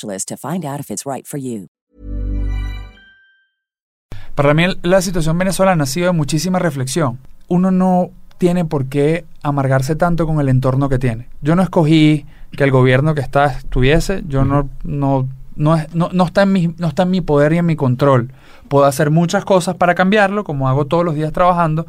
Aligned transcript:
to 0.00 0.36
find 0.36 0.64
out 0.64 0.80
if 0.80 0.90
it's 0.90 1.04
right 1.04 1.26
for 1.26 1.38
you. 1.38 1.68
Para 4.34 4.54
mí 4.54 4.64
la 4.82 5.02
situación 5.02 5.36
venezolana 5.36 5.84
ha 5.84 5.86
sido 5.86 6.06
de 6.06 6.12
muchísima 6.12 6.58
reflexión. 6.58 7.18
Uno 7.48 7.70
no 7.70 8.10
tiene 8.38 8.64
por 8.64 8.86
qué 8.86 9.24
amargarse 9.42 9.94
tanto 9.94 10.26
con 10.26 10.40
el 10.40 10.48
entorno 10.48 10.88
que 10.88 10.98
tiene. 10.98 11.28
Yo 11.42 11.54
no 11.54 11.62
escogí 11.62 12.26
que 12.56 12.64
el 12.64 12.70
gobierno 12.70 13.14
que 13.14 13.20
está 13.20 13.46
estuviese, 13.46 14.24
yo 14.26 14.44
no, 14.44 14.68
no, 14.84 15.28
no, 15.54 15.76
no, 15.92 16.08
no, 16.12 16.24
está 16.24 16.42
en 16.42 16.52
mi, 16.52 16.74
no 16.78 16.88
está 16.88 17.02
en 17.02 17.10
mi 17.10 17.20
poder 17.20 17.52
y 17.52 17.58
en 17.58 17.66
mi 17.66 17.76
control. 17.76 18.32
Puedo 18.68 18.86
hacer 18.86 19.10
muchas 19.10 19.44
cosas 19.44 19.76
para 19.76 19.94
cambiarlo, 19.94 20.44
como 20.44 20.68
hago 20.68 20.86
todos 20.86 21.04
los 21.04 21.14
días 21.14 21.32
trabajando, 21.32 21.86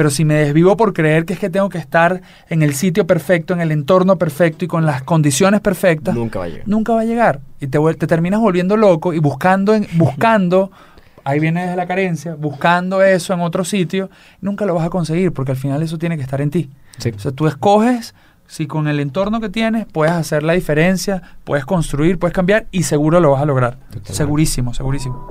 pero 0.00 0.08
si 0.08 0.24
me 0.24 0.32
desvivo 0.36 0.78
por 0.78 0.94
creer 0.94 1.26
que 1.26 1.34
es 1.34 1.38
que 1.38 1.50
tengo 1.50 1.68
que 1.68 1.76
estar 1.76 2.22
en 2.48 2.62
el 2.62 2.72
sitio 2.72 3.06
perfecto, 3.06 3.52
en 3.52 3.60
el 3.60 3.70
entorno 3.70 4.16
perfecto 4.16 4.64
y 4.64 4.68
con 4.68 4.86
las 4.86 5.02
condiciones 5.02 5.60
perfectas, 5.60 6.14
Nunca 6.14 6.38
va 6.38 6.46
a 6.46 6.48
llegar. 6.48 6.66
nunca 6.66 6.94
va 6.94 7.02
a 7.02 7.04
llegar. 7.04 7.40
Y 7.60 7.66
te, 7.66 7.78
te 7.98 8.06
terminas 8.06 8.40
volviendo 8.40 8.78
loco 8.78 9.12
y 9.12 9.18
buscando, 9.18 9.74
en, 9.74 9.86
buscando, 9.98 10.70
ahí 11.24 11.38
viene 11.38 11.64
desde 11.64 11.76
la 11.76 11.86
carencia, 11.86 12.34
buscando 12.34 13.02
eso 13.02 13.34
en 13.34 13.40
otro 13.40 13.62
sitio, 13.62 14.08
nunca 14.40 14.64
lo 14.64 14.74
vas 14.74 14.86
a 14.86 14.88
conseguir 14.88 15.34
porque 15.34 15.52
al 15.52 15.58
final 15.58 15.82
eso 15.82 15.98
tiene 15.98 16.16
que 16.16 16.22
estar 16.22 16.40
en 16.40 16.48
ti. 16.48 16.70
Sí. 16.96 17.12
O 17.14 17.18
sea, 17.18 17.32
tú 17.32 17.46
escoges 17.46 18.14
si 18.46 18.66
con 18.66 18.88
el 18.88 19.00
entorno 19.00 19.38
que 19.38 19.50
tienes 19.50 19.84
puedes 19.84 20.14
hacer 20.14 20.44
la 20.44 20.54
diferencia, 20.54 21.20
puedes 21.44 21.66
construir, 21.66 22.18
puedes 22.18 22.32
cambiar 22.32 22.68
y 22.70 22.84
seguro 22.84 23.20
lo 23.20 23.32
vas 23.32 23.42
a 23.42 23.44
lograr. 23.44 23.74
Totalmente. 23.74 24.14
Segurísimo, 24.14 24.72
segurísimo. 24.72 25.30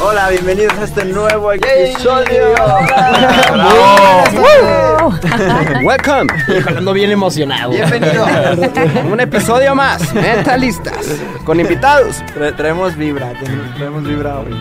Hola, 0.00 0.28
bienvenidos 0.30 0.74
a 0.78 0.84
este 0.84 1.04
nuevo 1.06 1.52
episodio. 1.52 2.54
Welcome. 5.82 6.26
Híjole, 6.56 6.78
ando 6.78 6.92
bien 6.92 7.10
emocionado. 7.10 7.70
Bienvenido. 7.70 8.26
Un 9.12 9.20
episodio 9.20 9.74
más, 9.74 10.12
Mentalistas, 10.14 11.06
con 11.44 11.60
invitados. 11.60 12.22
Tra- 12.34 12.54
traemos 12.56 12.96
vibra, 12.96 13.32
traemos 13.76 14.04
vibra 14.04 14.38
hoy. 14.40 14.54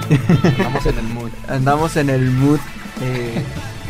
Andamos 0.57 0.85
en 0.85 0.97
el 0.97 1.03
mood. 1.05 1.29
Andamos 1.49 1.97
en 1.97 2.09
el 2.09 2.31
mood 2.31 2.59
eh, 3.01 3.41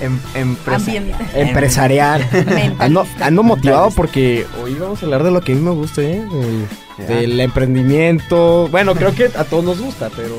em- 0.02 0.20
empresarial. 0.34 1.12
Ambiente. 1.14 1.42
Empresarial. 1.42 2.28
Mentalista. 2.32 2.84
Ando, 2.86 3.08
ando 3.22 3.44
motivado 3.44 3.92
porque 3.92 4.46
hoy 4.64 4.74
vamos 4.76 5.02
a 5.02 5.06
hablar 5.06 5.24
de 5.24 5.32
lo 5.32 5.42
que 5.42 5.54
a 5.54 5.56
mí 5.56 5.62
me 5.62 5.72
gusta, 5.72 6.02
¿eh? 6.02 6.26
Del 6.98 7.40
emprendimiento. 7.40 8.68
Bueno, 8.72 8.96
creo 8.96 9.14
que 9.14 9.26
a 9.26 9.44
todos 9.44 9.64
nos 9.64 9.80
gusta, 9.80 10.10
pero 10.16 10.36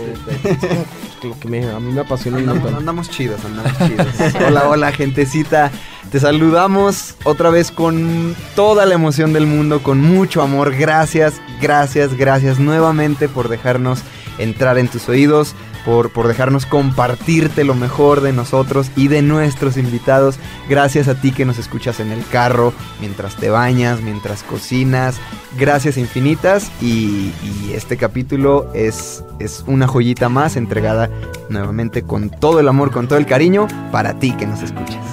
lo 1.23 1.39
que 1.41 1.49
me- 1.49 1.69
a 1.71 1.81
mí 1.81 1.93
me 1.93 2.01
apasiona 2.01 2.37
un 2.39 2.43
Andamos, 2.45 2.63
montón. 2.63 2.79
andamos 2.81 3.11
chidos, 3.11 3.41
andamos 3.45 3.73
chidos. 3.79 4.07
Hola, 4.47 4.69
hola, 4.69 4.93
gentecita. 4.93 5.71
Te 6.11 6.21
saludamos 6.21 7.17
otra 7.25 7.51
vez 7.51 7.71
con 7.73 8.37
toda 8.55 8.87
la 8.87 8.95
emoción 8.95 9.33
del 9.33 9.47
mundo, 9.47 9.83
con 9.83 10.01
mucho 10.01 10.41
amor. 10.41 10.75
Gracias, 10.77 11.35
gracias, 11.61 12.15
gracias 12.17 12.59
nuevamente 12.61 13.29
por 13.29 13.49
dejarnos 13.49 14.01
entrar 14.39 14.79
en 14.79 14.87
tus 14.89 15.09
oídos, 15.09 15.55
por, 15.87 16.11
por 16.11 16.27
dejarnos 16.27 16.67
compartirte 16.67 17.65
lo 17.65 17.75
mejor 17.75 18.21
de 18.21 18.33
nosotros 18.33 18.91
y 18.97 19.07
de 19.07 19.23
nuestros 19.23 19.77
invitados. 19.77 20.37
Gracias 20.69 21.07
a 21.07 21.15
ti 21.15 21.31
que 21.31 21.47
nos 21.47 21.59
escuchas 21.59 22.01
en 22.01 22.11
el 22.11 22.27
carro, 22.27 22.75
mientras 23.01 23.37
te 23.37 23.49
bañas, 23.49 24.03
mientras 24.03 24.43
cocinas. 24.43 25.19
Gracias 25.57 25.97
infinitas 25.97 26.71
y, 26.83 27.33
este 27.73 27.97
capítulo 27.97 28.71
es, 28.75 29.23
es 29.39 29.63
una 29.67 29.87
joyita 29.87 30.29
más 30.29 30.57
entregada 30.57 31.11
nuevamente 31.51 32.03
con 32.03 32.31
todo 32.31 32.59
el 32.59 32.69
amor, 32.69 32.91
con 32.91 33.07
todo 33.07 33.19
el 33.19 33.27
cariño 33.27 33.69
para 33.93 34.19
ti 34.19 34.33
que 34.33 34.47
nos 34.47 34.63
escuchas. 34.63 35.05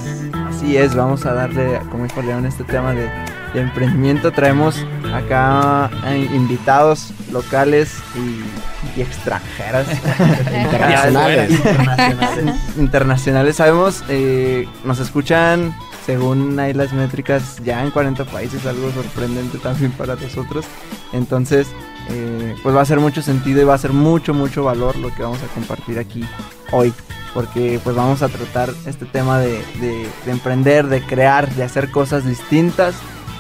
Así 0.47 0.77
es, 0.77 0.95
vamos 0.95 1.25
a 1.25 1.33
darle, 1.33 1.79
como 1.91 2.05
dijo 2.05 2.21
León, 2.21 2.45
este 2.45 2.63
tema 2.63 2.93
de, 2.93 3.09
de 3.53 3.61
emprendimiento. 3.61 4.31
Traemos 4.31 4.85
acá 5.13 5.89
eh, 6.07 6.27
invitados 6.33 7.11
locales 7.31 7.95
y, 8.15 8.99
y 8.99 9.01
extranjeras. 9.01 9.87
Internacionales. 10.63 11.51
internacionales. 11.59 12.55
internacionales. 12.77 13.55
Sabemos, 13.55 14.03
eh, 14.09 14.67
nos 14.83 14.99
escuchan 14.99 15.75
según 16.05 16.59
ahí 16.59 16.73
las 16.73 16.91
métricas 16.91 17.57
ya 17.63 17.81
en 17.81 17.89
40 17.91 18.25
países, 18.25 18.65
algo 18.65 18.91
sorprendente 18.91 19.57
también 19.57 19.91
para 19.93 20.15
nosotros. 20.15 20.65
Entonces, 21.13 21.67
eh, 22.09 22.55
pues 22.61 22.75
va 22.75 22.81
a 22.81 22.85
ser 22.85 22.99
mucho 22.99 23.21
sentido 23.21 23.61
y 23.61 23.63
va 23.63 23.75
a 23.75 23.77
ser 23.77 23.93
mucho, 23.93 24.33
mucho 24.33 24.63
valor 24.65 24.97
lo 24.97 25.13
que 25.15 25.23
vamos 25.23 25.39
a 25.41 25.47
compartir 25.53 25.99
aquí 25.99 26.25
hoy. 26.71 26.93
Porque 27.33 27.79
pues 27.83 27.95
vamos 27.95 28.21
a 28.21 28.27
tratar 28.29 28.69
este 28.85 29.05
tema 29.05 29.39
de, 29.39 29.53
de- 29.79 30.07
de 30.25 30.31
emprender, 30.31 30.85
de 30.87 31.01
crear, 31.01 31.49
de 31.55 31.63
hacer 31.63 31.89
cosas 31.89 32.25
distintas 32.25 32.93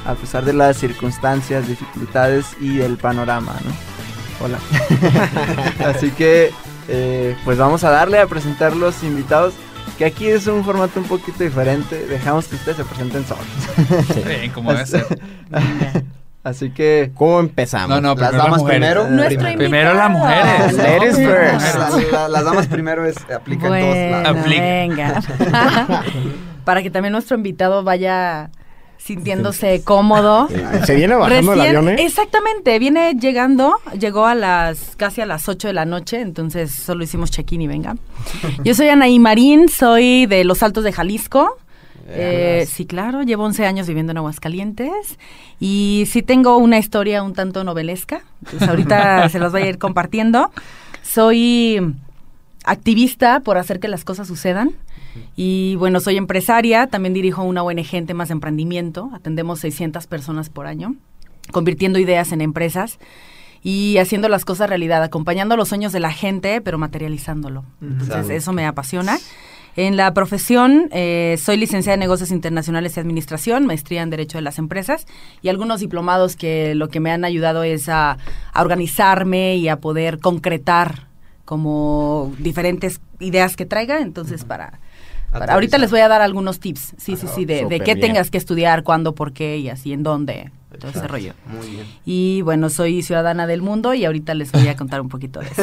a 0.05 0.15
pesar 0.15 0.45
de 0.45 0.53
las 0.53 0.77
circunstancias, 0.77 1.67
dificultades 1.67 2.55
y 2.59 2.77
del 2.77 2.97
panorama, 2.97 3.55
¿no? 3.63 4.45
Hola. 4.45 4.57
Así 5.85 6.11
que 6.11 6.51
eh, 6.87 7.35
pues 7.45 7.57
vamos 7.57 7.83
a 7.83 7.89
darle 7.89 8.19
a 8.19 8.27
presentar 8.27 8.75
los 8.75 9.03
invitados. 9.03 9.53
Que 9.97 10.05
aquí 10.05 10.27
es 10.27 10.47
un 10.47 10.63
formato 10.63 10.99
un 10.99 11.05
poquito 11.05 11.43
diferente. 11.43 12.07
Dejamos 12.07 12.47
que 12.47 12.55
ustedes 12.55 12.77
se 12.77 12.85
presenten 12.85 13.25
solos. 13.25 13.45
Bien, 14.25 14.51
como 14.51 14.73
debe 14.73 14.85
ser. 14.85 15.05
Así 16.43 16.71
que 16.71 17.11
¿Cómo 17.13 17.39
empezamos? 17.39 17.89
No, 17.89 18.01
no, 18.01 18.19
Las 18.19 18.31
primero 18.31 18.37
las 18.37 18.43
damas 18.43 18.63
primero. 18.63 19.05
Primero. 19.05 19.57
Primero 19.57 19.93
las 19.93 20.09
mujeres. 20.09 20.77
¿no? 20.77 20.83
Ladies 20.83 21.15
first. 21.15 22.11
las 22.29 22.43
damas 22.43 22.67
primero 22.67 23.05
es, 23.05 23.15
aplica 23.33 23.67
en 23.67 23.85
todos 23.85 24.35
lados. 24.35 24.49
Venga. 24.49 25.21
Para 26.65 26.81
que 26.81 26.89
también 26.89 27.13
nuestro 27.13 27.37
invitado 27.37 27.83
vaya 27.83 28.49
sintiéndose 29.03 29.81
cómodo. 29.83 30.47
Se 30.85 30.95
viene 30.95 31.15
bajando 31.15 31.53
el 31.53 31.61
avión, 31.61 31.89
¿eh? 31.89 31.95
Exactamente, 31.99 32.79
viene 32.79 33.13
llegando, 33.15 33.75
llegó 33.99 34.25
a 34.25 34.35
las 34.35 34.95
casi 34.95 35.21
a 35.21 35.25
las 35.25 35.49
8 35.49 35.67
de 35.67 35.73
la 35.73 35.85
noche, 35.85 36.21
entonces 36.21 36.71
solo 36.71 37.03
hicimos 37.03 37.29
check-in 37.29 37.61
y 37.61 37.67
venga. 37.67 37.97
Yo 38.63 38.73
soy 38.73 38.87
Anaí 38.87 39.19
Marín, 39.19 39.67
soy 39.67 40.25
de 40.25 40.43
Los 40.45 40.63
Altos 40.63 40.83
de 40.83 40.93
Jalisco. 40.93 41.57
Eh, 42.07 42.67
sí, 42.69 42.85
claro, 42.85 43.23
llevo 43.23 43.43
11 43.45 43.65
años 43.65 43.87
viviendo 43.87 44.11
en 44.11 44.17
Aguascalientes 44.17 45.17
y 45.59 46.03
sí 46.09 46.21
tengo 46.21 46.57
una 46.57 46.77
historia 46.77 47.23
un 47.23 47.33
tanto 47.33 47.63
novelesca, 47.63 48.23
entonces 48.43 48.67
ahorita 48.67 49.29
se 49.29 49.39
los 49.39 49.51
voy 49.51 49.63
a 49.63 49.67
ir 49.67 49.77
compartiendo. 49.77 50.51
Soy 51.01 51.79
activista 52.63 53.41
por 53.41 53.57
hacer 53.57 53.79
que 53.79 53.89
las 53.89 54.05
cosas 54.05 54.27
sucedan. 54.27 54.71
Y 55.35 55.75
bueno, 55.75 55.99
soy 55.99 56.17
empresaria, 56.17 56.87
también 56.87 57.13
dirijo 57.13 57.43
una 57.43 57.63
ONG 57.63 57.93
en 57.93 58.05
temas 58.05 58.29
de 58.29 58.33
emprendimiento, 58.33 59.09
atendemos 59.13 59.59
600 59.59 60.07
personas 60.07 60.49
por 60.49 60.67
año, 60.67 60.95
convirtiendo 61.51 61.99
ideas 61.99 62.31
en 62.31 62.41
empresas 62.41 62.99
y 63.63 63.97
haciendo 63.97 64.27
las 64.27 64.45
cosas 64.45 64.67
realidad, 64.69 65.01
acompañando 65.03 65.55
los 65.55 65.69
sueños 65.69 65.93
de 65.93 65.99
la 66.01 66.11
gente, 66.11 66.61
pero 66.61 66.77
materializándolo. 66.77 67.63
Entonces, 67.81 68.29
eso 68.29 68.51
me 68.51 68.65
apasiona. 68.65 69.17
En 69.75 69.97
la 69.97 70.13
profesión, 70.13 70.89
eh, 70.91 71.35
soy 71.41 71.57
licenciada 71.57 71.95
en 71.95 72.01
negocios 72.01 72.29
internacionales 72.29 72.95
y 72.95 72.99
administración, 72.99 73.65
maestría 73.65 74.03
en 74.03 74.11
derecho 74.11 74.37
de 74.37 74.43
las 74.43 74.59
empresas 74.59 75.07
y 75.41 75.49
algunos 75.49 75.79
diplomados 75.79 76.35
que 76.35 76.75
lo 76.75 76.89
que 76.89 76.99
me 76.99 77.09
han 77.09 77.25
ayudado 77.25 77.63
es 77.63 77.89
a, 77.89 78.17
a 78.51 78.61
organizarme 78.61 79.55
y 79.55 79.69
a 79.69 79.77
poder 79.77 80.19
concretar 80.19 81.07
como 81.45 82.33
diferentes 82.37 83.01
ideas 83.19 83.55
que 83.55 83.65
traiga. 83.65 84.01
Entonces, 84.01 84.43
para, 84.43 84.79
para- 85.39 85.53
ahorita 85.53 85.77
les 85.77 85.91
voy 85.91 85.99
a 86.01 86.07
dar 86.07 86.21
algunos 86.21 86.59
tips, 86.59 86.93
sí, 86.97 87.15
sí, 87.15 87.27
sí, 87.33 87.45
de, 87.45 87.65
de 87.65 87.79
qué 87.79 87.95
bien. 87.95 88.07
tengas 88.07 88.29
que 88.31 88.37
estudiar, 88.37 88.83
cuándo, 88.83 89.13
por 89.15 89.33
qué 89.33 89.57
y 89.57 89.69
así, 89.69 89.93
en 89.93 90.03
dónde, 90.03 90.51
todo 90.79 90.89
ese 90.89 91.07
rollo. 91.07 91.33
Muy 91.45 91.67
bien. 91.69 91.85
Y 92.05 92.41
bueno, 92.41 92.69
soy 92.69 93.03
ciudadana 93.03 93.45
del 93.45 93.61
mundo 93.61 93.93
y 93.93 94.05
ahorita 94.05 94.33
les 94.33 94.51
voy 94.51 94.67
a 94.67 94.75
contar 94.75 95.01
un 95.01 95.09
poquito 95.09 95.39
de 95.39 95.45
eso. 95.47 95.61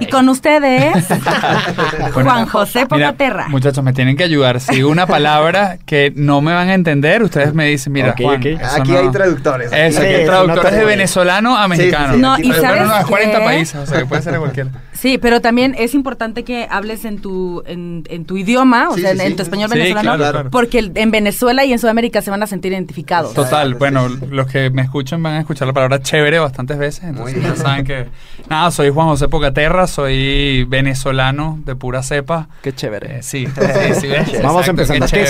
y 0.00 0.06
con 0.06 0.28
ustedes, 0.28 1.06
Juan 2.12 2.46
José 2.46 2.80
Mira, 2.90 3.08
Pocaterra. 3.12 3.48
muchachos, 3.48 3.84
me 3.84 3.92
tienen 3.92 4.16
que 4.16 4.24
ayudar. 4.24 4.60
Si 4.60 4.82
una 4.82 5.06
palabra 5.06 5.78
que 5.86 6.12
no 6.16 6.40
me 6.40 6.52
van 6.52 6.68
a 6.68 6.74
entender, 6.74 7.22
ustedes 7.22 7.54
me 7.54 7.66
dicen, 7.66 7.92
mira, 7.92 8.10
Ok, 8.10 8.20
Juan, 8.22 8.40
ok. 8.40 8.46
eso 8.46 8.82
Aquí 8.82 8.90
no- 8.92 8.98
hay 8.98 9.10
traductores. 9.10 9.72
Eso, 9.72 10.00
Sí, 10.00 10.06
aquí 10.06 10.14
hay 10.16 10.24
traductores 10.26 10.72
no 10.72 10.78
de 10.78 10.84
venezolano 10.84 11.56
a 11.56 11.68
mexicano. 11.68 12.14
sí, 12.14 12.20
No, 12.20 12.38
y 12.38 12.52
¿sabes 12.52 12.86
no, 12.86 12.98
es 12.98 13.06
40 13.06 13.38
qué? 13.38 13.44
países, 13.44 13.74
o 13.76 13.86
sea 13.86 13.98
que 14.00 14.06
puede 14.06 14.22
ser 14.22 14.32
de 14.32 14.38
cualquiera. 14.40 14.70
Sí, 15.00 15.16
pero 15.18 15.40
también 15.40 15.74
es 15.78 15.94
importante 15.94 16.42
que 16.42 16.66
hables 16.70 17.04
en 17.04 17.20
tu, 17.20 17.62
en, 17.66 18.02
en 18.08 18.24
tu 18.24 18.36
idioma, 18.36 18.88
o 18.88 18.94
Sí, 18.94 19.02
sea, 19.02 19.14
sí, 19.14 19.20
en, 19.22 19.36
tu 19.36 19.42
español 19.42 19.68
Sí, 19.70 19.78
venezolano, 19.78 20.16
claro, 20.16 20.32
claro. 20.32 20.50
porque 20.50 20.78
el- 20.80 20.92
en 20.96 21.10
Venezuela 21.12 21.64
y 21.64 21.72
en 21.72 21.78
Sudamérica 21.78 22.20
se 22.20 22.30
van 22.30 22.42
a 22.42 22.46
sentir 22.48 22.72
identificados. 22.72 23.32
Total, 23.32 23.72
Exacto, 23.72 23.78
bueno, 23.78 24.08
los 24.08 24.46
que 24.48 24.70
me 24.70 24.82
escuchan 24.82 25.22
van 25.22 25.34
a 25.34 25.40
escuchar 25.40 25.68
la 25.68 25.74
palabra 25.74 26.00
chévere 26.02 26.38
bastantes 26.40 26.78
veces, 26.78 27.04
entonces 27.04 27.42
ya 27.42 27.54
saben 27.54 27.84
que... 27.84 28.06
Nada, 28.50 28.70
soy 28.70 28.90
Juan 28.90 29.06
José 29.08 29.28
Pocaterra, 29.28 29.86
soy 29.86 30.64
venezolano 30.64 31.58
de 31.64 31.76
pura 31.76 32.02
cepa. 32.02 32.48
Qué 32.62 32.72
chévere. 32.72 33.18
Eh, 33.18 33.22
sí, 33.22 33.46
sí, 33.46 34.00
sí, 34.00 34.06
¿ves? 34.08 34.32
Vamos 34.42 34.66
Exacto, 34.66 34.82
empezando. 34.94 35.06
qué 35.06 35.24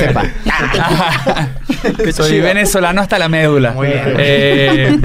¿Qué? 2.05 2.13
Soy 2.13 2.41
venezolano 2.41 3.01
hasta 3.01 3.19
la 3.19 3.29
médula. 3.29 3.73
Muy 3.73 3.89
bien. 3.89 4.03
Eh, 4.19 4.99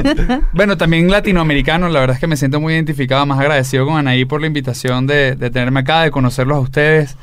bueno, 0.54 0.77
también 0.77 1.09
latinoamericano. 1.09 1.89
La 1.89 2.00
verdad 2.00 2.16
es 2.16 2.19
que 2.19 2.27
me 2.27 2.38
siento 2.38 2.59
muy 2.59 2.74
identificado, 2.74 3.25
más 3.25 3.39
agradecido 3.39 3.86
con 3.86 3.98
Anaí 3.98 4.25
por 4.25 4.42
la 4.42 4.48
invitación 4.54 5.08
de, 5.08 5.36
de 5.36 5.50
tenerme 5.50 5.80
acá, 5.82 6.02
de 6.04 6.12
conocerlos 6.12 6.58
a 6.58 6.62
ustedes. 6.62 7.18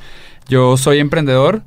Yo 0.48 0.76
soy 0.76 0.98
emprendedor. 0.98 1.62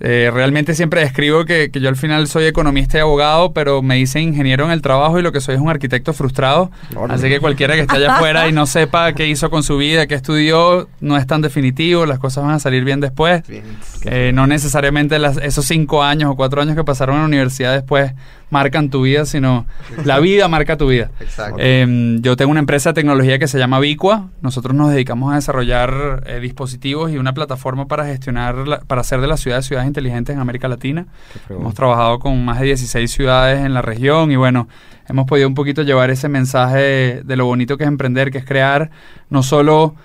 Eh, 0.00 0.30
realmente 0.34 0.74
siempre 0.74 1.00
describo 1.00 1.44
que, 1.44 1.70
que 1.70 1.80
yo 1.80 1.88
al 1.88 1.96
final 1.96 2.26
soy 2.26 2.44
economista 2.46 2.98
y 2.98 3.00
abogado, 3.00 3.52
pero 3.52 3.80
me 3.80 3.98
hice 4.00 4.20
ingeniero 4.20 4.64
en 4.64 4.72
el 4.72 4.82
trabajo 4.82 5.18
y 5.18 5.22
lo 5.22 5.30
que 5.30 5.40
soy 5.40 5.54
es 5.54 5.60
un 5.60 5.70
arquitecto 5.70 6.12
frustrado. 6.12 6.70
Órale. 6.96 7.14
Así 7.14 7.28
que 7.28 7.38
cualquiera 7.38 7.74
que 7.74 7.82
esté 7.82 7.96
allá 7.96 8.16
afuera 8.16 8.48
y 8.48 8.52
no 8.52 8.66
sepa 8.66 9.12
qué 9.14 9.28
hizo 9.28 9.50
con 9.50 9.62
su 9.62 9.76
vida, 9.78 10.06
qué 10.06 10.14
estudió, 10.16 10.88
no 11.00 11.16
es 11.16 11.26
tan 11.26 11.42
definitivo, 11.42 12.06
las 12.06 12.18
cosas 12.18 12.44
van 12.44 12.54
a 12.54 12.58
salir 12.58 12.84
bien 12.84 13.00
después. 13.00 13.46
Bien. 13.46 13.62
Eh, 14.04 14.32
no 14.34 14.46
necesariamente 14.48 15.18
las- 15.18 15.36
esos 15.38 15.64
cinco 15.64 16.02
años 16.02 16.30
o 16.32 16.36
cuatro 16.36 16.60
años 16.60 16.74
que 16.76 16.84
pasaron 16.84 17.14
en 17.16 17.22
la 17.22 17.28
universidad 17.28 17.72
después 17.72 18.12
marcan 18.54 18.88
tu 18.88 19.02
vida, 19.02 19.26
sino 19.26 19.66
la 20.04 20.18
vida 20.20 20.48
marca 20.48 20.76
tu 20.76 20.86
vida. 20.88 21.10
Exacto. 21.20 21.56
Eh, 21.60 22.18
yo 22.20 22.36
tengo 22.36 22.50
una 22.52 22.60
empresa 22.60 22.90
de 22.90 22.94
tecnología 22.94 23.38
que 23.38 23.48
se 23.48 23.58
llama 23.58 23.80
Vicua. 23.80 24.30
Nosotros 24.40 24.74
nos 24.74 24.90
dedicamos 24.90 25.32
a 25.32 25.36
desarrollar 25.36 26.22
eh, 26.26 26.38
dispositivos 26.40 27.10
y 27.10 27.18
una 27.18 27.34
plataforma 27.34 27.86
para 27.88 28.06
gestionar, 28.06 28.66
la- 28.68 28.80
para 28.80 29.00
hacer 29.00 29.20
de 29.20 29.26
las 29.26 29.40
ciudades 29.40 29.66
ciudades 29.66 29.86
inteligentes 29.88 30.34
en 30.34 30.40
América 30.40 30.68
Latina. 30.68 31.06
Hemos 31.50 31.74
trabajado 31.74 32.18
con 32.18 32.44
más 32.44 32.60
de 32.60 32.66
16 32.66 33.10
ciudades 33.10 33.64
en 33.64 33.74
la 33.74 33.82
región 33.82 34.30
y 34.30 34.36
bueno, 34.36 34.68
hemos 35.08 35.26
podido 35.26 35.48
un 35.48 35.54
poquito 35.54 35.82
llevar 35.82 36.10
ese 36.10 36.28
mensaje 36.28 37.22
de 37.24 37.36
lo 37.36 37.46
bonito 37.46 37.76
que 37.76 37.84
es 37.84 37.88
emprender, 37.88 38.30
que 38.30 38.38
es 38.38 38.44
crear 38.44 38.90
no 39.30 39.42
solo 39.42 39.96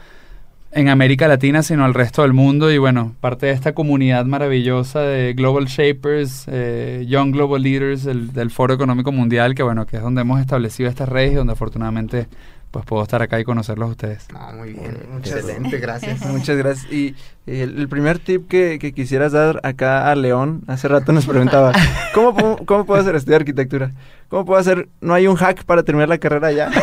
en 0.71 0.87
América 0.87 1.27
Latina, 1.27 1.63
sino 1.63 1.85
al 1.85 1.93
resto 1.93 2.21
del 2.21 2.33
mundo. 2.33 2.71
Y 2.71 2.77
bueno, 2.77 3.15
parte 3.21 3.47
de 3.47 3.51
esta 3.53 3.73
comunidad 3.73 4.25
maravillosa 4.25 5.01
de 5.01 5.33
Global 5.33 5.65
Shapers, 5.65 6.45
eh, 6.47 7.05
Young 7.07 7.33
Global 7.33 7.61
Leaders 7.61 8.03
del, 8.03 8.33
del 8.33 8.51
Foro 8.51 8.73
Económico 8.73 9.11
Mundial, 9.11 9.55
que 9.55 9.63
bueno, 9.63 9.85
que 9.85 9.97
es 9.97 10.03
donde 10.03 10.21
hemos 10.21 10.39
establecido 10.39 10.89
estas 10.89 11.09
redes 11.09 11.33
y 11.33 11.35
donde 11.35 11.53
afortunadamente 11.53 12.27
pues 12.71 12.85
puedo 12.85 13.01
estar 13.03 13.21
acá 13.21 13.39
y 13.39 13.43
conocerlos 13.43 13.89
a 13.89 13.91
ustedes. 13.91 14.27
No, 14.31 14.39
muy 14.57 14.73
bien. 14.73 14.97
Excelente, 15.17 15.77
gracias. 15.79 16.21
Muchas 16.27 16.55
gracias. 16.57 16.91
Y 16.91 17.15
el, 17.47 17.79
el 17.79 17.89
primer 17.89 18.19
tip 18.19 18.47
que, 18.47 18.77
que 18.79 18.91
quisieras 18.93 19.31
dar 19.31 19.59
acá 19.63 20.11
a 20.11 20.15
León, 20.15 20.61
hace 20.67 20.87
rato 20.87 21.11
nos 21.11 21.25
preguntaba, 21.25 21.71
¿cómo, 22.13 22.35
pu- 22.37 22.65
¿cómo 22.65 22.85
puedo 22.85 23.01
hacer 23.01 23.15
estudiar 23.15 23.41
arquitectura? 23.41 23.91
¿Cómo 24.27 24.45
puedo 24.45 24.59
hacer? 24.59 24.87
¿No 25.01 25.15
hay 25.15 25.25
un 25.25 25.35
hack 25.35 25.63
para 25.63 25.81
terminar 25.81 26.09
la 26.09 26.19
carrera 26.19 26.51
ya? 26.51 26.69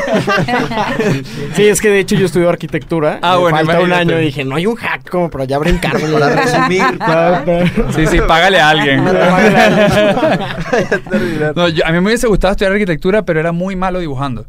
Sí, 1.54 1.66
es 1.68 1.80
que 1.80 1.88
de 1.90 2.00
hecho 2.00 2.16
yo 2.16 2.26
estudio 2.26 2.48
arquitectura. 2.50 3.20
Ah, 3.22 3.36
bueno, 3.36 3.56
Falta 3.56 3.80
un 3.80 3.92
año 3.92 4.18
y 4.20 4.24
dije, 4.24 4.44
no 4.44 4.56
hay 4.56 4.66
un 4.66 4.74
hack 4.76 5.08
como 5.08 5.30
para 5.30 5.44
ya 5.44 5.58
brincarme. 5.58 6.08
Para 6.08 6.34
resumir. 6.34 6.82
Sí, 7.94 8.06
sí, 8.08 8.18
págale 8.26 8.58
a 8.60 8.70
alguien. 8.70 9.04
No, 11.54 11.68
yo- 11.68 11.86
a 11.86 11.92
mí 11.92 12.00
me 12.00 12.06
hubiese 12.08 12.26
gustado 12.26 12.52
estudiar 12.52 12.72
arquitectura, 12.72 13.22
pero 13.22 13.40
era 13.40 13.52
muy 13.52 13.76
malo 13.76 14.00
dibujando. 14.00 14.46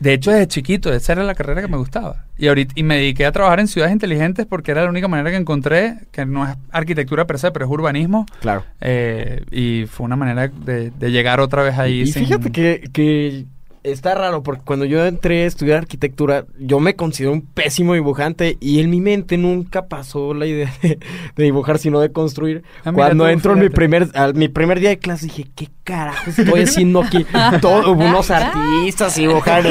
De 0.00 0.14
hecho, 0.14 0.30
desde 0.32 0.48
chiquito, 0.48 0.92
esa 0.92 1.12
era 1.12 1.22
la 1.24 1.34
carrera 1.34 1.60
que 1.60 1.68
me 1.68 1.76
gustaba. 1.76 2.24
Y 2.38 2.48
ahorita 2.48 2.72
y 2.74 2.82
me 2.82 2.96
dediqué 2.96 3.26
a 3.26 3.32
trabajar 3.32 3.60
en 3.60 3.68
ciudades 3.68 3.92
inteligentes 3.92 4.46
porque 4.46 4.70
era 4.72 4.82
la 4.82 4.88
única 4.88 5.08
manera 5.08 5.30
que 5.30 5.36
encontré, 5.36 5.98
que 6.10 6.24
no 6.24 6.48
es 6.48 6.56
arquitectura 6.70 7.26
per 7.26 7.38
se, 7.38 7.50
pero 7.52 7.66
es 7.66 7.70
urbanismo. 7.70 8.24
Claro. 8.40 8.64
Eh, 8.80 9.44
y 9.50 9.84
fue 9.86 10.06
una 10.06 10.16
manera 10.16 10.48
de, 10.48 10.90
de 10.90 11.10
llegar 11.12 11.38
otra 11.40 11.62
vez 11.62 11.78
ahí. 11.78 12.00
Y 12.00 12.06
sin- 12.06 12.24
fíjate 12.24 12.50
que, 12.50 12.88
que 12.92 13.44
está 13.82 14.14
raro 14.14 14.42
porque 14.42 14.62
cuando 14.64 14.84
yo 14.84 15.04
entré 15.06 15.44
a 15.44 15.46
estudiar 15.46 15.78
arquitectura, 15.78 16.44
yo 16.58 16.80
me 16.80 16.96
considero 16.96 17.32
un 17.32 17.42
pésimo 17.42 17.94
dibujante 17.94 18.56
y 18.60 18.80
en 18.80 18.90
mi 18.90 19.00
mente 19.00 19.36
nunca 19.38 19.86
pasó 19.86 20.34
la 20.34 20.46
idea 20.46 20.72
de, 20.82 20.98
de 21.36 21.44
dibujar, 21.44 21.78
sino 21.78 22.00
de 22.00 22.12
construir. 22.12 22.62
Ah, 22.84 22.92
cuando 22.92 23.24
tú, 23.24 23.30
entro 23.30 23.52
en 23.54 23.60
mi 23.60 23.68
primer, 23.68 24.08
al, 24.14 24.34
mi 24.34 24.48
primer 24.48 24.80
día 24.80 24.90
de 24.90 24.98
clase 24.98 25.26
dije, 25.26 25.46
¿qué 25.54 25.68
carajo 25.84 26.30
estoy 26.30 26.62
haciendo 26.62 27.02
aquí? 27.02 27.24
Todo, 27.60 27.92
unos 27.92 28.30
artistas 28.30 29.14
dibujar. 29.16 29.62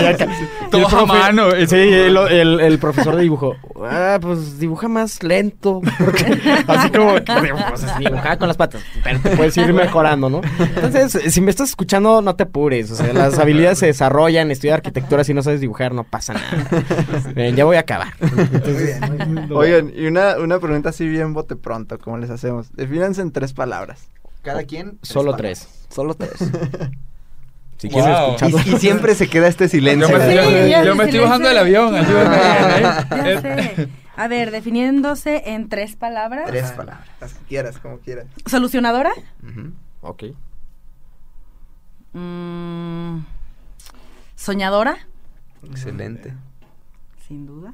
Todo 0.72 0.88
a 0.88 1.06
mano. 1.06 1.50
Sí, 1.68 1.76
el, 1.76 2.18
el- 2.18 2.60
el 2.60 2.80
profesor 2.80 3.16
de 3.16 3.24
dibujo, 3.24 3.56
ah, 3.86 4.18
pues 4.22 4.60
dibuja 4.60 4.88
más 4.88 5.22
lento. 5.24 5.82
porque 5.98 6.40
así 6.68 6.90
como, 6.90 7.14
que, 7.16 7.24
pues, 7.70 7.86
dibujaba 8.00 8.38
con 8.38 8.48
las 8.48 8.58
patas, 8.58 8.82
pero 9.04 9.20
te 9.20 9.36
puedes 9.36 9.56
ir 9.58 9.74
mejorando, 9.74 10.30
¿no? 10.30 10.42
Entonces, 10.60 11.34
si 11.34 11.42
me 11.42 11.52
estás 11.52 11.70
escuchando, 11.70 12.22
no 12.22 12.36
te 12.36 12.44
apures. 12.44 12.92
O 12.92 12.96
sea, 12.96 13.14
las 13.14 13.38
habilidades 13.40 13.80
se 13.80 13.86
desarrollan, 14.00 14.50
estudia 14.50 14.76
arquitectura, 14.76 15.24
si 15.26 15.34
no 15.34 15.44
sabes 15.44 15.60
dibujar, 15.60 15.94
no 15.94 16.06
pasa 16.06 16.34
nada. 16.34 16.48
Bien, 17.36 17.56
ya 17.56 17.66
voy 17.66 17.76
a 17.76 17.82
acabar. 17.82 18.14
Entonces, 18.22 18.98
Oigan, 19.52 19.92
y 19.94 20.06
una, 20.08 20.38
una 20.38 20.58
pregunta 20.60 20.90
así 20.90 21.06
bien 21.08 21.34
bote 21.34 21.56
pronto, 21.58 21.98
¿cómo 22.00 22.18
les 22.18 22.30
hacemos? 22.30 22.72
Defínanse 22.74 23.22
en 23.22 23.32
tres 23.32 23.54
palabras. 23.54 24.08
Cada 24.42 24.64
quien. 24.64 25.00
solo 25.02 25.32
palabras. 25.32 25.68
tres. 25.68 25.86
Solo 25.94 26.14
tres. 26.14 26.38
Si 27.78 27.90
quieres 27.90 28.10
Wow. 28.10 28.36
Y, 28.66 28.76
y 28.76 28.78
siempre 28.80 29.16
se 29.16 29.28
queda 29.30 29.48
este 29.48 29.68
silencio. 29.68 30.10
Yo 30.10 30.18
me, 30.18 30.30
Sí, 30.30 30.36
yo- 30.36 30.68
ya 30.68 30.84
yo 30.84 30.96
me 30.96 31.04
sí, 31.06 31.10
estoy 31.10 31.24
bajando 31.26 31.48
del 31.50 31.58
avión. 31.58 31.96
ayúdame. 31.96 32.38
Ya 32.38 33.08
Eh, 33.32 33.42
sé. 33.76 33.88
A 34.18 34.28
ver, 34.28 34.52
definiéndose 34.52 35.44
en 35.52 35.70
tres 35.70 35.96
palabras. 35.96 36.46
Tres 36.48 36.72
palabras. 36.72 37.08
Las 37.22 37.34
que 37.34 37.46
quieras, 37.46 37.78
como 37.80 38.00
quieras. 38.00 38.26
Solucionadora. 38.46 39.12
Ujú. 39.44 39.72
Ok. 40.02 40.24
Mm, 42.14 43.20
soñadora, 44.40 44.98
Excelente. 45.70 46.34
sin 47.28 47.46
duda. 47.46 47.74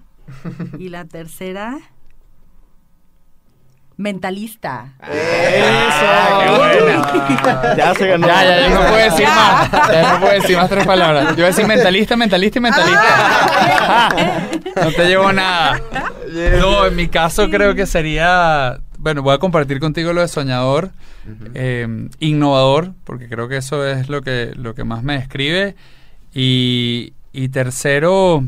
Y 0.79 0.89
la 0.89 1.05
tercera. 1.05 1.77
Mentalista. 3.97 4.93
Ah, 5.97 6.41
qué 6.43 6.51
buena. 6.51 7.75
Ya 7.77 7.93
se 7.95 8.07
ganó. 8.07 8.27
Ya, 8.27 8.43
ya, 8.43 8.59
ya 8.61 8.69
no 8.69 8.79
puedo 8.81 8.95
decir 8.95 9.25
más. 9.27 9.71
Ya 9.71 10.13
no 10.13 10.19
puedo 10.19 10.33
decir 10.33 10.57
más 10.57 10.69
tres 10.69 10.85
palabras. 10.85 11.27
Yo 11.29 11.35
voy 11.35 11.43
a 11.43 11.47
decir 11.47 11.65
mentalista, 11.67 12.17
mentalista 12.17 12.59
y 12.59 12.61
mentalista. 12.61 14.09
No 14.83 14.91
te 14.91 15.07
llevo 15.07 15.31
nada. 15.31 15.79
No, 16.59 16.85
en 16.85 16.95
mi 16.95 17.07
caso 17.07 17.49
creo 17.49 17.75
que 17.75 17.85
sería. 17.85 18.79
bueno, 18.97 19.21
voy 19.21 19.33
a 19.33 19.37
compartir 19.37 19.79
contigo 19.79 20.11
lo 20.11 20.19
de 20.21 20.27
soñador, 20.27 20.91
eh, 21.53 21.87
innovador, 22.19 22.91
porque 23.05 23.29
creo 23.29 23.47
que 23.47 23.57
eso 23.57 23.87
es 23.87 24.09
lo 24.09 24.21
que, 24.21 24.51
lo 24.55 24.75
que 24.75 24.83
más 24.83 25.01
me 25.03 25.17
describe. 25.17 25.75
Y, 26.35 27.13
y 27.31 27.49
tercero, 27.49 28.43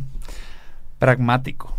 pragmático. 0.99 1.75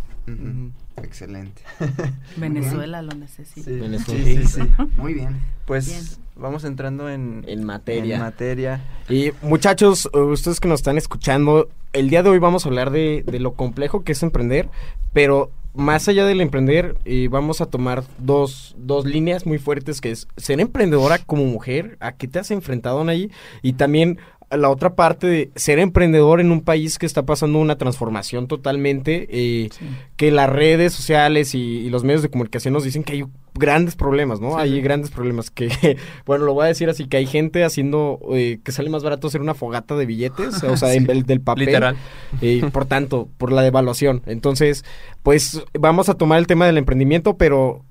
Excelente. 1.03 1.63
Venezuela 2.37 3.03
lo 3.03 3.15
necesita. 3.15 3.71
Sí. 3.71 3.77
Venezuela. 3.79 4.25
Sí, 4.25 4.37
sí, 4.39 4.47
sí. 4.47 4.85
Muy 4.97 5.15
bien. 5.15 5.41
Pues 5.67 5.87
Bien. 5.87 6.05
vamos 6.37 6.65
entrando 6.65 7.09
en, 7.11 7.45
En 7.47 7.63
materia. 7.65 8.17
en 8.17 8.23
materia. 8.23 8.81
Y 9.09 9.31
muchachos, 9.43 10.09
eh, 10.13 10.19
ustedes 10.19 10.61
que 10.61 10.69
nos 10.69 10.81
están 10.81 10.97
escuchando, 10.99 11.69
el 11.93 12.11
día 12.11 12.23
de 12.23 12.31
hoy 12.31 12.39
vamos 12.39 12.65
a 12.65 12.69
hablar 12.69 12.91
de, 12.91 13.23
de 13.27 13.39
lo 13.39 13.53
complejo 13.53 14.03
que 14.03 14.13
es 14.13 14.23
emprender, 14.23 14.69
pero 15.13 15.51
más 15.75 16.09
allá 16.09 16.25
del 16.27 16.41
emprender, 16.41 16.97
eh, 17.05 17.29
vamos 17.31 17.61
a 17.61 17.67
tomar 17.67 18.03
dos, 18.19 18.75
dos 18.79 19.05
líneas 19.05 19.47
muy 19.47 19.59
fuertes, 19.59 20.01
que 20.01 20.11
es 20.11 20.27
ser 20.37 20.59
emprendedora 20.61 21.19
como 21.19 21.45
mujer, 21.45 21.97
a 22.01 22.13
qué 22.13 22.27
te 22.27 22.39
has 22.39 22.51
enfrentado 22.51 23.07
ahí, 23.09 23.31
y 23.63 23.75
también 23.75 24.19
la 24.51 24.71
otra 24.71 24.95
parte 24.95 25.27
de 25.27 25.51
ser 25.55 25.79
emprendedor 25.79 26.41
en 26.41 26.51
un 26.53 26.63
país 26.63 26.99
que 26.99 27.07
está 27.07 27.25
pasando 27.25 27.59
una 27.59 27.77
transformación 27.77 28.49
totalmente, 28.49 29.27
eh, 29.31 29.69
que 30.17 30.31
las 30.31 30.49
redes 30.49 30.93
sociales 30.93 31.55
y, 31.55 31.61
y 31.61 31.91
los 31.91 32.05
medios 32.05 32.23
de 32.23 32.31
comunicación 32.31 32.75
nos 32.75 32.85
dicen 32.85 33.05
que 33.05 33.13
hay 33.15 33.25
grandes 33.59 33.97
problemas, 33.97 34.41
¿no? 34.41 34.57
hay 34.57 34.81
grandes 34.81 35.11
problemas 35.11 35.51
que, 35.51 35.69
bueno, 36.27 36.45
lo 36.45 36.55
voy 36.55 36.65
a 36.65 36.69
decir 36.69 36.89
así, 36.89 37.07
que 37.07 37.19
hay 37.19 37.27
gente 37.27 37.65
haciendo 37.65 38.21
eh, 38.33 38.61
que 38.65 38.73
sale 38.73 38.89
más 38.89 39.03
barato 39.03 39.27
hacer 39.27 39.41
una 39.41 39.55
fogata 39.55 39.97
de 39.97 40.07
billetes, 40.07 40.63
o 40.63 40.77
sea, 40.77 40.95
en 40.95 41.07
vez 41.07 41.27
del 41.27 41.41
papel. 41.41 41.67
Literal. 41.67 41.97
Y 42.41 42.61
por 42.73 42.87
tanto, 42.87 43.29
por 43.37 43.53
la 43.53 43.63
devaluación. 43.63 44.23
Entonces, 44.27 44.85
pues 45.23 45.63
vamos 45.79 46.09
a 46.09 46.15
tomar 46.15 46.39
el 46.39 46.47
tema 46.47 46.67
del 46.67 46.79
emprendimiento, 46.79 47.37
pero 47.37 47.85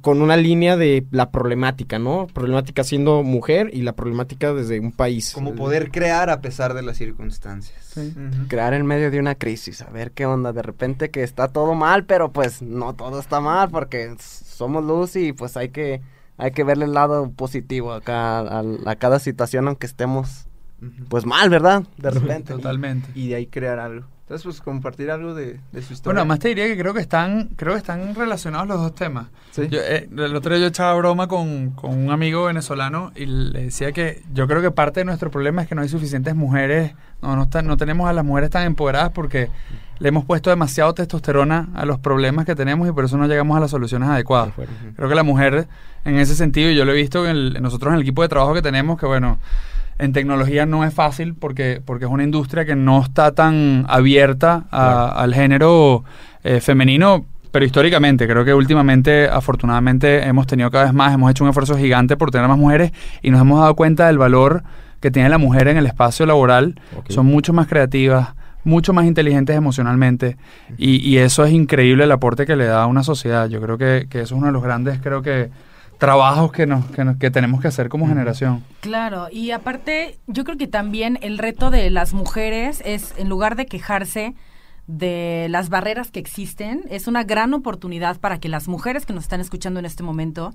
con 0.00 0.22
una 0.22 0.36
línea 0.36 0.76
de 0.76 1.06
la 1.10 1.30
problemática, 1.30 1.98
¿no? 1.98 2.26
Problemática 2.26 2.84
siendo 2.84 3.22
mujer 3.22 3.70
y 3.72 3.82
la 3.82 3.92
problemática 3.94 4.52
desde 4.52 4.80
un 4.80 4.92
país. 4.92 5.32
Como 5.32 5.54
poder 5.54 5.90
crear 5.90 6.30
a 6.30 6.40
pesar 6.40 6.74
de 6.74 6.82
las 6.82 6.96
circunstancias. 6.96 7.94
Crear 8.48 8.74
en 8.74 8.86
medio 8.86 9.10
de 9.10 9.20
una 9.20 9.34
crisis, 9.34 9.82
a 9.82 9.90
ver 9.90 10.10
qué 10.12 10.26
onda, 10.26 10.52
de 10.52 10.62
repente 10.62 11.10
que 11.10 11.22
está 11.22 11.48
todo 11.48 11.74
mal, 11.74 12.04
pero 12.04 12.32
pues 12.32 12.62
no 12.62 12.94
todo 12.94 13.20
está 13.20 13.40
mal 13.40 13.70
porque 13.70 14.14
somos 14.18 14.84
luz 14.84 15.16
y 15.16 15.32
pues 15.32 15.56
hay 15.56 15.68
que 15.68 16.00
hay 16.36 16.50
que 16.50 16.64
verle 16.64 16.86
el 16.86 16.94
lado 16.94 17.30
positivo 17.30 17.92
acá 17.92 18.40
a, 18.40 18.64
a 18.86 18.96
cada 18.96 19.20
situación 19.20 19.68
aunque 19.68 19.86
estemos 19.86 20.48
pues 21.08 21.24
mal, 21.24 21.48
¿verdad? 21.50 21.84
De 21.96 22.10
repente. 22.18 22.52
Totalmente. 22.52 23.08
Y 23.14 23.28
de 23.28 23.36
ahí 23.36 23.46
crear 23.46 23.78
algo. 23.78 24.06
Entonces, 24.24 24.44
pues 24.44 24.60
compartir 24.62 25.10
algo 25.10 25.34
de, 25.34 25.60
de 25.70 25.82
su 25.82 25.92
historia. 25.92 26.04
Bueno, 26.06 26.20
además 26.20 26.38
te 26.38 26.48
diría 26.48 26.64
que 26.66 26.78
creo 26.78 26.94
que 26.94 27.00
están, 27.00 27.50
creo 27.56 27.74
que 27.74 27.78
están 27.78 28.14
relacionados 28.14 28.66
los 28.66 28.78
dos 28.80 28.94
temas. 28.94 29.26
Sí. 29.50 29.68
Yo, 29.68 29.80
eh, 29.82 30.08
el 30.16 30.34
otro 30.34 30.54
día 30.54 30.62
yo 30.62 30.68
echaba 30.68 30.94
broma 30.94 31.28
con, 31.28 31.72
con 31.72 31.90
un 31.92 32.10
amigo 32.10 32.44
venezolano 32.46 33.12
y 33.14 33.26
le 33.26 33.64
decía 33.64 33.92
que 33.92 34.22
yo 34.32 34.46
creo 34.48 34.62
que 34.62 34.70
parte 34.70 35.00
de 35.00 35.04
nuestro 35.04 35.30
problema 35.30 35.60
es 35.60 35.68
que 35.68 35.74
no 35.74 35.82
hay 35.82 35.90
suficientes 35.90 36.34
mujeres, 36.34 36.94
no, 37.20 37.36
no, 37.36 37.42
están- 37.42 37.66
no 37.66 37.76
tenemos 37.76 38.08
a 38.08 38.14
las 38.14 38.24
mujeres 38.24 38.48
tan 38.48 38.64
empoderadas 38.64 39.10
porque 39.10 39.50
le 39.98 40.08
hemos 40.08 40.24
puesto 40.24 40.48
demasiado 40.48 40.94
testosterona 40.94 41.68
a 41.74 41.84
los 41.84 41.98
problemas 41.98 42.46
que 42.46 42.54
tenemos 42.54 42.88
y 42.88 42.92
por 42.92 43.04
eso 43.04 43.18
no 43.18 43.26
llegamos 43.28 43.58
a 43.58 43.60
las 43.60 43.70
soluciones 43.70 44.08
adecuadas. 44.08 44.54
Creo 44.96 45.06
que 45.10 45.14
la 45.14 45.22
mujer, 45.22 45.68
en 46.06 46.16
ese 46.16 46.34
sentido, 46.34 46.70
y 46.70 46.76
yo 46.76 46.86
lo 46.86 46.92
he 46.92 46.96
visto 46.96 47.24
en 47.26 47.30
el- 47.30 47.62
nosotros 47.62 47.90
en 47.90 47.96
el 47.96 48.00
equipo 48.00 48.22
de 48.22 48.28
trabajo 48.28 48.54
que 48.54 48.62
tenemos, 48.62 48.98
que 48.98 49.04
bueno, 49.04 49.38
en 49.98 50.12
tecnología 50.12 50.66
no 50.66 50.84
es 50.84 50.92
fácil 50.92 51.34
porque, 51.34 51.80
porque 51.84 52.04
es 52.06 52.10
una 52.10 52.24
industria 52.24 52.64
que 52.64 52.74
no 52.76 53.00
está 53.02 53.32
tan 53.32 53.84
abierta 53.88 54.64
a- 54.70 55.08
al 55.22 55.34
género 55.34 56.04
eh, 56.42 56.60
femenino, 56.60 57.24
pero 57.52 57.64
históricamente, 57.64 58.26
creo 58.26 58.44
que 58.44 58.52
últimamente, 58.52 59.28
afortunadamente, 59.28 60.26
hemos 60.26 60.46
tenido 60.46 60.70
cada 60.70 60.84
vez 60.84 60.92
más, 60.92 61.14
hemos 61.14 61.30
hecho 61.30 61.44
un 61.44 61.50
esfuerzo 61.50 61.76
gigante 61.78 62.16
por 62.16 62.30
tener 62.30 62.48
más 62.48 62.58
mujeres 62.58 62.92
y 63.22 63.30
nos 63.30 63.40
hemos 63.40 63.60
dado 63.60 63.74
cuenta 63.76 64.08
del 64.08 64.18
valor 64.18 64.62
que 65.00 65.10
tiene 65.10 65.28
la 65.28 65.38
mujer 65.38 65.68
en 65.68 65.76
el 65.76 65.86
espacio 65.86 66.26
laboral. 66.26 66.80
Son 67.12 67.26
mucho 67.26 67.52
más 67.52 67.66
creativas, 67.68 68.30
mucho 68.64 68.92
más 68.92 69.04
inteligentes 69.04 69.54
emocionalmente 69.56 70.36
y, 70.78 70.96
y 71.08 71.18
eso 71.18 71.44
es 71.44 71.52
increíble 71.52 72.04
el 72.04 72.12
aporte 72.12 72.46
que 72.46 72.56
le 72.56 72.64
da 72.64 72.82
a 72.82 72.86
una 72.86 73.02
sociedad. 73.04 73.48
Yo 73.48 73.60
creo 73.60 73.78
que, 73.78 74.06
que 74.10 74.18
eso 74.22 74.34
es 74.34 74.38
uno 74.38 74.46
de 74.46 74.52
los 74.52 74.62
grandes, 74.62 74.98
creo 75.02 75.22
que, 75.22 75.50
trabajos 75.98 76.52
que, 76.52 76.66
nos, 76.66 76.84
que, 76.86 77.04
nos- 77.04 77.16
que 77.16 77.30
tenemos 77.30 77.60
que 77.60 77.68
hacer 77.68 77.88
como 77.88 78.06
generación. 78.08 78.62
Claro, 78.80 79.28
y 79.30 79.50
aparte, 79.52 80.18
yo 80.26 80.44
creo 80.44 80.56
que 80.58 80.66
también 80.66 81.18
el 81.22 81.38
reto 81.38 81.70
de 81.70 81.88
las 81.90 82.12
mujeres 82.14 82.82
es, 82.84 83.14
en 83.16 83.28
lugar 83.28 83.56
de 83.56 83.66
quejarse 83.66 84.34
de 84.86 85.46
las 85.50 85.70
barreras 85.70 86.10
que 86.10 86.20
existen, 86.20 86.82
es 86.90 87.06
una 87.06 87.24
gran 87.24 87.54
oportunidad 87.54 88.18
para 88.20 88.38
que 88.38 88.48
las 88.50 88.68
mujeres 88.68 89.06
que 89.06 89.12
nos 89.14 89.24
están 89.24 89.40
escuchando 89.40 89.80
en 89.80 89.86
este 89.86 90.02
momento 90.02 90.52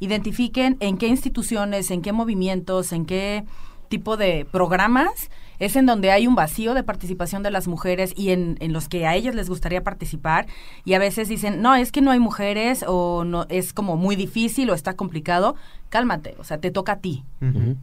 identifiquen 0.00 0.76
en 0.80 0.96
qué 0.98 1.08
instituciones, 1.08 1.90
en 1.90 2.02
qué 2.02 2.12
movimientos, 2.12 2.92
en 2.92 3.04
qué 3.06 3.44
tipo 3.88 4.16
de 4.16 4.46
programas 4.50 5.30
es 5.58 5.76
en 5.76 5.86
donde 5.86 6.10
hay 6.10 6.26
un 6.26 6.34
vacío 6.34 6.74
de 6.74 6.82
participación 6.82 7.42
de 7.42 7.50
las 7.50 7.68
mujeres 7.68 8.12
y 8.16 8.30
en, 8.30 8.56
en 8.60 8.72
los 8.72 8.88
que 8.88 9.06
a 9.06 9.14
ellas 9.14 9.34
les 9.34 9.48
gustaría 9.48 9.82
participar. 9.82 10.46
Y 10.84 10.94
a 10.94 10.98
veces 10.98 11.28
dicen, 11.28 11.62
no, 11.62 11.74
es 11.74 11.92
que 11.92 12.00
no 12.00 12.10
hay 12.10 12.18
mujeres 12.18 12.84
o 12.86 13.24
no 13.24 13.46
es 13.48 13.72
como 13.72 13.96
muy 13.96 14.16
difícil 14.16 14.70
o 14.70 14.74
está 14.74 14.94
complicado, 14.94 15.56
cálmate, 15.88 16.34
o 16.38 16.44
sea, 16.44 16.58
te 16.58 16.70
toca 16.70 16.92
a 16.92 16.98
ti. 17.00 17.24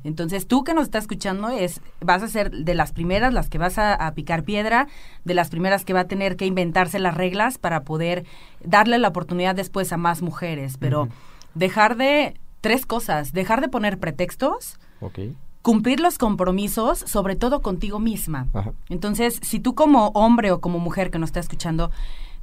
Entonces, 0.03 0.47
tú 0.47 0.63
que 0.63 0.73
nos 0.73 0.83
estás 0.83 1.03
escuchando 1.03 1.49
es 1.49 1.81
vas 2.01 2.21
a 2.21 2.27
ser 2.27 2.51
de 2.51 2.75
las 2.75 2.91
primeras 2.91 3.33
las 3.33 3.49
que 3.49 3.57
vas 3.57 3.77
a, 3.77 3.93
a 3.93 4.13
picar 4.13 4.43
piedra, 4.43 4.87
de 5.23 5.33
las 5.33 5.49
primeras 5.49 5.85
que 5.85 5.93
va 5.93 6.01
a 6.01 6.07
tener 6.07 6.35
que 6.35 6.45
inventarse 6.45 6.99
las 6.99 7.15
reglas 7.15 7.57
para 7.57 7.83
poder 7.83 8.25
darle 8.63 8.97
la 8.97 9.07
oportunidad 9.07 9.55
después 9.55 9.91
a 9.93 9.97
más 9.97 10.21
mujeres, 10.21 10.77
pero 10.77 11.07
dejar 11.55 11.95
de 11.95 12.39
tres 12.61 12.85
cosas, 12.85 13.33
dejar 13.33 13.61
de 13.61 13.69
poner 13.69 13.99
pretextos, 13.99 14.79
Ok. 15.01 15.19
Cumplir 15.63 15.99
los 15.99 16.19
compromisos, 16.19 16.99
sobre 16.99 17.35
todo 17.35 17.61
contigo 17.61 17.97
misma. 17.97 18.47
Ajá. 18.53 18.73
Entonces, 18.89 19.39
si 19.41 19.59
tú 19.59 19.73
como 19.73 20.09
hombre 20.09 20.51
o 20.51 20.61
como 20.61 20.77
mujer 20.77 21.09
que 21.09 21.17
nos 21.17 21.29
está 21.29 21.39
escuchando 21.39 21.89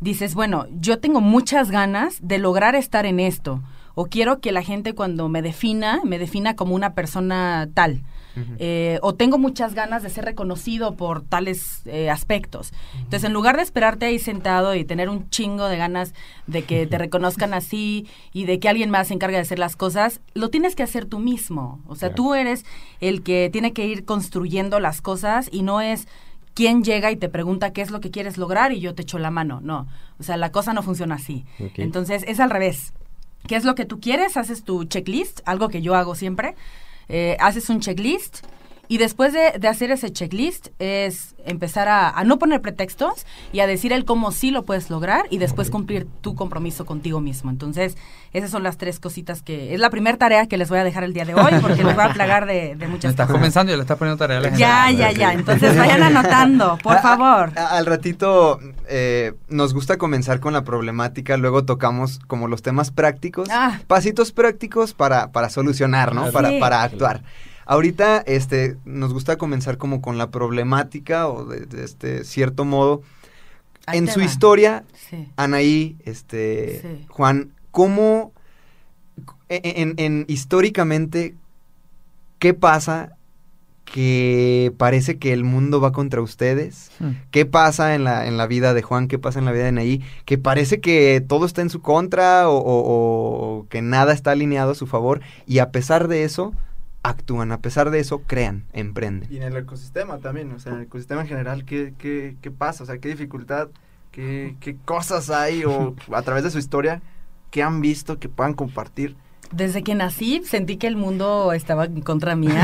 dices, 0.00 0.34
bueno, 0.34 0.66
yo 0.80 0.98
tengo 0.98 1.20
muchas 1.20 1.70
ganas 1.70 2.18
de 2.22 2.38
lograr 2.38 2.74
estar 2.74 3.06
en 3.06 3.20
esto, 3.20 3.62
o 3.94 4.06
quiero 4.06 4.40
que 4.40 4.50
la 4.50 4.62
gente 4.62 4.94
cuando 4.94 5.28
me 5.28 5.42
defina, 5.42 6.00
me 6.04 6.18
defina 6.18 6.56
como 6.56 6.74
una 6.74 6.94
persona 6.94 7.68
tal, 7.74 8.02
eh, 8.58 8.98
o 9.02 9.14
tengo 9.14 9.38
muchas 9.38 9.74
ganas 9.74 10.02
de 10.02 10.10
ser 10.10 10.24
reconocido 10.24 10.94
por 10.96 11.22
tales 11.22 11.82
eh, 11.86 12.10
aspectos. 12.10 12.72
Entonces, 12.96 13.24
en 13.24 13.32
lugar 13.32 13.56
de 13.56 13.62
esperarte 13.62 14.06
ahí 14.06 14.18
sentado 14.18 14.74
y 14.74 14.84
tener 14.84 15.08
un 15.08 15.28
chingo 15.30 15.66
de 15.66 15.76
ganas 15.76 16.14
de 16.46 16.62
que 16.62 16.86
te 16.86 16.98
reconozcan 16.98 17.54
así 17.54 18.06
y 18.32 18.44
de 18.44 18.58
que 18.60 18.68
alguien 18.68 18.90
más 18.90 19.08
se 19.08 19.14
encargue 19.14 19.36
de 19.36 19.42
hacer 19.42 19.58
las 19.58 19.76
cosas, 19.76 20.20
lo 20.34 20.48
tienes 20.50 20.74
que 20.76 20.82
hacer 20.82 21.06
tú 21.06 21.18
mismo. 21.18 21.80
O 21.86 21.96
sea, 21.96 22.10
Claro. 22.10 22.14
tú 22.22 22.34
eres 22.34 22.64
el 23.00 23.22
que 23.22 23.50
tiene 23.52 23.72
que 23.72 23.86
ir 23.86 24.04
construyendo 24.04 24.80
las 24.80 25.00
cosas 25.02 25.48
y 25.52 25.62
no 25.62 25.80
es 25.80 26.06
quién 26.54 26.82
llega 26.82 27.10
y 27.10 27.16
te 27.16 27.28
pregunta 27.28 27.72
qué 27.72 27.80
es 27.82 27.90
lo 27.90 28.00
que 28.00 28.10
quieres 28.10 28.36
lograr 28.36 28.72
y 28.72 28.80
yo 28.80 28.94
te 28.94 29.02
echo 29.02 29.18
la 29.18 29.30
mano. 29.30 29.60
No, 29.62 29.86
o 30.18 30.22
sea, 30.22 30.36
la 30.36 30.50
cosa 30.50 30.72
no 30.72 30.82
funciona 30.82 31.14
así. 31.16 31.44
Entonces, 31.76 32.24
es 32.26 32.40
al 32.40 32.50
revés. 32.50 32.92
¿Qué 33.46 33.56
es 33.56 33.64
lo 33.64 33.74
que 33.74 33.86
tú 33.86 34.00
quieres? 34.00 34.36
Haces 34.36 34.64
tu 34.64 34.84
checklist, 34.84 35.40
algo 35.46 35.68
que 35.68 35.80
yo 35.80 35.94
hago 35.94 36.14
siempre. 36.14 36.54
Eh, 37.10 37.36
haces 37.40 37.68
un 37.68 37.80
checklist 37.80 38.38
y 38.86 38.98
después 38.98 39.32
de, 39.32 39.52
de 39.58 39.68
hacer 39.68 39.90
ese 39.92 40.12
checklist 40.12 40.68
es 40.80 41.36
empezar 41.46 41.86
a, 41.88 42.10
a 42.10 42.24
no 42.24 42.40
poner 42.40 42.60
pretextos 42.60 43.24
y 43.52 43.60
a 43.60 43.68
decir 43.68 43.92
el 43.92 44.04
cómo 44.04 44.32
sí 44.32 44.50
lo 44.50 44.64
puedes 44.64 44.90
lograr 44.90 45.26
y 45.30 45.38
después 45.38 45.70
cumplir 45.70 46.08
tu 46.22 46.34
compromiso 46.34 46.84
contigo 46.86 47.20
mismo. 47.20 47.50
Entonces, 47.50 47.96
esas 48.32 48.50
son 48.50 48.64
las 48.64 48.78
tres 48.78 48.98
cositas 48.98 49.42
que... 49.42 49.74
Es 49.74 49.80
la 49.80 49.90
primera 49.90 50.18
tarea 50.18 50.46
que 50.46 50.56
les 50.56 50.68
voy 50.70 50.78
a 50.80 50.84
dejar 50.84 51.04
el 51.04 51.12
día 51.12 51.24
de 51.24 51.34
hoy 51.36 51.52
porque 51.62 51.84
les 51.84 51.94
voy 51.94 52.04
a 52.04 52.12
plagar 52.12 52.46
de, 52.46 52.74
de 52.74 52.86
Me 52.86 52.88
muchas 52.88 53.10
estás 53.12 53.26
cosas. 53.28 53.38
comenzando 53.38 53.72
y 53.72 53.76
le 53.76 53.82
estás 53.82 53.96
poniendo 53.96 54.18
tarea 54.18 54.38
a 54.38 54.40
la 54.40 54.48
gente. 54.48 54.60
Ya, 54.60 54.90
ya, 54.90 55.12
ya. 55.12 55.32
Entonces 55.34 55.76
vayan 55.78 56.02
anotando, 56.02 56.76
por 56.82 56.96
A- 56.96 56.98
a- 56.98 57.02
favor. 57.02 57.52
a- 57.56 57.76
al 57.76 57.86
ratito 57.86 58.58
eh, 58.90 59.32
nos 59.48 59.72
gusta 59.72 59.96
comenzar 59.96 60.40
con 60.40 60.52
la 60.52 60.64
problemática, 60.64 61.36
luego 61.36 61.64
tocamos 61.64 62.18
como 62.26 62.48
los 62.48 62.60
temas 62.62 62.90
prácticos, 62.90 63.48
Ah. 63.50 63.80
pasitos 63.86 64.32
prácticos 64.32 64.92
para, 64.92 65.32
para 65.32 65.48
solucionar, 65.48 66.14
¿no? 66.14 66.26
Sí. 66.26 66.32
Para, 66.32 66.50
para 66.58 66.82
actuar. 66.82 67.22
Ahorita 67.66 68.18
este, 68.26 68.76
nos 68.84 69.12
gusta 69.12 69.36
comenzar 69.38 69.78
como 69.78 70.02
con 70.02 70.18
la 70.18 70.30
problemática 70.30 71.28
o 71.28 71.44
de, 71.44 71.66
de 71.66 71.84
este 71.84 72.24
cierto 72.24 72.64
modo. 72.64 73.02
Ahí 73.86 73.98
en 73.98 74.08
su 74.08 74.20
va. 74.20 74.26
historia, 74.26 74.84
Sí. 75.08 75.28
Anaí, 75.36 75.96
este, 76.04 76.80
Sí. 76.82 77.06
Juan, 77.08 77.52
¿cómo, 77.70 78.32
en, 79.48 79.90
en- 79.90 79.94
en- 79.98 80.24
históricamente, 80.28 81.34
qué 82.38 82.54
pasa 82.54 83.12
que 83.84 84.72
parece 84.76 85.18
que 85.18 85.32
el 85.32 85.44
mundo 85.44 85.80
va 85.80 85.92
contra 85.92 86.20
ustedes? 86.20 86.90
Hmm. 87.00 87.12
¿Qué 87.30 87.44
pasa 87.46 87.94
en 87.94 88.04
la, 88.04 88.26
en 88.26 88.36
la 88.36 88.46
vida 88.46 88.74
de 88.74 88.82
Juan? 88.82 89.08
¿Qué 89.08 89.18
pasa 89.18 89.38
en 89.38 89.44
la 89.44 89.52
vida 89.52 89.64
de 89.64 89.68
Anaí? 89.70 90.02
Que 90.24 90.38
parece 90.38 90.80
que 90.80 91.24
todo 91.26 91.44
está 91.46 91.62
en 91.62 91.70
su 91.70 91.80
contra 91.82 92.48
o, 92.48 92.56
o- 92.58 93.58
o 93.60 93.66
que 93.68 93.82
nada 93.82 94.12
está 94.12 94.30
alineado 94.32 94.72
a 94.72 94.74
su 94.76 94.86
favor 94.86 95.20
y 95.46 95.58
a 95.58 95.70
pesar 95.70 96.06
de 96.08 96.24
eso, 96.24 96.54
actúan, 97.02 97.50
a 97.52 97.60
pesar 97.60 97.90
de 97.90 97.98
eso, 98.00 98.20
crean, 98.26 98.64
emprenden. 98.72 99.28
Y 99.32 99.38
en 99.38 99.42
el 99.44 99.56
ecosistema 99.56 100.18
también, 100.18 100.52
o 100.52 100.58
sea, 100.60 100.72
en 100.72 100.78
el 100.78 100.84
ecosistema 100.84 101.22
en 101.22 101.28
general, 101.28 101.64
¿qué, 101.64 101.94
qué, 101.98 102.36
qué 102.40 102.50
pasa? 102.50 102.84
O 102.84 102.86
sea, 102.86 102.98
¿qué 102.98 103.08
dificultad, 103.08 103.68
qué, 104.12 104.54
qué 104.60 104.76
cosas 104.84 105.30
hay 105.30 105.64
o 105.64 105.94
a 106.14 106.22
través 106.22 106.44
de 106.44 106.50
su 106.50 106.58
historia 106.58 107.02
¿Qué 107.50 107.64
han 107.64 107.80
visto 107.80 108.20
que 108.20 108.28
puedan 108.28 108.54
compartir? 108.54 109.16
Desde 109.52 109.82
que 109.82 109.94
nací 109.96 110.42
sentí 110.44 110.76
que 110.76 110.86
el 110.86 110.96
mundo 110.96 111.52
estaba 111.52 111.84
en 111.86 112.02
contra 112.02 112.36
mía, 112.36 112.62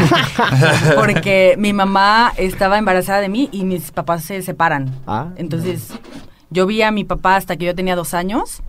porque 0.94 1.56
mi 1.58 1.72
mamá 1.72 2.32
estaba 2.36 2.78
embarazada 2.78 3.20
de 3.20 3.28
mí 3.28 3.48
y 3.52 3.64
mis 3.64 3.90
papás 3.90 4.24
se 4.24 4.40
separan. 4.42 4.94
Ah. 5.06 5.30
Entonces, 5.36 5.88
yo 6.50 6.66
vi 6.66 6.82
a 6.82 6.90
mi 6.92 7.04
papá 7.04 7.36
hasta 7.36 7.56
que 7.56 7.64
yo 7.64 7.74
tenía 7.74 7.96
dos 7.96 8.14
años 8.14 8.62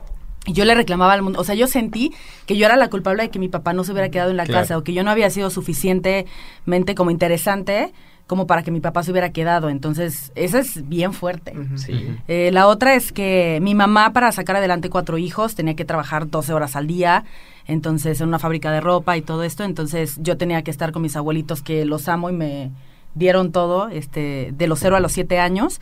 y 0.47 0.53
yo 0.53 0.65
le 0.65 0.73
reclamaba 0.73 1.13
al 1.13 1.21
mundo. 1.21 1.39
O 1.39 1.43
sea, 1.43 1.53
yo 1.55 1.67
sentí 1.67 2.11
que 2.47 2.57
yo 2.57 2.65
era 2.65 2.75
la 2.75 2.89
culpable 2.89 3.23
de 3.23 3.29
que 3.29 3.37
mi 3.39 3.49
papá 3.49 3.73
no 3.73 3.83
se 3.83 3.91
hubiera 3.91 4.09
quedado 4.09 4.31
en 4.31 4.37
la 4.37 4.45
Claro. 4.45 4.61
casa 4.61 4.77
o 4.77 4.83
que 4.83 4.93
yo 4.93 5.03
no 5.03 5.11
había 5.11 5.29
sido 5.29 5.49
suficientemente 5.51 6.95
como 6.95 7.11
interesante 7.11 7.93
como 8.25 8.45
para 8.45 8.61
que 8.61 8.71
mi 8.71 8.81
papá 8.81 9.03
se 9.03 9.11
hubiera 9.11 9.31
quedado. 9.31 9.69
Entonces, 9.69 10.33
eso 10.35 10.57
es 10.57 10.87
bien 10.89 11.13
fuerte. 11.13 11.53
Sí. 11.75 12.13
Eh, 12.27 12.49
la 12.51 12.67
otra 12.67 12.93
es 12.95 13.13
que 13.13 13.59
mi 13.61 13.73
mamá 13.73 14.11
para 14.11 14.33
sacar 14.33 14.57
adelante 14.57 14.89
cuatro 14.89 15.17
hijos 15.17 15.55
tenía 15.55 15.75
que 15.75 15.85
trabajar 15.85 16.29
12 16.29 16.51
horas 16.51 16.75
al 16.75 16.87
día, 16.87 17.23
entonces 17.67 18.21
en 18.21 18.29
una 18.29 18.39
fábrica 18.39 18.71
de 18.71 18.81
ropa 18.81 19.17
y 19.17 19.21
todo 19.21 19.43
esto, 19.43 19.63
entonces 19.63 20.17
yo 20.21 20.37
tenía 20.37 20.63
que 20.63 20.71
estar 20.71 20.91
con 20.91 21.01
mis 21.01 21.15
abuelitos 21.15 21.61
que 21.61 21.85
los 21.85 22.07
amo 22.07 22.29
y 22.29 22.33
me 22.33 22.71
dieron 23.13 23.51
todo, 23.51 23.89
este, 23.89 24.53
de 24.53 24.67
los 24.67 24.79
0 24.79 24.95
a 24.95 24.99
los 24.99 25.11
7 25.11 25.39
años, 25.39 25.81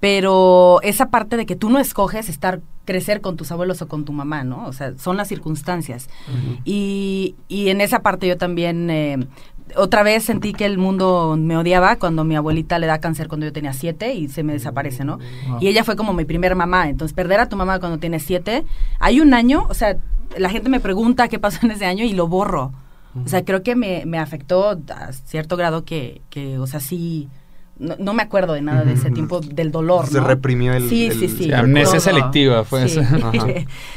pero 0.00 0.80
esa 0.82 1.10
parte 1.10 1.36
de 1.36 1.46
que 1.46 1.56
tú 1.56 1.70
no 1.70 1.78
escoges 1.78 2.28
estar 2.28 2.60
crecer 2.84 3.20
con 3.20 3.36
tus 3.36 3.50
abuelos 3.50 3.80
o 3.80 3.88
con 3.88 4.04
tu 4.04 4.12
mamá, 4.12 4.44
¿no? 4.44 4.66
O 4.66 4.72
sea, 4.72 4.96
son 4.98 5.16
las 5.16 5.28
circunstancias. 5.28 6.08
y, 6.64 7.36
y 7.48 7.70
en 7.70 7.80
esa 7.80 8.00
parte 8.00 8.28
yo 8.28 8.36
también 8.36 8.90
eh, 8.90 9.26
otra 9.76 10.02
vez 10.02 10.24
sentí 10.24 10.52
que 10.52 10.66
el 10.66 10.78
mundo 10.78 11.36
me 11.38 11.56
odiaba 11.56 11.96
cuando 11.96 12.24
mi 12.24 12.36
abuelita 12.36 12.78
le 12.78 12.86
da 12.86 13.00
cáncer 13.00 13.28
cuando 13.28 13.46
yo 13.46 13.52
tenía 13.52 13.72
siete 13.72 14.14
y 14.14 14.28
se 14.28 14.42
me 14.42 14.52
desaparece, 14.52 15.04
¿no? 15.04 15.18
Y 15.60 15.68
ella 15.68 15.84
fue 15.84 15.96
como 15.96 16.12
mi 16.12 16.24
primer 16.24 16.54
mamá. 16.54 16.88
Entonces, 16.88 17.14
perder 17.14 17.40
a 17.40 17.48
tu 17.48 17.56
mamá 17.56 17.80
cuando 17.80 17.98
tienes 17.98 18.22
siete, 18.22 18.64
hay 19.00 19.20
un 19.20 19.34
año, 19.34 19.66
o 19.68 19.74
sea, 19.74 19.96
la 20.36 20.50
gente 20.50 20.68
me 20.68 20.80
pregunta 20.80 21.28
qué 21.28 21.38
pasó 21.38 21.64
en 21.64 21.72
ese 21.72 21.86
año 21.86 22.04
y 22.04 22.12
lo 22.12 22.28
borro. 22.28 22.72
O 23.24 23.28
sea, 23.28 23.44
creo 23.44 23.62
que 23.62 23.76
me, 23.76 24.04
me 24.06 24.18
afectó 24.18 24.70
a 24.70 25.12
cierto 25.12 25.56
grado 25.56 25.84
que, 25.84 26.20
que 26.30 26.58
o 26.58 26.66
sea, 26.66 26.80
sí, 26.80 27.28
no, 27.78 27.96
no 27.98 28.12
me 28.14 28.22
acuerdo 28.22 28.52
de 28.52 28.62
nada 28.62 28.84
de 28.84 28.92
ese 28.92 29.10
tiempo 29.10 29.40
del 29.40 29.72
dolor, 29.72 30.06
Se 30.06 30.20
¿no? 30.20 30.26
reprimió 30.26 30.72
el- 30.74 30.88
Sí, 30.88 31.06
el- 31.06 31.18
sí, 31.18 31.28
sí. 31.28 31.52
Amnesia 31.52 31.98
selectiva 32.00 32.64
fue 32.64 32.88
sí. 32.88 33.00
eso. 33.00 33.16
Ajá. 33.26 33.46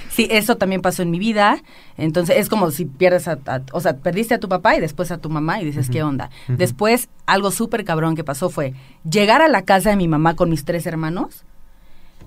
sí, 0.09 0.27
eso 0.31 0.55
también 0.57 0.81
pasó 0.81 1.03
en 1.03 1.11
mi 1.11 1.19
vida. 1.19 1.61
Entonces, 1.97 2.37
es 2.37 2.49
como 2.49 2.71
si 2.71 2.85
pierdes 2.85 3.27
a, 3.27 3.37
a- 3.45 3.61
o 3.73 3.79
sea, 3.79 3.97
perdiste 3.97 4.33
a 4.33 4.39
tu 4.39 4.49
papá 4.49 4.75
y 4.75 4.79
después 4.81 5.11
a 5.11 5.19
tu 5.19 5.29
mamá 5.29 5.61
y 5.61 5.65
dices, 5.65 5.89
¿qué 5.89 6.01
onda? 6.03 6.29
Después, 6.47 7.09
algo 7.27 7.51
súper 7.51 7.85
cabrón 7.85 8.15
que 8.15 8.23
pasó 8.23 8.49
fue 8.49 8.73
llegar 9.09 9.41
a 9.41 9.47
la 9.47 9.61
casa 9.61 9.91
de 9.91 9.95
mi 9.95 10.07
mamá 10.07 10.35
con 10.35 10.49
mis 10.49 10.65
tres 10.65 10.85
hermanos. 10.87 11.43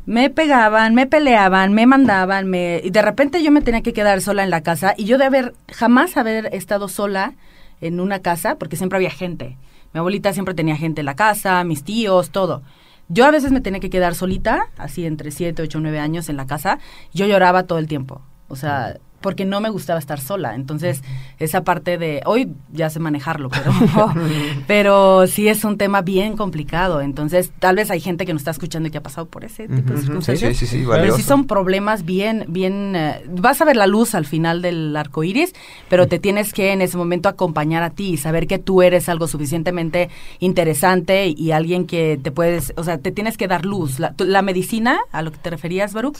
Me 0.06 0.30
pegaban, 0.30 0.94
me 0.94 1.06
peleaban, 1.06 1.72
me 1.74 1.86
mandaban, 1.86 2.48
me 2.48 2.80
y 2.82 2.90
de 2.90 3.02
repente 3.02 3.42
yo 3.42 3.50
me 3.52 3.60
tenía 3.60 3.82
que 3.82 3.92
quedar 3.92 4.20
sola 4.22 4.42
en 4.44 4.50
la 4.50 4.62
casa 4.62 4.94
y 4.96 5.04
yo 5.04 5.18
de 5.18 5.24
haber 5.24 5.54
jamás 5.70 6.16
haber 6.16 6.46
estado 6.54 6.88
sola 6.88 7.34
en 7.80 8.00
una 8.00 8.20
casa 8.20 8.54
porque 8.56 8.76
siempre 8.76 8.96
había 8.96 9.10
gente. 9.10 9.56
Mi 9.92 9.98
abuelita 9.98 10.32
siempre 10.32 10.54
tenía 10.54 10.76
gente 10.76 11.00
en 11.00 11.06
la 11.06 11.16
casa, 11.16 11.62
mis 11.64 11.84
tíos, 11.84 12.30
todo. 12.30 12.62
Yo 13.08 13.26
a 13.26 13.30
veces 13.32 13.50
me 13.50 13.60
tenía 13.60 13.80
que 13.80 13.90
quedar 13.90 14.14
solita, 14.14 14.68
así 14.76 15.04
entre 15.04 15.32
7, 15.32 15.62
8, 15.62 15.80
9 15.80 15.98
años 15.98 16.28
en 16.28 16.36
la 16.36 16.46
casa. 16.46 16.78
Yo 17.12 17.26
lloraba 17.26 17.64
todo 17.64 17.78
el 17.78 17.88
tiempo. 17.88 18.22
O 18.46 18.54
sea, 18.54 18.98
porque 19.20 19.44
no 19.44 19.60
me 19.60 19.68
gustaba 19.68 19.98
estar 19.98 20.20
sola. 20.20 20.54
Entonces, 20.54 21.02
esa 21.38 21.62
parte 21.62 21.98
de... 21.98 22.22
Hoy 22.24 22.52
ya 22.72 22.90
sé 22.90 23.00
manejarlo, 23.00 23.50
pero, 23.50 23.72
pero 24.66 25.26
sí 25.26 25.48
es 25.48 25.64
un 25.64 25.76
tema 25.76 26.02
bien 26.02 26.36
complicado. 26.36 27.00
Entonces, 27.00 27.52
tal 27.58 27.76
vez 27.76 27.90
hay 27.90 28.00
gente 28.00 28.26
que 28.26 28.32
nos 28.32 28.40
está 28.40 28.50
escuchando 28.50 28.88
y 28.88 28.90
que 28.90 28.98
ha 28.98 29.02
pasado 29.02 29.26
por 29.26 29.44
ese 29.44 29.68
tipo 29.68 29.92
de 29.92 30.00
circunstancias. 30.00 30.56
Sí, 30.56 30.66
sí, 30.66 30.78
sí, 30.78 30.84
sí, 30.84 30.88
Pero 30.90 31.16
sí 31.16 31.22
son 31.22 31.46
problemas 31.46 32.04
bien, 32.04 32.44
bien... 32.48 32.94
eh, 32.96 33.24
vas 33.28 33.60
a 33.60 33.64
ver 33.64 33.76
la 33.76 33.86
luz 33.86 34.14
al 34.14 34.26
final 34.26 34.62
del 34.62 34.96
arco 34.96 35.22
iris, 35.24 35.54
pero 35.88 36.08
te 36.08 36.18
tienes 36.18 36.52
que 36.52 36.72
en 36.72 36.82
ese 36.82 36.96
momento 36.96 37.28
acompañar 37.28 37.82
a 37.82 37.90
ti 37.90 38.10
y 38.10 38.16
saber 38.16 38.46
que 38.46 38.58
tú 38.58 38.82
eres 38.82 39.08
algo 39.08 39.28
suficientemente 39.28 40.08
interesante 40.38 41.32
y 41.36 41.50
alguien 41.52 41.86
que 41.86 42.18
te 42.22 42.30
puedes... 42.30 42.72
O 42.76 42.84
sea, 42.84 42.98
te 42.98 43.12
tienes 43.12 43.36
que 43.36 43.48
dar 43.48 43.64
luz. 43.64 43.98
La, 43.98 44.14
la 44.18 44.42
medicina, 44.42 44.98
a 45.12 45.22
lo 45.22 45.32
que 45.32 45.38
te 45.38 45.50
referías, 45.50 45.92
Baruch, 45.92 46.18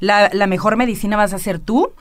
la, 0.00 0.30
la 0.32 0.46
mejor 0.46 0.76
medicina 0.76 1.16
vas 1.16 1.34
a 1.34 1.38
ser 1.38 1.58
tú 1.58 1.92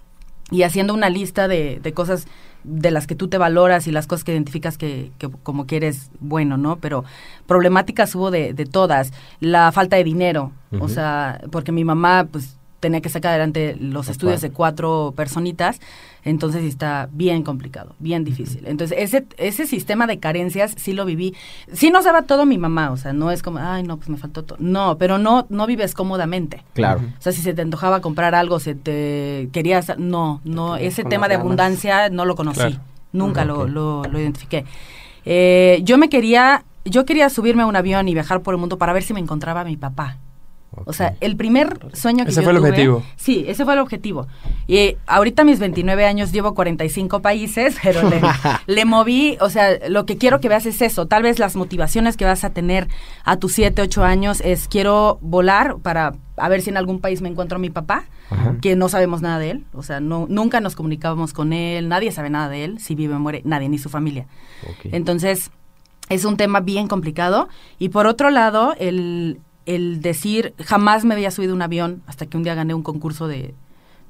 y 0.51 0.63
haciendo 0.63 0.93
una 0.93 1.09
lista 1.09 1.47
de, 1.47 1.79
de 1.81 1.93
cosas 1.93 2.27
de 2.63 2.91
las 2.91 3.07
que 3.07 3.15
tú 3.15 3.27
te 3.27 3.37
valoras 3.37 3.87
y 3.87 3.91
las 3.91 4.07
cosas 4.07 4.23
que 4.23 4.33
identificas 4.33 4.77
que, 4.77 5.11
que 5.17 5.29
como 5.43 5.65
que 5.67 5.77
eres 5.77 6.09
bueno, 6.19 6.57
¿no? 6.57 6.77
Pero 6.77 7.03
problemáticas 7.45 8.13
hubo 8.15 8.29
de, 8.29 8.53
de 8.53 8.65
todas. 8.65 9.13
La 9.39 9.71
falta 9.71 9.95
de 9.95 10.03
dinero, 10.03 10.51
o 10.79 10.89
sea, 10.89 11.41
porque 11.51 11.71
mi 11.71 11.85
mamá, 11.85 12.27
pues, 12.29 12.56
tenía 12.79 13.01
que 13.01 13.09
sacar 13.09 13.29
adelante 13.31 13.75
los 13.79 14.07
estudios 14.07 14.41
de 14.41 14.51
cuatro 14.51 15.13
personitas, 15.15 15.79
entonces 16.23 16.63
está 16.63 17.09
bien 17.11 17.43
complicado, 17.43 17.95
bien 17.99 18.23
difícil. 18.23 18.63
Entonces, 18.67 18.97
ese, 18.99 19.25
ese 19.37 19.65
sistema 19.65 20.07
de 20.07 20.19
carencias 20.19 20.73
sí 20.77 20.93
lo 20.93 21.05
viví. 21.05 21.33
Sí 21.71 21.89
nos 21.89 22.05
daba 22.05 22.23
todo 22.23 22.45
mi 22.45 22.57
mamá, 22.57 22.91
o 22.91 22.97
sea, 22.97 23.13
no 23.13 23.31
es 23.31 23.41
como, 23.41 23.59
ay, 23.59 23.83
no, 23.83 23.97
pues 23.97 24.09
me 24.09 24.17
faltó 24.17 24.43
todo. 24.43 24.57
No, 24.59 24.97
pero 24.97 25.17
no, 25.17 25.47
no 25.49 25.65
vives 25.67 25.93
cómodamente. 25.93 26.63
Claro. 26.73 27.01
O 27.17 27.21
sea, 27.21 27.31
si 27.31 27.41
se 27.41 27.53
te 27.53 27.61
antojaba 27.61 28.01
comprar 28.01 28.35
algo, 28.35 28.59
se 28.59 28.75
te 28.75 29.49
querías... 29.51 29.97
No, 29.97 30.41
no, 30.43 30.75
ese 30.75 31.03
tema 31.03 31.27
de 31.27 31.35
abundancia 31.35 32.09
no 32.09 32.25
lo 32.25 32.35
conocí. 32.35 32.59
Claro. 32.59 32.79
Nunca 33.13 33.45
lo, 33.45 33.61
Ok. 33.61 33.69
lo, 33.69 34.03
lo 34.03 34.19
identifiqué. 34.19 34.65
Eh, 35.25 35.79
yo 35.83 35.97
me 35.97 36.09
quería... 36.09 36.63
Yo 36.85 37.03
quería 37.03 37.29
subirme 37.29 37.63
a 37.63 37.65
un 37.65 37.75
avión 37.75 38.07
y 38.07 38.13
viajar 38.13 38.41
por 38.41 38.53
el 38.53 38.59
mundo 38.61 38.77
para 38.77 38.93
ver 38.93 39.03
si 39.03 39.13
me 39.13 39.19
encontraba 39.19 39.59
a 39.61 39.63
mi 39.65 39.75
papá. 39.75 40.17
O 40.85 40.93
sea, 40.93 41.15
el 41.21 41.35
primer 41.35 41.77
sueño 41.93 42.23
que 42.25 42.31
Ese 42.31 42.41
yo 42.41 42.45
fue 42.45 42.53
el 42.53 42.59
tuve- 42.59 42.69
objetivo. 42.69 43.03
Sí, 43.15 43.45
ese 43.47 43.65
fue 43.65 43.73
el 43.73 43.79
objetivo. 43.79 44.27
Y 44.67 44.77
eh, 44.77 44.97
ahorita 45.07 45.41
a 45.41 45.45
mis 45.45 45.59
29 45.59 46.05
años 46.05 46.31
llevo 46.31 46.53
45 46.53 47.21
países, 47.21 47.75
pero 47.83 48.07
le, 48.09 48.21
le 48.67 48.85
moví, 48.85 49.37
o 49.41 49.49
sea, 49.49 49.69
lo 49.89 50.05
que 50.05 50.17
quiero 50.17 50.39
que 50.39 50.49
veas 50.49 50.65
es 50.65 50.81
eso. 50.81 51.05
Tal 51.07 51.23
vez 51.23 51.39
las 51.39 51.55
motivaciones 51.55 52.17
que 52.17 52.25
vas 52.25 52.43
a 52.43 52.51
tener 52.51 52.87
a 53.25 53.37
tus 53.37 53.53
7, 53.53 53.81
8 53.81 54.03
años 54.03 54.41
es 54.41 54.67
quiero 54.67 55.17
volar 55.21 55.77
para 55.81 56.13
a 56.39 56.49
ver 56.49 56.61
si 56.61 56.69
en 56.69 56.77
algún 56.77 56.99
país 56.99 57.21
me 57.21 57.29
encuentro 57.29 57.55
a 57.55 57.59
mi 57.59 57.71
papá, 57.71 58.03
Ajá. 58.29 58.57
que 58.61 58.75
no 58.75 58.89
sabemos 58.89 59.23
nada 59.23 59.39
de 59.39 59.49
él, 59.49 59.65
o 59.73 59.81
sea, 59.81 59.99
no, 59.99 60.27
nunca 60.29 60.59
nos 60.61 60.75
comunicábamos 60.75 61.33
con 61.33 61.51
él, 61.51 61.89
nadie 61.89 62.11
sabe 62.11 62.29
nada 62.29 62.47
de 62.47 62.63
él, 62.63 62.79
si 62.79 62.93
vive 62.93 63.15
o 63.15 63.19
muere, 63.19 63.41
nadie, 63.43 63.69
ni 63.69 63.79
su 63.79 63.89
familia. 63.89 64.27
Entonces, 64.83 65.49
es 66.09 66.25
un 66.25 66.37
tema 66.37 66.59
bien 66.61 66.87
complicado. 66.87 67.49
Y 67.79 67.89
por 67.89 68.07
otro 68.07 68.29
lado, 68.29 68.73
el, 68.79 69.39
el 69.67 70.01
decir, 70.01 70.55
jamás 70.63 71.05
me 71.05 71.13
había 71.13 71.29
subido 71.29 71.53
un 71.53 71.61
avión 71.61 72.01
hasta 72.07 72.25
que 72.25 72.37
un 72.37 72.43
día 72.43 72.55
gané 72.55 72.73
un 72.73 72.81
concurso 72.81 73.27
de, 73.27 73.53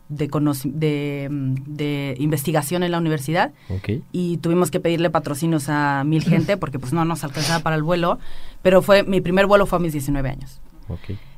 de, 0.09 1.27
mm, 1.29 1.53
de 1.65 2.15
investigación 2.19 2.83
en 2.83 2.91
la 2.91 2.99
universidad. 2.99 3.51
Y 4.11 4.37
tuvimos 4.37 4.71
que 4.71 4.79
pedirle 4.79 5.09
patrocinios 5.09 5.67
a 5.67 6.03
mil 6.05 6.23
gente 6.23 6.57
porque 6.61 6.79
pues 6.79 6.93
no 6.93 7.03
nos 7.03 7.23
alcanzaba 7.23 7.63
para 7.63 7.75
el 7.75 7.83
vuelo, 7.83 8.19
pero 8.61 8.81
fue 8.81 9.03
mi 9.03 9.19
primer 9.19 9.47
vuelo 9.47 9.65
fue 9.65 9.79
a 9.79 9.81
mis 9.81 9.93
19 9.93 10.29
años. 10.29 10.61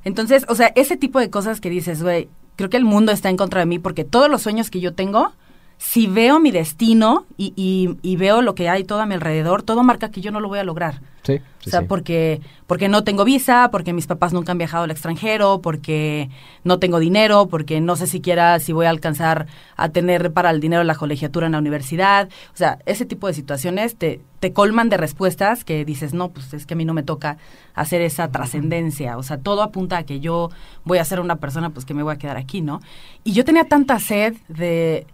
Entonces, 0.04 0.46
o 0.48 0.54
sea, 0.54 0.68
ese 0.76 0.96
tipo 0.96 1.20
de 1.20 1.30
cosas 1.30 1.60
que 1.60 1.70
dices, 1.70 2.04
güey, 2.04 2.30
creo 2.56 2.70
que 2.70 2.78
el 2.78 2.86
mundo 2.86 3.12
está 3.12 3.30
en 3.30 3.38
contra 3.38 3.62
de 3.62 3.66
mí 3.66 3.80
porque 3.80 4.04
todos 4.04 4.30
los 4.30 4.42
sueños 4.42 4.70
que 4.70 4.80
yo 4.80 4.94
tengo, 4.94 5.32
si 5.82 6.08
veo 6.08 6.40
mi 6.42 6.52
destino 6.52 7.26
y, 7.38 7.54
y- 7.56 7.98
y 8.02 8.18
veo 8.18 8.42
lo 8.42 8.54
que 8.54 8.68
hay 8.70 8.84
todo 8.84 9.00
a 9.02 9.06
mi 9.06 9.14
alrededor, 9.16 9.64
todo 9.64 9.82
marca 9.82 10.12
que 10.12 10.20
yo 10.22 10.30
no 10.30 10.42
lo 10.42 10.50
voy 10.50 10.60
a 10.60 10.64
lograr. 10.64 11.02
Sí. 11.24 11.40
o 11.68 11.70
sea, 11.70 11.82
sí. 11.82 11.86
porque, 11.88 12.42
porque 12.66 12.88
no 12.88 13.04
tengo 13.04 13.24
visa, 13.26 13.70
porque 13.72 13.92
mis 13.94 14.08
papás 14.08 14.32
nunca 14.34 14.52
han 14.54 14.58
viajado 14.58 14.86
al 14.86 14.92
extranjero, 14.92 15.62
porque 15.62 16.30
no 16.64 16.80
tengo 16.80 16.98
dinero, 17.00 17.48
porque 17.48 17.82
no 17.82 17.96
sé 17.98 18.08
siquiera 18.08 18.58
si 18.60 18.72
voy 18.74 18.86
a 18.88 18.90
alcanzar 18.90 19.46
a 19.76 19.90
tener 19.90 20.32
para 20.34 20.50
el 20.50 20.60
dinero 20.60 20.84
la 20.84 20.96
colegiatura 20.96 21.46
en 21.46 21.52
la 21.54 21.60
universidad. 21.60 22.30
O 22.54 22.58
sea, 22.58 22.80
ese 22.86 23.06
tipo 23.06 23.28
de 23.28 23.34
situaciones 23.34 23.96
te, 23.96 24.22
te 24.40 24.54
colman 24.54 24.90
de 24.90 24.98
respuestas 24.98 25.64
que 25.66 25.86
dices, 25.86 26.14
no, 26.14 26.30
pues 26.30 26.54
es 26.54 26.66
que 26.66 26.74
a 26.74 26.78
mí 26.78 26.86
no 26.86 26.94
me 26.94 27.04
toca 27.04 27.38
hacer 27.76 28.02
esa 28.02 28.30
trascendencia. 28.32 29.18
O 29.18 29.24
sea, 29.24 29.38
todo 29.38 29.62
apunta 29.62 29.98
a 29.98 30.04
que 30.04 30.20
yo 30.22 30.50
voy 30.84 30.98
a 30.98 31.06
ser 31.06 31.20
una 31.20 31.36
persona, 31.36 31.70
pues 31.70 31.86
que 31.86 31.94
me 31.94 32.02
voy 32.04 32.14
a 32.14 32.18
quedar 32.18 32.38
aquí, 32.38 32.62
¿no? 32.62 32.82
Y 33.24 33.34
yo 33.34 33.46
tenía 33.46 33.66
tanta 33.66 34.00
sed 34.00 34.36
de 34.48 35.06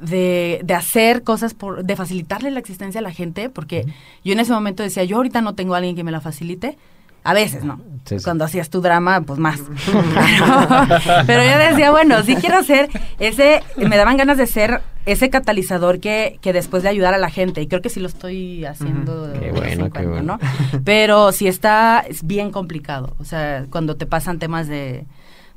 de, 0.00 0.60
de 0.64 0.74
hacer 0.74 1.22
cosas, 1.22 1.54
por, 1.54 1.84
de 1.84 1.96
facilitarle 1.96 2.50
la 2.50 2.60
existencia 2.60 3.00
a 3.00 3.02
la 3.02 3.12
gente, 3.12 3.48
porque 3.48 3.86
yo 4.24 4.32
en 4.32 4.40
ese 4.40 4.52
momento 4.52 4.82
decía, 4.82 5.04
yo 5.04 5.16
ahorita 5.16 5.40
no 5.40 5.54
tengo 5.54 5.74
a 5.74 5.78
alguien 5.78 5.96
que 5.96 6.04
me 6.04 6.12
la 6.12 6.20
facilite. 6.20 6.76
A 7.26 7.32
veces, 7.32 7.64
¿no? 7.64 7.80
Sí, 8.04 8.18
sí. 8.18 8.24
Cuando 8.24 8.44
hacías 8.44 8.68
tu 8.68 8.82
drama, 8.82 9.22
pues 9.22 9.38
más. 9.38 9.58
Pero 11.26 11.42
yo 11.42 11.58
decía, 11.58 11.90
bueno, 11.90 12.22
sí 12.22 12.36
quiero 12.36 12.62
ser 12.62 12.90
ese, 13.18 13.62
me 13.78 13.96
daban 13.96 14.18
ganas 14.18 14.36
de 14.36 14.46
ser 14.46 14.82
ese 15.06 15.30
catalizador 15.30 16.00
que, 16.00 16.38
que 16.42 16.52
después 16.52 16.82
de 16.82 16.90
ayudar 16.90 17.14
a 17.14 17.18
la 17.18 17.30
gente. 17.30 17.62
Y 17.62 17.66
creo 17.66 17.80
que 17.80 17.88
sí 17.88 17.98
lo 17.98 18.08
estoy 18.08 18.66
haciendo 18.66 19.32
Qué 19.40 19.52
bueno, 19.52 19.86
en 19.86 19.90
qué 19.90 20.06
bueno. 20.06 20.38
¿no? 20.38 20.80
Pero 20.84 21.32
sí 21.32 21.48
está, 21.48 22.04
es 22.06 22.26
bien 22.26 22.50
complicado. 22.50 23.16
O 23.18 23.24
sea, 23.24 23.64
cuando 23.70 23.96
te 23.96 24.04
pasan 24.04 24.38
temas 24.38 24.68
de, 24.68 25.06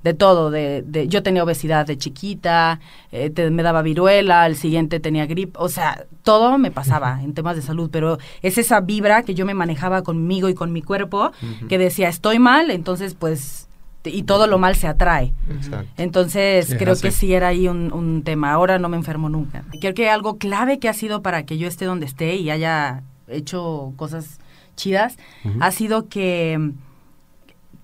de 0.03 0.13
todo, 0.13 0.51
de, 0.51 0.83
de 0.83 1.07
yo 1.07 1.21
tenía 1.23 1.43
obesidad 1.43 1.85
de 1.85 1.97
chiquita, 1.97 2.79
eh, 3.11 3.29
te- 3.29 3.49
me 3.49 3.63
daba 3.63 3.81
viruela, 3.81 4.45
el 4.45 4.55
siguiente 4.55 4.99
tenía 4.99 5.25
gripe, 5.25 5.53
o 5.59 5.69
sea, 5.69 6.05
todo 6.23 6.57
me 6.57 6.71
pasaba 6.71 7.21
en 7.23 7.33
temas 7.33 7.55
de 7.55 7.61
salud, 7.61 7.89
pero 7.91 8.17
es 8.41 8.57
esa 8.57 8.79
vibra 8.81 9.23
que 9.23 9.33
yo 9.35 9.45
me 9.45 9.53
manejaba 9.53 10.03
conmigo 10.03 10.47
y 10.49 10.53
con 10.53 10.71
mi 10.71 10.81
cuerpo, 10.81 11.31
que 11.67 11.77
decía, 11.77 12.09
estoy 12.09 12.39
mal, 12.39 12.71
entonces 12.71 13.15
pues 13.15 13.67
y 14.05 14.23
todo 14.23 14.47
lo 14.47 14.57
mal 14.57 14.75
se 14.75 14.87
atrae. 14.87 15.33
Exacto. 15.51 15.89
Entonces, 15.97 16.67
Sí, 16.67 16.77
creo 16.77 16.93
así. 16.93 17.01
que 17.01 17.11
sí 17.11 17.33
era 17.33 17.49
ahí 17.49 17.67
un, 17.67 17.91
un 17.91 18.23
tema. 18.23 18.53
Ahora 18.53 18.79
no 18.79 18.87
me 18.87 18.95
enfermo 18.95 19.27
nunca. 19.27 19.65
Creo 19.81 19.93
que 19.93 20.09
algo 20.09 20.37
clave 20.37 20.79
que 20.79 20.87
ha 20.87 20.93
sido 20.93 21.21
para 21.21 21.43
que 21.45 21.57
yo 21.57 21.67
esté 21.67 21.83
donde 21.83 22.05
esté 22.05 22.37
y 22.37 22.49
haya 22.49 23.03
hecho 23.27 23.91
cosas 23.97 24.39
chidas 24.77 25.17
ha 25.59 25.71
sido 25.71 26.07
que 26.07 26.71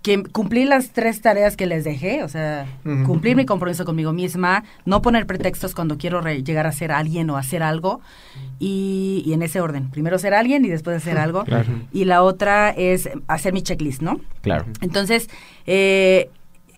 que 0.03 0.21
cumplí 0.21 0.65
las 0.65 0.89
tres 0.91 1.21
tareas 1.21 1.55
que 1.57 1.65
les 1.65 1.83
dejé, 1.85 2.23
o 2.23 2.27
sea, 2.27 2.65
cumplir 3.05 3.35
mi 3.37 3.45
compromiso 3.45 3.85
conmigo 3.85 4.11
misma, 4.13 4.65
no 4.85 5.01
poner 5.01 5.25
pretextos 5.25 5.73
cuando 5.73 5.97
quiero 5.97 6.19
re- 6.21 6.43
llegar 6.43 6.67
a 6.67 6.71
ser 6.73 6.91
alguien 6.91 7.29
o 7.29 7.37
hacer 7.37 7.63
algo, 7.63 8.01
y, 8.59 9.23
y 9.25 9.33
en 9.33 9.41
ese 9.43 9.61
orden, 9.61 9.89
primero 9.89 10.19
ser 10.19 10.33
alguien 10.33 10.65
y 10.65 10.67
después 10.69 10.97
hacer 10.97 11.17
algo, 11.17 11.45
Claro. 11.45 11.69
y 11.93 12.05
la 12.05 12.21
otra 12.21 12.69
es 12.71 13.09
hacer 13.27 13.53
mi 13.53 13.61
checklist, 13.61 14.01
¿no? 14.01 14.19
Claro. 14.41 14.65
Entonces, 14.81 15.29
eh, 15.65 16.29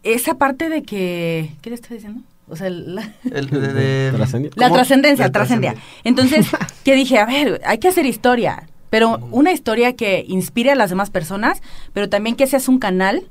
esa 0.04 0.36
parte 0.36 0.70
de 0.70 0.84
que... 0.84 1.52
¿Qué 1.62 1.70
le 1.72 1.76
estoy 1.78 1.98
diciendo? 1.98 2.22
O 2.48 2.56
sea, 2.56 2.70
la, 2.70 3.12
El 3.24 3.50
de- 3.50 3.74
de- 3.74 4.12
la 4.56 4.70
trascendencia, 4.72 5.32
trascendencia. 5.32 5.82
Entonces, 6.04 6.46
que 6.84 6.94
dije, 6.94 7.18
a 7.18 7.26
ver, 7.26 7.60
hay 7.66 7.80
que 7.80 7.88
hacer 7.88 8.06
historia, 8.06 8.68
pero 8.96 9.20
una 9.32 9.52
historia 9.52 9.94
que 9.94 10.24
inspire 10.26 10.72
a 10.72 10.76
las 10.76 10.90
demás 10.90 11.10
personas, 11.10 11.62
pero 11.92 12.08
también 12.08 12.38
que 12.38 12.48
seas 12.48 12.70
un 12.70 12.80
canal 12.80 13.24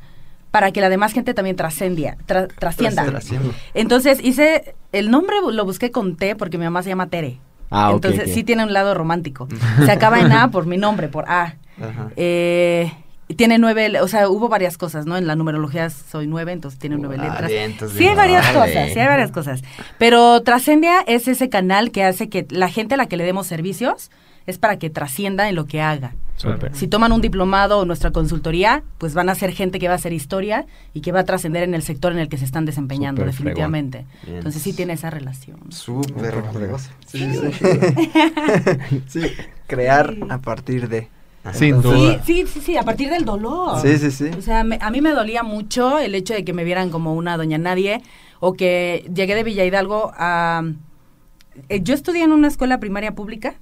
para 0.51 0.73
que 0.73 0.83
la 0.83 0.91
demás 0.91 1.15
gente 1.15 1.33
también 1.33 1.57
tra- 1.57 2.49
trascienda. 2.59 3.03
Trascienda. 3.07 3.51
Entonces 3.73 4.19
hice, 4.23 4.75
el 4.93 5.11
nombre 5.11 5.37
lo 5.51 5.65
busqué 5.65 5.91
con 5.91 6.17
T 6.17 6.37
porque 6.37 6.59
mi 6.59 6.65
mamá 6.65 6.83
se 6.83 6.91
llama 6.91 7.07
Tere. 7.07 7.39
Ah, 7.71 7.93
Entonces 7.95 8.35
sí 8.35 8.45
tiene 8.45 8.63
un 8.63 8.75
lado 8.75 8.93
romántico. 8.93 9.49
Se 9.87 9.91
acaba 9.91 10.21
en 10.21 10.33
A 10.33 10.51
por 10.53 10.67
mi 10.67 10.77
nombre, 10.77 11.09
por 11.09 11.25
A. 11.31 11.55
Ajá. 11.81 12.11
Eh, 12.17 12.93
tiene 13.35 13.57
nueve, 13.57 14.03
o 14.03 14.07
sea, 14.07 14.29
hubo 14.29 14.51
varias 14.51 14.77
cosas, 14.77 15.07
¿no? 15.07 15.17
En 15.17 15.27
la 15.27 15.35
numerología 15.35 15.89
soy 15.89 16.27
nueve, 16.27 16.53
entonces 16.53 16.79
tiene 16.79 16.99
nueve 16.99 17.17
Ah, 17.21 17.25
letras. 17.31 17.51
bien, 17.51 17.71
entonces 17.71 17.97
Sí 17.97 18.07
hay 18.07 18.15
varias 18.15 18.47
cosas, 18.49 18.93
sí 18.93 18.99
hay 19.01 19.07
varias 19.07 19.31
cosas. 19.31 19.63
Pero 19.97 20.43
Trascendia 20.43 21.01
es 21.07 21.27
ese 21.27 21.49
canal 21.49 21.91
que 21.91 22.05
hace 22.05 22.29
que 22.29 22.47
la 22.51 22.69
gente 22.69 22.93
a 22.95 22.97
la 22.99 23.07
que 23.07 23.17
le 23.17 23.25
demos 23.25 23.47
servicios 23.47 24.11
es 24.47 24.59
para 24.59 24.79
que 24.79 24.91
trascienda 24.91 25.49
en 25.49 25.55
lo 25.55 25.67
que 25.67 25.81
haga. 25.81 26.15
Si 26.73 26.89
toman 26.89 27.13
un 27.13 27.21
diplomado 27.21 27.79
o 27.79 27.85
nuestra 27.85 28.11
consultoría, 28.11 28.83
pues 28.99 29.15
van 29.15 29.29
a 29.29 29.35
ser 29.37 29.53
gente 29.53 29.79
que 29.79 29.87
va 29.87 29.93
a 29.95 29.97
hacer 29.97 30.13
historia 30.13 30.67
y 30.93 31.01
que 31.01 31.13
va 31.13 31.21
a 31.21 31.25
trascender 31.25 31.63
en 31.63 31.75
el 31.75 31.83
sector 31.83 32.11
en 32.13 32.19
el 32.19 32.29
que 32.29 32.37
se 32.39 32.45
están 32.45 32.65
desempeñando, 32.65 33.25
definitivamente. 33.25 34.05
Bien. 34.25 34.39
Entonces 34.39 34.61
sí 34.61 34.73
tiene 34.73 34.95
esa 34.95 35.11
relación. 35.11 35.59
Súper 35.71 36.43
valioso. 36.43 36.91
Sí, 37.07 37.25
Sí, 39.07 39.21
crear 39.67 40.15
a 40.29 40.39
partir 40.39 40.89
de. 40.89 41.09
Sin 41.53 41.77
Sí, 41.83 41.89
duda. 41.89 42.23
sí, 42.25 42.45
sí, 42.47 42.61
sí, 42.63 42.77
a 42.79 42.83
partir 42.85 43.11
del 43.11 43.27
dolor. 43.27 43.79
Sí, 43.81 43.99
sí, 43.99 44.11
sí. 44.11 44.31
O 44.37 44.41
sea, 44.41 44.65
me- 44.65 44.79
a 44.81 44.91
mí 44.91 45.03
me 45.03 45.11
dolía 45.11 45.43
mucho 45.43 45.99
el 45.99 46.15
hecho 46.15 46.33
de 46.33 46.43
que 46.43 46.55
me 46.55 46.65
vieran 46.65 46.89
como 46.91 47.15
una 47.15 47.37
doña 47.37 47.59
nadie 47.59 48.01
o 48.41 48.55
que 48.55 49.09
llegué 49.15 49.35
de 49.35 49.45
Villa 49.45 49.65
Hidalgo 49.65 50.13
a... 50.17 50.63
eh, 51.69 51.81
yo 51.83 51.93
estudié 51.95 52.23
en 52.25 52.33
una 52.33 52.49
escuela 52.49 52.81
primaria 52.81 53.15
pública 53.15 53.57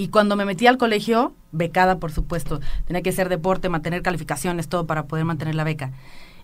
y 0.00 0.08
cuando 0.08 0.34
me 0.34 0.46
metí 0.46 0.66
al 0.66 0.78
colegio, 0.78 1.34
becada 1.52 1.98
por 1.98 2.10
supuesto, 2.10 2.60
tenía 2.86 3.02
que 3.02 3.10
hacer 3.10 3.28
deporte, 3.28 3.68
mantener 3.68 4.00
calificaciones, 4.00 4.66
todo 4.66 4.86
para 4.86 5.04
poder 5.04 5.26
mantener 5.26 5.54
la 5.54 5.62
beca. 5.62 5.92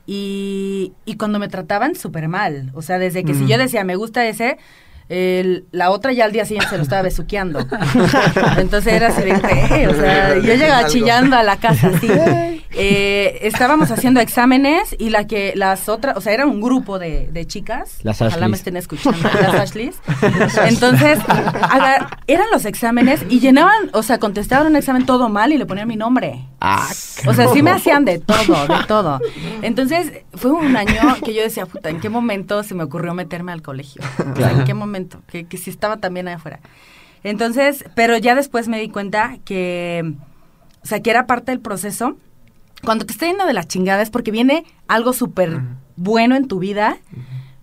Y, 0.05 0.93
y 1.07 1.17
cuando 1.17 1.39
me 1.39 1.49
trataban 1.49 1.95
súper 1.95 2.29
mal, 2.29 2.71
o 2.75 2.83
sea, 2.83 2.99
desde 2.99 3.25
que 3.25 3.33
si 3.33 3.47
yo 3.47 3.57
decía 3.57 3.83
me 3.83 3.97
gusta 3.97 4.27
ese, 4.27 4.59
el- 5.09 5.65
la 5.73 5.91
otra 5.91 6.13
ya 6.13 6.25
al 6.25 6.33
día 6.33 6.45
siguiente 6.45 6.69
se 6.71 6.77
lo 6.77 6.83
estaba 6.83 7.03
besuqueando. 7.03 7.61
Entonces 8.59 8.93
era 8.93 9.09
así 9.09 9.23
de, 9.23 9.37
sea, 9.95 10.35
yo 10.43 10.55
llegaba 10.55 10.87
chillando 10.89 11.37
a 11.37 11.43
la 11.43 11.57
casa 11.59 11.89
así. 11.95 12.09
Eh, 12.79 13.39
estábamos 13.47 13.91
haciendo 13.91 14.21
exámenes 14.21 14.95
y 14.99 15.09
la 15.09 15.27
que 15.27 15.55
las 15.57 15.89
otras, 15.89 16.15
o 16.19 16.21
sea, 16.21 16.35
era 16.35 16.45
un 16.45 16.61
grupo 16.61 16.99
de, 16.99 17.27
de 17.33 17.47
chicas. 17.47 18.01
Las 18.03 18.21
ojalá 18.21 18.49
me 18.49 18.57
estén 18.59 18.77
escuchando, 18.77 19.19
las 19.41 19.55
Ashleys. 19.55 19.97
Entonces, 20.67 21.19
aga- 21.27 22.07
eran 22.27 22.47
los 22.53 22.67
exámenes 22.67 23.23
y 23.31 23.41
llenaban, 23.41 23.89
o 23.95 24.03
sea, 24.03 24.19
contestaban 24.19 24.67
un 24.67 24.77
examen 24.77 25.07
todo 25.07 25.31
mal 25.31 25.53
y 25.53 25.59
le 25.59 25.65
ponían 25.65 25.89
mi 25.89 25.97
nombre. 25.97 26.41
Ah, 26.61 26.87
O 27.27 27.33
sea, 27.33 27.49
sí 27.49 27.63
me 27.63 27.71
hacían 27.71 28.05
de 28.05 28.19
todo, 28.19 28.67
de 28.67 28.85
todo. 28.87 29.21
Entonces, 29.63 30.13
fue 30.35 30.51
un 30.51 30.77
año 30.77 31.17
que 31.25 31.33
yo 31.33 31.43
decía, 31.43 31.65
puta, 31.65 31.89
¿en 31.89 32.01
qué 32.01 32.11
momento 32.11 32.63
se 32.63 32.75
me 32.75 32.85
ocurrió 32.85 33.15
meterme 33.15 33.53
al 33.53 33.63
colegio? 33.63 34.03
O 34.33 34.37
sea, 34.37 34.51
¿en 34.51 34.65
qué 34.65 34.75
momento? 34.75 34.96
Que, 35.27 35.45
que 35.45 35.57
si 35.59 35.71
estaba 35.71 35.99
también 35.99 36.27
allá 36.29 36.37
afuera. 36.37 36.61
Entonces, 37.23 37.85
pero 37.95 38.17
ya 38.17 38.35
después 38.35 38.69
me 38.69 38.79
di 38.81 38.89
cuenta 38.89 39.39
que, 39.45 40.15
o 40.83 40.87
sea, 40.87 41.01
que 41.01 41.11
era 41.11 41.27
parte 41.27 41.53
del 41.53 41.61
proceso. 41.61 42.17
Cuando 42.85 43.05
te 43.07 43.13
está 43.13 43.27
yendo 43.27 43.47
de 43.47 43.53
la 43.53 43.65
chingada 43.65 44.03
es 44.03 44.11
porque 44.11 44.31
viene 44.31 44.65
algo 44.87 45.13
súper 45.13 45.61
bueno 45.97 46.37
en 46.37 46.47
tu 46.47 46.59
vida 46.59 46.99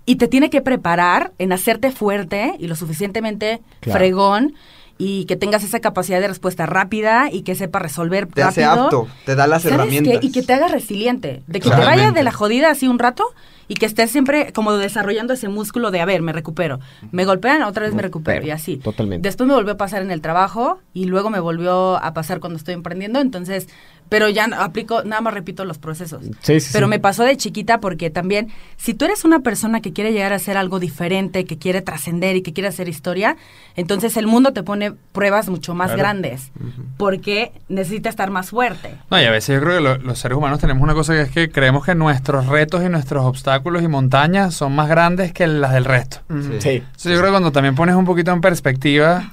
y 0.06 0.15
te 0.17 0.28
tiene 0.28 0.50
que 0.50 0.62
preparar 0.62 1.32
en 1.38 1.54
hacerte 1.54 1.91
fuerte 1.91 2.56
y 2.60 2.67
lo 2.67 2.76
suficientemente 2.76 3.62
Claro. 3.80 4.00
fregón 4.00 4.54
y 4.98 5.26
que 5.26 5.36
tengas 5.36 5.64
esa 5.64 5.80
capacidad 5.80 6.22
de 6.22 6.28
respuesta 6.28 6.66
rápida 6.66 7.30
y 7.32 7.42
que 7.42 7.56
sepa 7.56 7.80
resolver 7.80 8.28
Te 8.28 8.44
hace 8.44 8.62
rápido. 8.66 8.84
apto, 8.86 9.08
te 9.26 9.36
da 9.36 9.48
las 9.48 9.64
¿Sabes 9.64 9.76
herramientas. 9.76 10.20
qué? 10.20 10.26
Y 10.28 10.32
que 10.32 10.44
te 10.44 10.54
haga 10.54 10.68
resiliente. 10.68 11.42
De 11.48 11.60
que 11.60 11.70
te 11.70 11.76
vayas 11.76 12.14
de 12.14 12.24
la 12.24 12.32
jodida 12.32 12.70
así 12.72 12.88
un 12.88 13.00
rato 13.00 13.24
y 13.68 13.76
que 13.76 13.86
estés 13.86 14.12
siempre 14.12 14.52
como 14.54 14.74
desarrollando 14.74 15.34
ese 15.34 15.48
músculo 15.50 15.90
de, 15.90 16.02
a 16.02 16.06
ver, 16.06 16.22
me 16.22 16.32
recupero. 16.34 16.80
Me 17.12 17.26
golpean, 17.26 17.64
otra 17.64 17.84
vez 17.86 17.94
me 17.96 18.02
recupero 18.02 18.46
y 18.46 18.52
así. 18.52 18.78
Totalmente. 18.78 19.28
Después 19.28 19.48
me 19.48 19.56
volvió 19.56 19.74
a 19.74 19.78
pasar 19.78 20.02
en 20.02 20.12
el 20.12 20.22
trabajo 20.22 20.80
y 20.94 21.06
luego 21.06 21.30
me 21.30 21.40
volvió 21.40 21.96
a 21.98 22.14
pasar 22.14 22.40
cuando 22.40 22.58
estoy 22.58 22.74
emprendiendo. 22.76 23.20
Entonces, 23.20 23.68
pero 24.10 24.30
ya 24.30 24.48
no- 24.48 24.62
aplico, 24.62 25.04
nada 25.04 25.22
más 25.22 25.34
repito 25.34 25.66
los 25.66 25.78
procesos. 25.78 26.24
Sí, 26.42 26.60
sí, 26.60 26.70
Pero 26.74 26.86
sí. 26.88 26.89
me 26.89 27.00
pasó 27.00 27.24
de 27.24 27.36
chiquita 27.38 27.80
porque 27.80 28.10
también, 28.10 28.50
si 28.78 28.94
tú 28.94 29.06
eres 29.06 29.24
una 29.26 29.39
persona 29.39 29.82
que 29.82 29.94
quiere 29.94 30.12
llegar 30.13 30.34
a 30.34 30.36
hacer 30.36 30.58
algo 30.58 30.80
diferente, 30.80 31.46
que 31.46 31.58
quiere 31.58 31.82
trascender 31.82 32.36
y 32.36 32.42
que 32.42 32.54
quiere 32.54 32.68
hacer 32.70 32.88
historia, 32.89 33.38
entonces 33.76 34.16
el 34.18 34.28
mundo 34.28 34.54
te 34.54 34.63
pone 34.63 34.94
pruebas 35.12 35.50
mucho 35.50 35.74
más 35.76 35.96
grandes 35.96 36.52
porque 36.98 37.52
necesita 37.70 38.10
estar 38.10 38.30
más 38.30 38.50
fuerte. 38.50 38.96
No, 39.10 39.20
y 39.22 39.26
a 39.26 39.32
veces 39.32 39.56
yo 39.56 39.62
creo 39.62 39.78
que 39.78 39.84
lo- 39.84 39.98
los 39.98 40.20
seres 40.20 40.38
humanos 40.38 40.60
tenemos 40.60 40.84
una 40.84 40.94
cosa 40.94 41.13
que 41.13 41.22
es 41.22 41.32
que 41.32 41.50
creemos 41.52 41.86
que 41.86 41.96
nuestros 41.96 42.48
retos 42.48 42.84
y 42.84 42.89
nuestros 42.89 43.24
obstáculos 43.26 43.84
y 43.84 43.88
montañas 43.88 44.54
son 44.54 44.76
más 44.76 44.88
grandes 44.89 45.34
que 45.34 45.48
las 45.48 45.74
del 45.74 45.86
resto. 45.86 46.18
Sí. 46.30 46.60
Sí. 46.60 46.70
Entonces 46.70 47.04
yo 47.12 47.18
creo 47.18 47.26
que 47.26 47.32
cuando 47.32 47.52
también 47.52 47.76
pones 47.76 47.96
un 47.96 48.06
poquito 48.06 48.32
en 48.32 48.42
perspectiva, 48.42 49.30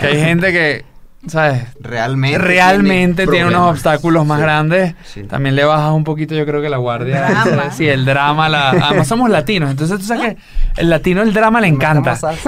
que 0.00 0.06
hay 0.06 0.20
gente 0.20 0.52
que, 0.52 0.84
¿sabes? 1.26 1.62
Realmente. 1.80 2.38
Realmente 2.38 3.26
tiene, 3.26 3.46
unos 3.46 3.70
obstáculos 3.72 4.26
más 4.26 4.38
Sí. 4.38 4.42
grandes. 4.42 4.94
Sí. 5.04 5.22
También 5.24 5.56
le 5.56 5.64
bajas 5.64 5.92
un 5.92 6.04
poquito, 6.04 6.34
yo 6.34 6.44
creo 6.46 6.60
que 6.62 6.68
la 6.68 6.76
guardia. 6.76 7.26
Drama. 7.28 7.70
Sí, 7.72 7.86
el 7.88 8.04
drama. 8.04 8.48
La, 8.48 8.70
además 8.70 9.06
somos 9.08 9.30
latinos, 9.30 9.70
entonces 9.70 9.98
tú 9.98 10.04
sabes 10.04 10.34
que 10.34 10.80
el 10.80 10.90
latino 10.90 11.22
el 11.22 11.32
drama 11.32 11.60
le 11.60 11.68
encanta. 11.68 12.14
¿Sabes? 12.16 12.44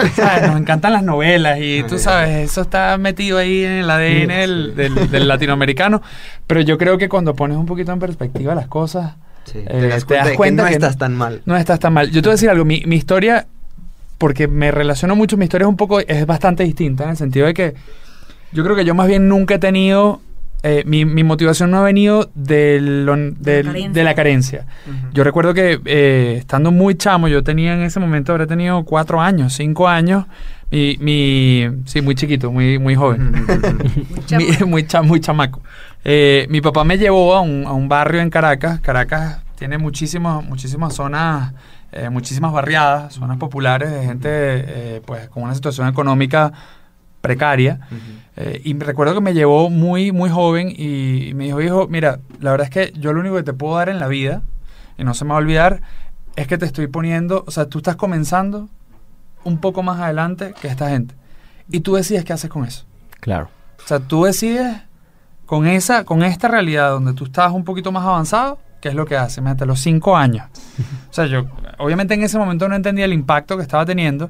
Nos 0.47 0.61
encantan 0.61 0.93
las 0.93 1.03
novelas 1.03 1.59
y 1.61 1.83
tú 1.89 1.99
sabes, 1.99 2.51
eso 2.51 2.62
está 2.62 2.97
metido 2.99 3.39
ahí 3.39 3.65
en 3.65 3.73
el 3.73 3.91
ADN 3.91 4.29
del, 4.29 4.75
del- 4.77 5.11
del 5.11 5.29
latinoamericano. 5.29 6.03
Pero 6.47 6.61
yo 6.61 6.79
creo 6.79 6.99
que 6.99 7.09
cuando 7.09 7.35
pones 7.35 7.57
un 7.57 7.67
poquito 7.67 7.93
en 7.93 7.99
perspectiva 7.99 8.55
las 8.55 8.67
cosas, 8.69 9.15
Sí, 9.45 9.59
eh, 9.65 9.65
te 9.69 9.89
das 9.89 10.05
cuenta, 10.05 10.65
de 10.65 10.71
que 10.71 10.79
no 10.79 10.87
estás 10.87 10.99
tan 10.99 11.15
mal. 11.15 11.41
no 11.45 11.57
estás 11.57 11.79
tan 11.79 11.93
mal. 11.93 12.11
Yo 12.11 12.21
te 12.21 12.29
voy 12.29 12.33
a 12.33 12.35
decir 12.35 12.51
algo, 12.51 12.65
mi, 12.65 12.83
mi 12.85 12.97
historia, 12.97 13.47
porque 14.19 14.49
me 14.49 14.73
relaciono 14.73 15.15
mucho, 15.15 15.37
mi 15.37 15.45
historia 15.45 15.67
es 15.67 15.69
un 15.69 15.77
poco, 15.77 16.01
es 16.01 16.27
bastante 16.27 16.65
distinta 16.65 17.05
en 17.05 17.11
el 17.11 17.17
sentido 17.17 17.47
de 17.47 17.55
que 17.55 17.75
yo 18.53 18.65
creo 18.65 18.77
que 18.77 18.85
yo 18.85 18.95
más 18.95 19.09
bien 19.09 19.29
nunca 19.29 19.55
he 19.55 19.59
tenido, 19.59 20.21
eh, 20.63 20.83
mi, 20.87 21.05
mi 21.05 21.23
motivación 21.25 21.71
no 21.71 21.79
ha 21.79 21.83
venido 21.83 22.31
de, 22.35 22.79
lo- 22.81 23.17
del- 23.17 23.67
carencia. 23.67 23.91
de 23.93 24.05
la 24.05 24.15
carencia. 24.15 24.67
Yo 25.13 25.23
recuerdo 25.25 25.55
que 25.55 25.81
eh, 25.85 26.37
estando 26.39 26.71
muy 26.73 26.95
chamo, 26.97 27.29
yo 27.29 27.43
tenía 27.45 27.75
en 27.75 27.83
ese 27.83 28.01
momento, 28.01 28.33
habré 28.33 28.47
tenido 28.47 28.85
cuatro 28.85 29.21
años, 29.21 29.53
cinco 29.53 29.89
años, 29.89 30.25
mi, 30.71 30.97
mi 31.01 31.69
sí, 31.85 32.01
muy 32.01 32.15
chiquito, 32.15 32.51
muy, 32.51 32.79
muy 32.79 32.95
joven. 32.97 33.33
Mi- 34.37 34.67
muy, 34.67 34.87
cha- 34.87 35.03
muy 35.03 35.21
chamaco. 35.21 35.61
Eh, 36.05 36.47
mi 36.51 36.61
papá 36.61 36.85
me 36.85 36.99
llevó 36.99 37.35
a 37.35 37.41
un, 37.41 37.65
a 37.67 37.73
un 37.73 37.89
barrio 37.89 38.21
en 38.21 38.31
Caracas. 38.31 38.81
Caracas 38.81 39.41
tiene 39.57 39.79
muchísimas, 39.79 40.45
muchísimas 40.45 40.95
zonas, 40.95 41.53
eh, 41.93 42.11
muchísimas 42.11 42.53
barriadas, 42.53 43.15
zonas 43.15 43.37
populares 43.39 43.91
de 43.93 44.05
gente 44.05 44.29
eh, 44.33 45.03
pues 45.07 45.29
con 45.29 45.45
una 45.45 45.55
situación 45.55 45.87
económica 45.89 46.53
precaria. 47.27 47.81
Eh, 48.37 48.61
y 48.65 48.75
me 48.75 48.85
recuerdo 48.85 49.15
que 49.15 49.21
me 49.21 49.35
llevó 49.35 49.71
muy, 49.71 50.12
muy 50.12 50.31
joven 50.31 50.69
y, 50.69 51.29
y 51.29 51.35
me 51.35 51.45
dijo, 51.45 51.61
hijo, 51.61 51.89
mira, 51.89 52.21
la 52.41 52.51
verdad 52.51 52.67
es 52.67 52.71
que 52.71 52.99
yo 52.99 53.12
lo 53.12 53.21
único 53.21 53.37
que 53.37 53.43
te 53.43 53.53
puedo 53.53 53.77
dar 53.77 53.89
en 53.89 53.99
la 53.99 54.09
vida, 54.09 54.43
y 54.99 55.05
no 55.05 55.15
se 55.15 55.25
me 55.25 55.31
va 55.31 55.37
a 55.37 55.39
olvidar, 55.39 55.81
es 56.37 56.47
que 56.47 56.59
te 56.59 56.67
estoy 56.67 56.87
poniendo, 56.87 57.45
o 57.47 57.51
sea, 57.51 57.67
tú 57.69 57.79
estás 57.79 57.97
comenzando 57.97 58.69
un 59.45 59.59
poco 59.59 59.83
más 59.83 60.01
adelante 60.01 60.55
que 60.61 60.69
esta 60.69 60.91
gente. 60.91 61.15
Y 61.71 61.81
tú 61.81 61.95
decides 61.95 62.25
qué 62.25 62.33
haces 62.33 62.51
con 62.51 62.65
eso. 62.65 62.85
Claro. 63.21 63.49
O 63.83 63.89
sea, 63.89 64.01
tú 64.01 64.25
decides 64.25 64.83
con 65.47 65.67
esa, 65.67 66.05
con 66.05 66.23
esta 66.23 66.49
realidad 66.49 66.91
donde 66.91 67.15
tú 67.15 67.25
estás 67.25 67.53
un 67.53 67.65
poquito 67.65 67.93
más 67.93 68.05
avanzado, 68.05 68.59
qué 68.81 68.89
es 68.89 68.95
lo 68.95 69.07
que 69.07 69.17
haces, 69.17 69.45
hasta 69.45 69.65
los 69.65 69.81
cinco 69.81 70.17
años. 70.17 70.47
O 71.11 71.12
sea, 71.17 71.25
yo 71.25 71.47
obviamente 71.79 72.12
en 72.12 72.23
ese 72.25 72.37
momento 72.37 72.69
no 72.69 72.77
entendía 72.77 73.07
el 73.07 73.12
impacto 73.15 73.57
que 73.57 73.62
estaba 73.62 73.87
teniendo, 73.87 74.29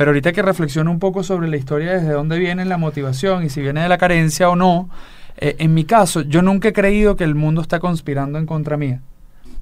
pero 0.00 0.12
ahorita 0.12 0.32
que 0.32 0.40
reflexiono 0.40 0.90
un 0.90 0.98
poco 0.98 1.22
sobre 1.22 1.46
la 1.46 1.58
historia 1.58 1.92
desde 1.92 2.12
dónde 2.12 2.38
viene 2.38 2.64
la 2.64 2.78
motivación 2.78 3.44
y 3.44 3.50
si 3.50 3.60
viene 3.60 3.82
de 3.82 3.88
la 3.90 3.98
carencia 3.98 4.48
o 4.48 4.56
no, 4.56 4.88
eh, 5.36 5.56
en 5.58 5.74
mi 5.74 5.84
caso, 5.84 6.22
yo 6.22 6.40
nunca 6.40 6.68
he 6.68 6.72
creído 6.72 7.16
que 7.16 7.24
el 7.24 7.34
mundo 7.34 7.60
está 7.60 7.80
conspirando 7.80 8.38
en 8.38 8.46
contra 8.46 8.78
mía. 8.78 9.02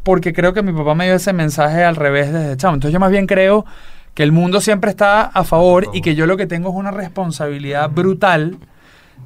porque 0.05 0.33
creo 0.33 0.53
que 0.53 0.63
mi 0.63 0.73
papá 0.73 0.95
me 0.95 1.07
dio 1.07 1.17
ese 1.17 1.33
mensaje 1.33 1.83
al 1.83 1.97
revés 1.97 2.33
desde 2.33 2.57
chamo. 2.57 2.75
Entonces 2.75 2.93
yo 2.93 3.01
más 3.01 3.11
bien 3.11 3.27
creo 3.27 3.67
que 4.15 4.23
el 4.23 4.31
mundo 4.31 4.61
siempre 4.61 4.91
está 4.91 5.23
a 5.23 5.43
favor 5.43 5.89
y 5.93 6.03
que 6.03 6.15
yo 6.15 6.25
lo 6.25 6.37
que 6.37 6.47
tengo 6.47 6.69
es 6.69 6.77
una 6.77 6.93
responsabilidad 6.93 7.91
brutal 7.91 8.59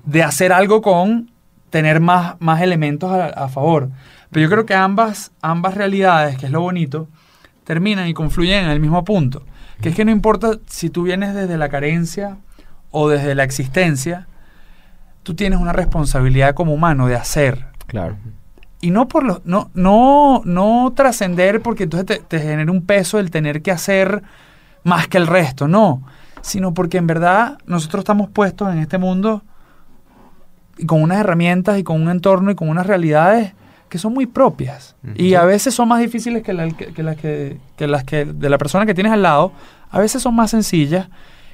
de 0.07 0.22
hacer 0.22 0.51
algo 0.51 0.81
con 0.81 1.31
tener 1.68 2.01
más, 2.01 2.37
más 2.38 2.62
elementos 2.62 3.11
a, 3.11 3.27
a 3.27 3.48
favor. 3.48 3.90
Pero 4.31 4.44
yo 4.44 4.48
creo 4.51 4.64
que 4.64 4.75
ambas, 4.75 5.31
ambas 5.42 5.75
realidades, 5.75 6.38
que 6.38 6.46
es 6.46 6.53
lo 6.53 6.62
bonito, 6.62 7.07
terminan 7.64 8.09
y 8.09 8.14
confluyen 8.14 8.64
en 8.64 8.70
el 8.70 8.81
mismo 8.81 9.05
punto. 9.05 9.44
Que 9.81 9.90
es 9.90 9.94
que 9.94 10.05
no 10.05 10.11
importa 10.11 10.59
si 10.66 10.90
tú 10.90 11.03
vienes 11.03 11.35
desde 11.35 11.59
la 11.59 11.68
carencia 11.68 12.38
o 12.90 13.09
desde 13.09 13.35
la 13.35 13.44
existencia, 13.44 14.29
tú 15.22 15.35
tienes 15.35 15.59
una 15.59 15.72
responsabilidad 15.72 16.55
como 16.55 16.75
humano 16.75 17.07
de 17.07 17.16
hacer. 17.16 17.66
Claro. 17.87 18.16
Y 18.81 18.90
no 18.90 19.09
por 19.09 19.25
lo, 19.25 19.42
no, 19.44 19.70
no, 19.75 20.42
no 20.44 20.92
trascender 20.94 21.62
porque 21.62 21.85
entonces 21.85 22.07
te, 22.07 22.25
te 22.25 22.40
genera 22.40 22.70
un 22.70 22.85
peso 22.85 23.18
el 23.18 23.31
tener 23.31 23.62
que 23.62 23.70
hacer 23.70 24.22
más 24.85 25.09
que 25.09 25.18
el 25.18 25.27
resto, 25.27 25.68
no. 25.68 26.03
Sino 26.40 26.75
porque 26.75 26.98
en 26.98 27.07
verdad 27.07 27.59
nosotros 27.66 28.03
estamos 28.03 28.29
puestos 28.29 28.72
en 28.72 28.79
este 28.79 28.98
mundo 28.98 29.42
y 30.79 30.87
con 30.87 31.03
unas 31.03 31.18
herramientas 31.18 31.79
y 31.79 31.85
con 31.85 32.01
un 32.01 32.09
entorno 32.09 32.51
y 32.51 32.55
con 32.55 32.68
unas 32.68 32.87
realidades 32.87 33.55
que 33.92 33.98
son 33.98 34.14
muy 34.14 34.24
propias. 34.24 34.96
Y 35.16 35.35
a 35.35 35.44
veces 35.44 35.74
son 35.74 35.87
más 35.87 36.00
difíciles 36.00 36.42
que, 36.42 36.55
la- 36.55 36.70
que- 36.70 36.94
que 36.94 37.02
las 37.02 37.16
que, 37.18 37.59
que 37.76 37.87
las 37.87 38.05
que 38.05 38.24
de 38.24 38.48
la 38.48 38.57
persona 38.57 38.87
que 38.87 38.94
tienes 38.94 39.12
al 39.12 39.20
lado. 39.20 39.52
A 39.90 39.98
veces 40.00 40.22
son 40.22 40.35
más 40.35 40.50
sencillas. 40.50 41.09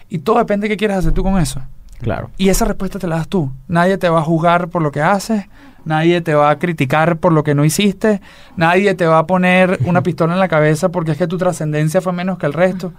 Y 0.09 0.19
todo 0.21 0.39
depende 0.39 0.67
de 0.69 0.69
qué 0.75 0.77
quieras 0.77 0.99
hacer 0.99 1.13
tú 1.13 1.25
con 1.25 1.37
eso. 1.41 1.61
Claro. 2.01 2.31
Y 2.39 2.49
esa 2.49 2.65
respuesta 2.65 3.01
te 3.01 3.09
la 3.09 3.17
das 3.17 3.27
tú. 3.27 3.51
Nadie 3.67 3.99
te 3.99 4.09
va 4.09 4.21
a 4.21 4.23
juzgar 4.23 4.69
por 4.69 4.83
lo 4.83 4.93
que 4.93 5.03
haces, 5.03 5.47
nadie 5.85 6.21
te 6.21 6.33
va 6.35 6.51
a 6.51 6.59
criticar 6.61 7.17
por 7.19 7.33
lo 7.33 7.43
que 7.43 7.57
no 7.57 7.65
hiciste, 7.65 8.21
nadie 8.57 8.95
te 8.95 9.05
va 9.07 9.19
a 9.19 9.27
poner 9.27 9.81
una 9.85 10.03
pistola 10.05 10.33
en 10.35 10.39
la 10.39 10.47
cabeza 10.47 10.91
porque 10.91 11.11
es 11.11 11.19
que 11.19 11.27
tu 11.27 11.39
trascendencia 11.39 12.01
fue 12.01 12.13
menos 12.13 12.39
que 12.39 12.47
el 12.47 12.53
resto. 12.53 12.93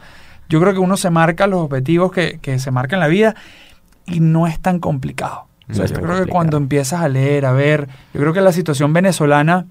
Yo 0.49 0.59
creo 0.59 0.73
que 0.73 0.79
uno 0.79 0.97
se 0.97 1.09
marca 1.11 1.47
los 1.47 1.61
objetivos 1.61 2.11
que, 2.11 2.39
que 2.41 2.59
se 2.59 2.71
marca 2.71 2.97
en 2.97 2.99
la 2.99 3.07
vida 3.07 3.35
y 4.05 4.19
no 4.19 4.47
es 4.47 4.59
tan 4.59 4.79
complicado. 4.79 5.45
O 5.69 5.73
sea, 5.73 5.85
yo 5.85 5.95
creo 5.95 6.15
que 6.25 6.31
cuando 6.31 6.57
empiezas 6.57 7.01
a 7.01 7.07
leer, 7.09 7.45
a 7.45 7.51
ver, 7.51 7.87
yo 8.13 8.19
creo 8.21 8.33
que 8.33 8.41
la 8.41 8.51
situación 8.51 8.91
venezolana, 8.93 9.65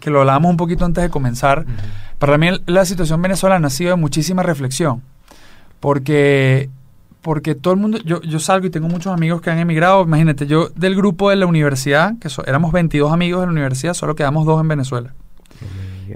que 0.00 0.10
lo 0.10 0.20
hablábamos 0.20 0.50
un 0.50 0.56
poquito 0.56 0.84
antes 0.84 1.02
de 1.02 1.10
comenzar, 1.10 1.66
para 2.18 2.36
mí 2.38 2.48
la 2.66 2.84
situación 2.84 3.20
venezolana 3.22 3.68
ha 3.68 3.70
sido 3.70 3.90
de 3.90 3.96
muchísima 3.96 4.42
reflexión, 4.42 5.02
porque, 5.78 6.68
porque 7.22 7.54
todo 7.54 7.74
el 7.74 7.80
mundo, 7.80 7.98
yo, 8.04 8.20
yo 8.22 8.38
salgo 8.40 8.66
y 8.66 8.70
tengo 8.70 8.88
muchos 8.88 9.12
amigos 9.12 9.40
que 9.40 9.50
han 9.50 9.58
emigrado, 9.58 10.02
imagínate, 10.02 10.46
yo 10.46 10.68
del 10.74 10.94
grupo 10.96 11.30
de 11.30 11.36
la 11.36 11.46
universidad, 11.46 12.14
que 12.20 12.28
so- 12.28 12.44
éramos 12.46 12.72
22 12.72 13.12
amigos 13.12 13.40
de 13.40 13.46
la 13.46 13.52
universidad, 13.52 13.94
solo 13.94 14.14
quedamos 14.14 14.46
dos 14.46 14.60
en 14.60 14.68
Venezuela. 14.68 15.12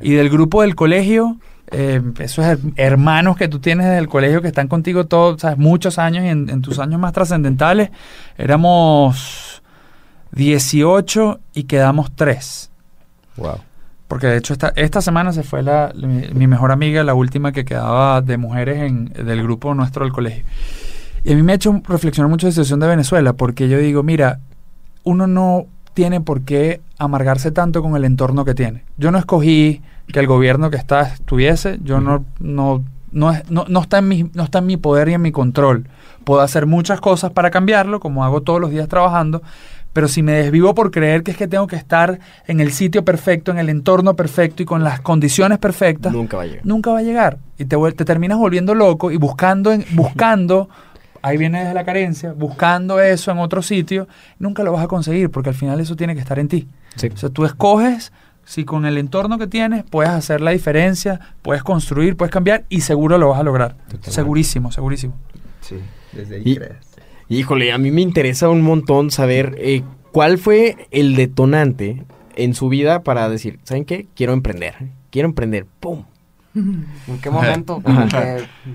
Y 0.02 0.12
del 0.14 0.28
grupo 0.28 0.62
del 0.62 0.74
colegio, 0.74 1.36
eh, 1.74 2.00
esos 2.20 2.44
her- 2.44 2.72
hermanos 2.76 3.36
que 3.36 3.48
tú 3.48 3.58
tienes 3.58 3.86
desde 3.86 3.98
el 3.98 4.08
colegio 4.08 4.40
que 4.42 4.48
están 4.48 4.68
contigo 4.68 5.06
todos, 5.06 5.40
sabes, 5.40 5.58
muchos 5.58 5.98
años 5.98 6.24
y 6.24 6.28
en, 6.28 6.48
en 6.48 6.62
tus 6.62 6.78
años 6.78 7.00
más 7.00 7.12
trascendentales, 7.12 7.90
éramos 8.38 9.62
18 10.32 11.40
y 11.54 11.64
quedamos 11.64 12.12
3. 12.14 12.70
Wow. 13.36 13.58
Porque 14.08 14.26
de 14.26 14.36
hecho 14.36 14.52
esta, 14.52 14.72
esta 14.76 15.00
semana 15.00 15.32
se 15.32 15.42
fue 15.42 15.62
la, 15.62 15.92
mi, 15.94 16.28
mi 16.32 16.46
mejor 16.46 16.72
amiga, 16.72 17.02
la 17.04 17.14
última 17.14 17.52
que 17.52 17.64
quedaba 17.64 18.20
de 18.20 18.36
mujeres 18.36 18.82
en, 18.82 19.06
del 19.06 19.42
grupo 19.42 19.74
nuestro 19.74 20.04
del 20.04 20.12
colegio. 20.12 20.44
Y 21.24 21.32
a 21.32 21.36
mí 21.36 21.42
me 21.42 21.52
ha 21.52 21.56
hecho 21.56 21.80
reflexionar 21.88 22.28
mucho 22.30 22.46
la 22.46 22.52
situación 22.52 22.80
de 22.80 22.86
Venezuela, 22.86 23.32
porque 23.32 23.68
yo 23.68 23.78
digo, 23.78 24.02
mira, 24.02 24.40
uno 25.04 25.26
no 25.26 25.66
tiene 25.94 26.20
por 26.20 26.42
qué 26.42 26.80
amargarse 26.98 27.50
tanto 27.50 27.80
con 27.82 27.96
el 27.96 28.04
entorno 28.04 28.44
que 28.44 28.54
tiene. 28.54 28.84
Yo 28.98 29.10
no 29.10 29.18
escogí 29.18 29.80
que 30.12 30.20
el 30.20 30.26
gobierno 30.26 30.70
que 30.70 30.76
está 30.76 31.02
estuviese, 31.02 31.78
yo 31.82 32.00
no, 32.00 32.24
no, 32.40 32.84
no, 33.12 33.32
es- 33.32 33.50
no, 33.50 33.64
no 33.68 33.80
está 33.80 33.98
en 33.98 34.08
mi, 34.08 34.30
no 34.34 34.44
está 34.44 34.58
en 34.58 34.66
mi 34.66 34.76
poder 34.76 35.08
y 35.08 35.14
en 35.14 35.22
mi 35.22 35.32
control. 35.32 35.86
Puedo 36.24 36.40
hacer 36.40 36.66
muchas 36.66 37.00
cosas 37.00 37.32
para 37.32 37.50
cambiarlo, 37.50 38.00
como 38.00 38.24
hago 38.24 38.42
todos 38.42 38.60
los 38.60 38.70
días 38.70 38.88
trabajando, 38.88 39.42
pero 39.92 40.08
si 40.08 40.22
me 40.22 40.32
desvivo 40.32 40.74
por 40.74 40.90
creer 40.90 41.22
que 41.22 41.30
es 41.30 41.36
que 41.36 41.46
tengo 41.46 41.66
que 41.68 41.76
estar 41.76 42.18
en 42.48 42.60
el 42.60 42.72
sitio 42.72 43.04
perfecto, 43.04 43.52
en 43.52 43.58
el 43.58 43.68
entorno 43.68 44.14
perfecto 44.14 44.62
y 44.62 44.66
con 44.66 44.82
las 44.82 45.00
condiciones 45.00 45.58
perfectas, 45.58 46.12
Nunca 46.12 46.36
va 46.38 46.42
a 46.42 46.46
llegar. 46.46 46.66
nunca 46.66 46.90
va 46.90 46.98
a 46.98 47.02
llegar. 47.02 47.38
Y 47.58 47.64
te, 47.66 47.76
te 47.92 48.04
terminas 48.04 48.38
volviendo 48.38 48.74
loco 48.74 49.10
y 49.12 49.16
buscando, 49.18 49.72
en- 49.72 49.84
buscando, 49.92 50.68
ahí 51.22 51.36
viene 51.36 51.60
desde 51.60 51.74
la 51.74 51.84
carencia, 51.84 52.32
buscando 52.32 53.00
eso 53.00 53.30
en 53.30 53.38
otro 53.38 53.62
sitio, 53.62 54.08
nunca 54.38 54.64
lo 54.64 54.72
vas 54.72 54.82
a 54.84 54.88
conseguir 54.88 55.30
porque 55.30 55.50
al 55.50 55.54
final 55.54 55.78
eso 55.80 55.94
tiene 55.94 56.14
que 56.14 56.20
estar 56.20 56.38
en 56.40 56.48
ti. 56.48 56.68
Sí. 56.96 57.08
O 57.12 57.16
sea, 57.16 57.28
tú 57.28 57.44
escoges 57.44 58.12
si 58.44 58.64
con 58.64 58.84
el 58.86 58.98
entorno 58.98 59.38
que 59.38 59.46
tienes 59.46 59.84
puedes 59.88 60.10
hacer 60.10 60.40
la 60.40 60.50
diferencia, 60.52 61.20
puedes 61.42 61.62
construir, 61.62 62.16
puedes 62.16 62.32
cambiar 62.32 62.64
y 62.68 62.80
seguro 62.82 63.18
lo 63.18 63.28
vas 63.30 63.40
a 63.40 63.42
lograr. 63.42 63.76
Segurísimo, 64.02 64.70
segurísimo. 64.72 65.14
Sí, 65.60 65.76
desde 66.12 66.36
ahí 66.36 66.42
Y- 66.44 66.56
creas. 66.56 66.86
Híjole, 67.28 67.72
a 67.72 67.78
mí 67.78 67.90
me 67.90 68.02
interesa 68.02 68.50
un 68.50 68.60
montón 68.60 69.10
saber 69.10 69.54
eh, 69.58 69.82
cuál 70.12 70.36
fue 70.36 70.88
el 70.90 71.16
detonante 71.16 72.04
en 72.36 72.52
su 72.54 72.68
vida 72.68 73.02
para 73.02 73.28
decir, 73.30 73.58
¿saben 73.64 73.86
qué? 73.86 74.06
Quiero 74.14 74.34
emprender. 74.34 74.74
Quiero 75.10 75.28
emprender. 75.28 75.64
¡Pum! 75.80 76.04
¿En 76.54 76.84
qué 77.22 77.30
momento 77.30 77.82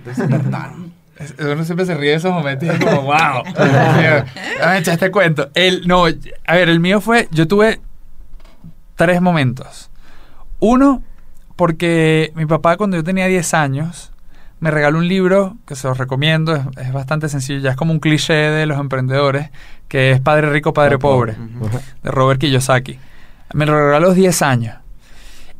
despertaron? 0.06 0.92
Uno 1.38 1.64
siempre 1.66 1.86
se 1.86 1.96
ríe 1.96 2.12
de 2.12 2.16
esos 2.16 2.34
momentos 2.34 2.68
y 2.68 2.72
es 2.72 2.80
como, 2.80 3.02
wow. 3.04 3.44
Déjame 3.46 4.78
echar 4.80 4.94
este 4.94 5.12
cuento. 5.12 5.50
El, 5.54 5.86
no, 5.86 6.06
a 6.06 6.56
ver, 6.56 6.70
el 6.70 6.80
mío 6.80 7.02
fue, 7.02 7.28
yo 7.32 7.46
tuve 7.48 7.82
tres 9.00 9.22
momentos. 9.22 9.90
Uno, 10.60 11.02
porque 11.56 12.34
mi 12.36 12.46
papá 12.46 12.76
cuando 12.76 12.98
yo 12.98 13.04
tenía 13.04 13.28
10 13.28 13.54
años 13.54 14.12
me 14.60 14.72
regaló 14.72 14.98
un 14.98 15.08
libro 15.08 15.56
que 15.66 15.78
se 15.78 15.88
los 15.88 15.98
recomiendo, 15.98 16.54
es, 16.54 16.64
es 16.76 16.92
bastante 16.92 17.30
sencillo, 17.30 17.62
ya 17.62 17.70
es 17.70 17.76
como 17.78 17.94
un 17.94 18.02
cliché 18.02 18.34
de 18.34 18.66
los 18.66 18.78
emprendedores, 18.78 19.52
que 19.88 20.12
es 20.12 20.20
Padre 20.20 20.50
Rico, 20.50 20.74
Padre 20.74 21.00
Pobre, 21.00 21.38
de 22.04 22.12
Robert 22.12 22.42
Kiyosaki. 22.42 23.00
Me 23.54 23.66
lo 23.66 23.74
regaló 23.74 23.96
a 23.96 24.00
los 24.02 24.16
10 24.16 24.42
años. 24.42 24.76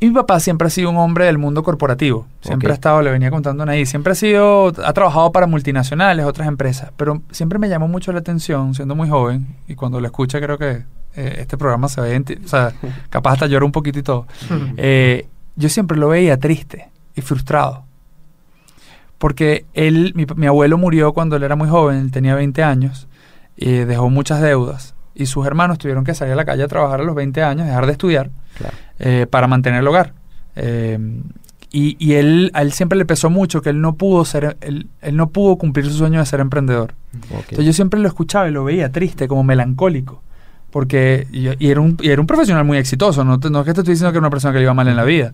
Y 0.02 0.06
mi 0.06 0.14
papá 0.14 0.40
siempre 0.40 0.66
ha 0.66 0.70
sido 0.70 0.88
un 0.88 0.96
hombre 0.96 1.26
del 1.26 1.36
mundo 1.36 1.62
corporativo. 1.62 2.26
Siempre 2.40 2.70
ha 2.70 2.74
estado, 2.74 3.02
le 3.02 3.10
venía 3.10 3.30
contando 3.30 3.64
ahí, 3.64 3.84
siempre 3.84 4.12
ha 4.12 4.14
sido, 4.14 4.68
ha 4.68 4.92
trabajado 4.94 5.30
para 5.30 5.46
multinacionales, 5.46 6.24
otras 6.24 6.48
empresas, 6.48 6.90
pero 6.96 7.20
siempre 7.30 7.58
me 7.58 7.68
llamó 7.68 7.86
mucho 7.86 8.10
la 8.10 8.20
atención, 8.20 8.74
siendo 8.74 8.94
muy 8.94 9.10
joven, 9.10 9.46
y 9.68 9.74
cuando 9.74 10.00
lo 10.00 10.06
escucha 10.06 10.40
creo 10.40 10.56
que 10.56 10.84
eh, 11.16 11.36
este 11.40 11.58
programa 11.58 11.88
se 11.88 12.00
ve, 12.00 12.24
o 12.42 12.48
sea, 12.48 12.72
capaz 13.10 13.32
hasta 13.32 13.46
llora 13.46 13.66
un 13.66 13.72
poquito 13.72 13.98
y 13.98 14.02
todo. 14.02 14.26
Eh, 14.78 15.28
yo 15.56 15.68
siempre 15.68 15.98
lo 15.98 16.08
veía 16.08 16.38
triste 16.38 16.88
y 17.14 17.20
frustrado. 17.20 17.84
Porque 19.18 19.66
él, 19.74 20.14
mi, 20.16 20.24
mi 20.34 20.46
abuelo 20.46 20.78
murió 20.78 21.12
cuando 21.12 21.36
él 21.36 21.42
era 21.42 21.56
muy 21.56 21.68
joven, 21.68 21.98
él 21.98 22.10
tenía 22.10 22.34
20 22.34 22.62
años, 22.62 23.06
y 23.54 23.70
dejó 23.70 24.08
muchas 24.08 24.40
deudas. 24.40 24.94
Y 25.20 25.26
sus 25.26 25.46
hermanos 25.46 25.78
tuvieron 25.78 26.04
que 26.04 26.14
salir 26.14 26.32
a 26.32 26.36
la 26.36 26.44
calle 26.44 26.62
a 26.62 26.68
trabajar 26.68 27.00
a 27.00 27.04
los 27.04 27.14
20 27.14 27.42
años, 27.42 27.66
dejar 27.66 27.86
de 27.86 27.92
estudiar, 27.92 28.30
Claro. 28.58 28.74
eh, 28.98 29.26
para 29.28 29.46
mantener 29.46 29.80
el 29.80 29.88
hogar. 29.88 30.12
Eh, 30.56 30.98
y 31.72 31.96
y 32.00 32.14
él, 32.14 32.50
a 32.54 32.62
él 32.62 32.72
siempre 32.72 32.98
le 32.98 33.04
pesó 33.04 33.30
mucho 33.30 33.62
que 33.62 33.70
él 33.70 33.80
no 33.80 33.94
pudo 33.94 34.24
ser, 34.24 34.56
él, 34.60 34.88
él 35.02 35.16
no 35.16 35.28
pudo 35.30 35.56
cumplir 35.56 35.86
su 35.86 35.92
sueño 35.92 36.18
de 36.18 36.26
ser 36.26 36.40
emprendedor. 36.40 36.94
Entonces 37.12 37.64
yo 37.64 37.72
siempre 37.72 38.00
lo 38.00 38.08
escuchaba 38.08 38.48
y 38.48 38.50
lo 38.52 38.64
veía 38.64 38.90
triste, 38.90 39.28
como 39.28 39.44
melancólico. 39.44 40.22
Porque, 40.70 41.26
y, 41.32 41.48
y 41.64 41.70
era, 41.70 41.80
un, 41.80 41.96
y 42.00 42.10
era 42.10 42.20
un 42.20 42.26
profesional 42.26 42.64
muy 42.64 42.78
exitoso, 42.78 43.24
no, 43.24 43.36
no 43.38 43.60
es 43.60 43.66
que 43.66 43.74
te 43.74 43.80
estoy 43.80 43.94
diciendo 43.94 44.12
que 44.12 44.18
era 44.18 44.20
una 44.26 44.30
persona 44.30 44.52
que 44.52 44.58
le 44.58 44.64
iba 44.64 44.74
mal 44.74 44.88
en 44.88 44.96
la 44.96 45.04
vida. 45.04 45.32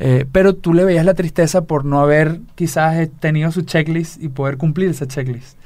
Eh, 0.00 0.24
pero 0.30 0.54
tú 0.54 0.72
le 0.72 0.84
veías 0.84 1.04
la 1.04 1.14
tristeza 1.14 1.62
por 1.64 1.84
no 1.84 1.98
haber 2.00 2.38
quizás 2.54 2.94
eh, 2.96 3.10
tenido 3.18 3.50
su 3.50 3.62
checklist 3.62 4.22
y 4.22 4.28
poder 4.28 4.56
cumplir 4.56 4.90
esa 4.90 5.06
checklist. 5.08 5.58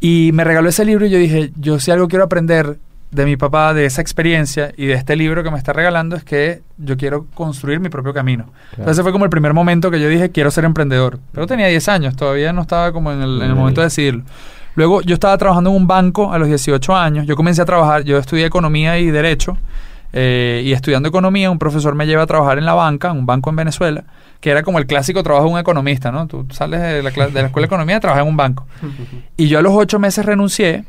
Y 0.00 0.30
me 0.32 0.44
regaló 0.44 0.68
ese 0.68 0.84
libro 0.84 1.06
y 1.06 1.10
yo 1.10 1.18
dije, 1.18 1.52
yo 1.56 1.78
si 1.78 1.90
algo 1.90 2.08
quiero 2.08 2.24
aprender 2.24 2.78
de 3.10 3.24
mi 3.24 3.36
papá, 3.36 3.74
de 3.74 3.86
esa 3.86 4.00
experiencia 4.00 4.72
y 4.76 4.86
de 4.86 4.94
este 4.94 5.16
libro 5.16 5.42
que 5.42 5.50
me 5.50 5.58
está 5.58 5.72
regalando 5.72 6.16
es 6.16 6.24
que 6.24 6.62
yo 6.78 6.96
quiero 6.96 7.26
construir 7.34 7.80
mi 7.80 7.88
propio 7.88 8.14
camino. 8.14 8.46
Entonces 8.70 8.92
ese 8.92 9.02
fue 9.02 9.12
como 9.12 9.24
el 9.24 9.30
primer 9.30 9.52
momento 9.52 9.90
que 9.90 10.00
yo 10.00 10.08
dije, 10.08 10.30
quiero 10.30 10.50
ser 10.50 10.64
emprendedor. 10.64 11.18
Pero 11.32 11.46
tenía 11.46 11.66
10 11.66 11.88
años, 11.88 12.16
todavía 12.16 12.52
no 12.52 12.62
estaba 12.62 12.92
como 12.92 13.12
en 13.12 13.20
el, 13.20 13.42
en 13.42 13.50
el 13.50 13.54
momento 13.54 13.80
de 13.80 13.86
decidirlo. 13.86 14.24
Luego 14.76 15.02
yo 15.02 15.14
estaba 15.14 15.36
trabajando 15.36 15.70
en 15.70 15.76
un 15.76 15.86
banco 15.86 16.32
a 16.32 16.38
los 16.38 16.48
18 16.48 16.94
años, 16.96 17.26
yo 17.26 17.34
comencé 17.34 17.60
a 17.60 17.64
trabajar, 17.64 18.04
yo 18.04 18.16
estudié 18.16 18.46
economía 18.46 18.98
y 18.98 19.10
derecho, 19.10 19.58
eh, 20.12 20.62
y 20.64 20.72
estudiando 20.72 21.08
economía 21.08 21.50
un 21.50 21.58
profesor 21.58 21.94
me 21.94 22.06
lleva 22.06 22.22
a 22.22 22.26
trabajar 22.26 22.58
en 22.58 22.64
la 22.64 22.74
banca, 22.74 23.10
en 23.10 23.18
un 23.18 23.26
banco 23.26 23.50
en 23.50 23.56
Venezuela, 23.56 24.04
que 24.40 24.50
era 24.50 24.62
como 24.62 24.78
el 24.78 24.86
clásico 24.86 25.22
trabajo 25.22 25.46
de 25.46 25.52
un 25.52 25.58
economista, 25.58 26.10
¿no? 26.10 26.26
Tú 26.26 26.46
sales 26.50 26.80
de 26.80 27.02
la, 27.02 27.10
cla- 27.12 27.30
de 27.30 27.40
la 27.42 27.46
escuela 27.48 27.64
de 27.64 27.66
economía 27.66 27.96
y 27.96 28.00
trabajas 28.00 28.22
en 28.22 28.28
un 28.28 28.36
banco. 28.36 28.66
Y 29.36 29.48
yo 29.48 29.58
a 29.58 29.62
los 29.62 29.72
ocho 29.74 29.98
meses 29.98 30.24
renuncié 30.24 30.84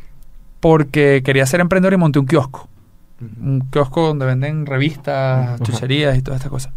porque 0.60 1.22
quería 1.26 1.46
ser 1.46 1.60
emprendedor 1.60 1.94
y 1.94 1.98
monté 1.98 2.20
un 2.20 2.26
kiosco. 2.28 2.70
Un 3.20 3.68
kiosco 3.72 4.08
donde 4.08 4.26
venden 4.26 4.66
revistas, 4.66 5.60
chucherías 5.62 6.18
y 6.18 6.22
todas 6.22 6.40
estas 6.40 6.50
cosas. 6.52 6.74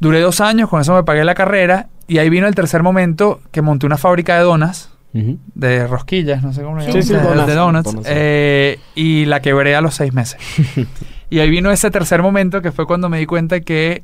Duré 0.00 0.20
dos 0.20 0.40
años, 0.40 0.68
con 0.68 0.80
eso 0.80 0.94
me 0.94 1.04
pagué 1.04 1.24
la 1.24 1.34
carrera 1.34 1.86
y 2.08 2.18
ahí 2.18 2.28
vino 2.28 2.46
el 2.46 2.54
tercer 2.54 2.82
momento 2.82 3.40
que 3.52 3.62
monté 3.62 3.86
una 3.86 3.96
fábrica 3.96 4.36
de 4.36 4.42
donas, 4.42 4.90
de 5.12 5.86
rosquillas, 5.86 6.42
no 6.42 6.52
sé 6.52 6.62
cómo 6.62 6.78
le 6.78 6.82
Sí, 6.82 6.88
llaman, 6.88 7.02
sí, 7.04 7.46
de, 7.46 7.54
donuts. 7.54 7.94
de 7.94 8.02
eh, 8.06 8.80
y 8.96 9.24
la 9.26 9.40
quebré 9.40 9.76
a 9.76 9.80
los 9.80 9.94
seis 9.94 10.12
meses. 10.12 10.38
y 11.30 11.38
ahí 11.38 11.48
vino 11.48 11.70
ese 11.70 11.90
tercer 11.92 12.20
momento 12.20 12.60
que 12.60 12.72
fue 12.72 12.84
cuando 12.86 13.08
me 13.08 13.18
di 13.20 13.26
cuenta 13.26 13.60
que 13.60 14.02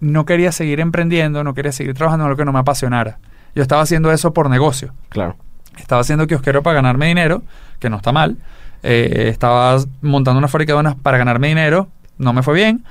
no 0.00 0.24
quería 0.24 0.52
seguir 0.52 0.80
emprendiendo, 0.80 1.44
no 1.44 1.54
quería 1.54 1.72
seguir 1.72 1.94
trabajando 1.94 2.24
en 2.24 2.30
lo 2.30 2.36
que 2.36 2.44
no 2.44 2.52
me 2.52 2.58
apasionara. 2.58 3.18
Yo 3.54 3.62
estaba 3.62 3.82
haciendo 3.82 4.12
eso 4.12 4.32
por 4.32 4.48
negocio. 4.48 4.94
Claro. 5.08 5.36
Estaba 5.76 6.00
haciendo 6.00 6.26
kiosquero 6.26 6.62
para 6.62 6.74
ganarme 6.74 7.06
dinero, 7.06 7.42
que 7.78 7.90
no 7.90 7.96
está 7.96 8.12
mal. 8.12 8.36
Eh, 8.82 9.26
estaba 9.28 9.78
montando 10.00 10.38
una 10.38 10.48
fábrica 10.48 10.72
de 10.72 10.76
donas 10.76 10.94
para 10.96 11.18
ganarme 11.18 11.48
dinero, 11.48 11.88
no 12.18 12.32
me 12.32 12.42
fue 12.42 12.54
bien. 12.54 12.84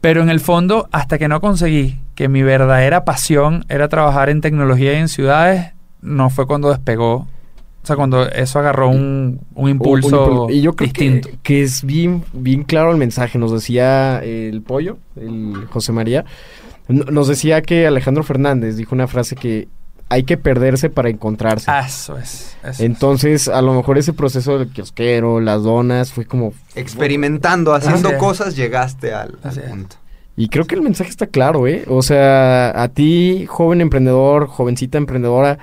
Pero 0.00 0.22
en 0.22 0.30
el 0.30 0.40
fondo, 0.40 0.88
hasta 0.92 1.18
que 1.18 1.28
no 1.28 1.40
conseguí 1.40 2.00
que 2.14 2.28
mi 2.28 2.42
verdadera 2.42 3.04
pasión 3.04 3.64
era 3.68 3.88
trabajar 3.88 4.30
en 4.30 4.40
tecnología 4.40 4.94
y 4.94 4.96
en 4.96 5.08
ciudades, 5.08 5.72
no 6.00 6.28
fue 6.28 6.46
cuando 6.46 6.70
despegó. 6.70 7.28
O 7.82 7.86
sea, 7.86 7.96
cuando 7.96 8.28
eso 8.28 8.58
agarró 8.60 8.88
un, 8.88 9.40
un 9.54 9.68
impulso 9.70 10.44
Un- 10.44 10.52
y 10.52 10.60
yo 10.60 10.74
creo 10.76 10.86
distinto. 10.86 11.28
Que, 11.28 11.38
que 11.42 11.62
es 11.62 11.82
bien, 11.84 12.22
bien 12.32 12.62
claro 12.62 12.92
el 12.92 12.96
mensaje. 12.96 13.38
Nos 13.38 13.50
decía 13.52 14.22
el 14.22 14.62
pollo, 14.62 14.98
el 15.16 15.66
José 15.70 15.90
María, 15.92 16.24
nos 16.88 17.26
decía 17.28 17.60
que 17.62 17.86
Alejandro 17.86 18.22
Fernández 18.22 18.76
dijo 18.76 18.94
una 18.94 19.08
frase 19.08 19.34
que 19.34 19.66
hay 20.08 20.24
que 20.24 20.36
perderse 20.36 20.90
para 20.90 21.08
encontrarse. 21.08 21.70
Eso 21.84 22.18
es. 22.18 22.54
eso 22.62 22.70
es. 22.70 22.80
Entonces, 22.80 23.48
a 23.48 23.62
lo 23.62 23.72
mejor 23.74 23.96
ese 23.98 24.12
proceso 24.12 24.58
del 24.58 24.68
kiosquero, 24.68 25.40
las 25.40 25.62
donas, 25.62 26.12
fue 26.12 26.26
como... 26.26 26.52
Experimentando, 26.74 27.74
haciendo 27.74 28.08
Así 28.08 28.14
es. 28.16 28.20
cosas, 28.20 28.56
llegaste 28.56 29.14
al, 29.14 29.38
al 29.42 29.50
Así 29.50 29.60
es. 29.60 29.70
punto. 29.70 29.96
Y 30.36 30.48
creo 30.48 30.66
que 30.66 30.74
el 30.74 30.82
mensaje 30.82 31.10
está 31.10 31.26
claro, 31.26 31.66
¿eh? 31.66 31.84
O 31.88 32.02
sea, 32.02 32.80
a 32.82 32.88
ti, 32.88 33.46
joven 33.48 33.80
emprendedor, 33.80 34.46
jovencita 34.48 34.98
emprendedora, 34.98 35.58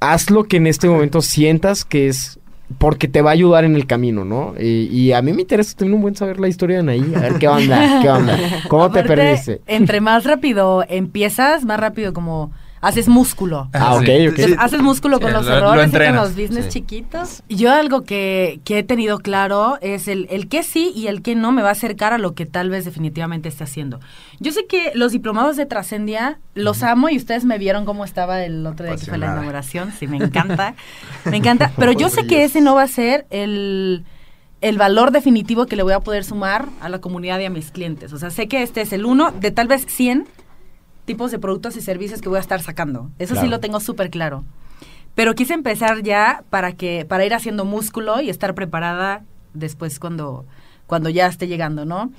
haz 0.00 0.30
lo 0.30 0.44
que 0.44 0.56
en 0.56 0.66
este 0.66 0.88
momento 0.88 1.22
sientas 1.22 1.84
que 1.84 2.08
es 2.08 2.38
porque 2.78 3.08
te 3.08 3.20
va 3.20 3.30
a 3.30 3.32
ayudar 3.32 3.64
en 3.64 3.74
el 3.74 3.86
camino, 3.86 4.24
¿no? 4.24 4.54
Y, 4.58 4.86
y 4.86 5.12
a 5.12 5.22
mí 5.22 5.32
me 5.32 5.42
interesa 5.42 5.76
también 5.76 5.96
un 5.96 6.02
buen 6.02 6.14
saber 6.14 6.38
la 6.38 6.48
historia 6.48 6.76
de 6.76 6.80
Anaí. 6.80 7.14
A 7.14 7.20
ver, 7.20 7.34
¿qué 7.34 7.48
onda? 7.48 8.00
¿Qué 8.00 8.08
onda? 8.08 8.38
¿Cómo 8.68 8.90
te 8.90 9.02
perdiste? 9.02 9.60
Entre 9.66 10.00
más 10.00 10.24
rápido 10.24 10.84
empiezas, 10.88 11.64
más 11.64 11.80
rápido 11.80 12.12
como 12.12 12.52
haces 12.82 13.08
músculo. 13.08 13.68
Ah, 13.72 13.94
ok, 13.94 14.04
Sí. 14.04 14.10
ok. 14.10 14.38
Entonces, 14.38 14.56
haces 14.58 14.80
músculo 14.82 15.16
Sí, 15.18 15.22
con 15.24 15.32
los 15.32 15.44
lo- 15.44 15.50
lo 15.50 15.56
errores 15.58 15.88
y 15.88 15.96
con 15.96 16.16
los 16.16 16.30
business 16.34 16.64
Sí. 16.66 16.70
chiquitos. 16.80 17.42
Yo 17.48 17.72
algo 17.72 18.02
que, 18.04 18.60
que 18.64 18.78
he 18.78 18.82
tenido 18.82 19.18
claro 19.18 19.76
es 19.82 20.08
el, 20.08 20.26
el 20.30 20.48
que 20.48 20.62
sí 20.62 20.92
y 20.94 21.06
el 21.08 21.20
que 21.22 21.34
no 21.34 21.52
me 21.52 21.62
va 21.62 21.68
a 21.68 21.72
acercar 21.72 22.12
a 22.12 22.18
lo 22.18 22.34
que 22.34 22.46
tal 22.46 22.70
vez 22.70 22.84
definitivamente 22.84 23.48
esté 23.48 23.64
haciendo. 23.64 24.00
Yo 24.38 24.52
sé 24.52 24.66
que 24.66 24.92
los 24.94 25.12
diplomados 25.12 25.56
de 25.56 25.66
Trascendia 25.66 26.38
los 26.54 26.82
amo 26.82 27.08
y 27.10 27.16
ustedes 27.16 27.44
me 27.44 27.58
vieron 27.58 27.84
cómo 27.84 28.04
estaba 28.04 28.42
el 28.44 28.66
otro 28.66 28.86
día 28.86 28.96
que 28.96 29.04
fue 29.06 29.18
la 29.18 29.26
inauguración. 29.26 29.92
Sí, 29.98 30.06
me 30.06 30.16
encanta. 30.16 30.74
me 31.26 31.36
encanta. 31.36 31.72
Pero 31.76 31.92
yo 31.92 32.08
sé 32.08 32.26
que 32.26 32.44
ese 32.44 32.60
no 32.60 32.74
va 32.74 32.82
a 32.84 32.88
ser 32.88 33.26
el 33.30 34.04
el 34.62 34.76
valor 34.76 35.10
definitivo 35.10 35.64
que 35.64 35.74
le 35.74 35.82
voy 35.82 35.94
a 35.94 36.00
poder 36.00 36.22
sumar 36.22 36.66
a 36.82 36.90
la 36.90 36.98
comunidad 37.00 37.38
y 37.40 37.46
a 37.46 37.50
mis 37.50 37.70
clientes. 37.70 38.12
O 38.12 38.18
sea, 38.18 38.28
sé 38.28 38.46
que 38.46 38.62
este 38.62 38.82
es 38.82 38.92
el 38.92 39.06
uno 39.06 39.30
de 39.32 39.50
tal 39.52 39.68
vez 39.68 39.86
100 39.86 40.26
tipos 41.10 41.32
de 41.32 41.40
productos 41.40 41.76
y 41.76 41.80
servicios 41.80 42.20
que 42.20 42.28
voy 42.28 42.36
a 42.36 42.40
estar 42.40 42.62
sacando. 42.62 43.10
Eso 43.18 43.34
sí 43.34 43.48
lo 43.48 43.58
tengo 43.58 43.80
súper 43.80 44.10
claro. 44.10 44.44
Pero 45.16 45.34
quise 45.34 45.54
empezar 45.54 46.04
ya 46.04 46.44
para 46.50 46.74
que 46.74 47.04
para 47.04 47.26
ir 47.26 47.34
haciendo 47.34 47.64
músculo 47.64 48.20
y 48.20 48.30
estar 48.30 48.54
preparada 48.54 49.24
después 49.52 49.98
cuando 49.98 50.46
cuando 50.86 51.08
ya 51.08 51.26
esté 51.26 51.48
llegando, 51.48 51.84
¿no? 51.84 52.12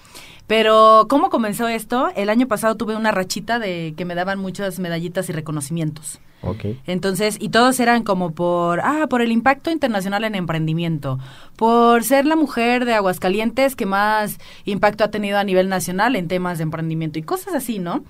Pero 0.45 1.05
¿cómo 1.09 1.29
comenzó 1.29 1.69
esto? 1.69 2.09
El 2.17 2.29
año 2.29 2.49
pasado 2.49 2.75
tuve 2.75 2.97
una 2.97 3.11
rachita 3.11 3.59
de 3.59 3.93
que 3.95 4.03
me 4.03 4.13
daban 4.13 4.39
muchas 4.39 4.77
medallitas 4.77 5.29
y 5.29 5.31
reconocimientos. 5.31 6.19
Ok. 6.41 6.65
Entonces, 6.85 7.37
y 7.39 7.47
todos 7.47 7.79
eran 7.79 8.03
como 8.03 8.31
por, 8.31 8.81
ah, 8.81 9.07
por 9.09 9.21
el 9.21 9.31
impacto 9.31 9.71
internacional 9.71 10.25
en 10.25 10.35
emprendimiento, 10.35 11.17
por 11.55 12.03
ser 12.03 12.25
la 12.25 12.35
mujer 12.35 12.83
de 12.83 12.93
Aguascalientes 12.93 13.77
que 13.77 13.85
más 13.85 14.37
impacto 14.65 15.05
ha 15.05 15.11
tenido 15.11 15.37
a 15.37 15.45
nivel 15.45 15.69
nacional 15.69 16.17
en 16.17 16.27
temas 16.27 16.57
de 16.57 16.63
emprendimiento 16.63 17.19
y 17.19 17.23
cosas 17.23 17.53
así, 17.53 17.79
¿no? 17.79 18.03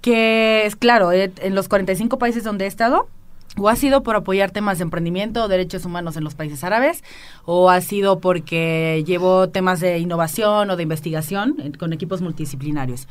Que 0.00 0.66
es 0.66 0.76
claro, 0.76 1.12
eh, 1.12 1.32
en 1.42 1.54
los 1.54 1.68
45 1.68 2.18
países 2.18 2.44
donde 2.44 2.64
he 2.64 2.68
estado, 2.68 3.08
o 3.56 3.68
ha 3.68 3.76
sido 3.76 4.02
por 4.02 4.16
apoyar 4.16 4.50
temas 4.50 4.78
de 4.78 4.84
emprendimiento 4.84 5.44
o 5.44 5.48
derechos 5.48 5.84
humanos 5.84 6.16
en 6.16 6.24
los 6.24 6.34
países 6.34 6.62
árabes, 6.64 7.02
o 7.44 7.70
ha 7.70 7.80
sido 7.80 8.20
porque 8.20 9.02
llevo 9.06 9.48
temas 9.48 9.80
de 9.80 9.98
innovación 9.98 10.70
o 10.70 10.76
de 10.76 10.82
investigación 10.82 11.56
con 11.78 11.92
equipos 11.92 12.22
multidisciplinarios. 12.22 13.08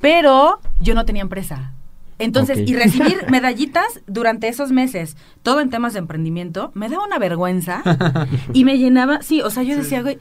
Pero 0.00 0.60
yo 0.80 0.94
no 0.94 1.04
tenía 1.04 1.22
empresa. 1.22 1.72
Entonces, 2.18 2.58
y 2.58 2.74
recibir 2.74 3.24
medallitas 3.30 4.00
durante 4.06 4.48
esos 4.48 4.70
meses, 4.70 5.16
todo 5.42 5.60
en 5.60 5.70
temas 5.70 5.92
de 5.92 5.98
emprendimiento, 5.98 6.70
me 6.74 6.88
daba 6.88 7.04
una 7.04 7.18
vergüenza 7.18 7.82
y 8.52 8.64
me 8.64 8.78
llenaba, 8.78 9.22
sí, 9.22 9.42
o 9.42 9.50
sea, 9.50 9.62
yo 9.64 9.76
decía, 9.76 10.02
güey, 10.02 10.18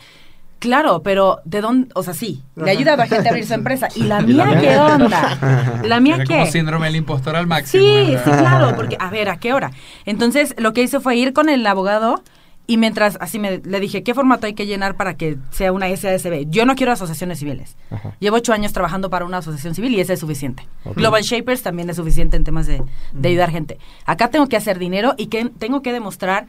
claro, 0.62 1.02
pero 1.04 1.40
¿de 1.44 1.60
dónde? 1.60 1.90
O 1.96 2.04
sea, 2.04 2.14
sí, 2.14 2.44
le 2.56 2.70
ha 2.70 2.74
ayudado 2.74 3.02
a 3.02 3.08
gente 3.08 3.28
a 3.28 3.32
abrir 3.32 3.46
su 3.46 3.54
empresa. 3.54 3.88
¿Y 3.96 4.04
la 4.04 4.22
mía 4.22 4.58
qué 4.62 4.78
onda? 4.78 5.82
¿La 5.84 6.00
mía 6.00 6.20
qué? 6.20 6.36
como 6.36 6.46
síndrome 6.46 6.86
del 6.86 6.96
impostor 6.98 7.36
al 7.36 7.48
máximo. 7.48 7.84
Sí, 7.84 8.12
¿verdad? 8.12 8.24
sí, 8.24 8.32
claro, 8.32 8.76
porque, 8.76 8.96
a 9.00 9.10
ver, 9.10 9.28
¿a 9.30 9.38
qué 9.38 9.54
hora? 9.54 9.72
Entonces, 10.06 10.54
lo 10.58 10.72
que 10.72 10.84
hice 10.84 11.00
fue 11.00 11.18
ir 11.18 11.34
con 11.34 11.50
el 11.50 11.66
abogado 11.66 12.24
y 12.68 12.78
mientras, 12.78 13.18
así 13.20 13.40
me, 13.40 13.58
le 13.58 13.80
dije, 13.80 14.04
¿qué 14.04 14.14
formato 14.14 14.46
hay 14.46 14.54
que 14.54 14.68
llenar 14.68 14.96
para 14.96 15.18
que 15.18 15.38
sea 15.50 15.74
una 15.74 15.88
SASB? 15.94 16.46
Yo 16.50 16.66
no 16.66 16.76
quiero 16.76 16.92
asociaciones 16.92 17.40
civiles. 17.40 17.76
Ajá. 17.90 18.16
Llevo 18.20 18.38
ocho 18.38 18.54
años 18.54 18.72
trabajando 18.72 19.10
para 19.10 19.26
una 19.26 19.40
asociación 19.40 19.74
civil 19.74 19.94
y 19.96 20.00
ese 20.00 20.14
es 20.14 20.20
suficiente. 20.20 20.68
Global 20.96 21.24
Shapers 21.24 21.64
también 21.64 21.90
es 21.90 21.98
suficiente 21.98 22.38
en 22.38 22.44
temas 22.44 22.68
de, 22.68 22.84
de 23.14 23.30
ayudar 23.30 23.50
gente. 23.50 23.80
Acá 24.06 24.30
tengo 24.30 24.48
que 24.48 24.58
hacer 24.58 24.78
dinero 24.78 25.16
y 25.18 25.26
que 25.26 25.50
tengo 25.58 25.82
que 25.82 25.92
demostrar 25.92 26.48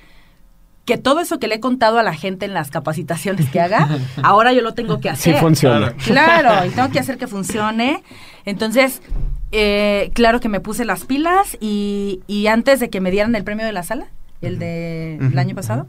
que 0.85 0.99
todo 0.99 1.21
eso 1.21 1.39
que 1.39 1.47
le 1.49 1.57
he 1.57 1.61
contado 1.61 1.99
a 1.99 2.03
la 2.03 2.15
gente 2.15 2.45
en 2.47 2.55
las 2.55 2.71
capacitaciones 2.71 3.49
que 3.51 3.61
haga, 3.61 3.89
ahora 4.23 4.53
yo 4.53 4.63
lo 4.63 4.75
tengo 4.75 5.01
que 5.01 5.09
Sí 5.17 5.31
hacer. 5.31 5.37
funciona. 5.41 5.93
Claro, 6.05 6.67
y 6.67 6.71
tengo 6.75 6.91
que 6.91 6.99
hacer 6.99 7.19
que 7.19 7.27
funcione. 7.29 8.03
Entonces, 8.45 9.01
eh, 9.53 10.11
claro 10.15 10.41
que 10.41 10.49
me 10.49 10.61
puse 10.61 10.85
las 10.85 11.05
pilas 11.05 11.57
y, 11.61 12.21
y 12.27 12.47
antes 12.49 12.81
de 12.81 12.91
que 12.91 13.01
me 13.01 13.11
dieran 13.11 13.35
el 13.37 13.45
premio 13.45 13.65
de 13.67 13.73
la 13.73 13.83
sala, 13.83 14.07
el 14.41 14.59
de 14.59 15.17
el 15.17 15.39
año 15.39 15.55
pasado, 15.55 15.87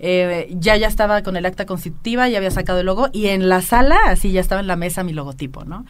eh, 0.00 0.48
ya 0.52 0.76
ya 0.76 0.86
estaba 0.86 1.22
con 1.22 1.36
el 1.36 1.44
acta 1.44 1.66
constitutiva, 1.66 2.28
ya 2.28 2.38
había 2.38 2.50
sacado 2.50 2.80
el 2.80 2.86
logo 2.86 3.08
y 3.12 3.28
en 3.28 3.48
la 3.48 3.62
sala 3.62 3.98
así 4.06 4.30
ya 4.30 4.40
estaba 4.40 4.60
en 4.60 4.68
la 4.68 4.76
mesa 4.76 5.02
mi 5.02 5.12
logotipo, 5.12 5.64
¿no? 5.64 5.84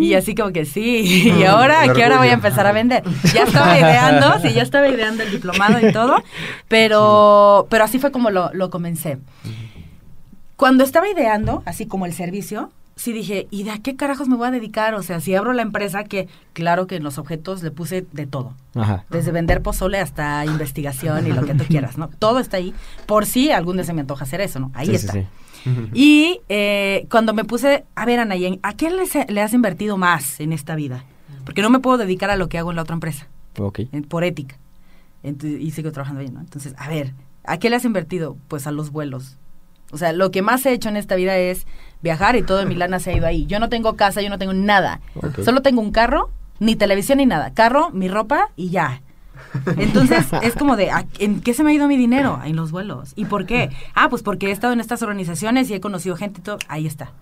Y 0.00 0.14
así 0.14 0.34
como 0.34 0.52
que 0.52 0.64
sí, 0.64 1.32
y 1.38 1.44
ahora, 1.44 1.84
el 1.84 1.90
¿a 1.90 1.94
qué 1.94 2.04
hora 2.04 2.18
voy 2.18 2.28
a 2.28 2.32
empezar 2.32 2.66
a 2.66 2.72
vender? 2.72 3.02
Ya 3.34 3.44
estaba 3.44 3.78
ideando, 3.78 4.38
sí, 4.40 4.52
ya 4.52 4.62
estaba 4.62 4.88
ideando 4.88 5.22
el 5.22 5.30
diplomado 5.30 5.86
y 5.86 5.92
todo, 5.92 6.22
pero, 6.68 7.66
pero 7.70 7.84
así 7.84 7.98
fue 7.98 8.10
como 8.10 8.30
lo, 8.30 8.52
lo 8.52 8.70
comencé. 8.70 9.18
Cuando 10.56 10.84
estaba 10.84 11.08
ideando, 11.08 11.62
así 11.66 11.86
como 11.86 12.06
el 12.06 12.12
servicio, 12.12 12.70
sí 12.96 13.12
dije, 13.12 13.48
¿y 13.50 13.62
de 13.64 13.70
a 13.72 13.78
qué 13.78 13.96
carajos 13.96 14.28
me 14.28 14.36
voy 14.36 14.48
a 14.48 14.50
dedicar? 14.50 14.94
O 14.94 15.02
sea, 15.02 15.20
si 15.20 15.34
abro 15.34 15.52
la 15.52 15.62
empresa, 15.62 16.04
que 16.04 16.28
claro 16.52 16.86
que 16.86 16.96
en 16.96 17.02
los 17.04 17.18
objetos 17.18 17.62
le 17.62 17.70
puse 17.70 18.06
de 18.12 18.26
todo. 18.26 18.54
Ajá. 18.74 19.04
Desde 19.10 19.32
vender 19.32 19.62
pozole 19.62 19.98
hasta 19.98 20.44
investigación 20.46 21.26
y 21.26 21.32
lo 21.32 21.44
que 21.44 21.54
tú 21.54 21.64
quieras, 21.68 21.98
¿no? 21.98 22.08
Todo 22.08 22.38
está 22.38 22.56
ahí. 22.58 22.74
Por 23.06 23.26
si 23.26 23.50
algún 23.50 23.76
día 23.76 23.84
se 23.84 23.92
me 23.92 24.00
antoja 24.02 24.24
hacer 24.24 24.40
eso, 24.40 24.60
¿no? 24.60 24.70
Ahí 24.74 24.86
Sí, 24.88 24.94
está. 24.94 25.12
sí. 25.12 25.26
Y 25.94 26.40
eh, 26.48 27.06
cuando 27.10 27.34
me 27.34 27.44
puse, 27.44 27.84
a 27.94 28.04
ver, 28.04 28.18
Anayen, 28.18 28.58
¿a 28.64 28.74
qué 28.74 28.90
le, 28.90 29.04
le 29.32 29.40
has 29.42 29.52
invertido 29.54 29.96
más 29.96 30.40
en 30.40 30.52
esta 30.52 30.74
vida? 30.74 31.04
Porque 31.44 31.62
no 31.62 31.70
me 31.70 31.78
puedo 31.78 31.98
dedicar 31.98 32.30
a 32.30 32.36
lo 32.36 32.48
que 32.48 32.58
hago 32.58 32.70
en 32.70 32.76
la 32.76 32.82
otra 32.82 32.94
empresa, 32.94 33.28
Ok. 33.58 33.80
en- 33.92 34.02
por 34.04 34.24
ética. 34.24 34.56
Y 35.22 35.70
sigo 35.70 35.92
trabajando 35.92 36.20
ahí, 36.20 36.30
¿no? 36.30 36.40
Entonces, 36.40 36.74
a 36.78 36.88
ver, 36.88 37.14
¿a 37.44 37.58
qué 37.58 37.70
le 37.70 37.76
has 37.76 37.84
invertido? 37.84 38.36
Pues 38.48 38.66
a 38.66 38.72
los 38.72 38.90
vuelos. 38.90 39.36
O 39.92 39.98
sea, 39.98 40.12
lo 40.12 40.30
que 40.30 40.42
más 40.42 40.66
he 40.66 40.72
hecho 40.72 40.88
en 40.88 40.96
esta 40.96 41.14
vida 41.16 41.36
es 41.36 41.66
viajar 42.02 42.34
y 42.36 42.42
todo 42.42 42.64
mi 42.66 42.74
lana 42.74 42.98
se 42.98 43.10
ha 43.10 43.16
ido 43.16 43.26
ahí. 43.26 43.46
Yo 43.46 43.60
no 43.60 43.68
tengo 43.68 43.94
casa, 43.94 44.22
yo 44.22 44.30
no 44.30 44.38
tengo 44.38 44.52
nada. 44.54 45.00
Solo 45.44 45.62
tengo 45.62 45.80
un 45.80 45.92
carro, 45.92 46.30
ni 46.58 46.74
televisión 46.76 47.18
ni 47.18 47.26
nada. 47.26 47.52
Carro, 47.54 47.90
mi 47.90 48.08
ropa 48.08 48.48
y 48.56 48.70
ya. 48.70 49.02
Entonces, 49.76 50.26
es 50.42 50.54
como 50.54 50.76
de, 50.76 50.90
¿a- 50.90 51.04
¿en 51.18 51.40
qué 51.40 51.52
se 51.54 51.62
me 51.64 51.70
ha 51.72 51.74
ido 51.74 51.88
mi 51.88 51.96
dinero? 51.96 52.40
En 52.44 52.56
los 52.56 52.70
vuelos. 52.70 53.12
¿Y 53.16 53.24
por 53.26 53.44
qué? 53.46 53.70
Ah, 53.94 54.08
pues 54.08 54.22
porque 54.22 54.48
he 54.48 54.50
estado 54.50 54.72
en 54.72 54.80
estas 54.80 55.02
organizaciones 55.02 55.68
y 55.70 55.74
he 55.74 55.80
conocido 55.80 56.16
gente 56.16 56.40
y 56.40 56.42
todo. 56.42 56.58
Ahí 56.68 56.86
está. 56.86 57.12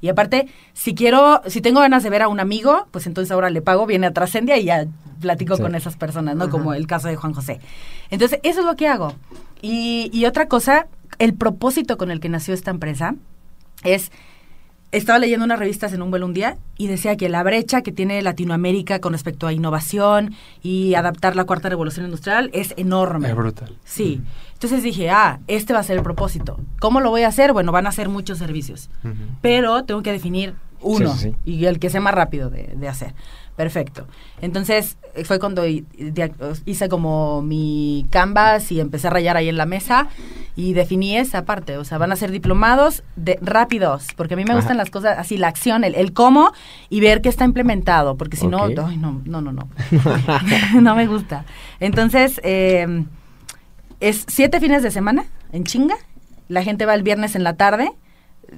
Y 0.00 0.08
aparte, 0.08 0.46
si 0.74 0.94
quiero, 0.94 1.40
si 1.46 1.60
tengo 1.62 1.80
ganas 1.80 2.02
de 2.02 2.10
ver 2.10 2.22
a 2.22 2.28
un 2.28 2.38
amigo, 2.38 2.86
pues 2.90 3.06
entonces 3.06 3.32
ahora 3.32 3.48
le 3.50 3.62
pago, 3.62 3.86
viene 3.86 4.06
a 4.06 4.12
Trascendia 4.12 4.58
y 4.58 4.64
ya 4.64 4.86
platico 5.20 5.56
Sí. 5.56 5.62
con 5.62 5.74
esas 5.74 5.96
personas, 5.96 6.36
¿no? 6.36 6.50
Como 6.50 6.74
el 6.74 6.86
caso 6.86 7.08
de 7.08 7.16
Juan 7.16 7.32
José. 7.32 7.60
Entonces, 8.10 8.38
eso 8.42 8.60
es 8.60 8.66
lo 8.66 8.76
que 8.76 8.86
hago. 8.88 9.14
Y, 9.62 10.10
y 10.12 10.26
otra 10.26 10.46
cosa, 10.48 10.86
el 11.18 11.34
propósito 11.34 11.96
con 11.96 12.10
el 12.10 12.20
que 12.20 12.28
nació 12.28 12.54
esta 12.54 12.70
empresa 12.70 13.14
es 13.84 14.10
estaba 14.92 15.18
leyendo 15.18 15.44
unas 15.44 15.58
revistas 15.58 15.92
en 15.92 16.00
un 16.00 16.10
vuelo 16.10 16.26
un 16.26 16.32
día 16.32 16.56
y 16.78 16.86
decía 16.86 17.16
que 17.16 17.28
la 17.28 17.42
brecha 17.42 17.82
que 17.82 17.90
tiene 17.92 18.22
Latinoamérica 18.22 19.00
con 19.00 19.12
respecto 19.12 19.46
a 19.46 19.52
innovación 19.52 20.34
y 20.62 20.94
adaptar 20.94 21.34
la 21.36 21.44
cuarta 21.44 21.68
revolución 21.68 22.06
industrial 22.06 22.50
es 22.54 22.72
enorme. 22.76 23.28
Es 23.28 23.34
brutal. 23.34 23.76
Sí. 23.84 24.22
Entonces 24.54 24.82
dije, 24.84 25.10
ah, 25.10 25.40
este 25.48 25.72
va 25.74 25.80
a 25.80 25.82
ser 25.82 25.96
el 25.98 26.02
propósito. 26.04 26.58
¿Cómo 26.78 27.00
lo 27.00 27.10
voy 27.10 27.22
a 27.22 27.28
hacer? 27.28 27.52
Bueno, 27.52 27.72
van 27.72 27.86
a 27.88 27.92
ser 27.92 28.08
muchos 28.08 28.38
servicios. 28.38 28.88
Pero 29.42 29.84
tengo 29.84 30.02
que 30.02 30.12
definir 30.12 30.54
uno 30.80 31.12
Sí, 31.14 31.18
sí, 31.30 31.36
sí. 31.44 31.50
y 31.58 31.64
el 31.66 31.78
que 31.78 31.90
sea 31.90 32.00
más 32.00 32.14
rápido 32.14 32.48
de, 32.48 32.72
de 32.76 32.88
hacer. 32.88 33.12
Perfecto. 33.56 34.06
Entonces 34.40 34.96
fue 35.24 35.38
cuando 35.38 35.64
hice 35.66 36.88
como 36.88 37.42
mi 37.42 38.06
canvas 38.10 38.70
y 38.72 38.80
empecé 38.80 39.06
a 39.08 39.10
rayar 39.10 39.36
ahí 39.36 39.48
en 39.48 39.56
la 39.56 39.66
mesa 39.66 40.08
y 40.56 40.72
definí 40.72 41.18
esa 41.18 41.44
parte, 41.44 41.76
o 41.76 41.84
sea, 41.84 41.98
van 41.98 42.12
a 42.12 42.16
ser 42.16 42.30
diplomados 42.30 43.04
de 43.14 43.38
rápidos, 43.42 44.08
porque 44.16 44.34
a 44.34 44.36
mí 44.38 44.44
me 44.44 44.54
gustan 44.54 44.78
las 44.78 44.90
cosas 44.90 45.18
así, 45.18 45.36
la 45.36 45.48
acción, 45.48 45.84
el, 45.84 45.94
el 45.94 46.14
cómo 46.14 46.52
y 46.88 47.00
ver 47.00 47.20
que 47.20 47.28
está 47.28 47.44
implementado, 47.44 48.16
porque 48.16 48.38
si 48.38 48.46
no, 48.46 48.64
ay, 48.64 48.74
no, 48.96 49.20
no, 49.24 49.42
no, 49.42 49.52
no, 49.52 49.68
no 50.80 50.96
me 50.96 51.06
gusta. 51.06 51.44
Entonces, 51.78 52.40
eh, 52.42 53.04
es 54.00 54.24
siete 54.28 54.58
fines 54.58 54.82
de 54.82 54.90
semana 54.90 55.26
en 55.52 55.64
chinga, 55.64 55.96
la 56.48 56.62
gente 56.62 56.86
va 56.86 56.94
el 56.94 57.02
viernes 57.02 57.36
en 57.36 57.44
la 57.44 57.54
tarde, 57.54 57.90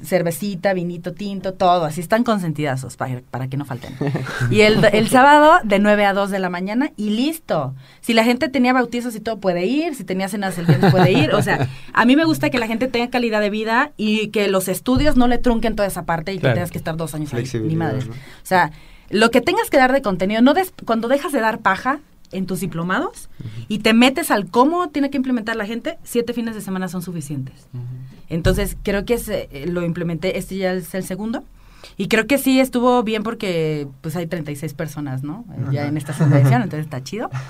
cervecita, 0.05 0.73
vinito, 0.75 1.13
tinto, 1.13 1.55
todo, 1.55 1.85
así 1.85 2.01
están 2.01 2.25
consentidazos 2.25 2.97
para, 2.97 3.21
para 3.31 3.49
que 3.49 3.57
no 3.57 3.65
falten. 3.65 3.95
Y 4.51 4.61
el, 4.63 4.85
el 4.93 5.09
sábado 5.09 5.53
de 5.65 5.79
9 5.79 6.05
a 6.05 6.13
2 6.15 6.31
de 6.31 6.39
la 6.39 6.51
mañana 6.51 6.91
y 6.97 7.11
listo. 7.11 7.75
Si 8.01 8.15
la 8.15 8.25
gente 8.25 8.49
tenía 8.49 8.73
bautizos 8.73 9.15
y 9.15 9.21
todo 9.21 9.39
puede 9.39 9.67
ir, 9.67 9.95
si 9.95 10.05
tenía 10.05 10.29
cenas 10.29 10.57
el 10.59 10.67
viernes 10.67 10.91
puede 10.91 11.13
ir, 11.13 11.35
o 11.35 11.43
sea, 11.43 11.69
a 11.93 12.05
mí 12.05 12.17
me 12.17 12.25
gusta 12.25 12.51
que 12.51 12.59
la 12.59 12.67
gente 12.67 12.89
tenga 12.89 13.11
calidad 13.11 13.41
de 13.41 13.51
vida 13.51 13.93
y 13.97 14.29
que 14.29 14.49
los 14.49 14.69
estudios 14.69 15.17
no 15.17 15.29
le 15.29 15.39
trunquen 15.39 15.77
toda 15.77 15.87
esa 15.89 16.05
parte 16.05 16.33
y 16.33 16.37
que 16.37 16.41
Claro. 16.43 16.55
tengas 16.55 16.71
que 16.71 16.79
estar 16.79 16.97
dos 16.97 17.15
años 17.15 17.33
ahí, 17.35 17.45
ni. 17.63 17.75
¿no? 17.75 17.87
O 17.89 18.01
sea, 18.45 18.71
lo 19.11 19.31
que 19.31 19.41
tengas 19.41 19.71
que 19.71 19.77
dar 19.79 19.93
de 19.93 20.03
contenido, 20.03 20.43
no 20.43 20.55
des- 20.55 20.73
cuando 20.85 21.09
dejas 21.09 21.33
de 21.33 21.41
dar 21.41 21.59
paja 21.61 22.01
en 22.33 22.47
tus 22.47 22.61
diplomados 22.61 23.29
y 23.69 23.79
te 23.79 23.93
metes 23.95 24.31
al 24.31 24.51
cómo 24.51 24.89
tiene 24.89 25.11
que 25.11 25.17
implementar 25.17 25.57
la 25.57 25.67
gente, 25.67 25.99
siete 26.05 26.33
fines 26.33 26.55
de 26.55 26.61
semana 26.61 26.89
son 26.89 27.03
suficientes. 27.03 27.69
Entonces, 28.29 28.77
creo 28.83 29.05
que 29.05 29.19
eh, 29.29 29.67
lo 29.69 29.83
implementé, 29.83 30.39
este 30.39 30.57
ya 30.57 30.73
es 30.75 30.95
el 30.95 31.05
segundo. 31.05 31.45
Y 31.97 32.09
creo 32.09 32.27
que 32.27 32.39
sí 32.39 32.61
estuvo 32.61 33.03
bien 33.03 33.23
porque 33.23 33.89
pues 34.01 34.17
hay 34.17 34.27
36 34.27 34.75
personas, 34.75 35.23
¿no? 35.23 35.45
Ya 35.73 35.87
en 35.87 35.97
esta 35.97 36.13
segunda 36.13 36.41
edición, 36.41 36.63
entonces 36.63 36.87
está 36.87 37.03
chido. 37.03 37.31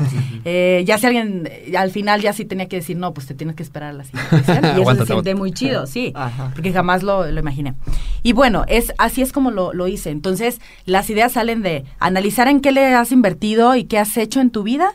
Eh, 0.45 0.85
ya 0.87 0.99
si 0.99 1.07
alguien, 1.07 1.49
eh, 1.51 1.77
al 1.77 1.91
final 1.91 2.23
ya 2.23 2.33
sí 2.33 2.45
tenía 2.45 2.69
que 2.69 2.77
decir, 2.77 2.97
no, 2.97 3.13
pues 3.13 3.27
te 3.27 3.35
tienes 3.35 3.55
que 3.57 3.63
esperar 3.63 3.91
a 3.91 3.93
la 3.93 4.05
siguiente 4.05 4.37
edición. 4.37 4.79
Y 4.79 4.83
eso 4.83 4.95
se 4.95 5.07
siente 5.07 5.35
muy 5.35 5.53
chido, 5.53 5.87
sí. 5.87 6.13
Ajá. 6.15 6.53
Porque 6.55 6.73
jamás 6.73 7.03
lo, 7.03 7.31
lo 7.31 7.41
imaginé. 7.41 7.75
Y 8.23 8.33
bueno, 8.33 8.65
es 8.69 8.93
así 8.99 9.21
es 9.21 9.33
como 9.33 9.51
lo, 9.51 9.73
lo 9.73 9.89
hice. 9.89 10.11
Entonces, 10.11 10.61
las 10.87 11.11
ideas 11.11 11.33
salen 11.33 11.63
de 11.63 11.85
analizar 11.99 12.49
en 12.49 12.61
qué 12.61 12.73
le 12.73 12.95
has 12.95 13.13
invertido 13.13 13.75
y 13.75 13.85
qué 13.85 13.99
has 13.99 14.17
hecho 14.17 14.41
en 14.41 14.51
tu 14.51 14.63
vida 14.63 14.93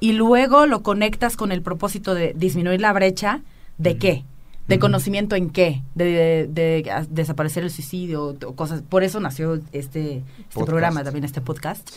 y 0.00 0.12
luego 0.12 0.66
lo 0.66 0.82
conectas 0.82 1.36
con 1.36 1.52
el 1.52 1.62
propósito 1.62 2.14
de 2.14 2.32
disminuir 2.34 2.80
la 2.80 2.92
brecha 2.92 3.42
de 3.78 3.96
qué. 3.96 4.24
De 4.70 4.78
conocimiento 4.78 5.36
en 5.36 5.50
qué, 5.50 5.82
de, 5.94 6.48
de- 6.50 7.06
desaparecer 7.10 7.64
el 7.64 7.70
suicidio 7.70 8.36
o, 8.46 8.54
cosas. 8.54 8.82
Por 8.82 9.02
eso 9.04 9.20
nació 9.20 9.54
este, 9.72 10.22
este 10.48 10.64
programa, 10.64 11.04
también 11.04 11.24
este 11.24 11.40
podcast. 11.40 11.88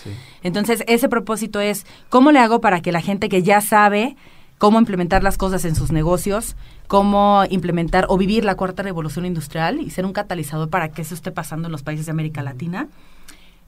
Entonces, 0.44 0.84
ese 0.88 1.08
propósito 1.08 1.60
es, 1.62 1.86
¿cómo 2.10 2.32
le 2.32 2.40
hago 2.40 2.60
para 2.60 2.82
que 2.82 2.92
la 2.92 3.02
gente 3.02 3.30
que 3.30 3.44
ya 3.44 3.62
sabe 3.62 4.16
cómo 4.58 4.80
implementar 4.80 5.24
las 5.24 5.38
cosas 5.38 5.66
en 5.66 5.76
sus 5.76 5.92
negocios, 5.92 6.56
cómo 6.88 7.44
implementar 7.50 8.06
o 8.10 8.18
vivir 8.18 8.46
la 8.46 8.56
cuarta 8.56 8.82
revolución 8.84 9.26
industrial 9.26 9.80
y 9.80 9.90
ser 9.90 10.06
un 10.06 10.14
catalizador 10.14 10.70
para 10.70 10.90
que 10.90 11.02
eso 11.02 11.16
esté 11.16 11.32
pasando 11.32 11.68
en 11.68 11.72
los 11.72 11.84
países 11.84 12.06
de 12.06 12.12
América 12.12 12.44
Latina? 12.44 12.88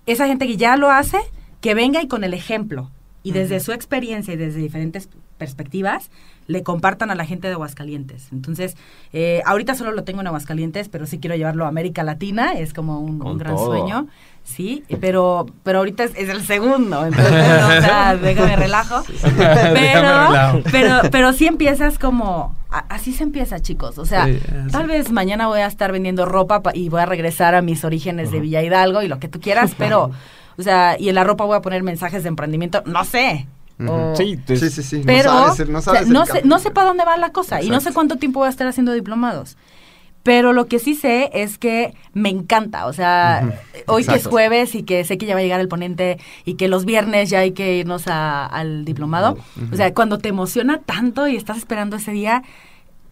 Esa 0.05 0.27
gente 0.27 0.47
que 0.47 0.57
ya 0.57 0.77
lo 0.77 0.91
hace, 0.91 1.17
que 1.61 1.73
venga 1.73 2.01
y 2.01 2.07
con 2.07 2.23
el 2.23 2.33
ejemplo 2.33 2.91
y 3.23 3.31
desde 3.31 3.59
su 3.59 3.71
experiencia 3.71 4.35
y 4.35 4.37
desde 4.37 4.59
diferentes 4.59 5.09
perspectivas 5.37 6.09
le 6.47 6.61
compartan 6.61 7.09
a 7.09 7.15
la 7.15 7.25
gente 7.25 7.47
de 7.47 7.53
Aguascalientes. 7.53 8.27
Entonces, 8.31 8.77
eh, 9.13 9.41
ahorita 9.45 9.73
solo 9.73 9.91
lo 9.93 10.03
tengo 10.03 10.21
en 10.21 10.27
Aguascalientes, 10.27 10.89
pero 10.89 11.07
sí 11.07 11.19
quiero 11.19 11.35
llevarlo 11.35 11.65
a 11.65 11.69
América 11.69 12.03
Latina, 12.03 12.53
es 12.53 12.71
como 12.71 12.99
un, 12.99 13.37
gran 13.39 13.55
todo. 13.55 13.65
sueño, 13.65 14.07
sí, 14.43 14.83
pero 15.01 15.47
pero 15.63 15.79
ahorita 15.79 16.03
es, 16.03 16.11
es 16.15 16.29
el 16.29 16.45
segundo, 16.45 17.03
entonces, 17.03 17.31
o 17.33 17.81
sea, 17.81 18.15
déjame 18.15 18.55
relajo. 18.57 19.03
Pero, 19.73 20.61
pero, 20.71 20.95
pero 21.11 21.33
sí 21.33 21.47
empiezas 21.47 21.97
como, 21.97 22.55
a- 22.69 22.85
así 22.89 23.11
se 23.13 23.23
empieza, 23.23 23.59
chicos, 23.59 23.97
o 23.97 24.05
sea, 24.05 24.25
Sí, 24.27 24.39
tal 24.71 24.87
vez 24.87 25.11
mañana 25.11 25.47
voy 25.47 25.61
a 25.61 25.65
estar 25.67 25.91
vendiendo 25.91 26.25
ropa 26.25 26.61
pa- 26.61 26.75
y 26.75 26.89
voy 26.89 27.01
a 27.01 27.05
regresar 27.05 27.55
a 27.55 27.61
mis 27.61 27.83
orígenes 27.83 28.31
de 28.31 28.39
Villa 28.39 28.61
Hidalgo 28.61 29.01
y 29.01 29.07
lo 29.07 29.19
que 29.19 29.27
tú 29.27 29.39
quieras, 29.39 29.73
pero, 29.77 30.11
o 30.57 30.61
sea, 30.61 30.95
y 30.99 31.09
en 31.09 31.15
la 31.15 31.23
ropa 31.23 31.43
voy 31.45 31.57
a 31.57 31.61
poner 31.61 31.81
mensajes 31.83 32.23
de 32.23 32.29
emprendimiento, 32.29 32.83
no 32.85 33.03
sé. 33.03 33.47
O- 33.87 34.15
Sí, 34.15 34.39
Sí, 34.47 34.69
sí, 34.69 34.83
sí. 34.83 35.01
pero 35.05 35.33
no 35.33 35.53
sabes, 35.53 35.67
no 35.69 35.79
o 35.79 35.81
sea, 35.81 35.93
sabes 35.95 36.07
no 36.09 36.25
sé, 36.25 36.41
no 36.45 36.59
sé 36.59 36.71
para 36.71 36.87
dónde 36.87 37.03
va 37.05 37.17
la 37.17 37.31
cosa 37.31 37.61
y 37.61 37.69
no 37.69 37.81
sé 37.81 37.93
cuánto 37.93 38.15
tiempo 38.17 38.39
voy 38.39 38.47
a 38.47 38.49
estar 38.49 38.67
haciendo 38.67 38.91
diplomados. 38.93 39.57
Pero 40.23 40.53
lo 40.53 40.65
que 40.65 40.79
sí 40.79 40.95
sé 40.95 41.29
es 41.33 41.59
que 41.59 41.93
me 42.13 42.29
encanta, 42.29 42.87
o 42.87 42.93
sea, 42.93 43.41
hoy 43.85 44.03
que 44.03 44.15
es 44.15 44.25
jueves 44.25 44.73
y 44.73 44.81
que 44.81 45.03
sé 45.03 45.19
que 45.19 45.27
ya 45.27 45.35
va 45.35 45.39
a 45.39 45.43
llegar 45.43 45.59
el 45.59 45.67
ponente 45.67 46.17
y 46.45 46.55
que 46.55 46.67
los 46.67 46.85
viernes 46.85 47.29
ya 47.29 47.39
hay 47.39 47.51
que 47.51 47.77
irnos 47.77 48.07
a- 48.07 48.45
al 48.47 48.85
diplomado, 48.85 49.37
o 49.71 49.75
sea, 49.75 49.93
cuando 49.93 50.17
te 50.17 50.29
emociona 50.29 50.79
tanto 50.79 51.27
y 51.27 51.35
estás 51.35 51.57
esperando 51.57 51.97
ese 51.97 52.11
día, 52.11 52.41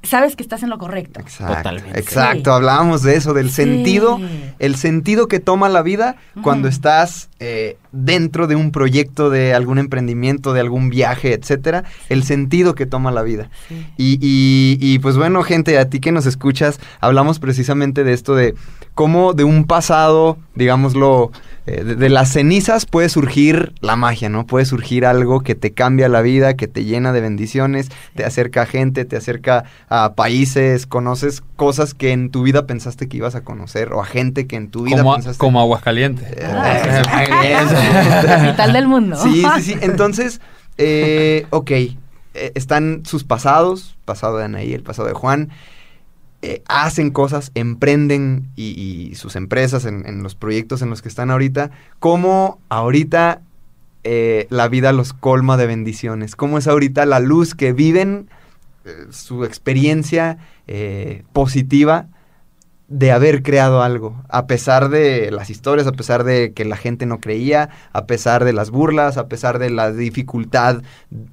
sabes 0.04 0.36
que 0.36 0.43
estás 0.43 0.62
en 0.64 0.70
lo 0.70 0.78
correcto. 0.78 1.20
Exacto, 1.20 1.56
Totalmente. 1.56 1.99
exacto. 1.99 2.51
Sí. 2.51 2.56
Hablábamos 2.56 3.01
de 3.04 3.16
eso, 3.16 3.34
del 3.34 3.49
Sí. 3.49 3.56
sentido, 3.56 4.20
el 4.60 4.76
sentido 4.76 5.28
que 5.28 5.39
toma 5.39 5.70
la 5.70 5.82
vida 5.82 6.16
cuando 6.41 6.68
estás 6.68 7.30
eh, 7.39 7.78
dentro 7.91 8.47
de 8.47 8.56
un 8.56 8.72
proyecto, 8.72 9.30
de 9.30 9.54
algún 9.54 9.78
emprendimiento, 9.78 10.54
de 10.54 10.62
algún 10.62 10.89
viaje, 10.89 11.34
etcétera. 11.34 11.84
El 12.10 12.24
sentido 12.24 12.74
que 12.76 12.86
toma 12.86 13.12
la 13.12 13.22
vida. 13.22 13.49
Sí. 13.68 13.86
Y, 13.97 14.14
y- 14.22 14.78
y, 14.80 14.99
pues 14.99 15.18
bueno, 15.18 15.43
gente, 15.43 15.78
a 15.78 15.89
ti 15.89 15.99
que 15.99 16.12
nos 16.14 16.26
escuchas, 16.26 16.80
hablamos 17.01 17.39
precisamente 17.39 18.04
de 18.06 18.14
esto 18.14 18.34
de 18.36 18.56
cómo 18.95 19.34
de 19.34 19.43
un 19.43 19.66
pasado, 19.66 20.38
digámoslo, 20.56 21.32
eh, 21.66 21.84
de, 21.84 21.95
de 21.95 22.09
las 22.09 22.30
cenizas 22.30 22.86
puede 22.86 23.07
surgir 23.09 23.74
la 23.80 23.95
magia, 23.95 24.30
¿no? 24.30 24.45
Puede 24.45 24.66
surgir 24.66 25.05
algo 25.05 25.41
que 25.41 25.55
te 25.55 25.72
cambia 25.72 26.09
la 26.09 26.22
vida, 26.22 26.55
que 26.55 26.68
te 26.68 26.84
llena 26.84 27.14
de 27.14 27.22
bendiciones, 27.22 27.89
te 28.16 28.26
acerca 28.26 28.64
a 28.64 28.66
gente, 28.66 29.05
te 29.05 29.16
acerca 29.16 29.64
a 29.88 30.14
países, 30.14 30.86
conoces 30.86 31.41
cosas 31.55 31.93
que 31.93 32.11
en 32.11 32.32
tu 32.32 32.43
vida 32.43 32.68
pensaste 32.68 33.07
que 33.07 33.18
ibas 33.18 33.36
a 33.36 33.41
conocer, 33.41 33.93
o 33.93 34.01
a 34.01 34.05
gente 34.05 34.47
que 34.47 34.57
en 34.57 34.70
tu 34.70 34.84
vida 34.84 34.97
Como, 34.97 35.14
pensaste 35.16 35.38
como 35.38 35.61
Aguascalientes. 35.61 36.28
Eh, 36.32 36.43
Capital 38.26 38.74
del 38.74 38.88
mundo. 38.88 39.16
Sí, 39.16 39.43
sí, 39.55 39.61
sí. 39.61 39.76
Entonces, 39.82 40.41
eh, 40.78 41.45
ok, 41.49 41.72
eh, 41.72 41.97
están 42.34 43.03
sus 43.05 43.24
pasados, 43.24 43.95
pasado 44.05 44.38
de 44.38 44.45
Anaí, 44.45 44.74
el 44.74 44.84
pasado 44.84 45.07
de 45.07 45.14
Juan, 45.14 45.49
eh, 46.46 46.62
hacen 46.68 47.10
cosas, 47.10 47.54
emprenden 47.56 48.50
y, 48.58 49.14
sus 49.16 49.38
empresas 49.38 49.86
en, 49.86 50.24
los 50.24 50.36
proyectos 50.36 50.82
en 50.82 50.89
los 50.89 51.02
que 51.02 51.08
están 51.08 51.32
ahorita, 51.32 51.72
cómo 52.00 52.60
ahorita 52.68 53.39
eh, 54.04 54.46
la 54.50 54.68
vida 54.68 54.91
los 54.91 55.14
colma 55.14 55.56
de 55.56 55.68
bendiciones, 55.68 56.36
cómo 56.36 56.58
es 56.58 56.68
ahorita 56.68 57.06
la 57.06 57.22
luz 57.22 57.56
que 57.56 57.72
viven, 57.72 58.28
eh, 58.84 58.91
su 59.12 59.46
experiencia 59.46 60.38
positiva 61.32 62.08
de 62.94 63.12
haber 63.12 63.41
creado 63.41 63.82
algo, 63.82 64.22
a 64.30 64.46
pesar 64.46 64.89
de 64.89 65.32
las 65.32 65.50
historias, 65.50 65.88
a 65.88 65.94
pesar 65.94 66.24
de 66.24 66.54
que 66.54 66.64
la 66.64 66.78
gente 66.78 67.08
no 67.08 67.20
creía, 67.20 67.70
a 67.91 68.06
pesar 68.06 68.46
de 68.46 68.54
las 68.54 68.70
burlas, 68.70 69.18
a 69.18 69.28
pesar 69.28 69.58
de 69.58 69.72
la 69.72 69.91
dificultad 69.91 70.84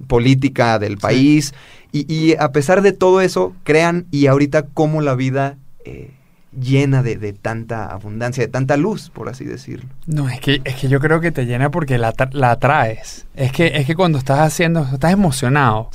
política 0.07 0.79
del 0.79 0.97
país, 0.97 1.53
y, 1.93 2.11
y 2.11 2.35
a 2.39 2.51
pesar 2.53 2.81
de 2.81 2.93
todo 2.93 3.21
eso, 3.21 3.53
crean 3.63 4.07
y 4.11 4.27
ahorita 4.27 4.69
cómo 4.73 5.03
la 5.03 5.15
vida 5.15 5.59
eh, 5.85 6.15
llena 6.59 7.03
de, 7.03 7.17
de 7.17 7.35
tanta 7.35 7.85
abundancia, 7.89 8.43
de 8.43 8.51
tanta 8.51 8.79
luz, 8.79 9.11
por 9.11 9.29
así 9.29 9.45
decirlo. 9.45 9.91
No, 10.07 10.31
es 10.31 10.41
que, 10.41 10.63
es 10.65 10.77
que 10.77 10.89
yo 10.89 10.99
creo 10.99 11.21
que 11.21 11.31
te 11.31 11.45
llena 11.45 11.71
porque 11.71 11.99
la, 11.99 12.15
la 12.33 12.53
atraes. 12.53 13.27
Es 13.35 13.53
que, 13.53 13.67
es 13.75 13.87
que 13.87 13.95
cuando 13.95 14.17
estás 14.17 14.39
haciendo, 14.39 14.89
estás 14.91 15.13
emocionado 15.13 15.91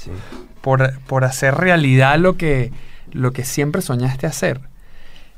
por, 0.61 0.99
por 1.07 1.23
hacer 1.23 1.55
realidad 1.55 2.19
lo 2.19 2.37
que, 2.37 2.71
lo 3.11 3.31
que 3.31 3.43
siempre 3.43 3.81
soñaste 3.81 4.27
hacer. 4.27 4.61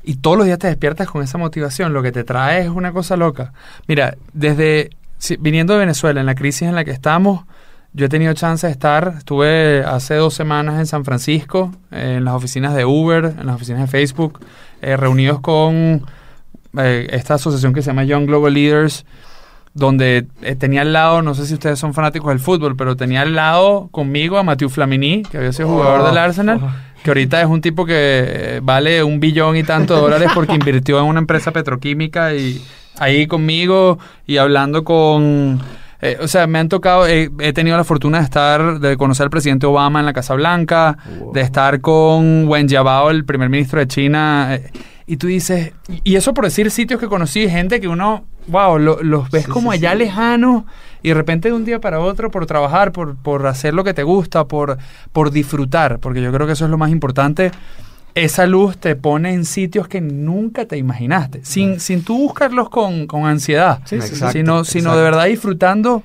Y 0.07 0.15
todos 0.15 0.37
los 0.37 0.45
días 0.45 0.57
te 0.57 0.67
despiertas 0.67 1.07
con 1.09 1.21
esa 1.21 1.37
motivación. 1.37 1.91
Lo 1.93 2.01
que 2.01 2.11
te 2.13 2.23
trae 2.23 2.61
es 2.61 2.69
una 2.69 2.93
cosa 2.93 3.17
loca. 3.17 3.51
Mira, 3.87 4.15
desde 4.33 4.91
si- 5.17 5.35
viniendo 5.37 5.73
de 5.73 5.79
Venezuela, 5.79 6.19
en 6.21 6.25
la 6.25 6.35
crisis 6.35 6.61
en 6.63 6.75
la 6.75 6.85
que 6.85 6.91
estamos, 6.91 7.43
yo 7.91 8.05
he 8.05 8.09
tenido 8.09 8.33
chance 8.33 8.65
de 8.65 8.71
estar. 8.71 9.15
Estuve 9.17 9.83
hace 9.85 10.15
dos 10.15 10.33
semanas 10.33 10.79
en 10.79 10.85
San 10.85 11.03
Francisco, 11.03 11.73
eh, 11.91 12.15
en 12.17 12.23
las 12.25 12.35
oficinas 12.35 12.73
de 12.73 12.85
Uber, 12.85 13.33
en 13.37 13.45
las 13.47 13.55
oficinas 13.55 13.81
de 13.81 13.87
Facebook, 13.87 14.39
eh, 14.81 14.95
reunidos 14.95 15.41
con 15.41 16.05
eh, 16.77 17.07
esta 17.11 17.33
asociación 17.33 17.73
que 17.73 17.81
se 17.81 17.87
llama 17.87 18.03
Young 18.05 18.27
Global 18.27 18.53
Leaders, 18.53 19.05
donde 19.73 20.27
eh, 20.41 20.55
tenía 20.55 20.81
al 20.81 20.93
lado, 20.93 21.21
no 21.21 21.33
sé 21.35 21.45
si 21.45 21.53
ustedes 21.53 21.79
son 21.79 21.93
fanáticos 21.93 22.29
del 22.29 22.39
fútbol, 22.39 22.75
pero 22.75 22.95
tenía 22.95 23.21
al 23.21 23.35
lado 23.35 23.89
conmigo 23.91 24.37
a 24.37 24.43
Mathieu 24.43 24.69
Flamini, 24.69 25.23
que 25.23 25.37
había 25.37 25.51
sido 25.53 25.67
jugador 25.69 26.05
del 26.07 26.17
Arsenal, 26.17 26.59
que 27.07 27.11
ahorita 27.11 27.41
es 27.41 27.47
un 27.47 27.61
tipo 27.61 27.85
que 27.85 27.93
eh, 27.95 28.59
vale 28.61 29.01
un 29.01 29.21
billón 29.21 29.55
y 29.55 29.63
tanto 29.63 29.95
de 29.95 30.01
dólares 30.01 30.29
porque 30.33 30.55
invirtió 30.55 30.99
en 30.99 31.05
una 31.05 31.19
empresa 31.19 31.51
petroquímica 31.51 32.33
y 32.33 32.61
ahí 32.99 33.27
conmigo 33.27 33.97
y 34.25 34.35
hablando 34.35 34.83
con... 34.83 35.61
eh, 36.01 36.17
o 36.19 36.27
sea, 36.27 36.47
me 36.47 36.59
han 36.59 36.67
tocado, 36.67 37.07
eh, 37.07 37.29
he 37.39 37.53
tenido 37.53 37.77
la 37.77 37.85
fortuna 37.85 38.17
de 38.17 38.25
estar, 38.25 38.81
de 38.81 38.97
conocer 38.97 39.23
al 39.23 39.29
presidente 39.29 39.65
Obama 39.65 40.01
en 40.01 40.05
la 40.05 40.11
Casa 40.11 40.33
Blanca, 40.33 40.97
de 41.33 41.39
estar 41.39 41.79
con 41.79 42.45
Wen 42.49 42.67
Jiabao, 42.67 43.09
el 43.09 43.23
primer 43.23 43.47
ministro 43.47 43.79
de 43.79 43.87
China, 43.87 44.55
eh, 44.55 44.69
y 45.07 45.17
tú 45.17 45.27
dices, 45.27 45.71
y 46.03 46.15
eso 46.17 46.33
por 46.33 46.43
decir 46.43 46.69
sitios 46.69 46.99
que 46.99 47.07
conocí, 47.07 47.47
gente 47.49 47.79
que 47.79 47.87
uno, 47.87 48.25
wow, 48.47 48.77
lo- 48.77 49.01
los 49.01 49.31
ves 49.31 49.45
Sí, 49.45 49.51
como 49.51 49.71
sí, 49.71 49.77
allá 49.79 49.93
sí. 49.93 49.99
lejanos 49.99 50.63
y 51.01 51.07
de 51.09 51.13
repente 51.13 51.47
de 51.47 51.53
un 51.55 51.63
día 51.65 51.79
para 51.79 51.99
otro 52.01 52.29
por 52.29 52.45
trabajar, 52.45 52.91
por, 52.91 53.15
por 53.15 53.47
hacer 53.47 53.73
lo 53.73 53.83
que 53.85 53.93
te 53.93 54.03
gusta, 54.03 54.45
por, 54.45 54.77
por 55.13 55.31
disfrutar, 55.31 55.99
porque 55.99 56.21
yo 56.21 56.31
creo 56.33 56.45
que 56.45 56.53
eso 56.53 56.65
es 56.65 56.71
lo 56.71 56.77
más 56.77 56.91
importante. 56.91 57.51
Esa 58.15 58.47
luz 58.47 58.77
te 58.79 58.95
pone 58.95 59.31
en 59.33 59.45
sitios 59.45 59.87
que 59.87 60.01
nunca 60.01 60.65
te 60.65 60.75
imaginaste, 60.77 61.39
sin, 61.45 61.79
sin 61.79 62.03
tú 62.03 62.17
buscarlos 62.17 62.67
con, 62.69 63.05
con 63.07 63.25
ansiedad, 63.25 63.79
Exacto, 63.91 64.31
sino, 64.31 64.63
sino 64.65 64.89
exacto. 64.89 64.97
de 64.97 65.03
verdad 65.03 65.25
disfrutando 65.25 66.03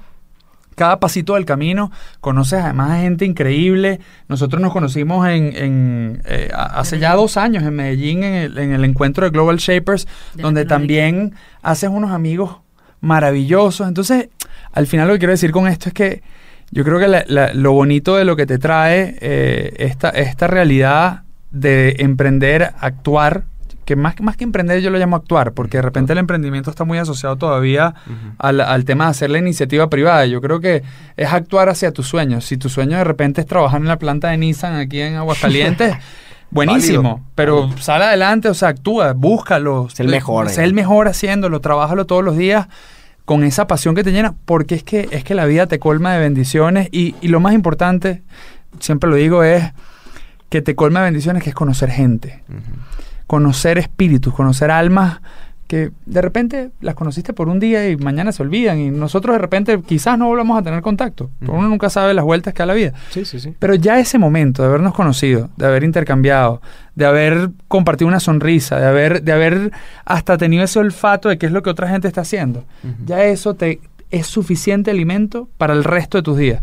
cada 0.75 0.99
pasito 1.01 1.35
del 1.35 1.45
camino. 1.45 1.91
Conoces 2.21 2.61
además 2.63 2.91
a 2.93 3.01
gente 3.01 3.25
increíble. 3.25 4.01
Nosotros 4.29 4.61
nos 4.63 4.73
conocimos 4.73 5.27
en, 5.29 5.53
en, 5.57 6.23
eh, 6.25 6.51
hace 6.55 6.99
ya 6.99 7.15
dos 7.15 7.37
años 7.37 7.63
en 7.65 7.75
Medellín 7.75 8.25
en 8.25 8.35
el, 8.35 8.59
en 8.59 8.73
el 8.73 8.85
encuentro 8.85 9.25
de 9.25 9.31
Global 9.31 9.57
Shapers, 9.59 10.07
De 10.35 10.43
donde 10.43 10.65
también 10.65 11.35
haces 11.63 11.91
unos 11.91 12.11
amigos 12.11 12.57
maravillosos. 13.01 13.87
Entonces, 13.89 14.29
al 14.73 14.87
final 14.87 15.09
lo 15.09 15.15
que 15.15 15.19
quiero 15.21 15.33
decir 15.33 15.51
con 15.51 15.67
esto 15.69 15.89
es 15.89 15.95
que 15.95 16.23
yo 16.71 16.85
creo 16.85 16.99
que 16.99 17.09
la- 17.09 17.25
la- 17.27 17.53
lo 17.53 17.73
bonito 17.73 18.17
de 18.17 18.25
lo 18.25 18.37
que 18.37 18.47
te 18.47 18.59
trae 18.59 19.17
eh, 19.21 19.75
esta, 19.79 20.09
esta 20.11 20.47
realidad 20.47 21.23
de 21.51 21.97
emprender, 21.99 22.73
actuar, 22.81 23.45
que 23.85 23.97
más, 23.97 24.21
más 24.21 24.37
que 24.37 24.45
emprender 24.45 24.81
yo 24.81 24.91
lo 24.91 24.99
llamo 24.99 25.17
actuar, 25.17 25.53
porque 25.53 25.79
de 25.79 25.83
repente 25.83 26.13
el 26.13 26.19
emprendimiento 26.19 26.71
está 26.71 26.85
muy 26.85 26.99
asociado 26.99 27.37
todavía 27.37 27.95
al, 28.39 28.61
al 28.61 28.85
tema 28.85 29.05
de 29.05 29.11
hacer 29.11 29.31
la 29.31 29.39
iniciativa 29.39 29.89
privada. 29.91 30.27
Yo 30.27 30.41
creo 30.41 30.61
que 30.61 30.83
es 31.17 31.33
actuar 31.33 31.69
hacia 31.69 31.93
tus 31.93 32.07
sueños. 32.07 32.45
Si 32.45 32.57
tu 32.57 32.69
sueño 32.69 32.99
de 32.99 33.05
repente 33.05 33.41
es 33.41 33.47
trabajar 33.47 33.81
en 33.81 33.89
la 33.89 33.99
planta 33.99 34.31
de 34.31 34.39
Nissan 34.39 34.75
aquí 34.77 35.01
en 35.01 35.17
Aguascalientes, 35.17 35.97
buenísimo, 36.51 37.03
Válido, 37.03 37.27
pero 37.35 37.71
sale 37.79 38.05
adelante, 38.05 38.49
o 38.49 38.55
sea, 38.55 38.69
actúa, 38.69 39.13
búscalo. 39.15 39.89
Sé 39.93 40.05
el 40.05 40.09
mejor, 40.09 40.49
Sé 40.51 40.61
eh. 40.63 40.65
el 40.65 40.75
mejor 40.75 41.09
haciéndolo, 41.09 41.61
trabájalo 41.61 42.07
todos 42.07 42.23
los 42.23 42.37
días 42.37 42.69
con 43.25 43.45
esa 43.45 43.67
pasión 43.67 43.95
que 43.95 44.05
te 44.05 44.13
llena, 44.13 44.35
porque 44.45 44.75
es 44.75 44.83
que, 44.83 45.09
es 45.11 45.25
que 45.25 45.35
la 45.35 45.45
vida 45.47 45.67
te 45.67 45.79
colma 45.79 46.13
de 46.13 46.21
bendiciones 46.21 46.89
y, 46.93 47.15
y 47.21 47.29
lo 47.29 47.41
más 47.41 47.55
importante, 47.55 48.23
siempre 48.81 49.09
lo 49.09 49.17
digo, 49.17 49.45
es 49.45 49.73
que 50.53 50.61
te 50.61 50.75
colma 50.75 51.01
de 51.01 51.07
bendiciones, 51.07 51.43
que 51.43 51.49
es 51.49 51.55
conocer 51.55 51.91
gente, 51.91 52.43
conocer 53.27 53.79
espíritus, 53.79 54.35
conocer 54.35 54.71
almas 54.71 55.21
que 55.73 55.91
de 56.05 56.21
repente 56.21 56.71
las 56.83 56.95
conociste 56.95 57.33
por 57.33 57.49
un 57.49 57.59
día 57.59 57.89
y 57.89 57.97
mañana 57.97 58.31
se 58.31 58.43
olvidan 58.43 58.79
y 58.79 58.91
nosotros 58.91 59.35
de 59.35 59.39
repente 59.39 59.81
quizás 59.81 60.19
no 60.19 60.27
volvamos 60.27 60.59
a 60.59 60.63
tener 60.63 60.83
contacto, 60.83 61.31
porque 61.39 61.51
uno 61.51 61.67
nunca 61.67 61.89
sabe 61.89 62.13
las 62.13 62.27
vueltas 62.27 62.53
que 62.53 62.59
da 62.59 62.67
la 62.67 62.75
vida. 62.75 62.93
Sí, 63.09 63.25
sí, 63.25 63.41
sí. 63.41 63.55
Pero 63.59 63.75
ya 63.75 63.99
ese 63.99 64.19
momento 64.19 64.61
de 64.63 64.69
habernos 64.69 64.93
conocido, 64.93 65.49
de 65.57 65.65
haber 65.65 65.83
intercambiado, 65.83 66.61
de 66.95 67.07
haber 67.07 67.53
compartido 67.69 68.07
una 68.07 68.21
sonrisa, 68.21 68.79
de 68.79 68.87
haber, 68.87 69.23
de 69.23 69.33
haber 69.33 69.73
hasta 70.05 70.37
tenido 70.37 70.63
ese 70.63 70.79
olfato 70.79 71.31
de 71.31 71.39
qué 71.39 71.47
es 71.47 71.53
lo 71.53 71.63
que 71.63 71.71
otra 71.71 71.89
gente 71.89 72.07
está 72.07 72.21
haciendo, 72.21 72.67
ya 73.07 73.25
eso 73.25 73.55
te 73.55 73.81
es 74.11 74.27
suficiente 74.27 74.91
alimento 74.91 75.49
para 75.57 75.73
el 75.73 75.85
resto 75.85 76.19
de 76.19 76.23
tus 76.23 76.37
días. 76.37 76.63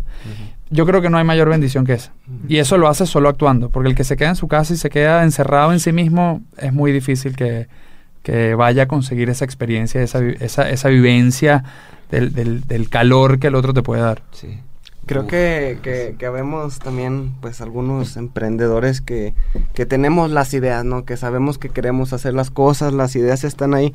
Yo 0.70 0.86
creo 0.86 1.02
que 1.02 1.10
no 1.10 1.18
hay 1.18 1.24
mayor 1.24 1.48
bendición 1.48 1.84
que 1.84 1.94
esa. 1.94 2.12
Y 2.48 2.58
eso 2.58 2.78
lo 2.78 2.88
hace 2.88 3.04
solo 3.06 3.28
actuando, 3.28 3.70
porque 3.70 3.88
el 3.88 3.94
que 3.96 4.04
se 4.04 4.16
queda 4.16 4.28
en 4.30 4.36
su 4.36 4.46
casa 4.48 4.72
y 4.72 4.76
se 4.76 4.88
queda 4.88 5.24
encerrado 5.24 5.72
en 5.72 5.80
sí 5.80 5.92
mismo, 5.92 6.42
es 6.58 6.72
muy 6.72 6.92
difícil 6.92 7.34
que, 7.36 7.66
que 8.22 8.54
vaya 8.54 8.84
a 8.84 8.86
conseguir 8.86 9.30
esa 9.30 9.44
experiencia, 9.44 10.00
esa, 10.00 10.20
vi- 10.20 10.36
esa, 10.40 10.70
esa 10.70 10.88
vivencia 10.88 11.64
del, 12.10 12.32
del, 12.32 12.60
del 12.66 12.88
calor 12.88 13.38
que 13.40 13.48
el 13.48 13.56
otro 13.56 13.74
te 13.74 13.82
puede 13.82 14.02
dar. 14.02 14.22
Sí. 14.32 14.60
Creo 15.06 15.26
que, 15.26 15.80
que, 15.82 16.14
que 16.16 16.26
habemos 16.26 16.78
también, 16.78 17.32
pues, 17.40 17.60
algunos 17.60 18.16
emprendedores 18.16 19.00
que, 19.00 19.34
que 19.74 19.84
tenemos 19.86 20.30
las 20.30 20.54
ideas, 20.54 20.84
¿no? 20.84 21.04
Que 21.04 21.16
sabemos 21.16 21.58
que 21.58 21.68
queremos 21.70 22.12
hacer 22.12 22.32
las 22.34 22.50
cosas, 22.50 22.92
las 22.92 23.16
ideas 23.16 23.42
están 23.42 23.74
ahí, 23.74 23.92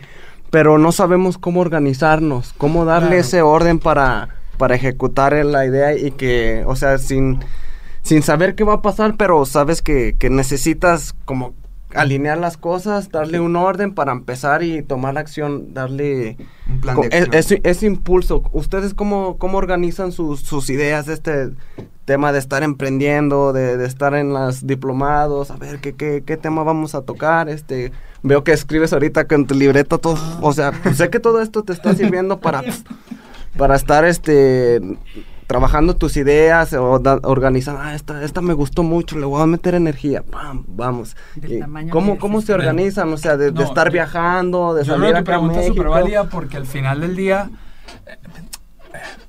pero 0.49 0.77
no 0.77 0.91
sabemos 0.91 1.37
cómo 1.37 1.61
organizarnos, 1.61 2.53
cómo 2.57 2.83
darle 2.83 3.07
Claro. 3.09 3.21
ese 3.21 3.41
orden 3.43 3.79
para, 3.79 4.27
para 4.57 4.75
ejecutar 4.75 5.33
la 5.45 5.65
idea 5.65 5.95
y 5.97 6.11
que, 6.11 6.63
o 6.65 6.75
sea, 6.75 6.97
sin, 6.97 7.39
sin 8.01 8.21
saber 8.23 8.55
qué 8.55 8.63
va 8.63 8.75
a 8.75 8.81
pasar, 8.81 9.15
pero 9.17 9.45
sabes 9.45 9.81
que, 9.81 10.15
que 10.17 10.29
necesitas 10.29 11.13
como 11.25 11.53
alinear 11.93 12.37
las 12.37 12.57
cosas, 12.57 13.09
darle 13.09 13.39
un 13.39 13.55
orden 13.55 13.93
para 13.93 14.11
empezar 14.11 14.63
y 14.63 14.81
tomar 14.81 15.17
acción, 15.17 15.73
darle 15.73 16.35
Un 16.67 16.81
plan 16.81 16.99
de 16.99 17.07
es- 17.07 17.13
acción. 17.23 17.33
Ese, 17.35 17.61
ese 17.63 17.85
impulso, 17.85 18.43
¿ustedes 18.51 18.93
cómo, 18.93 19.37
cómo 19.37 19.57
organizan 19.57 20.11
sus, 20.11 20.41
sus 20.41 20.69
ideas 20.69 21.05
de 21.05 21.13
este 21.13 21.51
tema 22.03 22.31
de 22.33 22.39
estar 22.39 22.63
emprendiendo, 22.63 23.53
de, 23.53 23.77
de 23.77 23.85
estar 23.87 24.13
en 24.13 24.33
las 24.33 24.67
diplomados? 24.67 25.51
A 25.51 25.55
ver, 25.55 25.79
¿qué, 25.79 25.93
qué, 25.93 26.21
qué 26.25 26.35
tema 26.35 26.63
vamos 26.63 26.95
a 26.95 27.01
tocar? 27.03 27.47
Este, 27.47 27.93
veo 28.23 28.43
que 28.43 28.51
escribes 28.51 28.91
ahorita 28.91 29.25
con 29.25 29.45
tu 29.47 29.55
libreta 29.55 29.97
todo, 29.97 30.17
o 30.41 30.51
sea, 30.51 30.73
sé 30.93 31.09
que 31.09 31.21
todo 31.21 31.41
esto 31.41 31.63
te 31.63 31.71
está 31.71 31.95
sirviendo 31.95 32.39
para, 32.41 32.61
para 33.57 33.75
estar, 33.75 34.05
este, 34.05 34.81
trabajando 35.47 35.95
tus 35.95 36.17
ideas 36.17 36.73
o 36.73 36.97
da- 36.99 37.19
organizando, 37.23 37.81
ah, 37.81 37.93
esta, 37.95 38.23
esta 38.23 38.41
me 38.41 38.53
gustó 38.53 38.81
mucho, 38.83 39.17
le 39.19 39.25
voy 39.25 39.41
a 39.41 39.45
meter 39.45 39.75
energía, 39.75 40.23
¡pam! 40.23 40.63
vamos. 40.67 41.15
¿Cómo, 41.91 42.17
cómo 42.17 42.41
se 42.41 42.53
organizan? 42.53 43.11
O 43.13 43.17
sea, 43.17 43.37
de, 43.37 43.51
de 43.51 43.63
estar 43.63 43.87
yo- 43.87 43.93
viajando, 43.93 44.73
de 44.73 44.83
Yo 44.83 44.93
salir 44.93 45.09
creo 45.11 45.17
que 45.17 45.23
pregunta 45.23 45.61
es 45.61 45.67
súper 45.67 45.87
válida 45.89 46.29
porque 46.29 46.57
al 46.57 46.65
final 46.65 47.01
del 47.01 47.15
día 47.15 47.49
eh, 48.07 48.17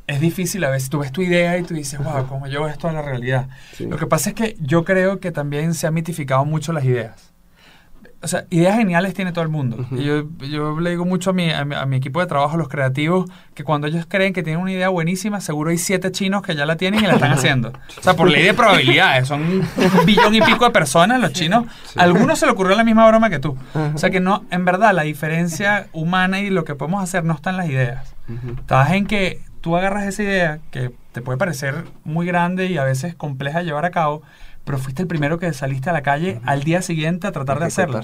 es 0.06 0.20
difícil 0.20 0.64
a 0.64 0.70
veces. 0.70 0.88
Tú 0.88 1.00
ves 1.00 1.12
tu 1.12 1.20
idea 1.22 1.58
y 1.58 1.64
tú 1.64 1.74
dices, 1.74 1.98
wow, 2.02 2.26
¿cómo 2.28 2.46
llevo 2.46 2.66
esto 2.68 2.88
a 2.88 2.92
la 2.92 3.02
realidad? 3.02 3.48
Sí. 3.74 3.86
Lo 3.86 3.96
que 3.98 4.06
pasa 4.06 4.30
es 4.30 4.34
que 4.36 4.56
yo 4.60 4.84
creo 4.84 5.20
que 5.20 5.32
también 5.32 5.74
se 5.74 5.86
han 5.86 5.94
mitificado 5.94 6.44
mucho 6.44 6.72
las 6.72 6.84
ideas. 6.84 7.25
O 8.22 8.28
sea, 8.28 8.44
ideas 8.50 8.76
geniales 8.76 9.14
tiene 9.14 9.32
todo 9.32 9.42
el 9.42 9.50
mundo. 9.50 9.86
Y 9.92 10.04
yo, 10.04 10.24
yo 10.40 10.80
le 10.80 10.90
digo 10.90 11.04
mucho 11.04 11.30
a 11.30 11.32
mi, 11.32 11.50
a, 11.50 11.64
mi, 11.64 11.74
a 11.74 11.86
mi 11.86 11.96
equipo 11.96 12.20
de 12.20 12.26
trabajo, 12.26 12.54
a 12.54 12.56
los 12.56 12.68
creativos, 12.68 13.30
que 13.54 13.62
cuando 13.62 13.86
ellos 13.86 14.06
creen 14.08 14.32
que 14.32 14.42
tienen 14.42 14.60
una 14.60 14.72
idea 14.72 14.88
buenísima, 14.88 15.40
seguro 15.40 15.70
hay 15.70 15.78
siete 15.78 16.10
chinos 16.10 16.42
que 16.42 16.54
ya 16.54 16.66
la 16.66 16.76
tienen 16.76 17.04
y 17.04 17.06
la 17.06 17.14
están 17.14 17.32
haciendo. 17.38 17.72
O 17.98 18.02
sea, 18.02 18.14
por 18.14 18.30
ley 18.30 18.42
de 18.42 18.54
probabilidades. 18.54 19.28
Son 19.28 19.42
un 19.42 20.06
billón 20.06 20.34
y 20.34 20.40
pico 20.40 20.64
de 20.64 20.70
personas, 20.70 21.20
los 21.20 21.32
chinos. 21.32 21.66
A 21.94 22.02
algunos 22.02 22.38
se 22.38 22.46
le 22.46 22.52
ocurrió 22.52 22.76
la 22.76 22.84
misma 22.84 23.06
broma 23.06 23.30
que 23.30 23.38
tú. 23.38 23.56
O 23.94 23.98
sea 23.98 24.10
que 24.10 24.20
no, 24.20 24.44
en 24.50 24.64
verdad, 24.64 24.94
la 24.94 25.02
diferencia 25.02 25.86
humana 25.92 26.40
y 26.40 26.50
lo 26.50 26.64
que 26.64 26.74
podemos 26.74 27.02
hacer 27.02 27.24
no 27.24 27.34
está 27.34 27.50
en 27.50 27.56
las 27.58 27.68
ideas. 27.68 28.14
Ujú. 28.28 28.58
Estás 28.58 28.90
en 28.92 29.06
que 29.06 29.40
tú 29.60 29.76
agarras 29.76 30.04
esa 30.04 30.22
idea 30.22 30.58
que 30.70 30.92
te 31.12 31.22
puede 31.22 31.38
parecer 31.38 31.84
muy 32.04 32.26
grande 32.26 32.66
y 32.66 32.78
a 32.78 32.84
veces 32.84 33.14
compleja 33.14 33.60
de 33.60 33.64
llevar 33.64 33.84
a 33.84 33.90
cabo, 33.90 34.22
pero 34.66 34.76
fuiste 34.78 35.00
el 35.00 35.08
primero 35.08 35.38
que 35.38 35.50
saliste 35.54 35.88
a 35.88 35.94
la 35.94 36.02
calle 36.02 36.40
al 36.44 36.62
día 36.64 36.82
siguiente 36.82 37.26
a 37.26 37.32
tratar 37.32 37.58
de 37.60 37.64
hacerla. 37.66 38.00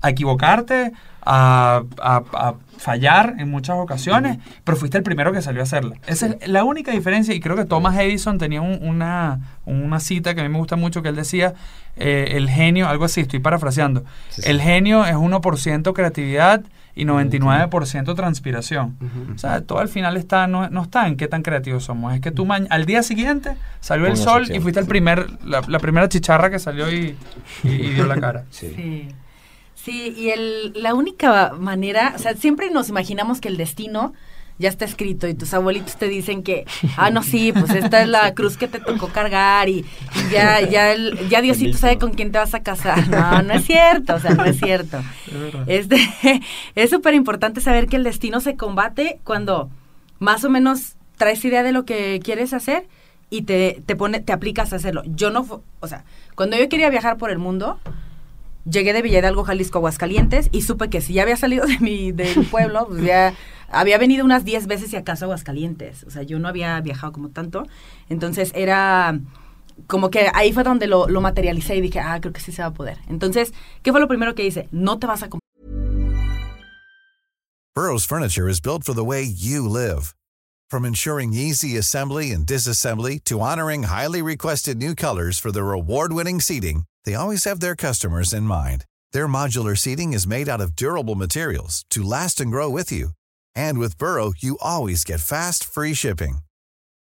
A 0.00 0.10
equivocarte, 0.10 0.92
a, 1.22 1.82
a- 2.00 2.22
a 2.34 2.54
fallar 2.78 3.34
en 3.38 3.50
muchas 3.50 3.76
ocasiones, 3.78 4.38
pero 4.64 4.76
fuiste 4.76 4.96
el 4.98 5.02
primero 5.04 5.32
que 5.32 5.40
salió 5.42 5.60
a 5.60 5.64
hacerla. 5.64 5.96
Esa 6.06 6.26
es 6.40 6.48
la 6.48 6.64
única 6.64 6.92
diferencia 6.92 7.34
y 7.34 7.40
creo 7.40 7.56
que 7.56 7.64
Thomas 7.64 7.98
Edison 7.98 8.38
tenía 8.38 8.60
un- 8.62 8.78
una, 8.82 9.40
una 9.64 10.00
cita 10.00 10.34
que 10.34 10.40
a 10.40 10.44
mí 10.44 10.50
me 10.50 10.58
gusta 10.58 10.76
mucho 10.76 11.02
que 11.02 11.08
él 11.08 11.16
decía, 11.16 11.54
eh, 11.96 12.32
el 12.36 12.48
genio, 12.50 12.88
algo 12.88 13.04
así, 13.06 13.20
estoy 13.22 13.38
parafraseando, 13.40 14.04
el 14.44 14.60
genio 14.60 15.04
es 15.06 15.14
1% 15.16 15.92
creatividad 15.94 16.62
y 16.96 17.04
99% 17.04 18.14
transpiración. 18.14 18.96
Ujú. 19.00 19.34
O 19.34 19.38
sea, 19.38 19.60
todo 19.62 19.78
al 19.80 19.88
final 19.88 20.16
está 20.16 20.46
no, 20.46 20.68
no 20.70 20.82
está 20.82 21.06
en 21.08 21.16
qué 21.16 21.26
tan 21.28 21.42
creativos 21.42 21.84
somos. 21.84 22.14
Es 22.14 22.20
que 22.20 22.30
tú 22.30 22.46
ma- 22.46 22.60
al 22.70 22.86
día 22.86 23.02
siguiente 23.02 23.56
salió 23.80 24.06
el 24.06 24.16
sol 24.16 24.42
y 24.54 24.60
fuiste 24.60 24.80
el 24.80 24.86
primer, 24.86 25.26
la, 25.44 25.62
la 25.66 25.78
primera 25.80 26.08
chicharra 26.08 26.50
que 26.50 26.58
salió 26.58 26.90
y, 26.92 27.16
y- 27.64 27.68
y 27.68 27.90
dio 27.90 28.06
la 28.06 28.16
cara. 28.20 28.44
Sí. 28.50 29.08
Sí, 29.74 30.14
y 30.16 30.30
el, 30.30 30.72
la 30.76 30.94
única 30.94 31.52
manera, 31.58 32.14
o 32.16 32.18
sea, 32.18 32.34
siempre 32.34 32.70
nos 32.70 32.88
imaginamos 32.88 33.40
que 33.40 33.48
el 33.48 33.58
destino 33.58 34.14
ya 34.58 34.68
está 34.68 34.84
escrito 34.84 35.26
y 35.26 35.34
tus 35.34 35.52
abuelitos 35.52 35.96
te 35.96 36.08
dicen 36.08 36.42
que, 36.42 36.64
ah, 36.96 37.10
no, 37.10 37.22
sí, 37.22 37.52
pues 37.52 37.70
esta 37.72 38.02
es 38.02 38.08
la 38.08 38.34
cruz 38.34 38.56
que 38.56 38.68
te 38.68 38.78
tocó 38.78 39.08
cargar 39.08 39.68
y, 39.68 39.80
y 39.80 40.30
ya, 40.32 40.60
ya, 40.60 40.92
el- 40.92 41.28
ya 41.28 41.40
Diosito 41.42 41.76
sabe 41.76 41.98
con 41.98 42.12
quién 42.12 42.30
te 42.32 42.38
vas 42.38 42.54
a 42.54 42.62
casar. 42.62 43.08
No, 43.08 43.42
no 43.42 43.54
es 43.54 43.64
cierto, 43.64 44.14
o 44.14 44.20
sea, 44.20 44.30
no 44.34 44.44
es 44.44 44.58
cierto. 44.58 45.02
Este, 45.66 45.96
es 46.74 46.90
súper 46.90 47.14
importante 47.22 47.60
saber 47.60 47.86
que 47.88 47.96
el 47.96 48.04
destino 48.04 48.40
se 48.40 48.56
combate 48.56 49.18
cuando 49.24 49.70
más 50.20 50.44
o 50.44 50.50
menos 50.50 50.94
traes 51.16 51.44
idea 51.44 51.62
de 51.62 51.72
lo 51.72 51.84
que 51.84 52.20
quieres 52.22 52.52
hacer 52.52 52.86
y 53.30 53.42
te, 53.42 53.82
te 53.86 53.96
pone, 53.96 54.20
te 54.20 54.32
aplicas 54.32 54.72
a 54.72 54.76
hacerlo. 54.76 55.02
Yo 55.06 55.30
no, 55.30 55.62
o 55.80 55.88
sea, 55.88 56.04
cuando 56.36 56.56
yo 56.56 56.68
quería 56.68 56.90
viajar 56.90 57.16
por 57.16 57.30
el 57.30 57.38
mundo, 57.38 57.78
llegué 58.68 58.92
de 58.92 59.02
Villa 59.02 59.18
Hidalgo, 59.18 59.44
Jalisco, 59.44 59.78
Aguascalientes 59.78 60.48
y 60.52 60.62
supe 60.62 60.90
que 60.90 61.00
si 61.00 61.14
ya 61.14 61.22
había 61.22 61.36
salido 61.36 61.66
de 61.66 61.78
mi 61.80 62.12
del 62.12 62.46
pueblo, 62.46 62.86
pues 62.88 63.02
ya 63.02 63.34
había 63.68 63.98
venido 63.98 64.24
unas 64.24 64.44
10 64.44 64.66
veces 64.66 64.92
y 64.92 64.96
acaso 64.96 65.24
a 65.24 65.26
Aguascalientes. 65.26 66.04
O 66.04 66.10
sea, 66.10 66.22
yo 66.22 66.38
no 66.38 66.48
había 66.48 66.80
viajado 66.80 67.12
como 67.12 67.30
tanto. 67.30 67.66
Entonces 68.08 68.52
era 68.54 69.18
como 69.86 70.10
que 70.10 70.30
ahí 70.34 70.52
fue 70.52 70.62
donde 70.62 70.86
lo, 70.86 71.08
lo 71.08 71.20
materialicé 71.20 71.76
y 71.76 71.80
dije, 71.80 72.00
ah, 72.00 72.20
creo 72.20 72.32
que 72.32 72.40
sí 72.40 72.52
se 72.52 72.62
va 72.62 72.68
a 72.68 72.74
poder. 72.74 72.98
Entonces, 73.08 73.52
¿qué 73.82 73.90
fue 73.90 74.00
lo 74.00 74.08
primero 74.08 74.34
que 74.34 74.44
hice? 74.44 74.68
No 74.70 74.98
te 74.98 75.06
vas 75.06 75.22
a 75.22 75.28
Burrow's 77.74 78.04
furniture 78.04 78.46
is 78.48 78.60
built 78.60 78.84
for 78.84 78.94
the 78.94 79.02
way 79.02 79.24
you 79.24 79.68
live. 79.68 80.14
From 80.70 80.84
ensuring 80.84 81.34
easy 81.34 81.76
assembly 81.76 82.30
and 82.30 82.46
disassembly 82.46 83.18
to 83.24 83.40
honoring 83.40 83.84
highly 83.84 84.22
requested 84.22 84.78
new 84.78 84.94
colors 84.94 85.40
for 85.40 85.50
their 85.50 85.72
award-winning 85.72 86.40
seating, 86.40 86.84
they 87.04 87.14
always 87.16 87.44
have 87.44 87.58
their 87.58 87.74
customers 87.74 88.32
in 88.32 88.44
mind. 88.44 88.84
Their 89.12 89.26
modular 89.26 89.76
seating 89.76 90.12
is 90.12 90.26
made 90.26 90.48
out 90.48 90.60
of 90.60 90.76
durable 90.76 91.16
materials 91.16 91.84
to 91.90 92.04
last 92.04 92.40
and 92.40 92.50
grow 92.50 92.70
with 92.70 92.92
you. 92.92 93.10
And 93.56 93.78
with 93.78 93.98
Burrow, 93.98 94.32
you 94.38 94.56
always 94.60 95.02
get 95.02 95.20
fast, 95.20 95.64
free 95.64 95.94
shipping. 95.94 96.38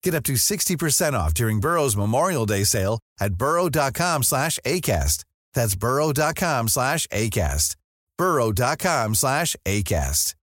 Get 0.02 0.14
up 0.14 0.24
to 0.24 0.34
60% 0.34 1.12
off 1.14 1.32
during 1.32 1.60
Burrow's 1.60 1.96
Memorial 1.96 2.44
Day 2.46 2.64
sale 2.64 2.98
at 3.18 3.34
burrow.com 3.34 4.22
slash 4.22 4.58
ACAST. 4.64 5.24
That's 5.54 5.74
burrow.com 5.74 6.68
slash 6.68 7.06
ACAST. 7.08 7.76
burrow.com 8.18 9.14
slash 9.14 9.56
ACAST. 9.64 10.34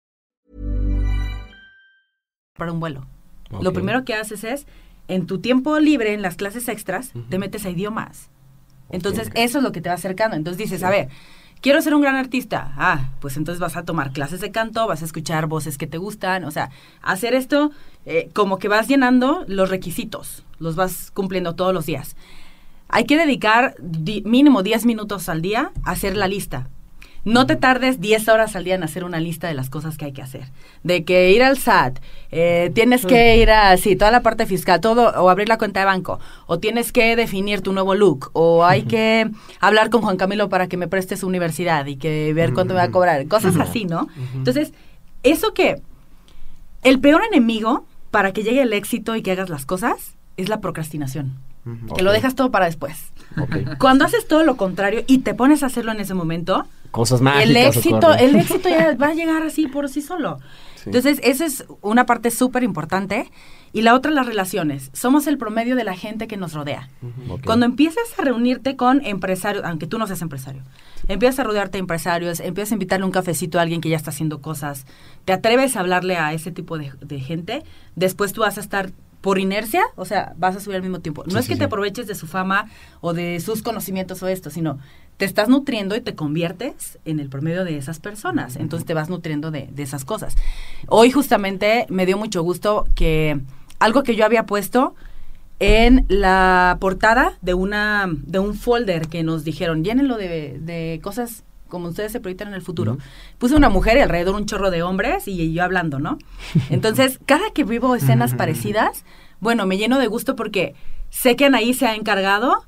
para 2.56 2.72
un 2.72 2.80
vuelo. 2.80 3.06
Lo 3.62 3.74
primero 3.74 4.04
que 4.06 4.16
haces 4.16 4.44
es, 4.44 4.66
en 5.08 5.28
tu 5.28 5.40
tiempo 5.40 5.80
libre, 5.80 6.14
en 6.14 6.22
las 6.22 6.36
clases 6.36 6.68
extras, 6.68 7.12
te 7.30 7.38
metes 7.38 7.66
a 7.66 7.70
idiomas. 7.70 8.30
Entonces, 8.90 9.30
eso 9.36 9.58
es 9.60 9.64
lo 9.64 9.72
que 9.72 9.82
te 9.82 9.90
va 9.90 9.96
acercando. 9.96 10.36
Entonces 10.36 10.58
dices, 10.58 10.84
a 10.84 10.90
ver, 10.90 11.10
quiero 11.62 11.82
ser 11.82 11.96
un 11.96 12.02
gran 12.02 12.16
artista. 12.16 12.74
Ah, 12.78 13.10
pues 13.20 13.38
entonces 13.38 13.60
vas 13.60 13.76
a 13.76 13.84
tomar 13.84 14.12
clases 14.12 14.42
de 14.42 14.52
canto, 14.52 14.88
vas 14.88 15.02
a 15.02 15.06
escuchar 15.06 15.48
voces 15.48 15.78
que 15.78 15.88
te 15.88 15.98
gustan. 15.98 16.44
O 16.46 16.52
sea, 16.52 16.70
hacer 17.02 17.34
esto 17.34 17.72
eh, 18.06 18.30
como 18.34 18.58
que 18.60 18.68
vas 18.68 18.88
llenando 18.88 19.44
los 19.48 19.70
requisitos, 19.70 20.44
los 20.60 20.76
vas 20.76 21.12
cumpliendo 21.12 21.56
todos 21.56 21.74
los 21.74 21.86
días. 21.86 22.16
Hay 22.88 23.06
que 23.06 23.18
dedicar 23.18 23.76
di- 23.80 24.22
mínimo 24.26 24.62
10 24.62 24.86
minutos 24.86 25.28
al 25.28 25.42
día 25.42 25.72
a 25.84 25.92
hacer 25.92 26.16
la 26.16 26.28
lista. 26.28 26.70
No 27.26 27.48
te 27.48 27.56
tardes 27.56 28.00
10 28.00 28.28
horas 28.28 28.56
al 28.56 28.64
día 28.64 28.76
en 28.76 28.84
hacer 28.84 29.04
una 29.04 29.20
lista 29.20 29.48
de 29.48 29.56
las 29.56 29.72
cosas 29.72 29.98
que 29.98 30.06
hay 30.06 30.14
que 30.14 30.22
hacer. 30.22 30.52
De 30.84 31.04
que 31.04 31.32
ir 31.32 31.42
al 31.42 31.58
SAT, 31.58 32.00
eh, 32.32 32.72
tienes 32.76 33.04
que 33.06 33.38
ir 33.38 33.50
a, 33.50 33.76
sí, 33.78 33.96
toda 33.96 34.12
la 34.12 34.22
parte 34.22 34.46
fiscal, 34.46 34.80
todo, 34.80 35.10
o 35.22 35.30
abrir 35.30 35.50
la 35.50 35.58
cuenta 35.58 35.80
de 35.80 35.88
banco, 35.88 36.20
o 36.46 36.60
tienes 36.60 36.92
que 36.92 37.16
definir 37.16 37.62
tu 37.62 37.74
nuevo 37.74 37.96
look, 37.96 38.30
o 38.34 38.64
hay 38.64 38.84
que 38.84 39.30
hablar 39.60 39.90
con 39.90 40.04
Juan 40.04 40.18
Camilo 40.18 40.50
para 40.50 40.68
que 40.68 40.78
me 40.78 40.88
preste 40.88 41.18
su 41.18 41.26
universidad 41.28 41.88
y 41.88 41.96
que 41.96 42.32
ver 42.34 42.54
cuánto 42.54 42.76
me 42.76 42.80
va 42.80 42.86
a 42.86 42.92
cobrar, 42.92 43.28
cosas 43.28 43.58
así, 43.58 43.86
¿no? 43.86 44.08
Entonces, 44.36 44.72
eso 45.24 45.54
que 45.56 45.82
el 46.84 47.00
peor 47.00 47.24
enemigo 47.24 47.88
para 48.12 48.32
que 48.32 48.44
llegue 48.44 48.62
el 48.62 48.72
éxito 48.72 49.16
y 49.16 49.24
que 49.24 49.32
hagas 49.32 49.50
las 49.50 49.66
cosas 49.66 50.16
es 50.38 50.48
la 50.48 50.62
procrastinación. 50.62 51.34
Que 51.96 52.04
lo 52.04 52.12
dejas 52.12 52.36
todo 52.36 52.52
para 52.52 52.66
después. 52.66 53.12
Cuando 53.80 54.06
haces 54.06 54.28
todo 54.28 54.44
lo 54.44 54.56
contrario 54.56 55.04
y 55.08 55.20
te 55.20 55.34
pones 55.34 55.64
a 55.64 55.66
hacerlo 55.66 55.92
en 55.92 56.00
ese 56.00 56.14
momento, 56.14 56.68
Cosas 56.96 57.22
mágicas. 57.22 57.50
el 57.50 57.58
éxito, 57.58 57.98
ocurren. 57.98 58.20
el 58.30 58.36
éxito 58.38 58.70
ya 58.70 58.96
va 58.96 59.08
a 59.08 59.14
llegar 59.14 59.44
así 59.44 59.68
por 59.68 59.90
sí 59.90 60.02
solo. 60.02 60.40
Entonces, 60.86 61.20
esa 61.24 61.46
es 61.46 61.66
una 61.82 62.06
parte 62.06 62.32
súper 62.32 62.64
importante. 62.64 63.30
Y 63.74 63.82
la 63.82 63.94
otra, 63.94 64.12
las 64.12 64.26
relaciones. 64.26 64.90
Somos 64.94 65.28
el 65.28 65.38
promedio 65.38 65.76
de 65.76 65.84
la 65.84 65.96
gente 65.96 66.28
que 66.28 66.38
nos 66.38 66.54
rodea. 66.54 66.88
Cuando 67.46 67.66
empiezas 67.66 68.06
a 68.18 68.22
reunirte 68.22 68.78
con 68.78 69.06
empresarios, 69.06 69.66
aunque 69.66 69.86
tú 69.88 69.98
no 69.98 70.08
seas 70.08 70.22
empresario, 70.22 70.62
empiezas 71.10 71.40
a 71.40 71.44
rodearte 71.44 71.74
de 71.74 71.80
empresarios, 71.80 72.40
empiezas 72.40 72.72
a 72.72 72.76
invitarle 72.76 73.06
un 73.06 73.12
cafecito 73.12 73.60
a 73.60 73.64
alguien 73.64 73.82
que 73.82 73.90
ya 73.90 73.98
está 73.98 74.12
haciendo 74.12 74.40
cosas, 74.42 74.86
te 75.26 75.34
atreves 75.34 75.76
a 75.76 75.82
hablarle 75.82 76.16
a 76.16 76.32
ese 76.32 76.52
tipo 76.52 76.78
de, 76.78 76.94
de 77.02 77.20
gente, 77.20 77.64
después 77.98 78.32
tú 78.32 78.42
vas 78.42 78.58
a 78.58 78.62
estar 78.62 78.92
por 79.20 79.40
inercia, 79.40 79.82
o 79.96 80.06
sea, 80.06 80.34
vas 80.38 80.56
a 80.56 80.60
subir 80.60 80.76
al 80.76 80.84
mismo 80.84 81.00
tiempo. 81.00 81.24
No 81.26 81.32
Sí, 81.32 81.38
es 81.40 81.48
que 81.48 81.56
sí. 81.56 81.58
te 81.60 81.66
aproveches 81.66 82.06
de 82.06 82.14
su 82.14 82.28
fama 82.28 82.68
o 83.02 83.14
de 83.14 83.40
sus 83.40 83.64
conocimientos 83.64 84.22
o 84.22 84.28
esto, 84.28 84.52
sino 84.52 84.78
te 85.18 85.26
estás 85.26 85.48
nutriendo 85.50 85.96
y 85.96 86.02
te 86.02 86.16
conviertes 86.16 87.00
en 87.06 87.20
el 87.20 87.30
promedio 87.30 87.64
de 87.64 87.78
esas 87.78 88.00
personas. 88.00 88.56
Entonces 88.56 88.86
te 88.86 88.94
vas 88.94 89.10
nutriendo 89.10 89.52
de, 89.52 89.70
de 89.72 89.84
esas 89.84 90.06
cosas. 90.06 90.36
Hoy 90.88 91.12
justamente 91.12 91.86
me 91.90 92.06
dio 92.06 92.18
mucho 92.18 92.44
gusto 92.44 92.86
que 92.96 93.40
algo 93.80 94.04
que 94.04 94.16
yo 94.16 94.26
había 94.26 94.46
puesto 94.46 94.96
en 95.60 96.06
la 96.10 96.78
portada 96.82 97.38
de 97.42 97.54
una 97.54 98.10
de 98.10 98.40
un 98.40 98.56
folder 98.56 99.08
que 99.08 99.24
nos 99.24 99.44
dijeron, 99.44 99.84
llénenlo 99.84 100.18
de, 100.18 100.60
de 100.60 101.00
cosas 101.02 101.44
como 101.70 101.90
ustedes 101.90 102.12
se 102.12 102.20
proyectan 102.20 102.50
en 102.50 102.54
el 102.54 102.62
futuro. 102.62 102.98
Puse 103.38 103.56
una 103.56 103.70
mujer 103.70 103.98
y 103.98 104.02
alrededor 104.02 104.36
un 104.36 104.46
chorro 104.46 104.70
de 104.70 104.84
hombres 104.84 105.28
y 105.28 105.54
yo 105.54 105.64
hablando, 105.64 106.00
¿no? 106.00 106.18
Entonces, 106.70 107.20
cada 107.26 107.52
que 107.52 107.64
vivo 107.64 107.96
escenas 107.96 108.36
parecidas, 108.36 109.04
bueno, 109.40 109.66
me 109.66 109.78
lleno 109.78 109.98
de 110.00 110.08
gusto 110.08 110.36
porque 110.36 110.76
sé 111.10 111.36
que 111.36 111.46
Anaí 111.46 111.74
se 111.74 111.88
ha 111.88 111.96
encargado 111.96 112.66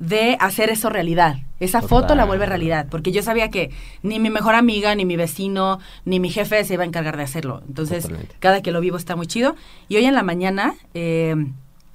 de 0.00 0.36
hacer 0.40 0.68
eso 0.70 0.90
realidad. 0.90 1.36
Esa 1.60 1.82
foto 1.82 2.14
la 2.14 2.24
vuelve 2.24 2.46
realidad, 2.46 2.86
porque 2.90 3.12
yo 3.12 3.22
sabía 3.22 3.50
que 3.50 3.70
ni 4.02 4.18
mi 4.18 4.30
mejor 4.30 4.54
amiga, 4.54 4.94
ni 4.94 5.04
mi 5.04 5.14
vecino, 5.16 5.78
ni 6.04 6.18
mi 6.18 6.30
jefe 6.30 6.64
se 6.64 6.74
iba 6.74 6.82
a 6.82 6.86
encargar 6.86 7.16
de 7.18 7.22
hacerlo. 7.22 7.62
Entonces, 7.68 8.04
Totalmente. 8.04 8.34
cada 8.40 8.62
que 8.62 8.72
lo 8.72 8.80
vivo 8.80 8.96
está 8.96 9.14
muy 9.14 9.26
chido. 9.26 9.54
Y 9.88 9.96
hoy 9.96 10.06
en 10.06 10.14
la 10.14 10.22
mañana 10.22 10.72
eh, 10.94 11.36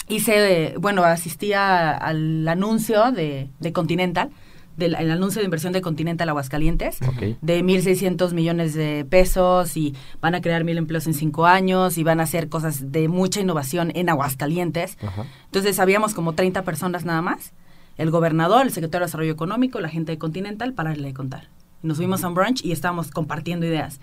hice, 0.08 0.66
eh, 0.68 0.76
bueno, 0.78 1.04
asistí 1.04 1.54
a- 1.54 1.92
al 1.98 2.48
anuncio 2.48 3.12
de, 3.12 3.50
de 3.60 3.74
Continental, 3.74 4.30
del 4.78 4.94
el 4.96 5.10
anuncio 5.10 5.40
de 5.40 5.46
inversión 5.46 5.72
de 5.74 5.82
Continental 5.82 6.28
Aguascalientes, 6.30 7.00
Ok. 7.02 7.38
de 7.42 7.64
1.600 7.64 8.34
millones 8.34 8.74
de 8.76 9.04
pesos 9.10 9.78
y 9.78 9.96
van 10.22 10.36
a 10.36 10.42
crear 10.42 10.64
mil 10.66 10.78
empleos 10.78 11.08
en 11.08 11.14
cinco 11.16 11.46
años 11.48 11.98
y 11.98 12.04
van 12.04 12.20
a 12.20 12.24
hacer 12.24 12.50
cosas 12.50 12.92
de 12.92 13.08
mucha 13.08 13.40
innovación 13.40 13.92
en 13.96 14.10
Aguascalientes. 14.10 14.98
Ajá. 15.02 15.26
Entonces 15.46 15.80
habíamos 15.80 16.14
como 16.14 16.34
30 16.34 16.64
personas 16.64 17.06
nada 17.06 17.22
más, 17.22 17.54
el 17.98 18.12
gobernador, 18.12 18.66
el 18.66 18.72
secretario 18.72 19.06
de 19.06 19.08
Desarrollo 19.08 19.32
Económico, 19.32 19.80
la 19.80 19.90
gente 19.90 20.12
de 20.12 20.18
Continental, 20.18 20.74
para 20.74 20.94
de 20.94 21.14
contar. 21.14 21.50
Nos 21.82 21.98
fuimos 21.98 22.24
a 22.24 22.28
un 22.28 22.34
brunch 22.34 22.64
y 22.66 22.72
estábamos 22.72 23.12
compartiendo 23.12 23.66
ideas. 23.66 24.00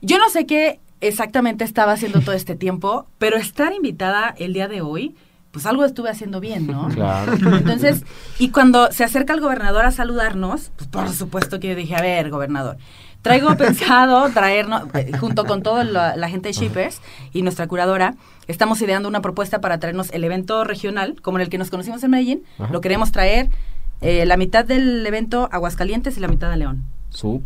Yo 0.00 0.18
no 0.18 0.28
sé 0.28 0.46
qué 0.46 0.80
exactamente 1.00 1.64
estaba 1.64 1.92
haciendo 1.92 2.20
todo 2.20 2.34
este 2.34 2.56
tiempo, 2.56 3.06
pero 3.18 3.36
estar 3.36 3.72
invitada 3.72 4.34
el 4.38 4.52
día 4.52 4.68
de 4.68 4.80
hoy, 4.80 5.14
pues 5.50 5.66
algo 5.66 5.84
estuve 5.84 6.10
haciendo 6.10 6.40
bien, 6.40 6.66
¿no? 6.66 6.88
Claro. 6.94 7.32
Entonces, 7.32 8.04
y 8.38 8.50
cuando 8.50 8.90
se 8.92 9.04
acerca 9.04 9.32
el 9.32 9.40
gobernador 9.40 9.84
a 9.84 9.90
saludarnos, 9.90 10.72
pues 10.76 10.88
por 10.88 11.08
supuesto 11.10 11.60
que 11.60 11.68
yo 11.68 11.74
dije, 11.74 11.96
a 11.96 12.02
ver, 12.02 12.30
gobernador, 12.30 12.76
traigo 13.24 13.56
pensado 13.56 14.28
traernos, 14.30 14.82
eh, 14.94 15.10
junto 15.18 15.44
con 15.46 15.62
toda 15.64 15.82
la, 15.82 16.14
la 16.16 16.28
gente 16.28 16.50
de 16.50 16.52
Shippers 16.52 17.00
y 17.32 17.42
nuestra 17.42 17.66
curadora, 17.66 18.14
estamos 18.46 18.80
ideando 18.82 19.08
una 19.08 19.20
propuesta 19.22 19.60
para 19.60 19.78
traernos 19.80 20.10
el 20.12 20.22
evento 20.22 20.62
regional, 20.62 21.16
como 21.22 21.38
en 21.38 21.42
el 21.42 21.48
que 21.48 21.58
nos 21.58 21.70
conocimos 21.70 22.04
en 22.04 22.10
Medellín, 22.10 22.42
Ajá. 22.58 22.72
lo 22.72 22.80
queremos 22.80 23.10
traer 23.10 23.48
eh, 24.02 24.26
la 24.26 24.36
mitad 24.36 24.64
del 24.64 25.04
evento 25.06 25.48
Aguascalientes 25.50 26.16
y 26.16 26.20
la 26.20 26.28
mitad 26.28 26.52
a 26.52 26.56
León. 26.56 26.84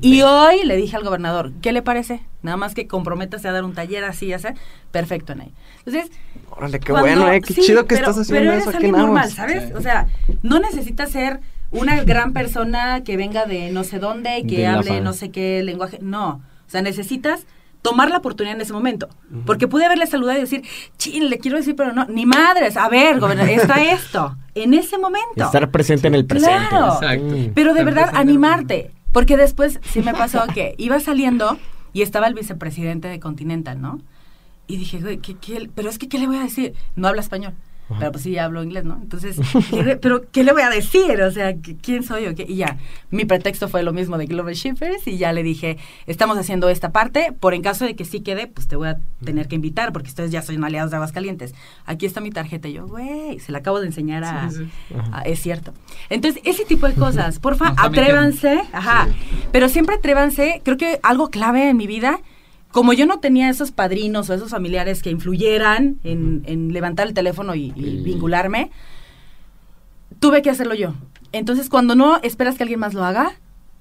Y 0.01 0.23
hoy 0.23 0.65
le 0.65 0.77
dije 0.77 0.97
al 0.97 1.05
gobernador, 1.05 1.53
¿qué 1.61 1.73
le 1.73 1.83
parece? 1.83 2.23
Nada 2.43 2.57
más 2.57 2.75
que 2.75 2.87
comprométase 2.87 3.49
a 3.49 3.53
dar 3.53 3.65
un 3.65 3.75
taller 3.75 4.03
así, 4.03 4.29
ya 4.29 4.39
sé. 4.39 4.55
Perfecto, 4.93 5.35
Anaí. 5.35 5.53
Entonces, 5.85 6.11
Órale, 6.51 6.81
qué 6.81 6.91
cuando- 6.91 7.07
bueno, 7.07 7.31
eh, 7.31 7.43
qué 7.43 7.53
sí, 7.53 7.61
chido 7.61 7.83
que 7.85 7.97
pero- 7.97 8.09
estás 8.09 8.23
haciendo 8.23 8.41
pero 8.41 8.53
eres 8.53 8.63
eso 8.67 8.71
alguien 8.71 8.95
en 8.95 9.01
normal. 9.03 9.31
¿sabes? 9.31 9.75
O 9.75 9.83
sea, 9.83 10.07
no 10.43 10.59
necesitas 10.59 11.11
ser 11.11 11.41
una 11.71 12.03
gran 12.05 12.33
persona 12.33 13.03
que 13.05 13.17
venga 13.17 13.47
de 13.47 13.71
no 13.71 13.85
sé 13.85 13.99
dónde, 13.99 14.45
que 14.49 14.59
De 14.59 14.67
hable 14.67 15.01
no 15.01 15.13
sé 15.13 15.31
qué 15.31 15.63
lenguaje. 15.63 15.99
No. 16.01 16.43
O 16.67 16.71
sea, 16.71 16.83
necesitas 16.83 17.47
tomar 17.83 18.11
la 18.11 18.19
oportunidad 18.19 18.57
en 18.57 18.61
ese 18.63 18.73
momento. 18.73 19.09
Porque 19.47 19.69
pude 19.69 19.85
haberle 19.87 20.07
saludado 20.07 20.39
y 20.39 20.43
decir, 20.43 20.63
chin, 20.97 21.31
le 21.31 21.39
quiero 21.39 21.57
decir, 21.57 21.77
pero 21.77 21.93
no, 21.93 22.05
ni 22.07 22.27
madres, 22.27 22.77
a 22.77 22.89
ver, 22.89 23.21
gobernador, 23.21 23.51
está 23.55 23.83
esto. 23.83 24.37
En 24.55 24.75
ese 24.75 24.99
momento. 24.99 25.45
Estar 25.45 25.71
presente 25.71 26.09
en 26.09 26.15
el 26.15 26.27
presente. 26.27 26.67
Claro. 26.71 26.95
Exacto. 26.95 27.35
Pero 27.55 27.75
de 27.75 27.81
Estar 27.81 27.95
verdad, 27.95 28.11
animarte. 28.15 28.91
Porque 29.13 29.37
después 29.37 29.81
sí 29.83 30.01
me 30.01 30.13
pasó 30.13 30.45
que 30.53 30.75
iba 30.79 30.99
saliendo 31.01 31.59
y 31.93 32.03
estaba 32.03 32.27
el 32.27 32.35
vicepresidente 32.35 33.09
de 33.09 33.21
Continental, 33.21 33.81
¿no? 33.81 34.01
Y 34.67 34.77
dije, 34.77 34.99
güey, 35.01 35.17
¿qué, 35.19 35.35
qué- 35.37 35.71
pero 35.75 35.89
es 35.89 35.99
que, 35.99 36.09
¿qué 36.09 36.19
le 36.19 36.27
voy 36.27 36.37
a 36.37 36.43
decir? 36.43 36.75
No 36.97 37.09
habla 37.09 37.23
español. 37.23 37.55
Pero 37.99 38.13
pues 38.13 38.23
sí, 38.25 38.37
hablo 38.37 38.63
inglés, 38.63 38.85
¿no? 38.85 38.99
Entonces, 39.03 39.37
¿pero 40.03 40.23
qué 40.31 40.45
le 40.45 40.53
voy 40.53 40.63
a 40.63 40.69
decir? 40.71 41.21
O 41.23 41.31
sea, 41.31 41.53
¿qui- 41.53 41.77
¿quién 41.81 42.03
soy 42.03 42.25
yo? 42.25 42.35
¿Qué? 42.35 42.45
Y 42.49 42.57
ya, 42.57 42.77
mi 43.11 43.25
pretexto 43.25 43.69
fue 43.69 43.83
lo 43.83 43.93
mismo 43.93 44.19
de 44.19 44.27
Global 44.27 44.55
Shippers 44.55 45.07
y 45.07 45.17
ya 45.17 45.33
le 45.33 45.43
dije, 45.43 45.79
estamos 46.07 46.37
haciendo 46.37 46.69
esta 46.69 46.93
parte, 46.93 47.33
por 47.39 47.55
en 47.55 47.63
caso 47.63 47.85
de 47.87 47.97
que 47.97 48.05
sí 48.05 48.21
quede, 48.21 48.47
pues 48.47 48.69
te 48.69 48.77
voy 48.77 48.89
a 48.89 48.99
tener 49.25 49.49
que 49.49 49.55
invitar 49.57 49.93
porque 49.93 50.09
ustedes 50.09 50.31
ya 50.31 50.43
son 50.43 50.63
aliados 50.65 50.91
de 50.91 50.97
Aguascalientes. 50.97 51.55
Aquí 51.87 52.05
está 52.07 52.21
mi 52.21 52.31
tarjeta. 52.31 52.69
Y 52.69 52.75
yo, 52.75 52.87
güey, 52.87 53.39
se 53.39 53.53
la 53.53 53.59
acabo 53.59 53.81
de 53.81 53.87
enseñar 53.87 54.23
a... 54.25 54.51
Sí, 54.51 54.57
sí. 54.89 54.95
a- 55.13 55.23
es 55.23 55.41
cierto. 55.41 55.73
Entonces, 56.11 56.43
ese 56.45 56.65
tipo 56.65 56.87
de 56.87 56.95
cosas, 56.95 57.39
porfa, 57.41 57.69
está 57.71 57.83
atrévanse, 57.85 58.61
ajá, 58.73 59.09
pero 59.53 59.69
siempre 59.69 59.97
atrévanse, 59.97 60.61
creo 60.65 60.77
que 60.77 61.01
algo 61.03 61.31
clave 61.31 61.69
en 61.71 61.77
mi 61.77 61.87
vida, 61.87 62.21
como 62.71 62.93
yo 62.93 63.07
no 63.07 63.21
tenía 63.21 63.49
esos 63.49 63.73
padrinos 63.73 64.29
o 64.29 64.35
esos 64.35 64.51
familiares 64.51 65.03
que 65.03 65.11
influyeran 65.11 65.99
en, 66.05 66.43
en 66.47 66.73
levantar 66.73 67.07
el 67.07 67.15
teléfono 67.15 67.55
y, 67.55 67.71
vincularme, 67.73 68.71
tuve 70.19 70.43
que 70.43 70.51
hacerlo 70.51 70.75
yo. 70.75 70.95
Entonces, 71.33 71.69
cuando 71.69 71.95
no 71.95 72.19
esperas 72.23 72.57
que 72.57 72.65
alguien 72.65 72.81
más 72.81 72.95
lo 72.95 73.05
haga, 73.05 73.33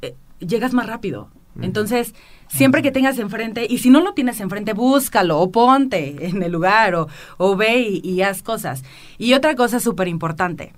eh, 0.02 0.16
llegas 0.40 0.74
más 0.74 0.88
rápido. 0.88 1.30
Entonces, 1.60 2.14
siempre 2.48 2.84
que 2.84 2.92
tengas 2.92 3.18
enfrente, 3.18 3.66
y 3.68 3.80
si 3.80 3.90
no 3.90 4.02
lo 4.02 4.14
tienes 4.14 4.40
enfrente, 4.42 4.74
búscalo 4.74 5.40
o 5.40 5.52
ponte 5.52 6.28
en 6.28 6.44
el 6.44 6.52
lugar 6.52 6.94
o, 6.94 7.08
o 7.38 7.56
ve 7.56 7.80
y, 7.80 8.08
y 8.08 8.22
haz 8.22 8.44
cosas. 8.44 8.84
Y 9.18 9.34
otra 9.34 9.56
cosa 9.56 9.80
súper 9.80 10.08
importante, 10.08 10.74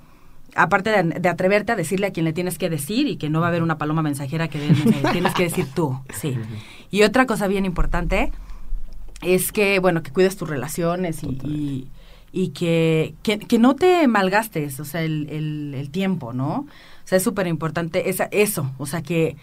aparte 0.56 0.90
de, 0.92 1.20
de 1.20 1.30
atreverte 1.30 1.72
a 1.72 1.76
decirle 1.76 2.08
a 2.08 2.12
quien 2.12 2.26
le 2.26 2.34
tienes 2.34 2.58
que 2.58 2.70
decir 2.70 3.08
y 3.08 3.18
que 3.18 3.30
no 3.30 3.40
va 3.40 3.48
a 3.48 3.50
haber 3.50 3.64
una 3.64 3.78
paloma 3.78 4.02
mensajera 4.02 4.48
que 4.48 4.60
mensaje, 4.60 5.02
tienes 5.12 5.34
que 5.34 5.44
decir 5.44 5.66
tú, 5.74 6.00
sí. 6.14 6.38
Y 6.92 7.04
otra 7.04 7.26
cosa 7.26 7.48
bien 7.48 7.66
importante 7.66 8.32
es 9.22 9.52
que, 9.52 9.80
bueno, 9.80 10.02
que 10.04 10.12
cuides 10.12 10.38
tus 10.38 10.50
relaciones 10.50 11.24
y, 11.24 11.28
y- 11.46 11.88
y 12.32 12.50
que, 12.50 13.16
que, 13.24 13.40
que 13.40 13.58
no 13.58 13.76
te 13.76 14.08
malgastes, 14.08 14.80
o 14.80 14.86
sea, 14.86 15.02
el, 15.02 15.28
el, 15.32 15.74
el 15.76 15.90
tiempo, 15.90 16.32
¿no? 16.32 16.52
O 16.60 16.68
sea, 17.06 17.18
es 17.18 17.24
súper 17.24 17.48
importante 17.48 18.10
esa, 18.12 18.26
eso, 18.32 18.72
o 18.78 18.86
sea, 18.86 19.02
que, 19.02 19.36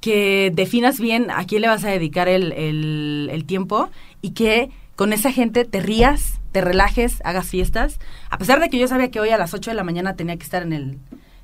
que 0.00 0.50
definas 0.54 1.00
bien 1.00 1.30
a 1.30 1.44
quién 1.44 1.60
le 1.62 1.68
vas 1.68 1.84
a 1.84 1.90
dedicar 1.90 2.28
el, 2.28 2.52
el 2.52 3.44
tiempo 3.44 3.90
y 4.22 4.30
que 4.30 4.70
con 4.98 5.12
esa 5.12 5.30
gente 5.30 5.64
te 5.64 5.78
rías, 5.78 6.40
te 6.50 6.60
relajes, 6.60 7.22
hagas 7.24 7.46
fiestas. 7.46 8.00
A 8.30 8.36
pesar 8.36 8.58
de 8.58 8.68
que 8.68 8.80
yo 8.80 8.88
sabía 8.88 9.12
que 9.12 9.20
hoy 9.20 9.28
a 9.28 9.38
las 9.38 9.54
8 9.54 9.70
de 9.70 9.76
la 9.76 9.84
mañana 9.84 10.16
tenía 10.16 10.36
que 10.36 10.42
estar 10.42 10.64
en 10.64 10.72
el, 10.72 10.98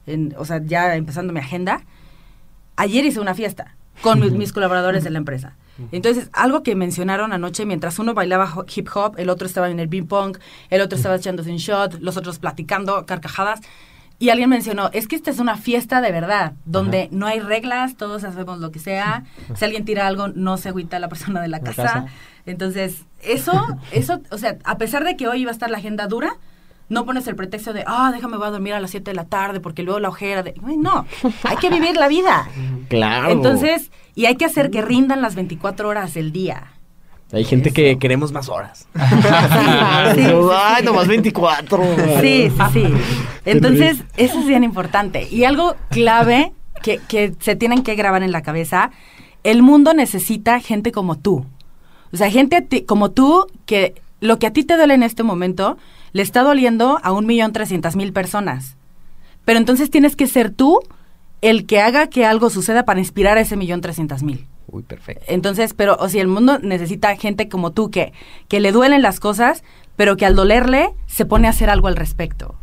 en, 0.08 0.34
o 0.36 0.44
sea, 0.44 0.60
ya 0.64 0.96
empezando 0.96 1.32
mi 1.32 1.38
agenda, 1.38 1.84
ayer 2.74 3.04
hice 3.04 3.20
una 3.20 3.32
fiesta 3.32 3.76
con 4.00 4.18
mis, 4.36 4.52
colaboradores 4.52 5.04
de 5.04 5.10
la 5.10 5.18
empresa. 5.18 5.54
Entonces, 5.92 6.30
algo 6.32 6.64
que 6.64 6.74
mencionaron 6.74 7.32
anoche, 7.32 7.64
mientras 7.64 8.00
uno 8.00 8.12
bailaba 8.12 8.52
hip 8.74 8.88
hop, 8.92 9.14
el 9.18 9.30
otro 9.30 9.46
estaba 9.46 9.70
en 9.70 9.78
el 9.78 9.86
bean 9.86 10.08
pong, 10.08 10.36
el 10.68 10.80
otro 10.80 10.96
estaba 10.96 11.14
echándose 11.14 11.52
un 11.52 11.58
shot, 11.58 12.00
los 12.00 12.16
otros 12.16 12.40
platicando, 12.40 13.06
carcajadas. 13.06 13.60
Y 14.18 14.30
alguien 14.30 14.48
mencionó, 14.48 14.90
es 14.92 15.08
que 15.08 15.16
esta 15.16 15.30
es 15.30 15.38
una 15.38 15.56
fiesta 15.56 16.00
de 16.00 16.12
verdad, 16.12 16.52
donde 16.64 17.08
no 17.10 17.26
hay 17.26 17.40
reglas, 17.40 17.96
todos 17.96 18.24
hacemos 18.24 18.60
lo 18.60 18.70
que 18.70 18.78
sea. 18.78 19.24
Si 19.54 19.64
alguien 19.64 19.84
tira 19.84 20.06
algo, 20.06 20.28
no 20.28 20.56
se 20.56 20.68
agüita 20.68 20.98
la 20.98 21.08
persona 21.08 21.40
de 21.42 21.48
la 21.48 21.58
La 21.58 21.64
casa. 21.64 21.82
casa. 21.82 22.06
Entonces, 22.46 23.04
eso, 23.22 23.52
eso, 23.92 24.20
o 24.30 24.38
sea, 24.38 24.56
a 24.64 24.78
pesar 24.78 25.04
de 25.04 25.16
que 25.16 25.28
hoy 25.28 25.42
iba 25.42 25.50
a 25.50 25.52
estar 25.52 25.68
la 25.70 25.78
agenda 25.78 26.06
dura, 26.06 26.36
no 26.88 27.04
pones 27.06 27.26
el 27.26 27.34
pretexto 27.34 27.72
de, 27.72 27.82
ah, 27.86 28.10
déjame, 28.14 28.36
voy 28.36 28.46
a 28.46 28.50
dormir 28.50 28.74
a 28.74 28.80
las 28.80 28.90
7 28.90 29.10
de 29.10 29.14
la 29.14 29.24
tarde 29.24 29.58
porque 29.58 29.82
luego 29.82 30.00
la 30.00 30.10
ojera 30.10 30.42
de... 30.42 30.54
No, 30.62 31.06
hay 31.42 31.56
que 31.56 31.70
vivir 31.70 31.96
la 31.96 32.08
vida. 32.08 32.48
Claro. 32.88 33.30
Entonces, 33.30 33.90
y 34.14 34.26
hay 34.26 34.36
que 34.36 34.44
hacer 34.44 34.70
que 34.70 34.82
rindan 34.82 35.22
las 35.22 35.34
24 35.34 35.88
horas 35.88 36.12
del 36.12 36.32
día. 36.32 36.73
Hay 37.32 37.44
gente 37.44 37.72
que 37.72 37.98
queremos 37.98 38.30
más 38.32 38.48
horas. 38.48 38.86
sí, 38.94 39.00
sí, 40.24 40.30
Ay, 40.52 40.80
sí. 40.80 40.84
nomás 40.84 41.08
24. 41.08 41.82
Sí, 42.20 42.50
sí, 42.50 42.62
sí. 42.72 42.84
Entonces, 43.44 44.04
eso 44.16 44.38
es 44.40 44.46
bien 44.46 44.62
importante. 44.64 45.26
Y 45.30 45.44
algo 45.44 45.74
clave 45.90 46.52
que, 46.82 46.98
que 47.08 47.34
se 47.40 47.56
tienen 47.56 47.82
que 47.82 47.94
grabar 47.96 48.22
en 48.22 48.30
la 48.32 48.42
cabeza, 48.42 48.90
el 49.42 49.62
mundo 49.62 49.94
necesita 49.94 50.60
gente 50.60 50.92
como 50.92 51.16
tú. 51.18 51.44
O 52.12 52.16
sea, 52.16 52.30
gente 52.30 52.62
ti- 52.62 52.82
como 52.82 53.10
tú 53.10 53.46
que 53.66 54.00
lo 54.20 54.38
que 54.38 54.46
a 54.46 54.52
ti 54.52 54.62
te 54.64 54.76
duele 54.76 54.94
en 54.94 55.02
este 55.02 55.22
momento 55.24 55.76
le 56.12 56.22
está 56.22 56.42
doliendo 56.42 57.00
a 57.02 57.10
un 57.12 57.26
millón 57.26 57.52
trescientas 57.52 57.96
mil 57.96 58.12
personas. 58.12 58.76
Pero 59.44 59.58
entonces 59.58 59.90
tienes 59.90 60.14
que 60.14 60.26
ser 60.28 60.50
tú 60.50 60.78
el 61.42 61.66
que 61.66 61.80
haga 61.80 62.06
que 62.06 62.24
algo 62.24 62.48
suceda 62.48 62.84
para 62.84 63.00
inspirar 63.00 63.36
a 63.36 63.40
ese 63.40 63.56
millón 63.56 63.80
trescientas 63.80 64.22
mil. 64.22 64.46
Uy, 64.74 64.82
perfecto. 64.82 65.24
Entonces, 65.28 65.72
pero, 65.72 65.96
o 66.00 66.08
sea, 66.08 66.20
el 66.20 66.26
mundo 66.26 66.58
necesita 66.58 67.14
gente 67.16 67.48
como 67.48 67.70
tú 67.70 67.92
que, 67.92 68.12
que 68.48 68.58
le 68.58 68.72
duelen 68.72 69.02
las 69.02 69.20
cosas, 69.20 69.62
pero 69.94 70.16
que 70.16 70.26
al 70.26 70.34
dolerle 70.34 70.90
se 71.06 71.24
pone 71.24 71.46
a 71.46 71.50
hacer 71.50 71.70
algo 71.70 71.86
al 71.86 71.94
respecto. 71.94 72.56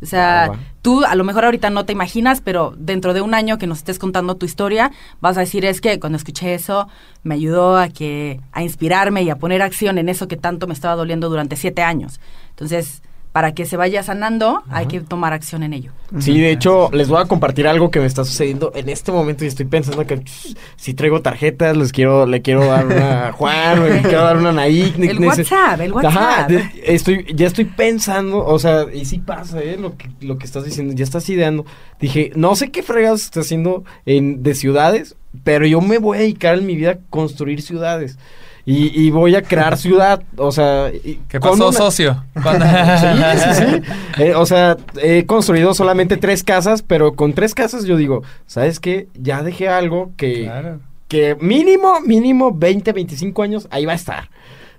O 0.00 0.06
sea, 0.06 0.44
Ah, 0.46 0.58
tú 0.80 1.04
a 1.04 1.14
lo 1.14 1.24
mejor 1.24 1.44
ahorita 1.44 1.68
no 1.68 1.84
te 1.84 1.92
imaginas, 1.92 2.40
pero 2.40 2.72
dentro 2.78 3.12
de 3.12 3.20
un 3.20 3.34
año 3.34 3.58
que 3.58 3.66
nos 3.66 3.78
estés 3.78 3.98
contando 3.98 4.34
tu 4.36 4.46
historia, 4.46 4.92
vas 5.20 5.36
a 5.36 5.40
decir 5.40 5.66
es 5.66 5.82
que 5.82 6.00
cuando 6.00 6.16
escuché 6.16 6.54
eso 6.54 6.88
me 7.22 7.34
ayudó 7.34 7.76
a 7.76 7.90
que 7.90 8.40
a 8.52 8.62
inspirarme 8.62 9.22
y 9.22 9.28
a 9.30 9.36
poner 9.36 9.60
acción 9.60 9.98
en 9.98 10.08
eso 10.08 10.26
que 10.26 10.38
tanto 10.38 10.66
me 10.66 10.72
estaba 10.72 10.96
doliendo 10.96 11.28
durante 11.28 11.56
siete 11.56 11.82
años. 11.82 12.18
Entonces, 12.48 13.02
para 13.32 13.54
que 13.54 13.64
se 13.64 13.78
vaya 13.78 14.02
sanando, 14.02 14.62
hay 14.68 14.86
que 14.86 15.00
tomar 15.00 15.32
acción 15.32 15.62
en 15.62 15.72
ello. 15.72 15.90
Sí, 16.18 16.38
de 16.38 16.50
hecho, 16.50 16.90
les 16.92 17.08
voy 17.08 17.18
a 17.22 17.24
compartir 17.24 17.66
algo 17.66 17.90
que 17.90 17.98
me 17.98 18.04
está 18.04 18.24
sucediendo 18.26 18.72
en 18.74 18.90
este 18.90 19.10
momento 19.10 19.44
y 19.44 19.48
estoy 19.48 19.64
pensando 19.64 20.06
que 20.06 20.18
pss, 20.18 20.54
si 20.76 20.92
traigo 20.92 21.22
tarjetas, 21.22 21.74
les 21.74 21.92
quiero, 21.92 22.26
le 22.26 22.42
quiero 22.42 22.66
dar 22.66 22.84
una 22.86 23.28
a 23.28 23.32
Juan, 23.32 23.84
le 23.88 24.02
quiero 24.02 24.22
dar 24.22 24.36
una 24.36 24.50
a 24.50 24.52
Naik. 24.52 24.98
El 24.98 25.18
WhatsApp, 25.18 25.80
el 25.80 25.92
WhatsApp. 25.94 26.12
Ajá, 26.14 26.46
de- 26.48 26.70
estoy, 26.84 27.24
ya 27.34 27.46
estoy 27.46 27.64
pensando, 27.64 28.44
o 28.44 28.58
sea, 28.58 28.84
y 28.92 29.06
sí 29.06 29.18
pasa, 29.18 29.62
¿eh? 29.62 29.78
Lo 29.80 29.96
que, 29.96 30.10
lo 30.20 30.36
que 30.36 30.44
estás 30.44 30.64
diciendo, 30.66 30.92
ya 30.94 31.04
estás 31.04 31.26
ideando. 31.30 31.64
Dije, 32.00 32.32
no 32.34 32.54
sé 32.54 32.70
qué 32.70 32.82
fregados 32.82 33.22
estás 33.22 33.46
haciendo 33.46 33.84
en, 34.04 34.42
de 34.42 34.54
ciudades, 34.54 35.16
pero 35.42 35.64
yo 35.66 35.80
me 35.80 35.96
voy 35.96 36.18
a 36.18 36.20
dedicar 36.20 36.58
en 36.58 36.66
mi 36.66 36.76
vida 36.76 36.90
a 36.90 36.98
construir 37.08 37.62
ciudades. 37.62 38.18
Y, 38.64 39.06
y 39.06 39.10
voy 39.10 39.34
a 39.34 39.42
crear 39.42 39.76
ciudad, 39.86 40.22
o 40.36 40.52
sea... 40.52 40.90
¿Qué 41.28 41.40
pasó, 41.40 41.68
una- 41.68 41.76
socio? 41.76 42.24
Cuando- 42.42 42.64
Sí, 42.64 43.38
sí, 43.38 43.54
sí. 43.54 43.92
Eh, 44.22 44.34
o 44.34 44.46
sea, 44.46 44.76
he 45.02 45.24
construido 45.26 45.74
solamente 45.74 46.16
tres 46.16 46.44
casas, 46.44 46.82
pero 46.82 47.14
con 47.14 47.32
tres 47.32 47.54
casas 47.54 47.84
yo 47.84 47.96
digo, 47.96 48.22
¿sabes 48.46 48.78
qué? 48.78 49.08
Ya 49.14 49.42
dejé 49.42 49.68
algo 49.68 50.12
que, 50.16 50.44
Claro. 50.44 50.80
que 51.08 51.34
mínimo, 51.40 52.00
mínimo 52.02 52.52
20, 52.52 52.92
25 52.92 53.42
años 53.42 53.66
ahí 53.70 53.84
va 53.86 53.92
a 53.92 53.96
estar. 53.96 54.28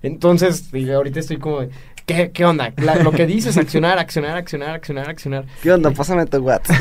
Entonces, 0.01 0.71
digo, 0.71 0.93
ahorita 0.95 1.19
estoy 1.19 1.37
como, 1.37 1.61
de, 1.61 1.69
¿qué, 2.05 2.31
qué 2.31 2.45
onda? 2.45 2.73
La- 2.77 2.95
lo 2.95 3.11
que 3.11 3.25
dices, 3.25 3.57
accionar, 3.57 3.99
accionar, 3.99 4.35
accionar, 4.37 4.75
accionar, 4.75 5.09
accionar. 5.09 5.45
¿Qué 5.61 5.71
onda? 5.71 5.91
Pásame 5.91 6.25
tu 6.25 6.37
WhatsApp. 6.37 6.75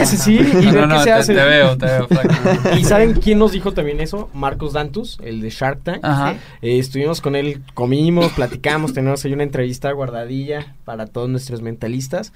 Sí, 0.00 0.06
sí, 0.06 0.16
sí. 0.16 0.34
Y 0.62 0.66
No, 0.66 0.72
ver 0.72 0.88
no, 0.88 0.94
qué 0.94 0.98
se 1.00 1.04
te, 1.04 1.12
hace. 1.12 1.34
te 1.34 1.44
veo, 1.44 1.76
te 1.78 1.86
veo, 1.86 2.08
flaco. 2.08 2.34
¿Y 2.78 2.84
saben 2.84 3.14
quién 3.14 3.38
nos 3.38 3.52
dijo 3.52 3.72
también 3.72 4.00
eso? 4.00 4.30
Marcos 4.34 4.72
Dantus, 4.72 5.18
el 5.22 5.40
de 5.40 5.50
Shark 5.50 5.82
Tank. 5.82 5.98
Ajá. 6.02 6.32
Eh, 6.62 6.78
estuvimos 6.78 7.20
con 7.20 7.36
él, 7.36 7.62
comimos, 7.74 8.32
platicamos, 8.32 8.92
tenemos 8.94 9.24
ahí 9.24 9.32
una 9.32 9.42
entrevista 9.42 9.90
guardadilla 9.92 10.74
para 10.84 11.06
todos 11.06 11.28
nuestros 11.28 11.62
mentalistas. 11.62 12.32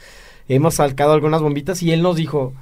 Hemos 0.48 0.74
sacado 0.74 1.12
algunas 1.12 1.42
bombitas 1.42 1.82
y 1.82 1.92
él 1.92 2.02
nos 2.02 2.16
dijo, 2.16 2.54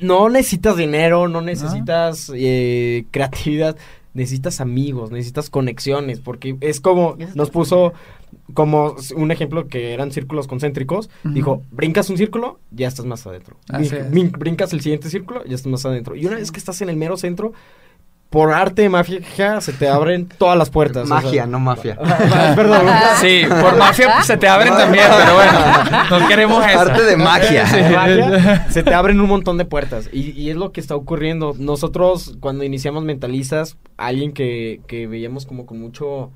no 0.00 0.28
necesitas 0.28 0.76
dinero, 0.76 1.28
no 1.28 1.40
necesitas 1.40 2.30
eh, 2.34 3.04
creatividad, 3.10 3.76
necesitas 4.12 4.60
amigos, 4.60 5.10
necesitas 5.10 5.50
conexiones, 5.50 6.20
porque 6.20 6.56
es 6.60 6.80
como, 6.80 7.16
nos 7.34 7.50
puso 7.50 7.92
como 8.52 8.94
un 9.16 9.30
ejemplo 9.30 9.68
que 9.68 9.94
eran 9.94 10.12
círculos 10.12 10.46
concéntricos, 10.46 11.08
dijo, 11.24 11.62
brincas 11.70 12.10
un 12.10 12.18
círculo, 12.18 12.58
ya 12.70 12.88
estás 12.88 13.06
más 13.06 13.26
adentro. 13.26 13.56
Así 13.70 13.88
Brin- 13.88 14.00
es. 14.00 14.10
brin- 14.10 14.38
Brincas 14.38 14.72
el 14.74 14.80
siguiente 14.82 15.08
círculo, 15.08 15.42
ya 15.46 15.54
estás 15.54 15.70
más 15.72 15.86
adentro. 15.86 16.14
Y 16.14 16.26
una 16.26 16.36
vez 16.36 16.52
que 16.52 16.58
estás 16.58 16.80
en 16.82 16.90
el 16.90 16.96
mero 16.96 17.16
centro, 17.16 17.52
por 18.28 18.52
arte 18.52 18.82
de 18.82 18.88
magia 18.88 19.60
se 19.60 19.72
te 19.72 19.86
abren 19.88 20.26
todas 20.26 20.58
las 20.58 20.68
puertas. 20.68 21.04
o 21.04 21.06
sea- 21.06 21.16
Magia, 21.20 21.46
no 21.46 21.60
mafia. 21.60 21.96
Perdón. 22.56 22.86
Sí, 23.20 23.42
por 23.48 23.76
mafia 23.78 24.22
se 24.24 24.36
te 24.36 24.48
abren 24.48 24.74
también, 24.74 25.04
pero 25.16 25.34
bueno, 25.36 26.20
no 26.20 26.28
queremos 26.28 26.66
eso. 26.66 26.80
Arte 26.80 27.02
de 27.04 27.16
magia. 27.16 27.64
Sí, 27.66 27.76
magia, 27.94 28.66
se 28.70 28.82
te 28.82 28.92
abren 28.92 29.20
un 29.20 29.28
montón 29.28 29.56
de 29.56 29.64
puertas. 29.64 30.10
Y, 30.12 30.32
y 30.32 30.50
es 30.50 30.56
lo 30.56 30.72
que 30.72 30.80
está 30.80 30.96
ocurriendo. 30.96 31.54
Nosotros, 31.58 32.36
cuando 32.40 32.64
iniciamos 32.64 33.04
Mentalistas, 33.04 33.76
alguien 33.96 34.32
que, 34.32 34.80
que 34.88 35.06
veíamos 35.06 35.46
como 35.46 35.64
con 35.64 35.80
mucho 35.80 36.30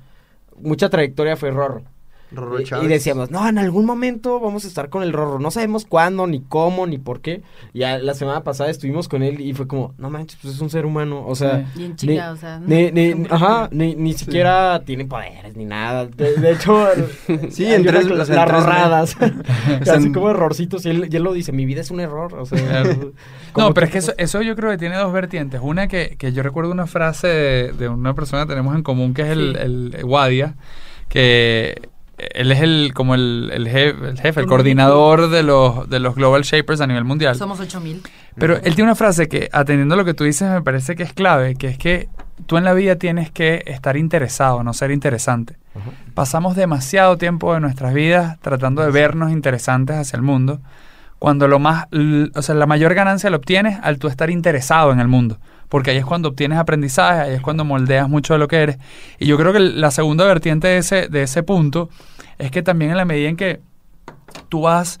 mucha 0.61 0.89
trayectoria 0.89 1.35
fue 1.37 1.51
Rorro. 1.51 1.83
Rorro 2.31 2.59
Y- 2.61 2.65
y, 2.85 2.87
decíamos, 2.87 3.31
no, 3.31 3.47
en 3.49 3.57
algún 3.57 3.85
momento 3.85 4.39
vamos 4.39 4.63
a 4.65 4.67
estar 4.67 4.89
con 4.89 5.01
el 5.03 5.13
Rorro. 5.13 5.39
No 5.39 5.49
sabemos 5.51 5.85
cuándo, 5.85 6.27
ni 6.27 6.41
cómo, 6.41 6.85
ni 6.85 6.97
por 6.97 7.21
qué. 7.21 7.41
Y 7.73 7.83
a- 7.83 7.97
la 7.99 8.13
semana 8.13 8.43
pasada 8.43 8.69
estuvimos 8.69 9.07
con 9.07 9.23
él 9.23 9.41
y 9.41 9.53
fue 9.53 9.67
como, 9.67 9.93
no 9.97 10.09
manches, 10.09 10.37
pues 10.41 10.53
es 10.53 10.61
un 10.61 10.69
ser 10.69 10.85
humano. 10.85 11.25
O 11.25 11.35
sea, 11.35 11.67
Bien 11.75 11.89
ni- 11.91 11.95
chica, 11.95 12.31
o 12.31 12.35
sea. 12.35 12.59
ni, 12.59 12.91
ni- 12.91 13.25
ajá, 13.29 13.67
ni, 13.71 13.95
ni 13.95 14.13
siquiera 14.13 14.81
tiene 14.85 15.05
poderes 15.05 15.55
ni 15.55 15.65
nada. 15.65 16.05
De, 16.05 16.35
de 16.35 16.51
hecho, 16.51 16.87
Sí, 17.49 17.65
en 17.65 17.83
tres- 17.83 18.05
o 18.05 18.07
sea, 18.07 18.11
en 18.11 18.17
las 18.17 18.27
tres 18.27 18.49
rorradas. 18.51 19.15
Así 19.89 20.05
en- 20.07 20.13
como 20.13 20.29
errorcitos. 20.29 20.85
Y 20.85 20.89
él, 20.89 21.07
y 21.11 21.15
él 21.15 21.23
lo 21.23 21.33
dice, 21.33 21.51
mi 21.51 21.65
vida 21.65 21.81
es 21.81 21.89
un 21.91 21.99
error. 21.99 22.35
O 22.35 22.45
sea, 22.45 22.59
Claro. 22.59 23.13
No, 23.57 23.73
pero 23.73 23.87
es 23.87 23.91
que 23.91 23.97
eso, 23.97 24.13
eso 24.17 24.41
yo 24.43 24.55
creo 24.55 24.69
que 24.71 24.77
tiene 24.77 24.95
dos 24.97 25.11
vertientes. 25.11 25.59
Una 25.63 25.87
que, 25.87 26.15
que 26.17 26.31
yo 26.31 26.43
recuerdo 26.43 26.71
una 26.71 26.85
frase 26.85 27.27
de, 27.27 27.71
de 27.73 27.89
una 27.89 28.13
persona 28.13 28.43
que 28.43 28.49
tenemos 28.49 28.75
en 28.75 28.83
común, 28.83 29.13
que 29.13 29.23
es 29.23 29.29
el, 29.29 29.55
Sí. 29.59 29.97
el 29.97 30.05
Wadia, 30.05 30.55
que 31.09 31.89
él 32.33 32.51
es 32.51 32.61
el 32.61 32.91
como 32.93 33.15
el, 33.15 33.49
el 33.53 33.67
jefe, 33.67 34.09
el, 34.09 34.19
jefe, 34.19 34.41
el 34.41 34.47
coordinador 34.47 35.29
de 35.29 35.43
los, 35.43 35.89
de 35.89 35.99
los 35.99 36.15
Global 36.15 36.43
Shapers 36.43 36.81
a 36.81 36.87
nivel 36.87 37.05
mundial. 37.05 37.35
Somos 37.35 37.59
8000. 37.59 38.01
Pero 38.35 38.55
él 38.55 38.75
tiene 38.75 38.83
una 38.83 38.95
frase 38.95 39.27
que, 39.27 39.49
atendiendo 39.51 39.95
a 39.95 39.97
lo 39.97 40.05
que 40.05 40.13
tú 40.13 40.23
dices, 40.23 40.49
me 40.49 40.61
parece 40.61 40.95
que 40.95 41.03
es 41.03 41.13
clave, 41.13 41.55
que 41.55 41.67
es 41.67 41.77
que 41.77 42.09
tú 42.45 42.57
en 42.57 42.63
la 42.63 42.73
vida 42.73 42.95
tienes 42.95 43.31
que 43.31 43.63
estar 43.65 43.97
interesado, 43.97 44.63
no 44.63 44.73
ser 44.73 44.91
interesante. 44.91 45.57
Pasamos 46.13 46.55
demasiado 46.55 47.17
tiempo 47.17 47.53
de 47.53 47.59
nuestras 47.61 47.93
vidas 47.93 48.37
tratando 48.41 48.81
de 48.81 48.91
vernos 48.91 49.31
interesantes 49.31 49.95
hacia 49.95 50.17
el 50.17 50.23
mundo, 50.23 50.59
cuando 51.19 51.47
lo 51.47 51.59
más, 51.59 51.87
o 52.33 52.41
sea, 52.41 52.55
la 52.55 52.65
mayor 52.65 52.93
ganancia 52.93 53.29
la 53.29 53.37
obtienes 53.37 53.77
al 53.81 53.99
tú 53.99 54.07
estar 54.07 54.29
interesado 54.29 54.91
en 54.91 54.99
el 54.99 55.07
mundo, 55.07 55.37
porque 55.69 55.91
ahí 55.91 55.97
es 55.97 56.05
cuando 56.05 56.29
obtienes 56.29 56.57
aprendizaje, 56.57 57.21
ahí 57.21 57.33
es 57.35 57.41
cuando 57.41 57.63
moldeas 57.63 58.09
mucho 58.09 58.33
de 58.33 58.39
lo 58.39 58.47
que 58.47 58.57
eres. 58.57 58.77
Y 59.19 59.27
yo 59.27 59.37
creo 59.37 59.53
que 59.53 59.59
la 59.59 59.91
segunda 59.91 60.25
vertiente 60.25 60.67
de 60.67 60.77
ese, 60.79 61.07
de 61.07 61.23
ese 61.23 61.43
punto 61.43 61.89
es 62.37 62.51
que 62.51 62.63
también 62.63 62.91
en 62.91 62.97
la 62.97 63.05
medida 63.05 63.29
en 63.29 63.37
que 63.37 63.61
tú 64.49 64.61
vas 64.61 64.99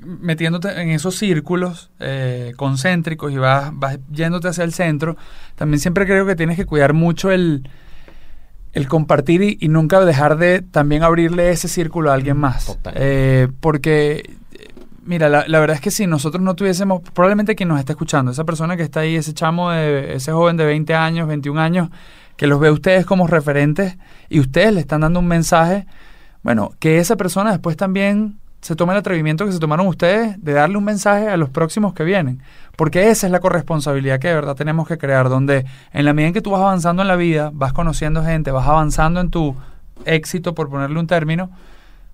metiéndote 0.00 0.80
en 0.80 0.90
esos 0.90 1.16
círculos 1.16 1.90
eh, 1.98 2.52
concéntricos 2.56 3.32
y 3.32 3.36
vas, 3.36 3.70
vas 3.72 3.98
yéndote 4.10 4.48
hacia 4.48 4.64
el 4.64 4.72
centro, 4.72 5.16
también 5.56 5.80
siempre 5.80 6.06
creo 6.06 6.24
que 6.26 6.36
tienes 6.36 6.56
que 6.56 6.66
cuidar 6.66 6.92
mucho 6.92 7.30
el, 7.30 7.68
el 8.72 8.88
compartir 8.88 9.42
y, 9.42 9.58
y 9.60 9.68
nunca 9.68 10.00
dejar 10.04 10.38
de 10.38 10.62
también 10.62 11.02
abrirle 11.02 11.50
ese 11.50 11.68
círculo 11.68 12.10
a 12.10 12.14
alguien 12.14 12.36
más. 12.36 12.78
Eh, 12.94 13.48
porque, 13.60 14.36
mira, 15.08 15.28
la, 15.28 15.44
la 15.48 15.58
verdad 15.58 15.74
es 15.76 15.80
que 15.80 15.90
si 15.90 16.06
nosotros 16.06 16.42
no 16.42 16.54
tuviésemos, 16.54 17.00
probablemente 17.14 17.56
quien 17.56 17.70
nos 17.70 17.80
está 17.80 17.94
escuchando, 17.94 18.30
esa 18.30 18.44
persona 18.44 18.76
que 18.76 18.82
está 18.82 19.00
ahí, 19.00 19.16
ese 19.16 19.32
chamo, 19.32 19.70
de, 19.70 20.14
ese 20.14 20.32
joven 20.32 20.56
de 20.56 20.66
20 20.66 20.94
años, 20.94 21.26
21 21.26 21.60
años, 21.60 21.88
que 22.36 22.46
los 22.46 22.60
ve 22.60 22.68
a 22.68 22.72
ustedes 22.72 23.06
como 23.06 23.26
referentes 23.26 23.96
y 24.28 24.38
ustedes 24.38 24.72
le 24.72 24.80
están 24.80 25.00
dando 25.00 25.18
un 25.18 25.26
mensaje, 25.26 25.86
bueno, 26.42 26.72
que 26.78 26.98
esa 26.98 27.16
persona 27.16 27.50
después 27.50 27.76
también 27.76 28.38
se 28.60 28.76
tome 28.76 28.92
el 28.92 28.98
atrevimiento 28.98 29.46
que 29.46 29.52
se 29.52 29.58
tomaron 29.58 29.86
ustedes 29.86 30.42
de 30.42 30.52
darle 30.52 30.76
un 30.76 30.84
mensaje 30.84 31.28
a 31.28 31.36
los 31.36 31.48
próximos 31.48 31.94
que 31.94 32.04
vienen. 32.04 32.42
Porque 32.76 33.10
esa 33.10 33.26
es 33.26 33.32
la 33.32 33.40
corresponsabilidad 33.40 34.20
que 34.20 34.28
de 34.28 34.34
verdad 34.34 34.56
tenemos 34.56 34.86
que 34.86 34.98
crear, 34.98 35.28
donde 35.28 35.64
en 35.92 36.04
la 36.04 36.12
medida 36.12 36.28
en 36.28 36.34
que 36.34 36.42
tú 36.42 36.50
vas 36.50 36.60
avanzando 36.60 37.02
en 37.02 37.08
la 37.08 37.16
vida, 37.16 37.50
vas 37.52 37.72
conociendo 37.72 38.22
gente, 38.22 38.50
vas 38.50 38.68
avanzando 38.68 39.20
en 39.20 39.30
tu 39.30 39.56
éxito, 40.04 40.54
por 40.54 40.68
ponerle 40.68 41.00
un 41.00 41.06
término, 41.06 41.50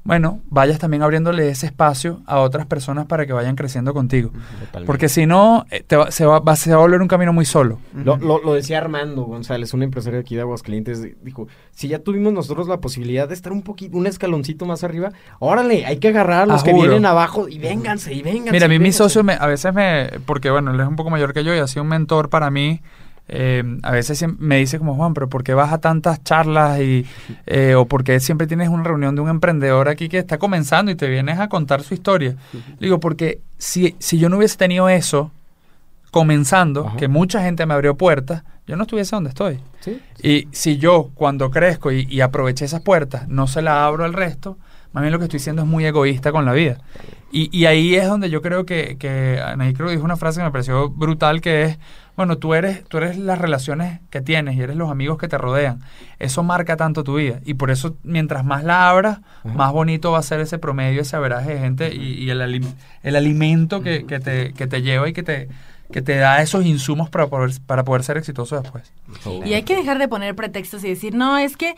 bueno, 0.05 0.41
vayas 0.51 0.79
también 0.79 1.03
abriéndole 1.03 1.49
ese 1.49 1.65
espacio 1.67 2.21
a 2.27 2.39
otras 2.41 2.67
personas 2.67 3.07
para 3.07 3.25
que 3.27 3.33
vayan 3.33 3.57
creciendo 3.57 3.95
contigo. 3.95 4.31
Porque 4.87 5.09
si 5.09 5.25
no, 5.25 5.65
eh, 5.71 5.83
te 5.87 5.97
va- 5.97 6.11
se, 6.11 6.27
va, 6.27 6.41
va- 6.41 6.57
se 6.57 6.71
va 6.71 6.77
a 6.77 6.81
volver 6.81 7.01
un 7.01 7.09
camino 7.09 7.33
muy 7.33 7.47
solo. 7.47 7.79
Lo, 7.95 8.19
lo- 8.19 8.39
lo 8.43 8.53
decía 8.55 8.79
Armando 8.79 9.23
González, 9.23 9.73
un 9.73 9.83
empresario 9.83 10.19
de 10.19 10.21
aquí 10.21 10.35
de 10.35 10.43
Aguascalientes, 10.43 11.03
di- 11.03 11.15
dijo, 11.23 11.49
si 11.73 11.89
ya 11.89 12.01
tuvimos 12.01 12.33
nosotros 12.35 12.69
la 12.69 12.79
posibilidad 12.81 13.27
de 13.27 13.35
estar 13.35 13.51
un 13.53 13.63
poquito, 13.63 13.97
un 13.97 14.07
escaloncito 14.07 14.67
más 14.67 14.85
arriba, 14.85 15.11
órale, 15.39 15.87
hay 15.87 15.97
que 15.97 16.09
agarrar 16.09 16.43
a 16.43 16.47
los 16.47 16.61
Ah, 16.61 16.65
que 16.65 16.73
juro. 16.73 16.83
vienen 16.91 17.07
abajo 17.07 17.49
y 17.49 17.59
vénganse, 17.59 18.13
y 18.13 18.21
vénganse. 18.23 18.53
Mira, 18.53 18.67
a 18.67 18.69
mí 18.69 18.79
mi 18.79 18.93
socio 18.93 19.25
me- 19.25 19.39
a 19.41 19.47
veces 19.47 19.73
me, 19.73 20.11
porque 20.27 20.51
bueno, 20.51 20.73
él 20.73 20.81
es 20.81 20.87
un 20.87 20.97
poco 20.97 21.09
mayor 21.09 21.33
que 21.33 21.45
yo 21.45 21.55
y 21.55 21.59
ha 21.59 21.67
sido 21.67 21.83
un 21.83 21.89
mentor 21.89 22.29
para 22.29 22.51
mí. 22.51 22.83
Eh, 23.27 23.63
a 23.83 23.91
veces 23.91 24.25
me 24.39 24.59
dice 24.59 24.79
como 24.79 24.95
Juan, 24.95 25.15
pero 25.15 25.29
¿por 25.29 25.45
qué 25.45 25.55
vas 25.55 25.73
a 25.73 25.79
tantas 25.79 26.23
charlas 26.23 26.81
y 26.81 27.07
eh, 27.47 27.75
o 27.75 27.87
por 27.87 28.05
qué 28.05 28.21
siempre 28.21 28.47
tienes 28.47 28.69
una 28.69 28.85
reunión 28.85 29.15
de 29.15 29.23
un 29.23 29.31
emprendedor 29.31 29.89
aquí 29.89 30.09
que 30.09 30.19
está 30.19 30.39
comenzando 30.39 30.91
y 30.91 30.95
te 30.95 31.09
vienes 31.09 31.39
a 31.39 31.49
contar 31.49 31.83
su 31.83 31.95
historia? 31.95 32.37
Le 32.53 32.87
digo, 32.87 33.01
porque 33.01 33.41
si, 33.57 33.97
si 33.99 34.19
yo 34.19 34.29
no 34.29 34.37
hubiese 34.37 34.59
tenido 34.59 34.89
eso 34.89 35.31
comenzando, 36.11 36.87
Ajá. 36.87 36.97
que 36.97 37.09
mucha 37.09 37.43
gente 37.43 37.65
me 37.67 37.75
abrió 37.75 37.97
puertas, 37.97 38.45
yo 38.67 38.77
no 38.77 38.83
estuviese 38.83 39.17
donde 39.17 39.31
estoy. 39.31 39.61
Sí. 39.81 40.01
Y 40.23 40.49
si 40.53 40.77
yo, 40.77 41.11
cuando 41.15 41.51
crezco 41.51 41.93
y, 41.93 42.07
y 42.09 42.21
aproveché 42.21 42.67
esas 42.67 42.83
puertas, 42.83 43.27
no 43.29 43.47
se 43.47 43.63
las 43.63 43.75
abro 43.79 44.05
al 44.05 44.13
resto, 44.13 44.59
más 44.93 45.03
bien 45.03 45.13
lo 45.13 45.19
que 45.19 45.25
estoy 45.25 45.41
siendo 45.41 45.63
es 45.63 45.69
muy 45.69 45.85
egoísta 45.85 46.31
con 46.31 46.45
la 46.45 46.53
vida. 46.53 46.79
Y, 47.37 47.49
y 47.51 47.67
ahí 47.67 47.97
es 47.97 48.07
donde 48.07 48.31
yo 48.31 48.41
creo 48.43 48.65
que, 48.65 48.97
que 48.97 49.41
Anaí 49.45 49.75
creo 49.75 49.89
que 49.89 49.95
dijo 49.95 50.05
una 50.05 50.17
frase 50.17 50.39
que 50.39 50.45
me 50.45 50.53
pareció 50.53 50.89
brutal, 50.89 51.41
que 51.41 51.65
es, 51.65 51.79
bueno, 52.17 52.39
tú 52.39 52.55
eres, 52.55 52.85
tú 52.85 52.99
eres 52.99 53.19
las 53.19 53.41
relaciones 53.41 54.01
que 54.11 54.21
tienes 54.21 54.55
y 54.55 54.61
eres 54.61 54.77
los 54.77 54.89
amigos 54.89 55.19
que 55.19 55.27
te 55.27 55.37
rodean. 55.37 55.81
Eso 56.21 56.45
marca 56.45 56.77
tanto 56.77 57.03
tu 57.03 57.17
vida. 57.17 57.41
Y 57.45 57.55
por 57.55 57.73
eso, 57.73 57.97
mientras 58.05 58.45
más 58.45 58.63
la 58.63 58.89
abras, 58.89 59.19
más 59.43 59.73
bonito 59.73 60.13
va 60.13 60.21
a 60.21 60.23
ser 60.23 60.39
ese 60.39 60.59
promedio, 60.59 61.01
ese 61.01 61.17
averaje 61.17 61.55
de 61.55 61.59
gente 61.59 61.93
y, 61.93 62.23
y 62.23 62.31
el, 62.31 62.41
alim- 62.41 62.75
el 63.03 63.17
alimento 63.17 63.83
que, 63.83 64.07
que 64.07 64.21
te, 64.21 64.53
que 64.53 64.69
te 64.69 64.83
lleva 64.83 65.09
y 65.09 65.13
que 65.13 65.25
te, 65.25 65.49
que 65.93 66.03
te 66.03 66.15
da 66.15 66.41
esos 66.41 66.65
insumos 66.65 67.11
para 67.11 67.27
poder, 67.27 67.51
para 67.67 67.83
poder 67.83 68.05
ser 68.05 68.17
exitoso 68.17 68.61
después. 68.61 68.93
Y 69.45 69.55
hay 69.55 69.65
que 69.65 69.75
dejar 69.75 69.99
de 69.99 70.07
poner 70.07 70.37
pretextos 70.37 70.85
y 70.85 70.89
decir, 70.89 71.17
no, 71.17 71.37
es 71.37 71.57
que 71.57 71.75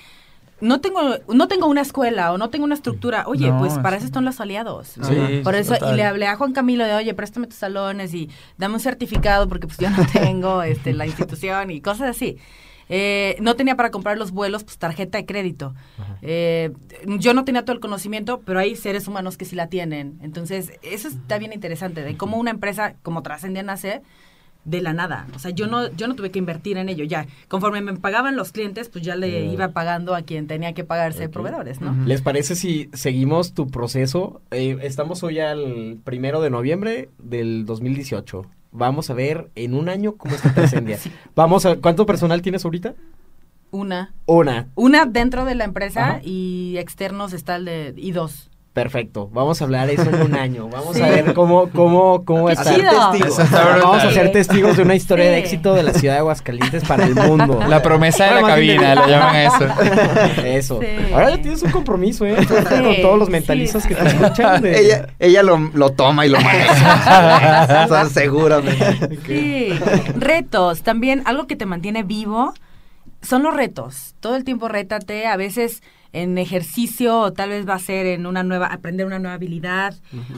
no 0.60 0.80
tengo, 0.80 1.00
no 1.32 1.48
tengo 1.48 1.66
una 1.66 1.82
escuela 1.82 2.32
o 2.32 2.38
no 2.38 2.48
tengo 2.50 2.64
una 2.64 2.74
estructura. 2.74 3.24
Oye, 3.26 3.48
No, 3.50 3.58
pues 3.58 3.74
para 3.78 3.96
es- 3.96 4.02
eso 4.02 4.06
están 4.06 4.24
los 4.24 4.40
aliados. 4.40 4.88
Sí, 4.88 5.40
Por 5.44 5.54
eso, 5.54 5.74
total. 5.74 5.92
y 5.94 5.96
le 5.96 6.04
hablé 6.04 6.26
a 6.26 6.36
Juan 6.36 6.52
Camilo 6.52 6.84
de, 6.84 6.94
oye, 6.94 7.12
préstame 7.14 7.46
tus 7.46 7.56
salones 7.58 8.14
y 8.14 8.30
dame 8.56 8.74
un 8.74 8.80
certificado 8.80 9.48
porque 9.48 9.66
pues 9.66 9.78
yo 9.78 9.90
no 9.90 9.96
tengo 10.12 10.62
este, 10.62 10.92
la 10.94 11.06
institución 11.06 11.70
y 11.70 11.80
cosas 11.80 12.10
así. 12.16 12.38
Eh, 12.88 13.36
no 13.40 13.56
tenía 13.56 13.74
para 13.76 13.90
comprar 13.90 14.16
los 14.16 14.30
vuelos, 14.30 14.62
pues 14.62 14.78
tarjeta 14.78 15.18
de 15.18 15.26
crédito. 15.26 15.74
Eh, 16.22 16.70
yo 17.18 17.34
no 17.34 17.44
tenía 17.44 17.64
todo 17.64 17.72
el 17.74 17.80
conocimiento, 17.80 18.42
pero 18.44 18.60
hay 18.60 18.76
seres 18.76 19.08
humanos 19.08 19.36
que 19.36 19.44
sí 19.44 19.56
la 19.56 19.66
tienen. 19.68 20.18
Entonces, 20.22 20.70
eso 20.82 21.08
está 21.08 21.38
bien 21.38 21.52
interesante, 21.52 22.02
de 22.02 22.16
cómo 22.16 22.36
una 22.36 22.52
empresa 22.52 22.94
como 23.02 23.22
Trascendia 23.22 23.64
nace 23.64 24.02
de 24.66 24.82
la 24.82 24.92
nada. 24.92 25.26
O 25.34 25.38
sea, 25.38 25.52
yo 25.52 25.68
no, 25.68 25.90
yo 25.92 26.08
no 26.08 26.14
tuve 26.16 26.30
que 26.30 26.38
invertir 26.38 26.76
en 26.76 26.88
ello. 26.88 27.04
Ya, 27.04 27.26
conforme 27.48 27.80
me 27.80 27.94
pagaban 27.94 28.36
los 28.36 28.52
clientes, 28.52 28.88
pues 28.88 29.04
ya 29.04 29.16
le 29.16 29.46
iba 29.46 29.68
pagando 29.68 30.14
a 30.14 30.22
quien 30.22 30.46
tenía 30.46 30.74
que 30.74 30.84
pagarse 30.84 31.28
proveedores, 31.28 31.80
¿no? 31.80 31.96
¿Les 32.04 32.20
parece 32.20 32.56
si 32.56 32.90
seguimos 32.92 33.54
tu 33.54 33.68
proceso? 33.68 34.42
Eh, 34.50 34.76
estamos 34.82 35.22
hoy 35.22 35.38
al 35.38 35.98
primero 36.04 36.42
de 36.42 36.50
noviembre 36.50 37.08
del 37.18 37.64
2018. 37.64 38.44
Vamos 38.72 39.08
a 39.08 39.14
ver 39.14 39.50
en 39.54 39.72
un 39.72 39.88
año 39.88 40.16
cómo 40.16 40.34
está 40.34 40.52
Trascendia. 40.52 40.98
Vamos 41.36 41.64
a 41.64 41.76
¿cuánto 41.76 42.04
personal 42.04 42.42
tienes 42.42 42.64
ahorita? 42.64 42.94
Una. 43.70 44.12
Una. 44.26 44.68
Una 44.74 45.06
dentro 45.06 45.44
de 45.44 45.54
la 45.54 45.64
empresa 45.64 46.08
Ajá. 46.08 46.20
y 46.24 46.76
externos 46.78 47.32
está 47.32 47.56
el 47.56 47.64
de... 47.64 47.94
y 47.96 48.10
dos. 48.12 48.50
Perfecto. 48.76 49.30
Vamos 49.32 49.62
a 49.62 49.64
hablar 49.64 49.88
eso 49.88 50.02
en 50.02 50.20
un 50.20 50.34
año. 50.38 50.68
Vamos 50.68 50.94
Sí. 50.96 51.02
a 51.02 51.06
ver 51.08 51.32
cómo 51.32 51.70
cómo 51.70 52.26
cómo 52.26 52.50
chido. 52.50 53.10
testigos. 53.10 53.50
Vamos 53.50 54.04
a 54.04 54.10
ser 54.12 54.32
testigos 54.32 54.76
de 54.76 54.82
una 54.82 54.94
historia 54.94 55.30
de 55.30 55.38
éxito 55.38 55.72
de 55.72 55.82
la 55.82 55.94
ciudad 55.94 56.12
de 56.12 56.18
Aguascalientes 56.18 56.84
para 56.84 57.06
el 57.06 57.14
mundo. 57.28 57.58
La 57.66 57.80
promesa 57.80 58.26
de 58.26 58.42
la 58.42 58.46
cabina, 58.46 58.94
le 58.94 59.10
llaman 59.10 59.36
eso. 59.46 59.64
Eso. 60.44 60.80
Sí. 60.82 61.12
Ahora 61.14 61.30
ya 61.30 61.40
tienes 61.40 61.62
un 61.62 61.70
compromiso, 61.70 62.26
¿eh? 62.26 62.36
Con 62.46 63.00
todos 63.00 63.18
los 63.18 63.30
mentalistas 63.30 63.82
sí, 63.84 63.88
que 63.88 63.94
te 63.94 64.08
escuchan. 64.08 64.60
de- 64.60 64.78
Ella, 64.78 65.06
ella 65.20 65.42
lo, 65.42 65.56
lo 65.72 65.88
toma 65.92 66.26
y 66.26 66.28
lo 66.28 66.38
maneja. 66.38 67.86
o 67.86 67.88
sea, 67.88 68.04
seguramente. 68.10 69.18
Sí. 69.26 69.70
Retos. 70.18 70.82
También 70.82 71.22
algo 71.24 71.46
que 71.46 71.56
te 71.56 71.64
mantiene 71.64 72.02
vivo 72.02 72.52
son 73.22 73.42
los 73.42 73.54
retos. 73.56 74.14
Todo 74.20 74.36
el 74.36 74.44
tiempo 74.44 74.68
rétate. 74.68 75.26
A 75.26 75.38
veces 75.38 75.82
en 76.12 76.38
ejercicio 76.38 77.18
o 77.20 77.32
tal 77.32 77.50
vez 77.50 77.68
va 77.68 77.74
a 77.74 77.78
ser 77.78 78.06
en 78.06 78.26
una 78.26 78.42
nueva, 78.42 78.66
aprender 78.66 79.06
una 79.06 79.18
nueva 79.18 79.34
habilidad 79.34 79.94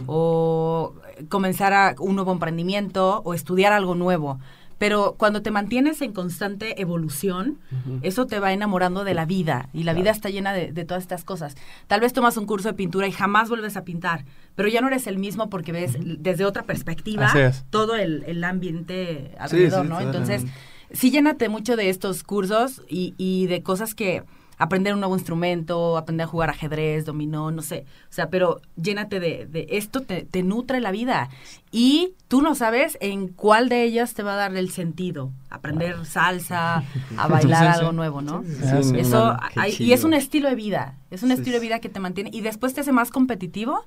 o 0.07 0.95
comenzar 1.29 1.73
a 1.73 1.95
un 1.99 2.15
nuevo 2.15 2.33
emprendimiento 2.33 3.23
o 3.25 3.35
estudiar 3.35 3.73
algo 3.73 3.95
nuevo. 3.95 4.39
Pero 4.79 5.17
cuando 5.19 5.43
te 5.43 5.51
mantienes 5.51 6.03
en 6.03 6.13
constante 6.13 6.81
evolución, 6.81 7.59
eso 8.03 8.27
te 8.27 8.39
va 8.39 8.53
enamorando 8.53 9.03
de 9.03 9.13
la 9.13 9.25
vida 9.25 9.69
y 9.73 9.83
la 9.83 9.93
vida 9.93 10.13
está 10.13 10.31
llena 10.31 10.53
de, 10.53 10.71
de 10.71 10.85
todas 10.85 11.03
estas 11.03 11.25
cosas. 11.25 11.57
Tal 11.89 12.01
vez 12.01 12.13
tomas 12.13 12.37
un 12.37 12.47
curso 12.47 12.69
de 12.69 12.75
pintura 12.75 13.09
y 13.09 13.13
jamás 13.13 13.49
vuelves 13.49 13.77
a 13.77 13.83
pintar, 13.83 14.25
pero 14.55 14.69
ya 14.69 14.81
no 14.81 14.87
eres 14.87 15.09
el 15.09 15.19
mismo 15.19 15.51
porque 15.51 15.73
ves 15.73 15.97
desde 16.01 16.45
otra 16.45 16.63
perspectiva 16.63 17.33
todo 17.71 17.97
el, 17.97 18.23
el 18.29 18.45
ambiente 18.45 19.33
alrededor, 19.41 19.83
sí, 19.83 19.89
¿no? 19.89 20.01
Entonces, 20.01 20.45
sí 20.93 21.11
llénate 21.11 21.49
mucho 21.49 21.75
de 21.75 21.91
estos 21.91 22.23
cursos 22.23 22.83
y, 22.89 23.15
y 23.19 23.49
de 23.49 23.65
cosas 23.65 23.97
que 23.97 24.23
aprender 24.59 24.93
un 24.93 25.01
nuevo 25.01 25.17
instrumento, 25.17 25.97
aprender 25.97 26.25
a 26.25 26.29
jugar 26.29 26.51
ajedrez, 26.51 27.05
dominó, 27.05 27.51
no 27.51 27.63
sé. 27.63 27.87
O 28.11 28.13
sea, 28.13 28.29
pero 28.29 28.61
llénate 28.77 29.21
de, 29.21 29.47
de 29.47 29.67
esto, 29.71 30.03
te, 30.03 30.23
te 30.23 30.43
nutre 30.43 30.81
la 30.81 30.91
vida. 30.91 31.31
Y 31.71 32.15
tú 32.29 32.41
no 32.41 32.55
sabes 32.55 32.97
en 33.01 33.29
cuál 33.29 33.69
de 33.69 33.83
ellas 33.85 34.15
te 34.15 34.23
va 34.23 34.33
a 34.35 34.37
dar 34.37 34.57
el 34.57 34.71
sentido. 34.71 35.33
Aprender 35.51 36.05
salsa, 36.07 36.83
a 37.17 37.29
bailar 37.29 37.67
algo 37.67 37.93
nuevo, 37.93 38.23
¿no? 38.23 38.43
Sí, 38.43 38.83
sí, 38.83 38.99
Eso, 38.99 39.37
hay- 39.57 39.77
y 39.79 39.93
es 39.93 40.05
un 40.05 40.15
estilo 40.15 40.49
de 40.49 40.55
vida, 40.55 40.97
es 41.11 41.23
un 41.23 41.31
estilo 41.31 41.55
de 41.57 41.61
vida 41.61 41.79
que 41.81 41.89
te 41.89 42.01
mantiene 42.01 42.31
y 42.33 42.41
después 42.43 42.73
te 42.75 42.81
hace 42.83 42.93
más 42.93 43.11
competitivo 43.11 43.85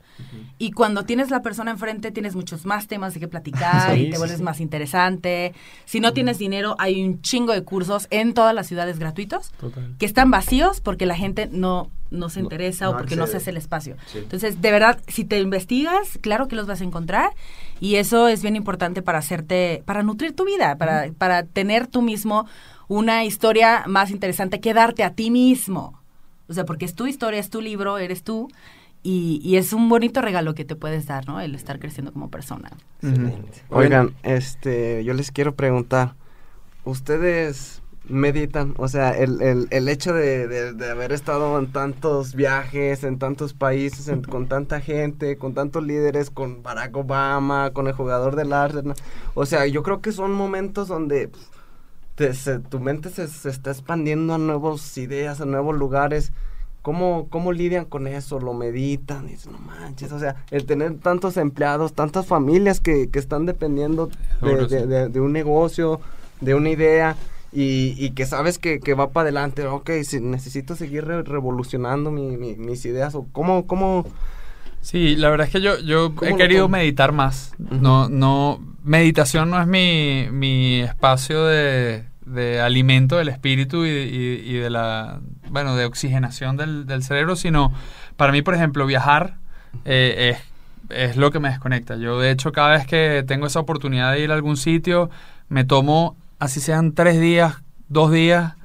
y 0.58 0.72
cuando 0.72 1.06
tienes 1.06 1.30
la 1.32 1.42
persona 1.42 1.72
enfrente 1.72 2.12
tienes 2.12 2.36
muchos 2.36 2.66
más 2.66 2.88
temas 2.88 3.14
de 3.14 3.20
qué 3.20 3.28
platicar 3.28 3.96
Sí, 3.96 4.02
y 4.08 4.10
te 4.12 4.18
vuelves 4.18 4.38
sí. 4.40 4.44
más 4.44 4.60
interesante. 4.60 5.54
Si 5.86 6.00
no 6.00 6.14
tienes 6.14 6.38
dinero, 6.40 6.76
hay 6.80 7.04
un 7.04 7.22
chingo 7.22 7.54
de 7.54 7.64
cursos 7.64 8.08
en 8.12 8.34
todas 8.34 8.54
las 8.56 8.68
ciudades 8.68 9.00
gratuitos 9.00 9.52
que 10.00 10.06
están 10.06 10.30
vacíos 10.32 10.82
porque 10.82 11.06
la 11.06 11.16
gente 11.16 11.48
no, 11.52 11.90
no 12.10 12.30
se 12.30 12.40
interesa 12.40 12.90
o 12.90 12.94
no 12.94 12.98
porque 13.00 13.16
no 13.16 13.28
se 13.28 13.38
hace 13.38 13.52
el 13.52 13.58
espacio. 13.58 13.98
Entonces, 14.16 14.60
de 14.62 14.72
verdad, 14.72 15.00
si 15.08 15.26
te 15.26 15.40
investigas, 15.40 16.18
claro 16.22 16.48
que 16.48 16.56
los 16.56 16.66
vas 16.68 16.82
a 16.82 16.84
encontrar 16.84 17.30
y 17.82 17.96
eso 17.96 18.28
es 18.28 18.44
bien 18.44 18.56
importante 18.56 19.02
para 19.02 19.18
hacerte, 19.18 19.82
para 19.86 20.04
nutrir 20.04 20.36
tu 20.36 20.46
vida, 20.46 20.78
para, 20.78 21.12
para 21.18 21.44
tener 21.44 21.88
tú 21.88 22.04
mismo 22.04 22.46
una 22.88 23.26
historia 23.26 23.84
más 23.88 24.12
interesante 24.12 24.62
que 24.62 24.76
darte 24.76 25.04
a 25.04 25.16
ti 25.16 25.32
mismo. 25.32 26.00
O 26.48 26.54
sea, 26.54 26.64
porque 26.64 26.86
es 26.86 26.94
tu 26.94 27.08
historia, 27.08 27.40
es 27.40 27.50
tu 27.50 27.60
libro, 27.60 27.98
eres 27.98 28.22
tú. 28.22 28.50
Y, 29.02 29.42
y 29.44 29.56
es 29.56 29.74
un 29.74 29.90
bonito 29.90 30.22
regalo 30.22 30.54
que 30.54 30.64
te 30.64 30.76
puedes 30.76 31.08
dar, 31.08 31.28
¿no? 31.28 31.42
El 31.42 31.56
estar 31.56 31.80
creciendo 31.80 32.14
como 32.14 32.30
persona. 32.30 32.70
Oigan, 33.70 34.14
este, 34.22 35.04
yo 35.04 35.16
les 35.16 35.32
quiero 35.32 35.56
preguntar, 35.56 36.14
¿ustedes 36.84 37.81
meditan? 38.08 38.74
O 38.78 38.88
sea, 38.88 39.12
el, 39.12 39.42
el, 39.42 39.68
el 39.70 39.88
hecho 39.88 40.14
de, 40.14 40.48
de- 40.48 40.74
de 40.74 40.90
haber 40.90 41.12
estado 41.12 41.58
en 41.60 41.72
tantos 41.72 42.36
viajes, 42.36 43.04
en 43.04 43.20
tantos 43.20 43.54
países, 43.54 44.08
en- 44.08 44.24
con 44.24 44.48
tanta 44.48 44.82
gente, 44.82 45.38
con 45.38 45.54
tantos 45.54 45.84
líderes, 45.84 46.30
con 46.30 46.64
Barack 46.64 46.96
Obama, 46.98 47.72
con 47.72 47.88
el 47.88 47.94
jugador 47.94 48.36
del 48.36 48.54
Arsenal, 48.54 48.96
o 49.34 49.46
sea, 49.46 49.66
yo 49.68 49.84
creo 49.84 50.02
que 50.02 50.12
son 50.12 50.32
momentos 50.34 50.88
donde 50.88 51.28
pues, 51.30 51.48
te- 52.16 52.34
se- 52.34 52.60
tu 52.60 52.80
mente 52.80 53.10
se, 53.10 53.28
se 53.28 53.50
está 53.50 53.72
expandiendo 53.72 54.34
a 54.34 54.38
nuevas 54.38 54.98
ideas, 54.98 55.40
a 55.42 55.46
nuevos 55.46 55.76
lugares. 55.78 56.32
¿Cómo, 56.82 57.28
¿Cómo 57.30 57.52
lidian 57.54 57.86
con 57.86 58.08
eso? 58.08 58.40
¿Lo 58.40 58.56
meditan? 58.56 59.28
Y 59.28 59.34
dicen, 59.34 59.52
no 59.52 59.60
manches, 59.60 60.12
o 60.12 60.18
sea, 60.20 60.44
el 60.50 60.66
tener 60.66 60.96
tantos 60.98 61.38
empleados, 61.38 61.94
tantas 61.94 62.26
familias 62.26 62.80
que, 62.80 63.08
que 63.12 63.20
están 63.20 63.46
dependiendo 63.46 64.10
de- 64.88 65.10
de 65.10 65.22
un 65.22 65.32
negocio, 65.32 66.02
de 66.42 66.56
una 66.56 66.72
idea, 66.72 67.16
y, 67.54 67.96
y 68.04 68.12
que 68.12 68.26
sabes 68.26 68.60
que, 68.60 68.80
que 68.80 68.94
va 68.94 69.12
para 69.12 69.24
adelante, 69.24 69.66
ok, 69.68 69.90
si 70.04 70.20
necesito 70.22 70.76
seguir 70.76 71.06
re- 71.06 71.24
revolucionando 71.24 72.12
mi- 72.12 72.38
mi- 72.38 72.56
mis 72.56 72.86
ideas, 72.86 73.16
o 73.16 73.28
cómo, 73.32 73.68
cómo, 73.68 74.06
Sí, 74.82 75.16
la 75.16 75.30
verdad 75.30 75.48
es 75.48 75.54
que 75.54 75.62
yo, 75.62 75.78
yo 75.80 76.14
¿Cómo 76.16 76.36
he 76.36 76.38
querido 76.38 76.68
meditar 76.68 77.12
más. 77.12 77.54
No, 77.60 78.10
no, 78.10 78.60
meditación 78.84 79.50
no 79.52 79.62
es 79.62 79.68
mi, 79.68 80.28
mi 80.32 80.82
espacio 80.82 81.46
de, 81.46 82.06
de 82.26 82.62
alimento 82.62 83.18
del 83.18 83.30
espíritu 83.30 83.86
y, 83.86 83.90
y- 83.90 84.42
y 84.46 84.54
de 84.54 84.70
la 84.70 85.20
bueno, 85.50 85.76
de 85.76 85.86
oxigenación 85.86 86.58
del, 86.58 86.86
del 86.88 87.04
cerebro, 87.04 87.36
sino 87.36 87.74
para 88.18 88.32
mí, 88.32 88.42
por 88.42 88.56
ejemplo, 88.56 88.86
viajar 88.86 89.36
eh, 89.86 90.36
es, 90.90 91.08
es 91.10 91.18
lo 91.18 91.30
que 91.32 91.40
me 91.40 91.50
desconecta. 91.50 91.98
Yo, 91.98 92.20
de 92.20 92.32
hecho, 92.32 92.52
cada 92.52 92.72
vez 92.72 92.88
que 92.88 93.24
tengo 93.28 93.46
esa 93.48 93.60
oportunidad 93.60 94.14
de 94.14 94.22
ir 94.22 94.32
a 94.32 94.36
algún 94.36 94.58
sitio, 94.58 95.10
me 95.50 95.64
tomo, 95.66 96.16
así 96.42 96.60
sean 96.60 96.94
tres 96.94 97.20
días, 97.22 97.64
dos 97.88 98.12
días, 98.12 98.56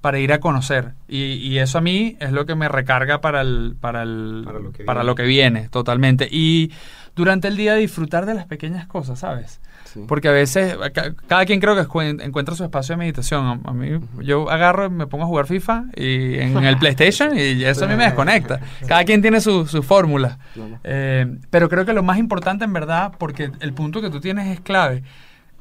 para 0.00 0.18
ir 0.18 0.32
a 0.32 0.40
conocer. 0.40 0.92
Y, 1.08 1.34
y 1.34 1.58
eso 1.58 1.78
a 1.78 1.80
mí 1.80 2.16
es 2.20 2.32
lo 2.32 2.44
que 2.46 2.54
me 2.54 2.68
recarga 2.68 3.20
para, 3.20 3.40
el, 3.42 3.76
para, 3.80 4.02
el, 4.02 4.42
Para 4.44 4.58
lo 4.60 4.72
que 4.72 4.84
para 4.84 5.00
viene. 5.00 5.06
lo 5.10 5.14
que 5.14 5.22
viene, 5.24 5.68
totalmente. 5.68 6.28
Y 6.30 6.72
durante 7.16 7.48
el 7.48 7.56
día 7.56 7.74
disfrutar 7.74 8.24
de 8.26 8.34
las 8.34 8.46
pequeñas 8.46 8.86
cosas, 8.86 9.18
¿sabes? 9.18 9.60
Sí. 9.84 10.04
Porque 10.06 10.28
a 10.28 10.32
veces, 10.32 10.76
ca- 10.94 11.14
cada 11.26 11.44
quien 11.44 11.58
creo 11.60 11.74
que 11.74 12.08
encuentra 12.24 12.54
su 12.54 12.62
espacio 12.64 12.92
de 12.94 12.98
meditación. 12.98 13.44
A, 13.44 13.70
a 13.70 13.74
mí, 13.74 13.98
yo 14.22 14.48
agarro, 14.48 14.86
y 14.86 14.90
me 14.90 15.06
pongo 15.08 15.24
a 15.24 15.26
jugar 15.26 15.46
FIFA 15.46 15.86
y 15.96 16.36
en 16.38 16.56
el 16.64 16.78
PlayStation 16.78 17.36
y 17.36 17.64
eso 17.64 17.84
a 17.86 17.88
mí 17.88 17.96
me 17.96 18.04
desconecta. 18.04 18.60
Cada 18.86 19.04
quien 19.04 19.20
tiene 19.20 19.40
su, 19.40 19.66
su 19.66 19.82
fórmula. 19.82 20.38
Eh, 20.84 21.26
pero 21.50 21.68
creo 21.68 21.84
que 21.84 21.92
lo 21.92 22.02
más 22.04 22.18
importante 22.18 22.64
en 22.64 22.72
verdad, 22.72 23.12
porque 23.18 23.50
el 23.60 23.72
punto 23.74 24.00
que 24.00 24.10
tú 24.10 24.20
tienes 24.20 24.46
es 24.46 24.60
clave. 24.60 25.02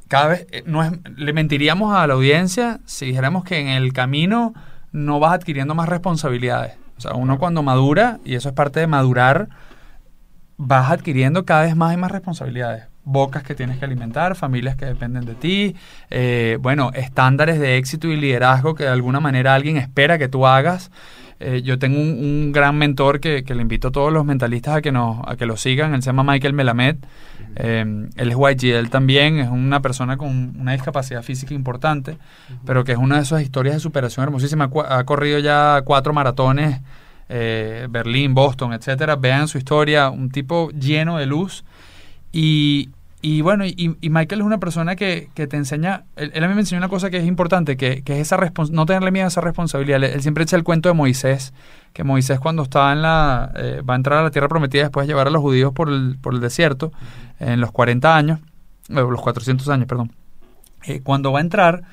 Cada 0.10 0.28
vez, 0.28 0.48
eh, 0.52 0.64
no 0.66 0.84
es, 0.84 0.92
le 1.16 1.32
mentiríamos 1.34 1.96
a 1.96 2.06
la 2.08 2.16
audiencia 2.16 2.80
si 2.86 3.06
dijéramos 3.06 3.46
que 3.46 3.60
en 3.60 3.68
el 3.68 3.94
camino 3.94 4.54
no 4.92 5.20
vas 5.20 5.34
adquiriendo 5.34 5.76
más 5.76 5.88
responsabilidades. 5.88 6.74
O 6.98 7.02
sea, 7.02 7.14
uno 7.14 7.38
cuando 7.38 7.64
madura, 7.64 8.20
y 8.26 8.34
eso 8.36 8.50
es 8.50 8.56
parte 8.56 8.80
de 8.80 8.88
madurar, 8.88 9.50
vas 10.58 10.92
adquiriendo 10.92 11.46
cada 11.46 11.62
vez 11.62 11.76
más 11.76 11.94
y 11.94 11.98
más 11.98 12.12
responsabilidades. 12.12 12.86
Bocas 13.06 13.44
que 13.44 13.54
tienes 13.54 13.78
que 13.78 13.86
alimentar, 13.86 14.36
familias 14.36 14.76
que 14.76 14.86
dependen 14.86 15.26
de 15.26 15.36
ti, 15.36 15.76
eh, 16.10 16.58
bueno, 16.60 16.92
estándares 16.94 17.60
de 17.60 17.78
éxito 17.78 18.08
y 18.08 18.18
liderazgo 18.18 18.74
que 18.74 18.84
de 18.86 18.90
alguna 18.90 19.20
manera 19.20 19.54
alguien 19.54 19.78
espera 19.78 20.18
que 20.18 20.28
tú 20.28 20.48
hagas. 20.48 20.92
Eh, 21.40 21.62
yo 21.64 21.78
tengo 21.78 22.00
un, 22.00 22.52
gran 22.52 22.78
mentor 22.78 23.20
que, 23.20 23.44
que 23.44 23.54
le 23.54 23.62
invito 23.62 23.90
a 23.90 23.92
todos 23.92 24.12
los 24.12 24.26
mentalistas 24.26 24.78
a 24.78 24.82
que, 24.82 24.92
nos, 24.92 25.20
a 25.26 25.38
que 25.38 25.46
lo 25.46 25.56
sigan, 25.56 25.94
él 25.94 26.02
se 26.02 26.08
llama 26.08 26.24
Michael 26.24 26.54
Melamed. 26.54 26.98
Eh, 27.56 28.08
él 28.16 28.32
es 28.32 28.38
YGL 28.38 28.90
también, 28.90 29.40
es 29.40 29.50
una 29.50 29.82
persona 29.82 30.18
con 30.18 30.56
una 30.60 30.74
discapacidad 30.74 31.24
física 31.24 31.54
importante, 31.54 32.18
pero 32.66 32.84
que 32.84 32.94
es 32.94 32.98
una 32.98 33.18
de 33.18 33.24
esas 33.24 33.42
historias 33.42 33.76
de 33.76 33.80
superación 33.80 34.24
hermosísima. 34.24 34.70
Ha 34.88 35.04
corrido 35.04 35.40
ya 35.40 35.82
cuatro 35.84 36.14
maratones, 36.14 36.82
eh, 37.28 37.88
Berlín, 37.90 38.34
Boston, 38.34 38.74
etcétera. 38.74 39.16
Vean 39.16 39.48
su 39.48 39.58
historia, 39.58 40.10
un 40.10 40.30
tipo 40.30 40.70
lleno 40.72 41.18
de 41.18 41.26
luz. 41.26 41.64
Y, 42.32 42.90
y 43.22 43.42
bueno, 43.42 43.66
y, 43.66 43.98
y 44.00 44.10
Michael 44.10 44.42
es 44.42 44.48
una 44.48 44.60
persona 44.60 44.96
que, 44.96 45.30
que 45.34 45.46
te 45.46 45.58
enseña, 45.58 46.06
él, 46.16 46.32
él 46.34 46.44
a 46.44 46.48
mí 46.48 46.54
me 46.54 46.62
enseñó 46.62 46.78
una 46.78 46.90
cosa 46.90 47.10
que 47.10 47.18
es 47.18 47.26
importante, 47.26 47.76
que, 47.76 48.02
que 48.04 48.14
es 48.14 48.32
esa 48.32 48.38
no 48.72 48.86
tenerle 48.86 49.12
miedo 49.12 49.26
a 49.26 49.28
esa 49.28 49.42
responsabilidad. 49.42 50.04
Él, 50.04 50.12
él 50.12 50.22
siempre 50.22 50.44
echa 50.44 50.56
el 50.56 50.64
cuento 50.64 50.90
de 50.90 50.94
Moisés, 50.94 51.54
que 51.94 52.04
Moisés 52.04 52.40
cuando 52.40 52.64
estaba 52.64 52.94
en 52.94 53.02
la, 53.02 53.52
eh, 53.56 53.82
va 53.88 53.96
a 53.96 53.98
entrar 53.98 54.20
a 54.20 54.24
la 54.24 54.32
tierra 54.32 54.48
prometida 54.48 54.84
después 54.84 55.06
de 55.06 55.12
llevar 55.12 55.28
a 55.28 55.32
los 55.32 55.42
judíos 55.42 55.74
por 55.74 55.90
el, 55.90 56.18
por 56.22 56.34
el 56.34 56.40
desierto, 56.40 56.92
en 57.40 57.60
los 57.62 57.72
40 57.72 58.16
años, 58.16 58.40
eh, 58.90 58.94
los 58.94 59.22
400 59.22 59.68
años, 59.70 59.88
perdón. 59.88 60.12
Eh, 60.86 61.02
cuando 61.02 61.32
va 61.32 61.40
a 61.40 61.42
entrar, 61.42 61.84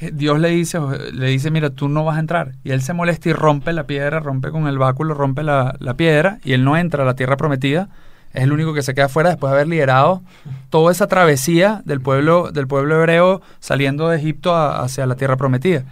eh, 0.00 0.10
Dios 0.12 0.38
le 0.38 0.48
dice, 0.50 0.78
le 1.12 1.26
dice, 1.26 1.50
mira, 1.50 1.70
tú 1.70 1.88
no 1.88 2.04
vas 2.04 2.16
a 2.16 2.20
entrar. 2.20 2.52
Y 2.64 2.70
él 2.70 2.82
se 2.82 2.92
molesta 2.92 3.28
y 3.28 3.32
rompe 3.32 3.72
la 3.72 3.86
piedra, 3.86 4.20
rompe 4.20 4.50
con 4.50 4.66
el 4.66 4.78
báculo, 4.78 5.14
rompe 5.14 5.42
la, 5.42 5.76
la 5.78 5.94
piedra, 5.94 6.38
y 6.44 6.52
él 6.52 6.64
no 6.64 6.76
entra 6.76 7.02
a 7.02 7.06
la 7.06 7.14
tierra 7.14 7.36
prometida. 7.36 7.88
Es 8.32 8.44
el 8.44 8.52
único 8.52 8.72
que 8.72 8.82
se 8.82 8.94
queda 8.94 9.08
fuera 9.08 9.30
después 9.30 9.50
de 9.50 9.56
haber 9.56 9.68
liderado 9.68 10.22
toda 10.70 10.90
esa 10.90 11.06
travesía 11.06 11.82
del 11.84 12.00
pueblo, 12.00 12.50
del 12.50 12.66
pueblo 12.66 12.96
hebreo 12.96 13.42
saliendo 13.60 14.08
de 14.08 14.16
Egipto 14.16 14.56
hacia 14.56 15.06
la 15.06 15.16
tierra 15.16 15.36
prometida. 15.36 15.84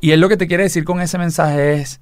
Y 0.00 0.12
él 0.12 0.20
lo 0.20 0.28
que 0.28 0.36
te 0.36 0.46
quiere 0.46 0.64
decir 0.64 0.84
con 0.84 1.00
ese 1.00 1.16
mensaje 1.16 1.74
es, 1.74 2.00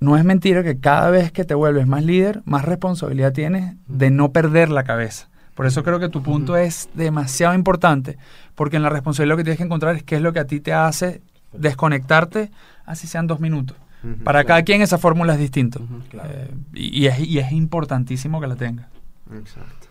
no 0.00 0.16
es 0.16 0.24
mentira 0.24 0.62
que 0.62 0.78
cada 0.78 1.10
vez 1.10 1.32
que 1.32 1.44
te 1.44 1.54
vuelves 1.54 1.86
más 1.86 2.04
líder, 2.04 2.42
más 2.44 2.64
responsabilidad 2.64 3.32
tienes 3.32 3.74
de 3.88 4.10
no 4.10 4.32
perder 4.32 4.70
la 4.70 4.84
cabeza. 4.84 5.28
Por 5.58 5.66
eso 5.66 5.82
creo 5.82 5.98
que 5.98 6.08
tu 6.08 6.22
punto 6.22 6.56
es 6.56 6.88
demasiado 6.94 7.52
importante, 7.52 8.16
porque 8.54 8.76
en 8.76 8.84
la 8.84 8.90
responsabilidad 8.90 9.32
lo 9.32 9.36
que 9.38 9.42
tienes 9.42 9.58
que 9.58 9.64
encontrar 9.64 9.96
es 9.96 10.04
qué 10.04 10.14
es 10.14 10.22
lo 10.22 10.32
que 10.32 10.38
a 10.38 10.44
ti 10.44 10.60
te 10.60 10.72
hace 10.72 11.20
desconectarte, 11.52 12.52
así 12.86 13.08
sean 13.08 13.26
dos 13.26 13.40
minutos. 13.40 13.76
Para 14.22 14.44
cada 14.44 14.62
quien 14.62 14.82
esa 14.82 14.98
fórmula 14.98 15.32
es 15.32 15.40
distinta. 15.40 15.80
Eh, 16.12 16.54
y, 16.74 17.02
y 17.02 17.06
es, 17.08 17.18
y 17.18 17.40
es 17.40 17.50
importantísimo 17.50 18.40
que 18.40 18.46
la 18.46 18.54
tenga. 18.54 18.88
Exacto. 19.32 19.88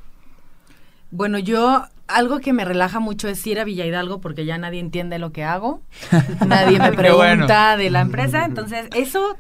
Bueno, 1.11 1.37
yo 1.37 1.83
algo 2.07 2.39
que 2.39 2.53
me 2.53 2.63
relaja 2.63 3.01
mucho 3.01 3.27
es 3.27 3.45
ir 3.45 3.59
a 3.59 3.65
Villa 3.65 3.85
Hidalgo 3.85 4.21
porque 4.21 4.45
ya 4.45 4.57
nadie 4.57 4.79
entiende 4.79 5.19
lo 5.19 5.33
que 5.33 5.43
hago. 5.43 5.81
Nadie 6.47 6.79
me 6.79 6.93
pregunta 6.93 7.73
bueno. 7.73 7.77
de 7.77 7.89
la 7.89 7.99
empresa. 7.99 8.45
Entonces, 8.45 8.87
eso 8.95 9.35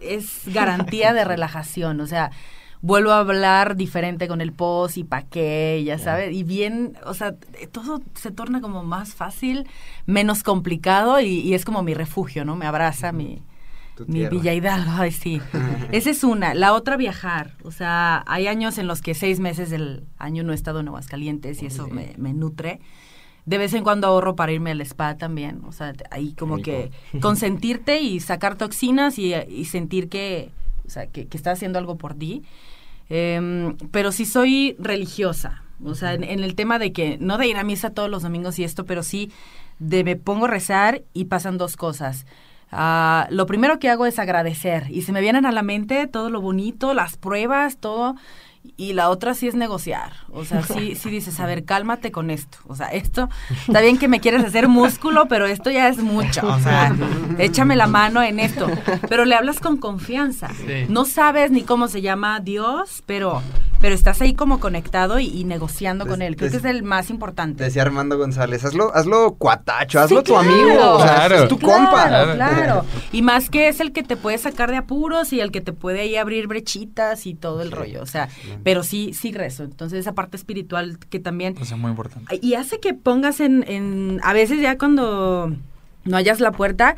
es 0.00 0.42
garantía 0.46 1.12
de 1.12 1.24
relajación. 1.24 2.00
O 2.00 2.06
sea, 2.06 2.30
vuelvo 2.82 3.12
a 3.12 3.20
hablar 3.20 3.76
diferente 3.76 4.28
con 4.28 4.40
el 4.40 4.52
post 4.52 4.98
y 4.98 5.04
pa' 5.04 5.22
qué, 5.22 5.82
ya 5.84 5.98
sabes. 5.98 6.34
Y 6.34 6.42
bien, 6.42 6.96
o 7.04 7.14
sea, 7.14 7.34
todo 7.72 8.02
se 8.14 8.30
torna 8.30 8.60
como 8.60 8.84
más 8.84 9.14
fácil, 9.14 9.66
menos 10.06 10.42
complicado 10.42 11.20
y, 11.20 11.40
y 11.40 11.54
es 11.54 11.64
como 11.64 11.82
mi 11.82 11.94
refugio, 11.94 12.44
¿no? 12.44 12.56
Me 12.56 12.66
abraza 12.66 13.12
mi, 13.12 13.42
mi. 14.06 14.26
Villa 14.28 14.52
Hidalgo, 14.52 14.90
ay, 14.92 15.10
sí. 15.10 15.40
Esa 15.92 16.10
es 16.10 16.24
una. 16.24 16.54
La 16.54 16.74
otra, 16.74 16.96
viajar. 16.96 17.52
O 17.64 17.70
sea, 17.70 18.22
hay 18.26 18.46
años 18.46 18.78
en 18.78 18.86
los 18.86 19.00
que 19.00 19.14
seis 19.14 19.40
meses 19.40 19.70
del 19.70 20.04
año 20.18 20.42
no 20.42 20.52
he 20.52 20.54
estado 20.54 20.80
en 20.80 20.88
Aguascalientes 20.88 21.62
y 21.62 21.66
eso 21.66 21.88
me, 21.88 22.12
me 22.18 22.32
nutre. 22.32 22.80
De 23.46 23.58
vez 23.58 23.74
en 23.74 23.84
cuando 23.84 24.08
ahorro 24.08 24.34
para 24.34 24.52
irme 24.52 24.72
al 24.72 24.80
spa 24.80 25.16
también. 25.16 25.62
O 25.64 25.72
sea, 25.72 25.94
ahí 26.10 26.34
como 26.34 26.58
que 26.58 26.90
consentirte 27.20 28.00
y 28.00 28.20
sacar 28.20 28.56
toxinas 28.56 29.18
y, 29.18 29.34
y 29.34 29.64
sentir 29.66 30.08
que, 30.08 30.50
o 30.86 30.90
sea, 30.90 31.06
que, 31.06 31.26
que 31.26 31.36
estás 31.36 31.58
haciendo 31.58 31.78
algo 31.78 31.96
por 31.96 32.14
ti. 32.14 32.42
Em, 33.08 33.76
pero 33.90 34.12
sí 34.12 34.24
soy 34.24 34.76
religiosa. 34.78 35.62
O 35.84 35.94
sea, 35.94 36.14
en, 36.14 36.24
en 36.24 36.42
el 36.42 36.54
tema 36.54 36.78
de 36.78 36.92
que, 36.92 37.18
no 37.20 37.38
de 37.38 37.46
ir 37.46 37.56
a 37.56 37.64
misa 37.64 37.90
todos 37.90 38.10
los 38.10 38.22
domingos 38.22 38.58
y 38.58 38.64
esto, 38.64 38.84
pero 38.84 39.02
sí 39.02 39.30
de 39.78 40.04
me 40.04 40.16
pongo 40.16 40.46
a 40.46 40.48
rezar 40.48 41.02
y 41.12 41.26
pasan 41.26 41.58
dos 41.58 41.76
cosas. 41.76 42.26
Ah, 42.72 43.28
lo 43.30 43.46
primero 43.46 43.78
que 43.78 43.88
hago 43.88 44.06
es 44.06 44.18
agradecer 44.18 44.86
y 44.90 45.02
se 45.02 45.12
me 45.12 45.20
vienen 45.20 45.46
a 45.46 45.52
la 45.52 45.62
mente 45.62 46.06
todo 46.06 46.30
lo 46.30 46.40
bonito, 46.40 46.94
las 46.94 47.16
pruebas, 47.16 47.78
todo. 47.78 48.16
Y 48.76 48.92
la 48.92 49.08
otra 49.10 49.34
sí 49.34 49.48
es 49.48 49.54
negociar. 49.54 50.12
O 50.32 50.44
sea, 50.44 50.62
sí, 50.62 50.94
sí 50.94 51.10
dices, 51.10 51.38
a 51.40 51.46
ver, 51.46 51.64
cálmate 51.64 52.10
con 52.12 52.30
esto. 52.30 52.58
O 52.66 52.74
sea, 52.76 52.88
esto, 52.88 53.28
está 53.66 53.80
bien 53.80 53.98
que 53.98 54.08
me 54.08 54.20
quieres 54.20 54.44
hacer 54.44 54.68
músculo, 54.68 55.26
pero 55.28 55.46
esto 55.46 55.70
ya 55.70 55.88
es 55.88 55.98
mucho. 55.98 56.46
O 56.46 56.58
sea, 56.60 56.94
échame 57.38 57.76
la 57.76 57.86
mano 57.86 58.22
en 58.22 58.38
esto. 58.40 58.66
Pero 59.08 59.24
le 59.24 59.34
hablas 59.34 59.60
con 59.60 59.76
confianza. 59.76 60.48
Sí. 60.54 60.86
No 60.88 61.04
sabes 61.04 61.50
ni 61.50 61.62
cómo 61.62 61.88
se 61.88 62.02
llama 62.02 62.40
Dios, 62.40 63.02
pero, 63.06 63.42
pero 63.80 63.94
estás 63.94 64.20
ahí 64.20 64.34
como 64.34 64.60
conectado 64.60 65.18
y, 65.18 65.26
y 65.26 65.44
negociando 65.44 66.06
con 66.06 66.22
él. 66.22 66.36
Creo 66.36 66.50
que 66.50 66.56
es 66.58 66.64
el 66.64 66.82
más 66.82 67.10
importante. 67.10 67.64
Decía 67.64 67.82
Armando 67.82 68.18
González, 68.18 68.64
hazlo, 68.64 68.94
hazlo 68.94 69.34
cuatacho, 69.38 70.00
hazlo 70.00 70.18
Sí, 70.18 70.24
tu 70.24 70.32
claro. 70.34 70.48
amigo, 70.50 70.90
o 70.94 71.00
sea, 71.00 71.14
Claro. 71.16 71.34
es 71.42 71.48
tu 71.48 71.58
Claro, 71.58 71.84
compa. 71.84 72.34
Claro, 72.34 72.84
Y 73.12 73.22
más 73.22 73.50
que 73.50 73.68
es 73.68 73.80
el 73.80 73.92
que 73.92 74.02
te 74.02 74.16
puede 74.16 74.38
sacar 74.38 74.70
de 74.70 74.76
apuros 74.78 75.32
y 75.32 75.40
el 75.40 75.50
que 75.50 75.60
te 75.60 75.72
puede 75.72 76.00
ahí 76.00 76.16
abrir 76.16 76.46
brechitas 76.46 77.26
y 77.26 77.34
todo 77.34 77.62
el 77.62 77.72
rollo. 77.72 78.02
O 78.02 78.06
sea, 78.06 78.28
pero 78.62 78.82
sí, 78.82 79.12
sí 79.12 79.32
rezo. 79.32 79.64
Entonces 79.64 80.00
esa 80.00 80.14
parte 80.14 80.36
espiritual 80.36 80.98
que 81.10 81.18
también... 81.18 81.54
Pues 81.54 81.70
es 81.72 81.78
muy 81.78 81.90
importante. 81.90 82.38
Y 82.42 82.54
hace 82.54 82.80
que 82.80 82.94
pongas 82.94 83.40
en, 83.40 83.64
en... 83.68 84.20
A 84.22 84.32
veces 84.32 84.60
ya 84.60 84.78
cuando 84.78 85.54
no 86.04 86.16
hayas 86.16 86.40
la 86.40 86.52
puerta, 86.52 86.96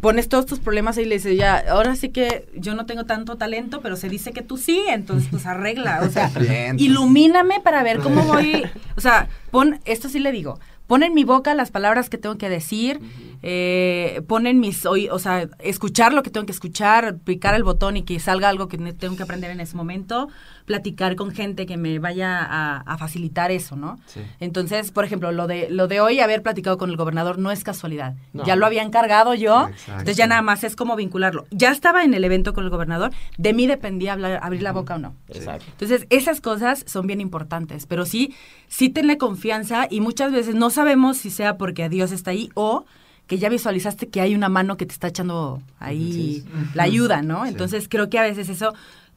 pones 0.00 0.28
todos 0.28 0.46
tus 0.46 0.58
problemas 0.58 0.98
y 0.98 1.04
le 1.04 1.14
dices, 1.16 1.36
ya, 1.36 1.64
ahora 1.70 1.94
sí 1.96 2.08
que 2.10 2.46
yo 2.56 2.74
no 2.74 2.86
tengo 2.86 3.04
tanto 3.04 3.36
talento, 3.36 3.80
pero 3.82 3.96
se 3.96 4.08
dice 4.08 4.32
que 4.32 4.42
tú 4.42 4.56
sí, 4.56 4.82
entonces 4.88 5.28
pues 5.30 5.46
arregla. 5.46 6.00
O 6.02 6.10
sea, 6.10 6.28
Bien. 6.38 6.76
ilumíname 6.78 7.60
para 7.60 7.82
ver 7.82 7.98
cómo 8.00 8.22
voy. 8.26 8.64
O 8.96 9.00
sea, 9.00 9.28
pon, 9.50 9.80
esto 9.84 10.08
sí 10.08 10.18
le 10.18 10.32
digo, 10.32 10.58
pon 10.86 11.02
en 11.02 11.14
mi 11.14 11.24
boca 11.24 11.54
las 11.54 11.70
palabras 11.70 12.08
que 12.10 12.18
tengo 12.18 12.36
que 12.36 12.48
decir, 12.48 13.00
eh, 13.42 14.22
pon 14.26 14.46
en 14.46 14.58
mis 14.60 14.84
oí- 14.86 15.08
o 15.10 15.18
sea, 15.18 15.48
escuchar 15.60 16.12
lo 16.12 16.22
que 16.22 16.30
tengo 16.30 16.46
que 16.46 16.52
escuchar, 16.52 17.18
picar 17.18 17.54
el 17.54 17.64
botón 17.64 17.96
y 17.96 18.02
que 18.02 18.18
salga 18.20 18.48
algo 18.48 18.68
que 18.68 18.78
tengo 18.92 19.16
que 19.16 19.22
aprender 19.22 19.50
en 19.50 19.60
ese 19.60 19.76
momento, 19.76 20.28
platicar 20.66 21.16
con 21.16 21.30
gente 21.30 21.64
que 21.64 21.76
me 21.76 21.98
vaya 21.98 22.38
a, 22.40 22.78
a 22.80 22.98
facilitar 22.98 23.50
eso, 23.50 23.76
¿no? 23.76 23.98
Entonces, 24.40 24.90
por 24.90 25.04
ejemplo, 25.04 25.32
lo 25.32 25.46
de 25.46 25.68
lo 25.70 25.88
de 25.88 26.00
hoy 26.00 26.20
haber 26.20 26.42
platicado 26.42 26.76
con 26.76 26.90
el 26.90 26.96
gobernador 26.96 27.38
no 27.38 27.50
es 27.50 27.64
casualidad. 27.64 28.14
Ya 28.44 28.56
lo 28.56 28.66
había 28.66 28.82
encargado 28.82 29.34
yo, 29.34 29.68
Exacto. 29.68 29.92
entonces 29.92 30.16
ya 30.16 30.26
nada 30.26 30.42
más 30.42 30.64
es 30.64 30.76
como 30.76 30.96
vincularlo. 30.96 31.46
Ya 31.50 31.70
estaba 31.70 32.04
en 32.04 32.12
el 32.14 32.24
evento 32.24 32.52
con 32.52 32.64
el 32.64 32.70
gobernador, 32.70 33.12
de 33.38 33.52
mí 33.54 33.66
dependía 33.66 34.12
hablar, 34.12 34.40
abrir 34.42 34.62
la 34.62 34.72
boca 34.72 34.96
o 34.96 34.98
no. 34.98 35.14
Exacto. 35.28 35.64
Entonces, 35.70 36.06
esas 36.10 36.40
cosas 36.40 36.84
son 36.86 37.06
bien 37.06 37.20
importantes, 37.20 37.86
pero 37.86 38.04
sí, 38.04 38.34
sí 38.68 38.88
tenle 38.90 39.16
confianza 39.18 39.86
y 39.88 40.00
muchas 40.00 40.32
veces 40.32 40.54
no 40.56 40.70
sabemos 40.70 41.16
si 41.16 41.30
sea 41.30 41.56
porque 41.56 41.88
Dios 41.88 42.10
está 42.12 42.32
ahí 42.32 42.50
o 42.54 42.84
que 43.26 43.38
ya 43.38 43.48
visualizaste 43.48 44.08
que 44.08 44.20
hay 44.20 44.34
una 44.34 44.48
mano 44.48 44.76
que 44.76 44.86
te 44.86 44.92
está 44.92 45.08
echando 45.08 45.60
ahí 45.80 46.44
la 46.74 46.84
ayuda, 46.84 47.22
¿no? 47.22 47.44
Entonces, 47.44 47.88
creo 47.88 48.08
que 48.08 48.18
a 48.20 48.22
veces 48.22 48.48
eso, 48.48 48.72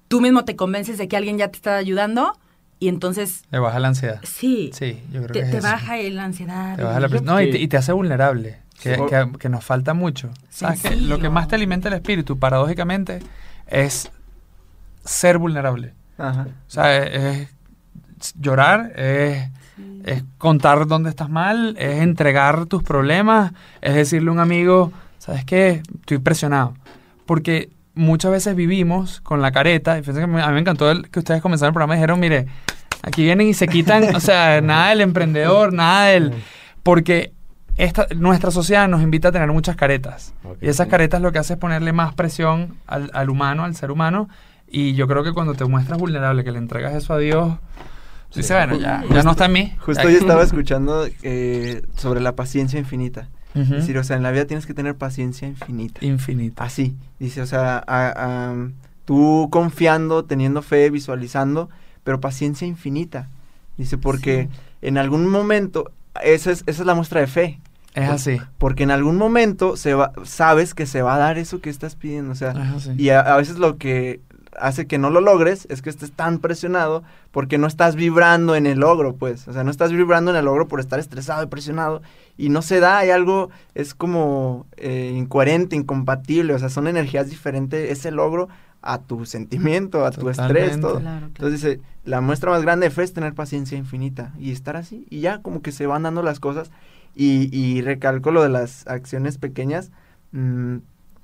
tú 0.10 0.20
mismo 0.20 0.44
te 0.44 0.58
convences 0.58 0.98
de 0.98 1.08
que 1.08 1.16
alguien 1.16 1.38
ya 1.38 1.48
te 1.48 1.56
está 1.56 1.78
ayudando 1.78 2.38
y 2.80 2.88
entonces, 2.90 3.44
Le 3.52 3.60
baja 3.60 3.80
la 3.80 3.88
ansiedad. 3.90 4.20
sí, 4.24 4.72
Sí, 4.74 5.02
yo 5.12 5.22
creo 5.24 5.28
te, 5.28 5.40
que 5.40 5.46
es 5.46 5.52
te 5.52 5.58
eso. 5.60 5.68
baja 5.68 5.98
la 5.98 6.24
ansiedad. 6.26 6.76
Te 6.76 6.84
baja 6.84 7.00
la 7.00 7.08
presión. 7.10 7.26
No, 7.34 7.42
y 7.42 7.46
que- 7.46 7.52
te, 7.54 7.58
y 7.60 7.68
te 7.70 7.78
hace 7.78 7.92
vulnerable. 7.94 8.60
que, 8.82 8.96
Sí. 8.96 9.02
que- 9.10 9.38
que 9.38 9.50
nos 9.50 9.66
falta 9.66 9.94
mucho. 9.94 10.30
¿Sabes 10.50 10.82
qué? 10.82 10.96
Lo 10.96 11.20
que 11.20 11.30
más 11.30 11.50
te 11.50 11.56
alimenta 11.56 11.90
el 11.90 11.96
espíritu, 11.96 12.40
paradójicamente, 12.40 13.20
es 13.68 14.10
ser 15.04 15.38
vulnerable. 15.38 15.94
Ajá. 16.18 16.48
O 16.50 16.70
sea, 16.72 16.98
es, 17.04 17.48
es 18.22 18.34
llorar, 18.40 18.94
es, 18.96 19.50
es 20.06 20.24
contar 20.38 20.88
dónde 20.88 21.10
estás 21.10 21.30
mal, 21.30 21.76
es 21.78 22.02
entregar 22.02 22.66
tus 22.68 22.82
problemas, 22.84 23.52
es 23.82 23.96
decirle 23.96 24.30
a 24.30 24.32
un 24.32 24.40
amigo, 24.40 24.94
¿sabes 25.18 25.44
qué? 25.44 25.84
Estoy 26.00 26.20
presionado. 26.20 26.74
Porque 27.26 27.70
muchas 28.00 28.32
veces 28.32 28.56
vivimos 28.56 29.22
con 29.22 29.42
la 29.42 29.52
careta, 29.52 29.98
y 29.98 30.02
fíjense 30.02 30.22
que 30.22 30.28
me- 30.28 30.42
a 30.42 30.48
mí 30.48 30.54
me 30.54 30.60
encantó 30.62 30.90
el- 30.90 31.10
que 31.10 31.20
ustedes 31.20 31.42
comenzaron 31.42 31.70
el 31.70 31.74
programa 31.74 31.94
y 31.96 31.98
dijeron, 31.98 32.20
mire, 32.20 32.48
aquí 33.04 33.24
vienen 33.24 33.48
y 33.48 33.54
se 33.54 33.68
quitan, 33.68 34.16
o 34.16 34.20
sea, 34.20 34.60
nada 34.62 34.90
del 34.90 35.02
emprendedor, 35.02 35.74
nada 35.74 36.06
del... 36.08 36.34
Porque 36.84 37.34
esta, 37.78 38.08
nuestra 38.16 38.52
sociedad 38.52 38.88
nos 38.88 39.02
invita 39.02 39.28
a 39.30 39.32
tener 39.32 39.52
muchas 39.52 39.76
caretas. 39.76 40.34
Y 40.62 40.68
esas 40.70 40.88
caretas 40.88 41.22
lo 41.22 41.32
que 41.32 41.40
hace 41.40 41.54
es 41.54 41.60
ponerle 41.60 41.94
más 41.94 42.14
presión 42.14 42.76
al, 42.88 43.10
al 43.14 43.30
humano, 43.30 43.64
al 43.64 43.76
ser 43.76 43.92
humano. 43.92 44.28
Y 44.68 44.94
yo 44.96 45.08
creo 45.08 45.24
que 45.24 45.34
cuando 45.34 45.54
te 45.54 45.66
muestras 45.66 45.98
vulnerable, 46.00 46.44
que 46.44 46.52
le 46.52 46.58
entregas 46.60 46.94
eso 46.94 47.14
a 47.14 47.18
Dios, 47.18 47.54
dices, 48.36 48.52
bueno, 48.56 48.76
ya, 48.78 49.04
ya 49.10 49.24
no 49.24 49.32
está 49.32 49.46
en 49.46 49.52
mí. 49.54 49.74
Justo 49.80 50.04
yo 50.04 50.18
estaba 50.20 50.44
escuchando 50.44 51.08
eh, 51.24 51.82
sobre 51.96 52.20
la 52.22 52.36
paciencia 52.36 52.80
infinita. 52.80 53.30
Ujú. 53.56 53.62
Es 53.62 53.70
decir, 53.70 53.98
o 53.98 54.04
sea, 54.04 54.16
en 54.18 54.24
la 54.24 54.32
vida 54.32 54.46
tienes 54.46 54.66
que 54.66 54.74
tener 54.74 54.96
paciencia 54.96 55.48
infinita. 55.48 56.06
Infinita. 56.06 56.64
Así, 56.64 56.96
dice, 57.20 57.42
o 57.42 57.46
sea, 57.46 57.84
a- 57.88 58.14
a- 58.16 58.70
tú 59.06 59.48
confiando, 59.52 60.24
teniendo 60.26 60.62
fe, 60.62 60.90
visualizando, 60.92 61.70
pero 62.04 62.20
paciencia 62.22 62.68
infinita. 62.68 63.28
Dice, 63.78 63.98
porque 63.98 64.50
en 64.82 64.98
algún 64.98 65.28
momento, 65.28 65.92
esa 66.24 66.52
es, 66.52 66.64
esa 66.68 66.82
es 66.82 66.86
la 66.86 66.94
muestra 66.96 67.22
de 67.22 67.28
fe. 67.28 67.60
Es 67.96 68.08
así. 68.10 68.40
Porque 68.60 68.84
en 68.84 68.92
algún 68.92 69.18
momento 69.18 69.76
se 69.78 69.96
va, 69.96 70.12
sabes 70.24 70.74
que 70.76 70.86
se 70.86 71.02
va 71.02 71.16
a 71.16 71.18
dar 71.18 71.38
eso 71.40 71.60
que 71.60 71.70
estás 71.72 71.96
pidiendo. 71.96 72.32
O 72.32 72.36
sea, 72.36 72.54
y 72.98 73.10
a, 73.10 73.20
a 73.22 73.38
veces 73.38 73.58
lo 73.58 73.78
que 73.78 74.22
hace 74.58 74.88
que 74.88 74.98
no 74.98 75.10
lo 75.10 75.22
logres 75.22 75.68
es 75.70 75.82
que 75.82 75.90
estés 75.90 76.12
tan 76.12 76.40
presionado 76.40 77.04
porque 77.32 77.58
no 77.58 77.68
estás 77.68 77.96
vibrando 77.96 78.56
en 78.56 78.66
el 78.66 78.80
logro, 78.80 79.16
pues. 79.16 79.48
O 79.48 79.54
sea, 79.54 79.64
no 79.64 79.72
estás 79.72 79.92
vibrando 79.92 80.32
en 80.32 80.38
el 80.38 80.46
logro 80.46 80.68
por 80.68 80.80
estar 80.80 81.00
estresado 81.00 81.44
y 81.44 81.48
presionado. 81.48 82.02
Y 82.38 82.50
no 82.50 82.62
se 82.62 82.80
da, 82.80 83.00
hay 83.00 83.12
algo, 83.12 83.50
es 83.76 83.94
como 83.94 84.66
eh, 84.78 85.14
incoherente, 85.16 85.76
incompatible. 85.76 86.54
O 86.54 86.60
sea, 86.60 86.70
son 86.70 86.88
energías 86.88 87.30
diferentes, 87.30 87.90
ese 87.92 88.12
logro 88.12 88.50
a 88.82 89.00
tu 89.00 89.26
sentimiento, 89.26 90.06
a 90.06 90.12
tu 90.12 90.30
estrés, 90.30 90.80
todo. 90.80 91.00
Claro, 91.00 91.02
claro. 91.02 91.26
Entonces 91.28 91.62
dice, 91.62 91.82
la 92.06 92.22
muestra 92.22 92.52
más 92.52 92.62
grande 92.62 92.88
de 92.88 92.92
fe 92.92 93.04
es 93.04 93.14
tener 93.14 93.34
paciencia 93.34 93.78
infinita 93.78 94.34
y 94.40 94.52
estar 94.52 94.78
así. 94.78 95.06
Y 95.10 95.20
ya 95.20 95.42
como 95.42 95.62
que 95.62 95.72
se 95.72 95.86
van 95.86 96.04
dando 96.04 96.24
las 96.24 96.40
cosas. 96.40 96.72
Y, 97.16 97.50
y 97.56 97.82
recalco 97.82 98.32
lo 98.32 98.44
de 98.44 98.50
las 98.50 98.88
acciones 98.88 99.38
pequeñas, 99.38 99.92
mm, 100.32 100.78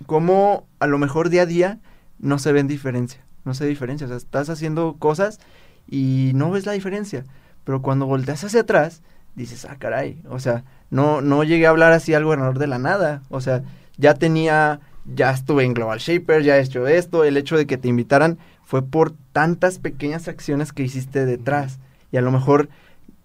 como 0.08 0.68
a 0.80 0.88
lo 0.88 0.98
mejor 0.98 1.30
día 1.30 1.44
a 1.44 1.46
día 1.46 1.80
no 2.20 2.40
se 2.40 2.52
ven 2.52 2.68
diferencia, 2.68 3.22
no 3.44 3.54
se 3.54 3.66
ve 3.66 3.70
diferencia. 3.70 4.06
O 4.06 4.08
sea, 4.08 4.18
estás 4.18 4.50
haciendo 4.50 4.96
cosas 4.98 5.40
y 5.88 6.32
no 6.36 6.52
ves 6.52 6.66
la 6.66 6.74
diferencia. 6.74 7.26
Pero 7.64 7.82
cuando 7.82 8.06
volteas 8.06 8.44
hacia 8.44 8.62
atrás, 8.62 9.02
dices, 9.36 9.66
ah, 9.66 9.76
caray. 9.78 10.22
O 10.30 10.40
sea, 10.40 10.64
no, 10.90 11.22
no 11.22 11.44
llegué 11.44 11.68
a 11.68 11.72
hablar 11.72 11.92
así 11.92 12.14
al 12.14 12.24
gobernador 12.24 12.60
de 12.60 12.68
la 12.68 12.80
nada. 12.80 13.22
O 13.30 13.42
sea, 13.42 13.64
ya 13.98 14.14
tenía, 14.14 14.80
ya 15.06 15.32
estuve 15.32 15.64
en 15.64 15.74
Global 15.74 16.00
Shaper, 16.00 16.44
ya 16.44 16.58
he 16.58 16.62
hecho 16.62 16.88
esto. 16.88 17.24
El 17.24 17.38
hecho 17.38 17.58
de 17.58 17.66
que 17.66 17.78
te 17.78 17.88
invitaran 17.88 18.38
fue 18.64 18.82
por 18.82 19.14
tantas 19.32 19.80
pequeñas 19.80 20.28
acciones 20.28 20.74
que 20.74 20.84
hiciste 20.84 21.26
detrás. 21.26 21.80
Y 22.12 22.18
a 22.18 22.22
lo 22.22 22.32
mejor 22.32 22.70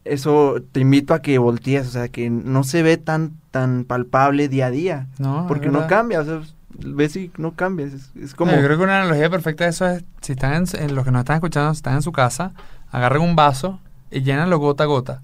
eso 0.05 0.57
te 0.73 0.81
invito 0.81 1.15
a 1.15 1.23
que 1.23 1.39
voltees, 1.39 1.87
o 1.87 1.91
sea, 1.91 2.09
que 2.09 2.31
no 2.31 2.65
se 2.65 2.83
ve 2.83 2.97
tan, 2.97 3.33
tan 3.51 3.85
palpable 3.85 4.49
día 4.49 4.67
a 4.67 4.71
día. 4.71 5.09
No, 5.19 5.47
porque 5.47 5.69
no 5.69 5.87
cambia, 5.87 6.21
o 6.21 6.25
sea, 6.25 6.41
ves 6.79 7.17
y 7.17 7.31
no 7.37 7.53
cambia. 7.53 7.87
Es, 7.87 8.11
es 8.17 8.35
como... 8.35 8.53
No, 8.53 8.59
yo 8.59 8.65
creo 8.65 8.79
que 8.79 8.85
una 8.85 9.01
analogía 9.01 9.31
perfecta 9.31 9.65
de 9.65 9.71
eso 9.71 9.87
es, 9.87 10.05
si 10.21 10.33
están 10.33 10.55
en, 10.55 10.65
en 10.81 10.95
los 10.95 11.05
que 11.05 11.11
nos 11.11 11.21
están 11.21 11.37
escuchando, 11.37 11.75
si 11.75 11.79
están 11.79 11.95
en 11.95 12.03
su 12.03 12.13
casa, 12.13 12.53
agarren 12.91 13.23
un 13.23 13.37
vaso 13.37 13.81
y 14.11 14.23
llénalo 14.23 14.59
gota 14.59 14.85
a 14.85 14.87
gota. 14.87 15.23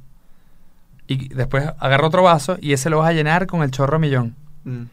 Y 1.08 1.28
después 1.28 1.70
agarra 1.78 2.06
otro 2.06 2.22
vaso 2.22 2.56
y 2.60 2.72
ese 2.72 2.90
lo 2.90 2.98
vas 2.98 3.10
a 3.10 3.12
llenar 3.12 3.46
con 3.46 3.62
el 3.62 3.70
chorro 3.70 3.98
millón. 3.98 4.34
Mm. 4.64 4.84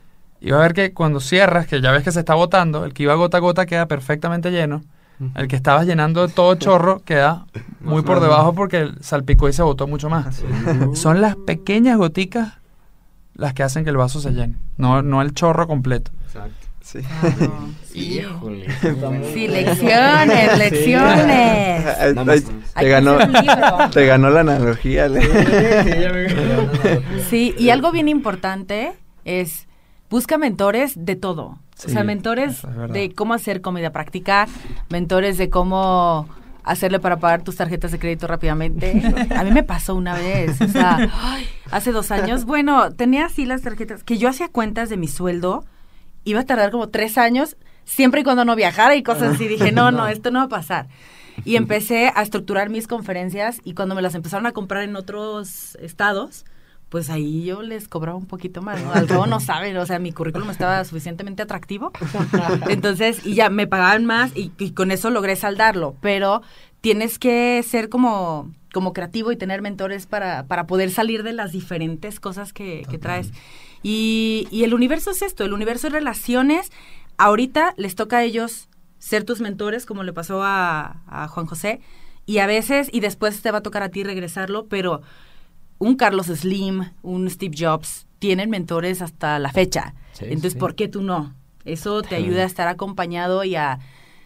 Y 0.41 0.51
vas 0.51 0.59
a 0.59 0.63
ver 0.63 0.73
que 0.73 0.93
cuando 0.93 1.19
cierras, 1.19 1.67
que 1.67 1.81
ya 1.81 1.91
ves 1.91 2.03
que 2.03 2.11
se 2.11 2.19
está 2.19 2.35
botando, 2.35 2.85
el 2.85 2.93
que 2.93 3.03
iba 3.03 3.15
gota 3.15 3.37
a 3.37 3.39
gota 3.39 3.65
queda 3.65 3.87
perfectamente 3.87 4.51
lleno. 4.51 4.83
El 5.35 5.47
que 5.47 5.55
estabas 5.55 5.85
llenando 5.85 6.27
todo 6.27 6.55
chorro 6.55 7.01
queda 7.05 7.45
muy 7.79 8.01
por 8.01 8.19
debajo 8.19 8.53
porque 8.53 8.91
salpicó 8.99 9.47
y 9.47 9.53
se 9.53 9.63
botó 9.63 9.87
mucho 9.87 10.09
más. 10.09 10.43
Son 10.95 11.21
las 11.21 11.37
pequeñas 11.37 11.97
goticas 11.97 12.55
las 13.35 13.53
que 13.53 13.63
hacen 13.63 13.83
que 13.83 13.89
el 13.89 13.97
vaso 13.97 14.19
se 14.19 14.31
llene, 14.31 14.57
no, 14.77 15.01
no 15.01 15.21
el 15.21 15.33
chorro 15.33 15.65
completo. 15.65 16.11
Exacto. 16.33 16.67
Sí. 16.81 16.99
Claro, 16.99 17.67
sí. 17.91 17.99
Híjole. 18.19 18.65
Sí, 19.33 19.47
lecciones, 19.47 20.51
Sí. 20.51 20.57
lecciones. 20.59 21.85
Hay 22.75 22.85
te 22.85 22.89
ganó, 22.89 23.17
te 23.91 24.05
ganó 24.05 24.29
la 24.29 24.41
analogía. 24.41 25.07
Le- 25.07 25.21
Sí, 27.23 27.23
Sí, 27.29 27.55
y 27.57 27.69
algo 27.69 27.91
bien 27.91 28.09
importante 28.09 28.93
es 29.25 29.67
busca 30.09 30.37
mentores 30.37 30.93
de 30.95 31.15
todo. 31.15 31.59
o 31.85 31.89
sea, 31.89 32.03
mentores 32.03 32.61
de 32.91 33.13
cómo 33.13 33.33
hacer 33.33 33.61
comida 33.61 33.91
práctica, 33.91 34.47
mentores 34.89 35.37
de 35.37 35.49
cómo 35.49 36.27
hacerle 36.63 36.99
para 36.99 37.17
pagar 37.17 37.41
tus 37.43 37.55
tarjetas 37.57 37.91
de 37.91 37.99
crédito 37.99 38.27
rápidamente. 38.27 39.01
A 39.35 39.43
mí 39.43 39.51
me 39.51 39.63
pasó 39.63 39.95
una 39.95 40.13
vez, 40.15 40.61
o 40.61 40.67
sea, 40.67 41.09
ay, 41.21 41.45
hace 41.71 41.91
dos 41.91 42.11
años, 42.11 42.45
bueno, 42.45 42.91
tenía 42.91 43.25
así 43.25 43.45
las 43.45 43.61
tarjetas, 43.63 44.03
que 44.03 44.17
yo 44.17 44.29
hacía 44.29 44.47
cuentas 44.49 44.89
de 44.89 44.95
mi 44.97 45.07
sueldo, 45.07 45.65
iba 46.23 46.41
a 46.41 46.45
tardar 46.45 46.71
como 46.71 46.89
tres 46.89 47.17
años, 47.17 47.57
siempre 47.85 48.21
y 48.21 48.23
cuando 48.23 48.45
no 48.45 48.55
viajara 48.55 48.95
y 48.95 49.03
cosas 49.03 49.35
así. 49.35 49.47
Dije, 49.47 49.71
no, 49.71 49.91
no, 49.91 50.07
esto 50.09 50.31
no 50.31 50.39
va 50.39 50.45
a 50.45 50.49
pasar. 50.49 50.87
Y 51.45 51.55
empecé 51.57 52.11
a 52.15 52.21
estructurar 52.21 52.69
mis 52.69 52.87
conferencias 52.87 53.59
y 53.63 53.73
cuando 53.73 53.95
me 53.95 54.01
las 54.01 54.15
empezaron 54.15 54.45
a 54.45 54.51
comprar 54.51 54.83
en 54.83 54.95
otros 54.95 55.75
estados, 55.75 56.45
pues 56.89 57.09
ahí 57.09 57.43
yo 57.43 57.63
les 57.63 57.87
cobraba 57.87 58.17
un 58.17 58.27
poquito 58.27 58.61
más, 58.61 58.79
¿no? 58.81 58.93
Al 58.93 59.07
cabo 59.07 59.25
no 59.25 59.39
saben, 59.41 59.75
o 59.77 59.85
sea, 59.85 59.97
mi 59.97 60.11
currículum 60.11 60.49
estaba 60.51 60.83
suficientemente 60.85 61.41
atractivo. 61.41 61.91
Entonces, 62.69 63.25
y 63.25 63.33
ya 63.33 63.49
me 63.49 63.65
pagaban 63.65 64.05
más 64.05 64.35
y, 64.35 64.51
y 64.59 64.71
con 64.73 64.91
eso 64.91 65.09
logré 65.09 65.35
saldarlo. 65.35 65.95
Pero 66.01 66.43
tienes 66.81 67.17
que 67.17 67.63
ser 67.63 67.89
como, 67.89 68.51
como 68.73 68.91
creativo 68.93 69.31
y 69.31 69.37
tener 69.37 69.61
mentores 69.61 70.05
para, 70.05 70.45
para 70.47 70.67
poder 70.67 70.91
salir 70.91 71.23
de 71.23 71.31
las 71.31 71.53
diferentes 71.53 72.19
cosas 72.19 72.51
que, 72.51 72.85
que 72.89 72.97
traes. 72.97 73.31
Y, 73.83 74.47
y 74.49 74.63
el 74.63 74.73
universo 74.73 75.11
es 75.11 75.21
esto, 75.21 75.43
el 75.43 75.53
universo 75.53 75.87
es 75.87 75.93
relaciones. 75.93 76.71
Ahorita 77.17 77.73
les 77.77 77.95
toca 77.95 78.17
a 78.17 78.23
ellos 78.23 78.69
ser 78.97 79.23
tus 79.25 79.41
mentores, 79.41 79.85
como 79.85 80.03
le 80.03 80.13
pasó 80.13 80.41
a, 80.41 81.03
a 81.07 81.27
Juan 81.27 81.45
José. 81.45 81.81
Y 82.25 82.37
a 82.37 82.47
veces, 82.47 82.89
y 82.91 83.01
después 83.01 83.41
te 83.41 83.51
va 83.51 83.57
a 83.57 83.63
tocar 83.63 83.83
a 83.83 83.89
ti 83.89 84.03
regresarlo, 84.03 84.67
pero 84.67 85.01
un 85.77 85.95
Carlos 85.95 86.27
Slim, 86.27 86.91
un 87.01 87.29
Steve 87.29 87.55
Jobs, 87.59 88.07
tienen 88.19 88.49
mentores 88.49 89.01
hasta 89.01 89.37
la 89.39 89.51
fecha. 89.51 89.93
Sí, 90.13 90.25
Entonces, 90.25 90.53
sí. 90.53 90.59
¿por 90.59 90.75
qué 90.75 90.87
tú 90.87 91.01
no? 91.03 91.35
Eso 91.65 92.01
te 92.01 92.15
ayuda 92.15 92.43
a 92.43 92.45
estar 92.45 92.69
acompañado 92.69 93.43
y 93.43 93.55
a, 93.55 93.79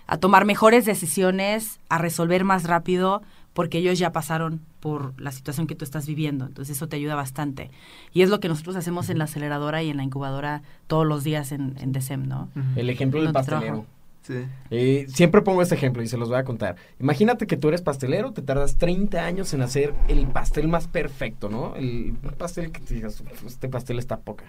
a 0.06 0.18
tomar 0.18 0.46
mejores 0.46 0.86
decisiones, 0.86 1.80
a 1.90 1.98
resolver 1.98 2.44
más 2.44 2.66
rápido, 2.66 3.24
porque 3.58 3.80
ellos 3.80 3.98
ya 3.98 4.12
pasaron 4.12 4.62
por 4.82 5.20
la 5.20 5.32
situación 5.32 5.66
que 5.66 5.74
tú 5.74 5.84
estás 5.84 6.06
viviendo. 6.06 6.46
Entonces, 6.46 6.78
eso 6.78 6.88
te 6.88 6.96
ayuda 6.96 7.16
bastante. 7.16 7.72
Y 8.14 8.22
es 8.22 8.30
lo 8.30 8.40
que 8.40 8.48
nosotros 8.50 8.76
hacemos 8.76 9.10
en 9.10 9.18
la 9.18 9.24
aceleradora 9.24 9.82
y 9.82 9.90
en 9.90 9.98
la 9.98 10.04
incubadora 10.04 10.62
todos 10.86 11.08
los 11.08 11.24
días 11.24 11.52
en, 11.52 11.74
en 11.80 11.92
DECEM, 11.92 12.28
¿no? 12.28 12.50
El 12.76 12.88
ejemplo 12.92 13.20
del 13.20 13.34
pastelero. 13.34 13.64
trabajo. 13.64 13.86
Sí. 14.22 14.46
Eh, 14.70 15.08
siempre 15.10 15.42
pongo 15.42 15.64
este 15.64 15.74
ejemplo 15.74 16.04
y 16.04 16.08
se 16.08 16.18
los 16.18 16.30
voy 16.30 16.38
a 16.38 16.44
contar. 16.44 16.76
Imagínate 17.00 17.48
que 17.48 17.58
tú 17.58 17.70
eres 17.70 17.82
pastelero, 17.82 18.32
te 18.32 18.44
tardas 18.44 18.78
30 18.78 19.26
años 19.26 19.52
en 19.56 19.64
hacer 19.64 19.96
el 20.08 20.28
pastel 20.28 20.68
más 20.68 20.88
perfecto, 20.88 21.50
¿no? 21.50 21.76
El 21.78 22.14
pastel 22.38 22.72
que 22.72 22.82
te 22.82 22.94
digas, 22.94 23.22
"Uf, 23.22 23.44
este 23.48 23.70
pastel 23.70 23.98
está 23.98 24.20
poca. 24.20 24.44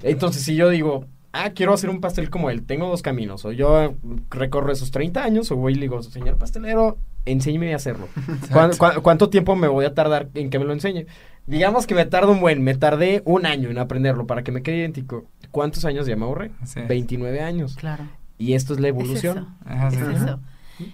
Entonces, 0.00 0.42
si 0.42 0.54
yo 0.54 0.68
digo, 0.68 1.06
ah, 1.32 1.50
quiero 1.50 1.74
hacer 1.74 1.90
un 1.90 2.00
pastel 2.00 2.30
como 2.30 2.50
él, 2.50 2.62
tengo 2.62 2.86
dos 2.88 3.02
caminos. 3.02 3.44
O 3.44 3.50
yo 3.50 3.96
recorro 4.30 4.70
esos 4.70 4.92
30 4.92 5.24
años, 5.24 5.50
o 5.50 5.56
voy 5.56 5.72
y 5.72 5.74
le 5.74 5.80
digo, 5.82 6.00
señor 6.04 6.36
pastelero, 6.38 6.98
enséñeme 7.26 7.72
a 7.72 7.76
hacerlo. 7.76 8.08
¿Cuán- 8.52 8.76
cuán- 8.76 9.00
cuánto 9.02 9.30
tiempo 9.30 9.56
me 9.56 9.68
voy 9.68 9.84
a 9.84 9.94
tardar 9.94 10.28
en 10.34 10.50
que 10.50 10.58
me 10.58 10.64
lo 10.64 10.72
enseñe? 10.72 11.06
Digamos 11.46 11.86
que 11.86 11.94
me 11.94 12.06
tardo 12.06 12.32
un 12.32 12.40
buen, 12.40 12.62
me 12.62 12.74
tardé 12.74 13.22
un 13.26 13.44
año 13.46 13.68
en 13.70 13.78
aprenderlo 13.78 14.26
para 14.26 14.42
que 14.42 14.50
me 14.52 14.62
quede 14.62 14.78
idéntico. 14.78 15.24
¿Cuántos 15.50 15.84
años 15.84 16.06
ya 16.06 16.16
me 16.16 16.24
ahorré? 16.24 16.50
Así 16.62 16.80
es. 16.80 16.88
29 16.88 17.40
años. 17.42 17.76
Claro. 17.76 18.04
Y 18.38 18.54
esto 18.54 18.72
es 18.74 18.80
la 18.80 18.88
Es 18.88 18.94
evolución. 18.94 19.56
eso. 19.66 19.86
Es 19.88 20.22
eso. 20.22 20.40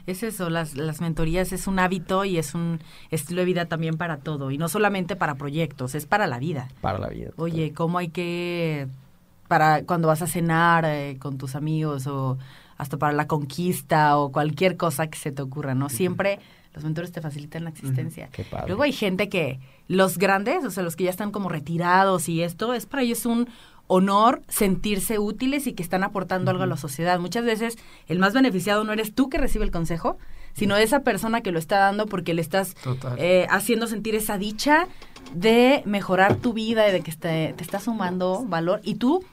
Es 0.07 0.23
eso, 0.23 0.51
las, 0.51 0.75
las 0.77 1.01
mentorías 1.01 1.53
es 1.53 1.67
un 1.67 1.79
hábito 1.79 2.27
y 2.27 2.37
es 2.37 2.55
un 2.55 2.81
estilo 3.11 3.41
de 3.41 3.47
vida 3.47 3.65
también 3.65 3.97
para 3.97 4.19
todo. 4.19 4.51
Y 4.51 4.59
no 4.59 4.69
solamente 4.69 5.17
para 5.17 5.37
proyectos, 5.37 5.95
es 5.95 6.05
para 6.05 6.27
la 6.27 6.39
vida. 6.39 6.69
Para 6.83 6.99
la 6.99 7.09
vida. 7.09 7.31
Oye, 7.37 7.73
¿cómo 7.73 7.97
hay 7.97 8.09
que, 8.09 8.89
para 9.49 9.85
cuando 9.85 10.09
vas 10.09 10.21
a 10.21 10.27
cenar 10.27 10.85
eh, 10.85 11.17
con 11.19 11.39
tus 11.39 11.55
amigos 11.55 12.07
o 12.07 12.37
hasta 12.81 12.97
para 12.97 13.13
la 13.13 13.27
conquista 13.27 14.17
o 14.17 14.33
cualquier 14.33 14.77
cosa 14.77 15.09
que 15.09 15.19
se 15.19 15.33
te 15.33 15.43
ocurra, 15.43 15.75
¿no? 15.75 15.89
Siempre 15.89 16.39
los 16.73 16.85
mentores 16.85 17.13
te 17.13 17.21
facilitan 17.21 17.65
la 17.65 17.71
existencia. 17.71 18.29
Qué 18.33 18.45
padre. 18.45 18.69
Luego 18.69 18.85
hay 18.85 18.93
gente 18.93 19.29
que, 19.29 19.61
los 19.87 20.19
grandes, 20.19 20.65
o 20.65 20.71
sea, 20.71 20.83
los 20.83 20.97
que 20.97 21.05
ya 21.05 21.11
están 21.11 21.31
como 21.31 21.49
retirados 21.49 22.29
y 22.29 22.43
esto, 22.43 22.73
es 22.73 22.87
para 22.87 23.03
ellos 23.03 23.27
un, 23.27 23.49
honor 23.93 24.41
sentirse 24.47 25.19
útiles 25.19 25.67
y 25.67 25.73
que 25.73 25.83
están 25.83 26.05
aportando 26.05 26.53
algo 26.53 26.63
a 26.63 26.67
la 26.67 26.77
sociedad. 26.77 27.19
Muchas 27.19 27.45
veces 27.45 27.77
el 28.07 28.21
más 28.21 28.33
beneficiado 28.35 28.85
no 28.85 28.93
eres 28.93 29.17
tú 29.17 29.29
que 29.29 29.37
recibe 29.37 29.65
el 29.65 29.73
consejo, 29.73 30.17
sino 30.53 30.77
esa 30.77 31.01
persona 31.01 31.41
que 31.41 31.51
lo 31.51 31.59
está 31.59 31.81
dando 31.81 32.07
porque 32.07 32.33
le 32.33 32.41
estás 32.41 32.77
eh, 33.17 33.49
haciendo 33.51 33.89
sentir 33.89 34.15
esa 34.15 34.39
dicha 34.39 34.87
de 35.35 35.83
mejorar 35.87 36.37
tu 36.37 36.53
vida 36.53 36.89
y 36.89 36.93
de 36.93 37.01
que 37.01 37.11
te, 37.11 37.53
te 37.53 37.65
está 37.65 37.81
sumando 37.81 38.45
valor. 38.47 38.81
Y 38.85 38.95
tú 38.95 39.25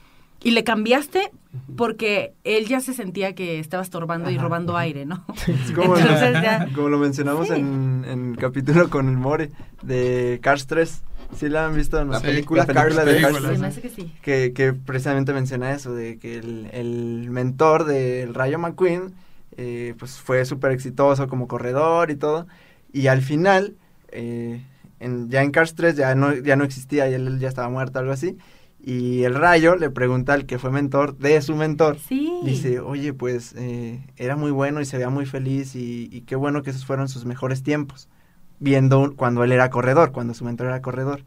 y 0.42 0.50
le 0.50 0.64
cambiaste 0.64 1.30
porque 1.76 2.34
él 2.44 2.66
ya 2.66 2.80
se 2.80 2.94
sentía 2.94 3.34
que 3.34 3.58
estaba 3.58 3.82
estorbando 3.82 4.30
y 4.30 4.38
robando 4.38 4.76
aire, 4.76 5.06
¿no? 5.06 5.24
como, 5.74 5.94
como, 6.74 6.88
lo 6.88 6.98
mencionamos 6.98 7.50
en, 7.50 8.04
en 8.06 8.34
capítulo 8.34 8.90
con 8.90 9.08
el 9.08 9.16
More 9.16 9.50
de 9.82 10.38
Cars 10.42 10.66
3. 10.66 11.02
¿Sí 11.36 11.48
la 11.48 11.66
han 11.66 11.76
visto 11.76 12.00
en 12.00 12.10
la 12.10 12.20
película, 12.20 12.64
Cars, 12.64 12.96
de 12.96 13.20
Cars 13.20 13.38
3? 13.42 13.78
que, 13.78 13.88
sí. 13.90 14.12
que, 14.22 14.52
que, 14.54 14.72
precisamente 14.72 15.34
menciona 15.34 15.72
eso, 15.72 15.94
de 15.94 16.18
que 16.18 16.38
el, 16.38 16.68
el 16.72 17.28
mentor 17.30 17.84
del 17.84 18.34
Rayo 18.34 18.58
McQueen 18.58 19.12
eh, 19.60 19.96
pues 19.98 20.12
fue 20.12 20.44
súper 20.44 20.70
exitoso 20.70 21.26
como 21.26 21.48
corredor 21.48 22.12
y 22.12 22.16
todo. 22.16 22.46
Y 22.92 23.08
al 23.08 23.22
final, 23.22 23.74
eh, 24.12 24.62
en, 25.00 25.28
ya 25.30 25.42
en 25.42 25.50
Cars 25.50 25.74
3 25.74 25.96
ya 25.96 26.14
no, 26.14 26.32
ya 26.32 26.54
no 26.54 26.62
existía 26.62 27.10
y 27.10 27.14
él 27.14 27.40
ya 27.40 27.48
estaba 27.48 27.68
muerto, 27.68 27.98
algo 27.98 28.12
así. 28.12 28.38
Y 28.80 29.24
el 29.24 29.34
rayo 29.34 29.76
le 29.76 29.90
pregunta 29.90 30.34
al 30.34 30.46
que 30.46 30.58
fue 30.58 30.70
mentor 30.70 31.16
de 31.18 31.40
su 31.42 31.56
mentor. 31.56 31.98
Sí. 31.98 32.32
Dice, 32.44 32.80
oye, 32.80 33.12
pues 33.12 33.54
eh, 33.56 34.06
era 34.16 34.36
muy 34.36 34.50
bueno 34.50 34.80
y 34.80 34.84
se 34.84 34.96
veía 34.96 35.10
muy 35.10 35.26
feliz 35.26 35.74
y, 35.74 36.22
qué 36.26 36.36
bueno 36.36 36.62
que 36.62 36.70
esos 36.70 36.86
fueron 36.86 37.08
sus 37.08 37.24
mejores 37.24 37.62
tiempos. 37.62 38.08
Viendo 38.60 39.14
cuando 39.16 39.44
él 39.44 39.52
era 39.52 39.70
corredor, 39.70 40.12
cuando 40.12 40.34
su 40.34 40.44
mentor 40.44 40.68
era 40.68 40.80
corredor. 40.80 41.24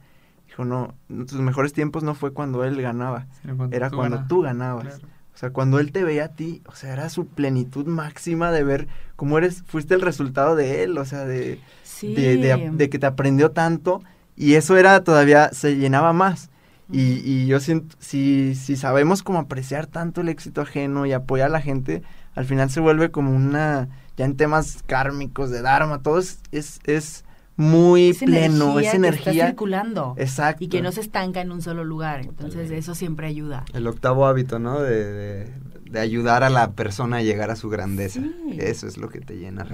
Dijo, 0.48 0.66
no, 0.66 0.96
sus 1.28 1.40
mejores 1.40 1.74
tiempos 1.74 2.04
no 2.04 2.14
fue 2.14 2.34
cuando 2.34 2.64
él 2.64 2.82
ganaba, 2.82 3.28
era 3.72 3.90
cuando 3.90 4.26
tú 4.28 4.42
ganabas. 4.42 5.02
O 5.34 5.38
sea, 5.38 5.52
cuando 5.52 5.80
él 5.80 5.94
te 5.94 6.04
veía 6.04 6.26
a 6.26 6.36
ti, 6.36 6.62
o 6.68 6.76
sea, 6.76 6.92
era 6.92 7.10
su 7.10 7.26
plenitud 7.26 7.86
máxima 7.86 8.52
de 8.52 8.64
ver 8.66 8.88
cómo 9.16 9.38
eres, 9.38 9.64
fuiste 9.66 9.94
el 9.94 10.02
resultado 10.02 10.58
de 10.58 10.84
él, 10.84 10.98
o 10.98 11.06
sea, 11.06 11.26
de, 11.26 11.60
de 12.02 12.90
que 12.90 13.00
te 13.00 13.06
aprendió 13.06 13.52
tanto 13.52 14.04
y 14.36 14.56
eso 14.56 14.76
era 14.78 15.04
todavía, 15.04 15.52
se 15.54 15.78
llenaba 15.78 16.12
más. 16.12 16.51
Y, 16.92 17.22
y 17.24 17.46
yo 17.48 17.60
siento, 17.60 17.96
si, 18.00 18.56
si 18.56 18.76
sabemos 18.76 19.24
cómo 19.24 19.40
apreciar 19.40 19.88
tanto 19.88 20.22
el 20.22 20.30
éxito 20.30 20.62
ajeno 20.62 21.06
y 21.06 21.14
apoyar 21.14 21.48
a 21.48 21.52
la 21.52 21.62
gente, 21.62 22.04
al 22.36 22.46
final 22.46 22.70
se 22.70 22.80
vuelve 22.80 23.12
como 23.12 23.36
una, 23.36 23.90
ya 24.18 24.26
en 24.26 24.36
temas 24.38 24.84
kármicos 24.86 25.50
de 25.50 25.62
Dharma, 25.62 26.02
todo 26.02 26.20
es, 26.20 26.40
es, 26.52 27.26
muy 27.58 28.14
pleno, 28.14 28.80
es 28.80 28.94
energía. 28.94 29.24
Que 29.24 29.32
está 29.32 29.48
circulando. 29.48 30.16
Exacto. 30.18 30.64
Y 30.64 30.68
que 30.68 30.82
no 30.82 30.92
se 30.92 31.02
estanca 31.02 31.42
en 31.42 31.52
un 31.52 31.62
solo 31.62 31.84
lugar. 31.84 32.22
Entonces, 32.22 32.72
eso 32.72 32.96
siempre 32.96 33.28
ayuda. 33.28 33.66
El 33.74 33.86
octavo 33.86 34.26
hábito, 34.26 34.58
¿no? 34.58 34.82
De, 34.82 35.48
de, 35.92 36.00
ayudar 36.00 36.44
a 36.44 36.50
la 36.50 36.72
persona 36.72 37.18
a 37.18 37.22
llegar 37.22 37.52
a 37.52 37.56
su 37.56 37.70
grandeza. 37.70 38.22
Eso 38.58 38.88
es 38.88 38.98
lo 38.98 39.10
que 39.10 39.20
te 39.20 39.38
llena. 39.38 39.68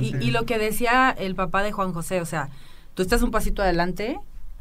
y, 0.00 0.16
y, 0.26 0.30
lo 0.30 0.44
que 0.44 0.58
decía 0.58 1.10
el 1.10 1.34
papá 1.34 1.62
de 1.62 1.72
Juan 1.72 1.92
José, 1.92 2.20
o 2.20 2.26
sea, 2.26 2.50
tú 2.94 3.02
estás 3.02 3.22
un 3.22 3.32
pasito 3.32 3.62
adelante 3.62 4.18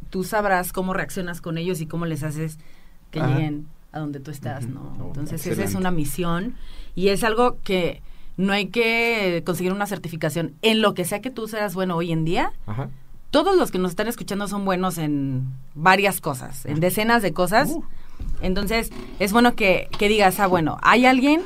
tú 0.10 0.24
sabrás 0.24 0.72
cómo 0.72 0.94
reaccionas 0.94 1.42
con 1.42 1.58
ellos 1.58 1.82
y 1.82 1.86
cómo 1.86 2.06
les 2.06 2.24
haces 2.24 2.58
que 3.12 3.20
lleguen 3.20 3.68
a 3.92 4.00
donde 4.00 4.20
tú 4.20 4.32
estás, 4.32 4.68
¿no? 4.68 4.96
Entonces 5.08 5.46
esa 5.48 5.64
es 5.64 5.76
una 5.76 5.92
misión 5.92 6.56
y 6.96 7.10
es 7.10 7.24
algo 7.24 7.58
que 7.64 8.02
no 8.38 8.54
hay 8.54 8.68
que 8.68 9.42
conseguir 9.46 9.72
una 9.72 9.88
certificación 9.88 10.54
en 10.62 10.82
lo 10.82 10.94
que 10.94 11.06
sea 11.06 11.22
que 11.22 11.32
tú 11.32 11.48
seas 11.48 11.76
bueno 11.76 11.96
hoy 11.96 12.12
en 12.12 12.26
día. 12.26 12.52
Todos 13.32 13.56
los 13.58 13.72
que 13.72 13.80
nos 13.80 13.92
están 13.92 14.08
escuchando 14.08 14.48
son 14.48 14.66
buenos 14.66 14.98
en 14.98 15.54
varias 15.74 16.22
cosas, 16.22 16.66
en 16.66 16.80
decenas 16.80 17.22
de 17.22 17.34
cosas. 17.34 17.70
Uh. 17.70 17.84
Entonces, 18.42 18.92
es 19.20 19.34
bueno 19.34 19.56
que, 19.56 19.90
que 19.98 20.08
digas, 20.08 20.40
ah, 20.40 20.48
bueno, 20.48 20.78
hay 20.82 21.06
alguien 21.06 21.42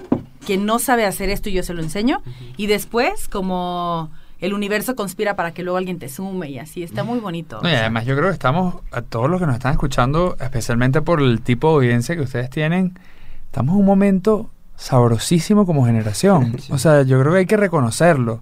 que 0.45 0.57
no 0.57 0.79
sabe 0.79 1.05
hacer 1.05 1.29
esto 1.29 1.49
y 1.49 1.53
yo 1.53 1.63
se 1.63 1.73
lo 1.73 1.81
enseño. 1.81 2.21
Y 2.57 2.67
después, 2.67 3.27
como 3.27 4.11
el 4.39 4.53
universo 4.53 4.95
conspira 4.95 5.35
para 5.35 5.53
que 5.53 5.63
luego 5.63 5.77
alguien 5.77 5.99
te 5.99 6.09
sume 6.09 6.49
y 6.49 6.59
así. 6.59 6.83
Está 6.83 7.03
muy 7.03 7.19
bonito. 7.19 7.59
y 7.63 7.67
además 7.67 8.05
yo 8.05 8.15
creo 8.15 8.29
que 8.29 8.33
estamos, 8.33 8.75
a 8.91 9.01
todos 9.01 9.29
los 9.29 9.39
que 9.39 9.45
nos 9.45 9.55
están 9.55 9.73
escuchando, 9.73 10.37
especialmente 10.39 11.01
por 11.01 11.21
el 11.21 11.41
tipo 11.41 11.69
de 11.69 11.75
audiencia 11.75 12.15
que 12.15 12.21
ustedes 12.21 12.49
tienen, 12.49 12.97
estamos 13.45 13.73
en 13.73 13.81
un 13.81 13.85
momento 13.85 14.49
sabrosísimo 14.75 15.65
como 15.65 15.85
generación. 15.85 16.55
O 16.69 16.77
sea, 16.77 17.03
yo 17.03 17.19
creo 17.19 17.33
que 17.33 17.39
hay 17.39 17.45
que 17.45 17.57
reconocerlo. 17.57 18.41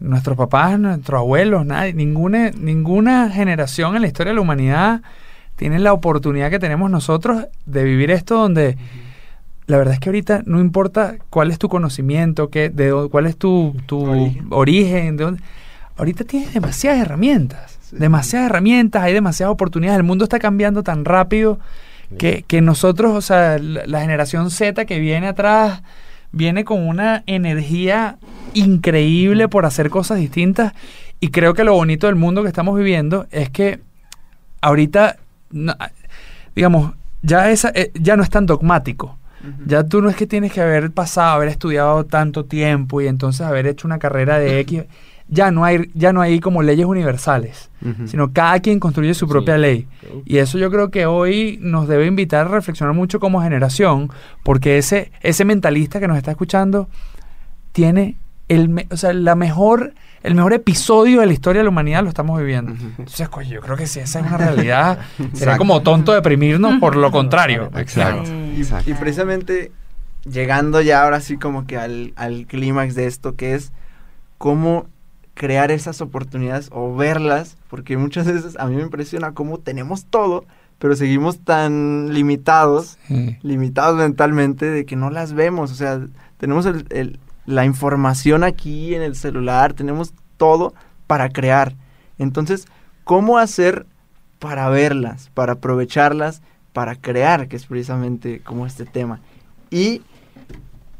Nuestros 0.00 0.36
papás, 0.36 0.78
nuestros 0.78 1.18
abuelos, 1.18 1.66
nadie, 1.66 1.92
ninguna, 1.92 2.50
ninguna 2.50 3.30
generación 3.30 3.96
en 3.96 4.02
la 4.02 4.08
historia 4.08 4.30
de 4.30 4.36
la 4.36 4.42
humanidad 4.42 5.02
tiene 5.56 5.80
la 5.80 5.92
oportunidad 5.92 6.50
que 6.50 6.60
tenemos 6.60 6.88
nosotros 6.88 7.46
de 7.66 7.82
vivir 7.82 8.12
esto 8.12 8.36
donde 8.36 8.78
la 9.68 9.76
verdad 9.76 9.94
es 9.94 10.00
que 10.00 10.08
ahorita 10.08 10.42
no 10.46 10.60
importa 10.60 11.16
cuál 11.28 11.50
es 11.50 11.58
tu 11.58 11.68
conocimiento, 11.68 12.48
qué, 12.48 12.70
de, 12.70 13.06
cuál 13.10 13.26
es 13.26 13.36
tu, 13.36 13.74
origen. 14.48 15.18
de 15.18 15.24
dónde, 15.24 15.42
ahorita 15.98 16.24
tienes 16.24 16.54
demasiadas 16.54 17.00
herramientas, 17.00 17.78
demasiadas 17.92 18.48
herramientas, 18.48 19.02
hay 19.02 19.12
demasiadas 19.12 19.52
oportunidades, 19.52 19.98
el 19.98 20.04
mundo 20.04 20.24
está 20.24 20.38
cambiando 20.38 20.82
tan 20.82 21.04
rápido 21.04 21.60
que, 22.16 22.44
que 22.48 22.62
nosotros, 22.62 23.14
o 23.14 23.20
sea, 23.20 23.58
la, 23.58 24.00
generación 24.00 24.50
Z 24.50 24.86
que 24.86 24.98
viene 25.00 25.28
atrás, 25.28 25.82
viene 26.32 26.64
con 26.64 26.88
una 26.88 27.22
energía 27.26 28.16
increíble 28.54 29.48
por 29.48 29.66
hacer 29.66 29.90
cosas 29.90 30.18
distintas 30.18 30.72
y 31.20 31.28
creo 31.28 31.52
que 31.52 31.64
lo 31.64 31.74
bonito 31.74 32.06
del 32.06 32.16
mundo 32.16 32.42
que 32.42 32.48
estamos 32.48 32.74
viviendo 32.74 33.26
es 33.30 33.50
que 33.50 33.80
ahorita, 34.62 35.16
digamos, 36.56 36.94
ya, 37.20 37.50
esa, 37.50 37.70
eh, 37.74 37.90
ya 37.94 38.16
no 38.16 38.22
es 38.22 38.30
tan 38.30 38.46
dogmático. 38.46 39.17
Ya 39.66 39.84
tú 39.84 40.02
no 40.02 40.08
es 40.08 40.16
que 40.16 40.26
tienes 40.26 40.52
que 40.52 40.60
haber 40.60 40.90
pasado, 40.90 41.34
haber 41.34 41.48
estudiado 41.48 42.04
tanto 42.04 42.44
tiempo 42.44 43.00
y 43.00 43.06
entonces 43.06 43.42
haber 43.42 43.66
hecho 43.66 43.86
una 43.86 43.98
carrera 43.98 44.38
de 44.38 44.60
X. 44.60 44.84
Ya 45.30 45.50
no 45.50 45.64
hay, 45.64 45.90
ya 45.94 46.12
no 46.12 46.22
hay 46.22 46.40
como 46.40 46.62
leyes 46.62 46.86
universales, 46.86 47.70
sino 48.06 48.32
cada 48.32 48.60
quien 48.60 48.80
construye 48.80 49.12
su 49.12 49.28
propia 49.28 49.58
ley. 49.58 49.86
Y 50.24 50.38
eso 50.38 50.58
yo 50.58 50.70
creo 50.70 50.90
que 50.90 51.04
hoy 51.06 51.58
nos 51.60 51.86
debe 51.86 52.06
invitar 52.06 52.46
a 52.46 52.50
reflexionar 52.50 52.94
mucho 52.94 53.20
como 53.20 53.42
generación, 53.42 54.10
porque 54.42 54.78
ese, 54.78 55.12
ese 55.20 55.44
mentalista 55.44 56.00
que 56.00 56.08
nos 56.08 56.16
está 56.16 56.30
escuchando 56.30 56.88
tiene 57.72 58.16
el, 58.48 58.86
o 58.90 58.96
sea, 58.96 59.12
la 59.12 59.34
mejor, 59.34 59.92
el 60.22 60.34
mejor 60.34 60.52
episodio 60.52 61.20
de 61.20 61.26
la 61.26 61.32
historia 61.32 61.60
de 61.60 61.64
la 61.64 61.70
humanidad 61.70 62.02
lo 62.02 62.08
estamos 62.08 62.38
viviendo. 62.38 62.72
Entonces, 62.72 63.28
coño, 63.28 63.50
yo 63.50 63.60
creo 63.60 63.76
que 63.76 63.86
si 63.86 64.00
esa 64.00 64.20
es 64.20 64.26
una 64.26 64.36
realidad, 64.36 64.98
sería 65.32 65.56
como 65.56 65.82
tonto 65.82 66.12
deprimirnos 66.12 66.80
por 66.80 66.96
lo 66.96 67.10
contrario. 67.10 67.70
Exacto. 67.76 68.30
Y, 68.86 68.94
precisamente 68.94 69.72
llegando 70.28 70.80
ya 70.80 71.04
ahora 71.04 71.20
sí 71.20 71.38
como 71.38 71.66
que 71.66 71.78
al, 71.78 72.12
al 72.16 72.46
clímax 72.46 72.94
de 72.94 73.06
esto, 73.06 73.36
que 73.36 73.54
es 73.54 73.72
cómo 74.36 74.86
crear 75.34 75.70
esas 75.70 76.00
oportunidades 76.00 76.68
o 76.72 76.94
verlas, 76.94 77.56
porque 77.70 77.96
muchas 77.96 78.26
veces 78.26 78.56
a 78.58 78.66
mí 78.66 78.76
me 78.76 78.82
impresiona 78.82 79.32
cómo 79.32 79.58
tenemos 79.58 80.04
todo, 80.04 80.44
pero 80.78 80.94
seguimos 80.96 81.40
tan 81.40 82.12
limitados, 82.12 82.98
limitados 83.42 83.96
mentalmente, 83.96 84.66
de 84.66 84.84
que 84.84 84.96
no 84.96 85.10
las 85.10 85.32
vemos. 85.32 85.72
O 85.72 85.74
sea, 85.74 86.00
tenemos 86.38 86.66
el, 86.66 87.18
la 87.48 87.64
información 87.64 88.44
aquí 88.44 88.94
en 88.94 89.00
el 89.00 89.16
celular, 89.16 89.72
tenemos 89.72 90.12
todo 90.36 90.74
para 91.06 91.30
crear. 91.30 91.74
Entonces, 92.18 92.66
¿cómo 93.04 93.38
hacer 93.38 93.86
para 94.38 94.68
verlas, 94.68 95.30
para 95.32 95.54
aprovecharlas 95.54 96.42
para 96.74 96.94
crear, 96.94 97.48
que 97.48 97.56
es 97.56 97.66
precisamente 97.66 98.40
como 98.40 98.66
este 98.66 98.84
tema. 98.84 99.20
Y, 99.70 100.02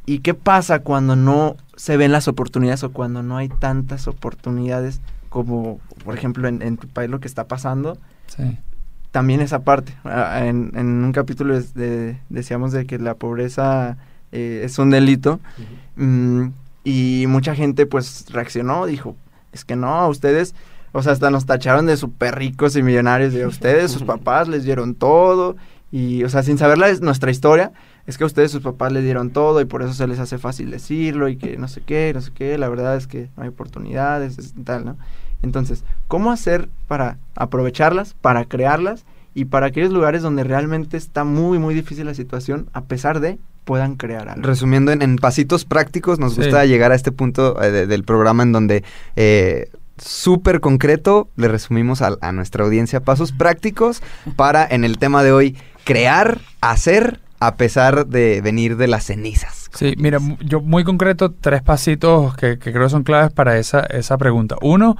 y 0.07 0.21
qué 0.21 0.33
pasa 0.35 0.81
cuando 0.81 1.17
no 1.17 1.57
se 1.77 1.97
ven 1.97 2.13
las 2.13 2.29
oportunidades 2.29 2.83
o 2.83 2.93
cuando 2.93 3.23
no 3.23 3.37
hay 3.37 3.49
tantas 3.49 4.09
oportunidades 4.09 5.01
como, 5.29 5.79
por 6.03 6.17
ejemplo, 6.17 6.49
en, 6.49 6.77
tu 6.79 6.89
país 6.89 7.11
lo 7.11 7.21
que 7.21 7.29
está 7.29 7.47
pasando. 7.47 7.99
Sí. 8.27 8.59
También 9.11 9.41
esa 9.41 9.61
parte. 9.61 9.95
Ah, 10.05 10.47
en, 10.47 10.73
en 10.75 11.05
un 11.05 11.13
capítulo 11.13 11.61
decíamos 12.29 12.73
de 12.73 12.87
que 12.87 12.99
la 12.99 13.15
pobreza 13.15 13.99
eh, 14.33 14.63
es 14.65 14.79
un 14.79 14.91
delito. 14.91 15.41
Mm, 15.99 16.49
y 16.85 17.27
mucha 17.29 17.55
gente 17.55 17.85
pues 17.85 18.25
reaccionó, 18.31 18.87
dijo, 18.87 19.15
es 19.53 19.65
que 19.65 19.77
no, 19.77 20.09
ustedes 20.09 20.55
o 20.93 21.03
sea, 21.03 21.13
hasta 21.13 21.31
nos 21.31 21.47
tacharon 21.47 21.87
de 21.87 21.97
súper 21.97 22.37
ricos 22.37 22.77
y 22.77 22.83
millonarios. 22.83 23.33
De 23.33 23.47
ustedes, 23.47 23.91
sus 23.91 24.03
papás 24.05 24.49
les 24.49 24.65
dieron 24.65 24.95
todo. 24.95 25.57
Y, 25.91 26.25
o 26.25 26.29
sea, 26.29 26.43
sin 26.43 26.59
saber 26.59 26.79
nuestra 27.01 27.31
historia, 27.31 27.73
es 28.07 28.19
que 28.19 28.25
a 28.25 28.27
ustedes, 28.27 28.51
sus 28.51 28.63
papás 28.63 28.93
les 28.93 29.05
dieron 29.05 29.31
todo 29.31 29.61
y 29.61 29.65
por 29.65 29.83
eso 29.83 29.95
se 29.95 30.07
les 30.07 30.19
hace 30.19 30.39
fácil 30.39 30.71
decirlo 30.71 31.29
y 31.29 31.37
que 31.37 31.57
no 31.57 31.69
sé 31.69 31.83
qué, 31.83 32.13
no 32.15 32.21
sé 32.21 32.31
qué. 32.33 32.59
La 32.59 32.69
verdad 32.69 32.97
es 32.97 33.07
que 33.07 33.31
no 33.37 33.43
hay 33.43 33.49
oportunidades, 33.49 34.55
y 34.57 34.63
tal, 34.63 34.85
¿no? 34.85 34.97
Entonces, 35.43 35.85
¿cómo 36.09 36.33
hacer 36.33 36.69
para 36.89 37.19
aprovecharlas, 37.37 38.15
para 38.15 38.45
crearlas 38.45 39.05
y 39.35 39.45
para 39.45 39.67
aquellos 39.67 39.93
lugares 39.93 40.23
donde 40.23 40.43
realmente 40.43 40.97
está 40.97 41.23
muy, 41.23 41.59
muy 41.59 41.75
difícil 41.75 42.07
la 42.07 42.15
situación, 42.15 42.69
a 42.73 42.85
pesar 42.85 43.21
de 43.21 43.39
puedan 43.69 43.97
crear 43.97 44.31
algo. 44.31 44.47
Resumiendo 44.47 44.93
en, 44.93 45.17
pasitos 45.17 45.67
prácticos, 45.67 46.19
nos 46.19 46.37
gusta 46.37 46.65
llegar 46.65 46.91
a 46.91 46.95
este 46.95 47.13
punto 47.13 47.63
eh, 47.63 47.87
del 47.87 48.03
programa 48.03 48.43
en 48.43 48.53
donde 48.53 48.83
eh, 49.15 49.71
súper 49.99 50.61
concreto, 50.61 51.29
le 51.37 51.49
resumimos 51.49 52.01
a, 52.01 52.17
a 52.23 52.33
nuestra 52.33 52.65
audiencia 52.65 53.01
pasos 53.01 53.31
prácticos 53.33 54.03
para 54.37 54.67
en 54.67 54.85
el 54.85 54.97
tema 54.97 55.23
de 55.23 55.33
hoy 55.33 55.57
crear, 55.85 56.39
hacer 56.63 57.21
a 57.41 57.57
pesar 57.57 58.07
de 58.07 58.41
venir 58.41 58.79
de 58.79 58.89
las 58.89 59.05
cenizas. 59.05 59.69
Sí, 59.75 59.93
mira, 59.99 60.19
yo 60.41 60.63
muy 60.63 60.83
concreto, 60.83 61.31
tres 61.31 61.61
pasitos 61.61 62.35
que, 62.37 62.59
que 62.59 62.73
creo 62.73 62.85
que 62.85 62.91
son 62.91 63.05
claves 63.05 63.33
para 63.33 63.59
esa, 63.59 63.81
esa 63.81 64.17
pregunta. 64.17 64.57
Uno, 64.63 64.97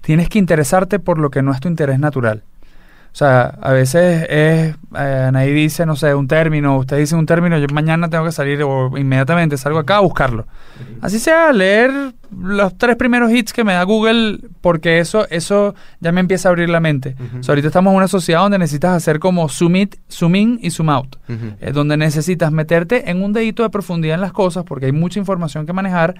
tienes 0.00 0.30
que 0.30 0.38
interesarte 0.38 1.00
por 1.00 1.18
lo 1.18 1.28
que 1.28 1.42
no 1.42 1.52
es 1.52 1.60
tu 1.60 1.68
interés 1.68 1.98
natural. 1.98 2.44
O 3.16 3.18
sea, 3.18 3.54
a 3.62 3.72
veces 3.72 4.26
es, 4.28 4.74
eh, 4.94 5.24
Anaí 5.28 5.50
dice, 5.50 5.86
no 5.86 5.96
sé, 5.96 6.14
un 6.14 6.28
término, 6.28 6.76
usted 6.76 6.98
dice 6.98 7.16
un 7.16 7.24
término, 7.24 7.56
yo 7.56 7.66
mañana 7.72 8.10
tengo 8.10 8.26
que 8.26 8.30
salir 8.30 8.62
o 8.62 8.94
inmediatamente 8.98 9.56
salgo 9.56 9.78
acá 9.78 9.96
a 9.96 10.00
buscarlo. 10.00 10.46
Así 11.00 11.18
sea, 11.18 11.50
leer 11.54 12.12
los 12.38 12.76
tres 12.76 12.96
primeros 12.96 13.32
hits 13.32 13.54
que 13.54 13.64
me 13.64 13.72
da 13.72 13.84
Google, 13.84 14.40
porque 14.60 14.98
eso, 14.98 15.26
eso 15.30 15.74
ya 16.00 16.12
me 16.12 16.20
empieza 16.20 16.50
a 16.50 16.50
abrir 16.50 16.68
la 16.68 16.80
mente. 16.80 17.16
O 17.40 17.42
sea, 17.42 17.52
ahorita 17.52 17.68
estamos 17.68 17.92
en 17.92 17.96
una 17.96 18.08
sociedad 18.08 18.40
donde 18.40 18.58
necesitas 18.58 18.92
hacer 18.92 19.18
como 19.18 19.48
zoom, 19.48 19.76
it, 19.76 19.96
zoom 20.10 20.36
in 20.36 20.58
y 20.60 20.70
zoom 20.70 20.90
out. 20.90 21.16
Eh, 21.26 21.72
donde 21.72 21.96
necesitas 21.96 22.52
meterte 22.52 23.10
en 23.10 23.22
un 23.22 23.32
dedito 23.32 23.62
de 23.62 23.70
profundidad 23.70 24.16
en 24.16 24.20
las 24.20 24.32
cosas 24.34 24.64
porque 24.64 24.84
hay 24.84 24.92
mucha 24.92 25.18
información 25.18 25.64
que 25.64 25.72
manejar 25.72 26.16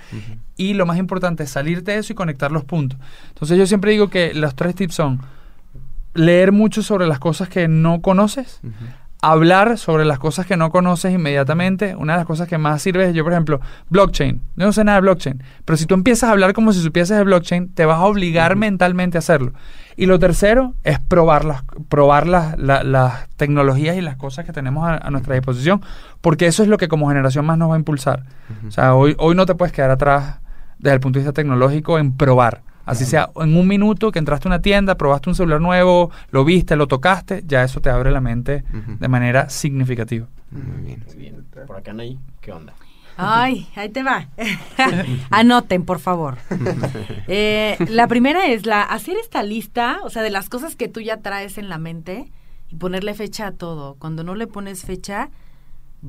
y 0.56 0.72
lo 0.72 0.86
más 0.86 0.96
importante 0.96 1.42
es 1.42 1.50
salirte 1.50 1.92
de 1.92 1.98
eso 1.98 2.14
y 2.14 2.16
conectar 2.16 2.50
los 2.52 2.64
puntos. 2.64 2.98
Entonces 3.28 3.58
yo 3.58 3.66
siempre 3.66 3.90
digo 3.90 4.08
que 4.08 4.32
los 4.32 4.54
tres 4.54 4.74
tips 4.74 4.94
son 4.94 5.20
leer 6.16 6.52
mucho 6.52 6.82
sobre 6.82 7.06
las 7.06 7.18
cosas 7.18 7.48
que 7.48 7.68
no 7.68 8.00
conoces, 8.02 8.60
hablar 9.22 9.78
sobre 9.78 10.04
las 10.04 10.18
cosas 10.18 10.46
que 10.46 10.56
no 10.56 10.70
conoces 10.70 11.12
inmediatamente. 11.12 11.96
Una 11.96 12.12
de 12.14 12.18
las 12.18 12.26
cosas 12.26 12.48
que 12.48 12.58
más 12.58 12.82
sirve 12.82 13.08
es, 13.08 13.14
yo 13.14 13.24
por 13.24 13.32
ejemplo, 13.32 13.60
blockchain. 13.88 14.40
Yo 14.56 14.66
no 14.66 14.72
sé 14.72 14.84
nada 14.84 14.96
de 14.96 15.02
blockchain, 15.02 15.42
pero 15.64 15.76
si 15.76 15.86
tú 15.86 15.94
empiezas 15.94 16.28
a 16.28 16.32
hablar 16.32 16.52
como 16.52 16.72
si 16.72 16.80
supieses 16.80 17.16
de 17.16 17.24
blockchain, 17.24 17.72
te 17.74 17.86
vas 17.86 17.98
a 17.98 18.04
obligar 18.04 18.56
mentalmente 18.56 19.18
a 19.18 19.20
hacerlo. 19.20 19.52
Y 19.96 20.04
lo 20.06 20.18
tercero 20.18 20.74
es 20.84 21.00
probar 21.00 21.44
las, 21.46 21.62
probar 21.88 22.26
las, 22.26 22.58
la- 22.58 22.84
las 22.84 23.28
tecnologías 23.36 23.96
y 23.96 24.02
las 24.02 24.16
cosas 24.16 24.44
que 24.44 24.52
tenemos 24.52 24.86
a, 24.86 24.96
a 24.98 25.10
nuestra 25.10 25.34
disposición, 25.34 25.80
porque 26.20 26.46
eso 26.46 26.62
es 26.62 26.68
lo 26.68 26.76
que 26.76 26.86
como 26.88 27.08
generación 27.08 27.46
más 27.46 27.56
nos 27.56 27.70
va 27.70 27.74
a 27.76 27.78
impulsar. 27.78 28.24
O 28.68 28.70
sea, 28.70 28.94
hoy, 28.94 29.16
hoy 29.18 29.34
no 29.34 29.46
te 29.46 29.54
puedes 29.54 29.72
quedar 29.72 29.90
atrás 29.90 30.36
desde 30.78 30.94
el 30.94 31.00
punto 31.00 31.18
de 31.18 31.22
vista 31.24 31.32
tecnológico 31.32 31.98
en 31.98 32.12
probar. 32.12 32.60
Así 32.86 33.04
sea, 33.04 33.30
en 33.36 33.56
un 33.56 33.66
minuto 33.66 34.12
que 34.12 34.18
entraste 34.18 34.48
a 34.48 34.50
una 34.50 34.62
tienda, 34.62 34.96
probaste 34.96 35.28
un 35.28 35.34
celular 35.34 35.60
nuevo, 35.60 36.10
lo 36.30 36.44
viste, 36.44 36.76
lo 36.76 36.86
tocaste, 36.86 37.42
ya 37.46 37.64
eso 37.64 37.80
te 37.80 37.90
abre 37.90 38.12
la 38.12 38.20
mente 38.20 38.64
de 38.98 39.08
manera 39.08 39.50
significativa. 39.50 40.26
Muy 40.52 40.86
bien. 40.86 41.04
Muy 41.06 41.16
bien. 41.16 41.44
Por 41.66 41.76
acá, 41.76 41.90
Anaí, 41.90 42.18
¿qué 42.40 42.52
onda? 42.52 42.72
Ay, 43.16 43.66
ahí 43.74 43.88
te 43.88 44.02
va. 44.02 44.28
Anoten, 45.30 45.84
por 45.84 45.98
favor. 45.98 46.38
Eh, 47.28 47.76
la 47.88 48.06
primera 48.06 48.46
es 48.46 48.66
la 48.66 48.82
hacer 48.82 49.16
esta 49.16 49.42
lista, 49.42 49.98
o 50.04 50.10
sea, 50.10 50.22
de 50.22 50.30
las 50.30 50.48
cosas 50.48 50.76
que 50.76 50.86
tú 50.86 51.00
ya 51.00 51.16
traes 51.16 51.58
en 51.58 51.68
la 51.68 51.78
mente 51.78 52.30
y 52.68 52.76
ponerle 52.76 53.14
fecha 53.14 53.48
a 53.48 53.52
todo. 53.52 53.96
Cuando 53.98 54.22
no 54.22 54.36
le 54.36 54.46
pones 54.46 54.82
fecha, 54.84 55.30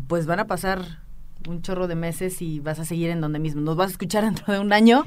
pues 0.07 0.27
van 0.27 0.39
a 0.39 0.45
pasar 0.45 0.99
un 1.47 1.61
chorro 1.61 1.87
de 1.87 1.95
meses 1.95 2.41
y 2.41 2.59
vas 2.59 2.79
a 2.79 2.85
seguir 2.85 3.09
en 3.09 3.21
donde 3.21 3.39
mismo. 3.39 3.61
Nos 3.61 3.75
vas 3.75 3.87
a 3.87 3.91
escuchar 3.91 4.23
dentro 4.25 4.53
de 4.53 4.59
un 4.59 4.73
año 4.73 5.05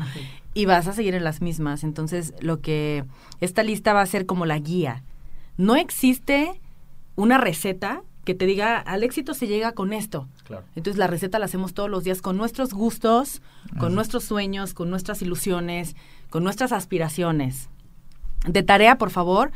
y 0.55 0.67
vas 0.67 0.87
a 0.87 0.93
seguir 0.93 1.15
en 1.15 1.25
las 1.25 1.41
mismas. 1.41 1.85
Entonces, 1.85 2.35
lo 2.41 2.61
que 2.61 3.05
esta 3.41 3.63
lista 3.63 3.93
va 3.93 4.03
a 4.03 4.07
ser 4.07 4.27
como 4.27 4.47
la 4.47 4.59
guía. 4.59 5.03
No 5.57 5.77
existe 5.77 6.61
una 7.17 7.39
receta 7.39 8.03
que 8.25 8.35
te 8.35 8.47
diga 8.47 8.79
al 8.79 9.03
éxito 9.03 9.35
se 9.35 9.47
llega 9.47 9.73
con 9.73 9.93
esto. 9.93 10.29
Claro. 10.47 10.65
Entonces 10.77 10.99
la 10.99 11.07
receta 11.07 11.39
la 11.39 11.47
hacemos 11.47 11.75
todos 11.75 11.91
los 11.91 12.05
días 12.05 12.23
con 12.23 12.37
nuestros 12.37 12.73
gustos, 12.73 13.43
con 13.79 13.95
nuestros 13.95 14.25
sueños, 14.25 14.75
con 14.75 14.91
nuestras 14.91 15.23
ilusiones, 15.23 15.97
con 16.29 16.45
nuestras 16.45 16.73
aspiraciones. 16.73 17.69
De 18.47 18.63
tarea, 18.63 18.99
por 18.99 19.11
favor, 19.11 19.53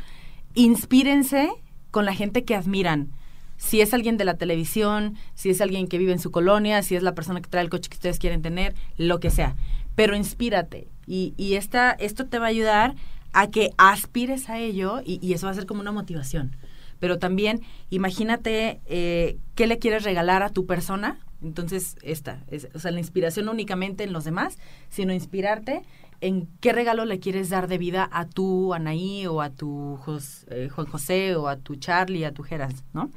inspírense 0.55 1.49
con 1.91 2.05
la 2.05 2.13
gente 2.13 2.43
que 2.43 2.55
admiran. 2.55 3.11
Si 3.57 3.81
es 3.81 3.93
alguien 3.93 4.17
de 4.17 4.25
la 4.25 4.35
televisión, 4.37 5.15
si 5.33 5.49
es 5.49 5.61
alguien 5.61 5.87
que 5.87 5.97
vive 5.97 6.11
en 6.11 6.19
su 6.19 6.31
colonia, 6.31 6.83
si 6.83 6.95
es 6.95 7.03
la 7.03 7.15
persona 7.15 7.41
que 7.41 7.49
trae 7.49 7.63
el 7.63 7.69
coche 7.69 7.89
que 7.89 7.95
ustedes 7.95 8.19
quieren 8.19 8.41
tener, 8.41 8.75
lo 8.97 9.19
que 9.19 9.29
sea. 9.29 9.55
Pero 9.95 10.15
inspírate. 10.15 10.87
Y, 11.07 11.33
y 11.37 11.55
esta, 11.55 11.91
esto 11.91 12.25
te 12.25 12.39
va 12.39 12.45
a 12.45 12.49
ayudar 12.49 12.95
a 13.31 13.47
que 13.49 13.71
aspires 13.77 14.49
a 14.49 14.59
ello 14.59 15.01
y, 15.05 15.33
eso 15.33 15.47
va 15.47 15.51
a 15.51 15.55
ser 15.55 15.65
como 15.65 15.81
una 15.81 15.91
motivación. 15.91 16.55
Pero 16.99 17.19
también 17.19 17.61
imagínate 17.89 18.79
eh, 18.85 19.37
qué 19.55 19.67
le 19.67 19.79
quieres 19.79 20.03
regalar 20.03 20.43
a 20.43 20.49
tu 20.49 20.65
persona. 20.65 21.19
Entonces, 21.43 21.97
esta, 22.01 22.43
es, 22.47 22.69
o 22.73 22.79
sea, 22.79 22.91
la 22.91 22.99
inspiración 22.99 23.45
no 23.45 23.51
únicamente 23.51 24.03
en 24.03 24.13
los 24.13 24.23
demás, 24.23 24.57
sino 24.89 25.13
inspirarte 25.13 25.81
en 26.21 26.47
qué 26.61 26.71
regalo 26.71 27.03
le 27.05 27.19
quieres 27.19 27.49
dar 27.49 27.67
de 27.67 27.77
vida 27.77 28.09
a 28.11 28.25
tu 28.25 28.73
Anaí 28.73 29.27
o 29.27 29.41
a 29.41 29.49
tu 29.49 29.97
Jos- 30.05 30.45
eh, 30.49 30.69
Juan 30.73 30.87
José 30.87 31.35
o 31.35 31.47
a 31.47 31.57
tu 31.57 31.75
Charlie, 31.75 32.23
a 32.23 32.31
tu 32.31 32.41
Geras, 32.43 32.83
¿no? 32.93 33.11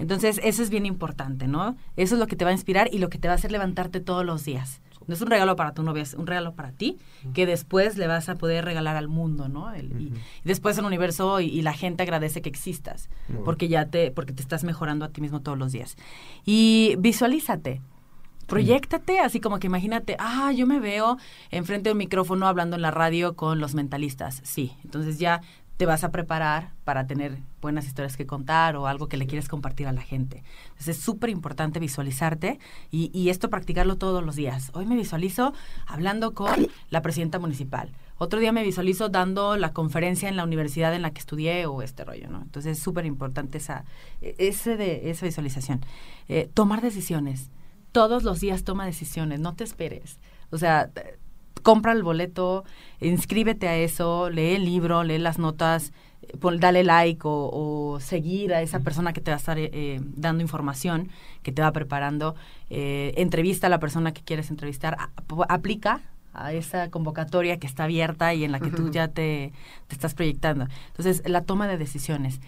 Entonces, 0.00 0.40
eso 0.42 0.62
es 0.62 0.70
bien 0.70 0.86
importante, 0.86 1.46
¿no? 1.46 1.76
Eso 1.96 2.14
es 2.16 2.18
lo 2.18 2.26
que 2.26 2.34
te 2.34 2.44
va 2.44 2.50
a 2.50 2.54
inspirar 2.54 2.88
y 2.92 2.98
lo 2.98 3.08
que 3.10 3.18
te 3.18 3.28
va 3.28 3.34
a 3.34 3.36
hacer 3.36 3.52
levantarte 3.52 4.00
todos 4.00 4.24
los 4.24 4.44
días. 4.44 4.80
No 5.06 5.14
es 5.14 5.20
un 5.22 5.28
regalo 5.28 5.56
para 5.56 5.72
tu 5.72 5.82
novia, 5.82 6.02
es 6.02 6.14
un 6.14 6.26
regalo 6.26 6.54
para 6.54 6.72
ti, 6.72 6.98
que 7.34 7.44
después 7.46 7.96
le 7.96 8.06
vas 8.06 8.28
a 8.28 8.34
poder 8.36 8.64
regalar 8.64 8.96
al 8.96 9.08
mundo, 9.08 9.48
¿no? 9.48 9.72
El- 9.72 10.00
y, 10.00 10.04
y 10.06 10.12
después 10.44 10.76
el 10.78 10.84
universo 10.84 11.40
y, 11.40 11.46
y 11.46 11.62
la 11.62 11.72
gente 11.74 12.02
agradece 12.02 12.42
que 12.42 12.48
existas, 12.48 13.08
porque 13.44 13.68
ya 13.68 13.86
te, 13.86 14.10
porque 14.10 14.32
te 14.32 14.42
estás 14.42 14.62
mejorando 14.64 15.04
a 15.04 15.08
ti 15.08 15.20
mismo 15.20 15.40
todos 15.40 15.58
los 15.58 15.72
días. 15.72 15.96
Y 16.44 16.94
visualízate. 16.98 17.80
Proyéctate, 18.46 19.20
así 19.20 19.38
como 19.38 19.60
que 19.60 19.68
imagínate, 19.68 20.16
ah, 20.18 20.50
yo 20.50 20.66
me 20.66 20.80
veo 20.80 21.18
enfrente 21.52 21.88
de 21.88 21.92
un 21.92 21.98
micrófono 21.98 22.48
hablando 22.48 22.74
en 22.74 22.82
la 22.82 22.90
radio 22.90 23.36
con 23.36 23.60
los 23.60 23.74
mentalistas. 23.76 24.40
Sí, 24.42 24.72
entonces 24.82 25.20
ya 25.20 25.40
te 25.80 25.86
vas 25.86 26.04
a 26.04 26.10
preparar 26.10 26.74
para 26.84 27.06
tener 27.06 27.38
buenas 27.62 27.86
historias 27.86 28.18
que 28.18 28.26
contar 28.26 28.76
o 28.76 28.86
algo 28.86 29.08
que 29.08 29.16
le 29.16 29.26
quieres 29.26 29.48
compartir 29.48 29.86
a 29.86 29.92
la 29.94 30.02
gente. 30.02 30.44
Entonces 30.64 30.98
es 30.98 31.02
súper 31.02 31.30
importante 31.30 31.80
visualizarte 31.80 32.58
y, 32.90 33.10
y 33.18 33.30
esto 33.30 33.48
practicarlo 33.48 33.96
todos 33.96 34.22
los 34.22 34.36
días. 34.36 34.70
Hoy 34.74 34.84
me 34.84 34.94
visualizo 34.94 35.54
hablando 35.86 36.34
con 36.34 36.68
la 36.90 37.00
presidenta 37.00 37.38
municipal. 37.38 37.92
Otro 38.18 38.40
día 38.40 38.52
me 38.52 38.62
visualizo 38.62 39.08
dando 39.08 39.56
la 39.56 39.72
conferencia 39.72 40.28
en 40.28 40.36
la 40.36 40.44
universidad 40.44 40.94
en 40.94 41.00
la 41.00 41.12
que 41.12 41.20
estudié 41.20 41.64
o 41.64 41.80
este 41.80 42.04
rollo, 42.04 42.28
¿no? 42.28 42.42
Entonces 42.42 42.76
es 42.76 42.84
súper 42.84 43.06
importante 43.06 43.56
esa, 43.56 43.86
e- 44.20 44.34
ese 44.36 44.76
de, 44.76 45.08
esa 45.08 45.24
visualización. 45.24 45.80
Eh, 46.28 46.50
tomar 46.52 46.82
decisiones. 46.82 47.48
Todos 47.90 48.22
los 48.22 48.38
días 48.40 48.64
toma 48.64 48.84
decisiones, 48.84 49.40
no 49.40 49.54
te 49.54 49.64
esperes. 49.64 50.18
O 50.50 50.58
sea, 50.58 50.90
compra 51.62 51.92
el 51.92 52.02
boleto, 52.02 52.64
inscríbete 53.00 53.68
a 53.68 53.76
eso, 53.76 54.30
lee 54.30 54.54
el 54.54 54.64
libro, 54.64 55.02
lee 55.04 55.18
las 55.18 55.38
notas, 55.38 55.92
eh, 56.22 56.36
pon- 56.38 56.58
dale 56.60 56.84
like 56.84 57.20
o, 57.24 57.50
o 57.52 58.00
seguir 58.00 58.52
a 58.54 58.62
esa 58.62 58.80
persona 58.80 59.12
que 59.12 59.20
te 59.20 59.30
va 59.30 59.36
a 59.36 59.38
estar 59.38 59.58
eh, 59.58 59.70
eh, 59.72 60.00
dando 60.02 60.42
información, 60.42 61.08
que 61.42 61.52
te 61.52 61.62
va 61.62 61.72
preparando, 61.72 62.34
eh, 62.70 63.14
entrevista 63.16 63.66
a 63.66 63.70
la 63.70 63.80
persona 63.80 64.12
que 64.12 64.22
quieres 64.22 64.50
entrevistar, 64.50 64.96
a- 64.98 65.10
aplica 65.48 66.02
a 66.32 66.52
esa 66.52 66.90
convocatoria 66.90 67.58
que 67.58 67.66
está 67.66 67.84
abierta 67.84 68.32
y 68.34 68.44
en 68.44 68.52
la 68.52 68.60
que 68.60 68.70
tú 68.70 68.90
ya 68.92 69.08
te, 69.08 69.52
te 69.88 69.94
estás 69.94 70.14
proyectando. 70.14 70.66
Entonces, 70.88 71.22
la 71.26 71.42
toma 71.42 71.66
de 71.66 71.76
decisiones. 71.76 72.40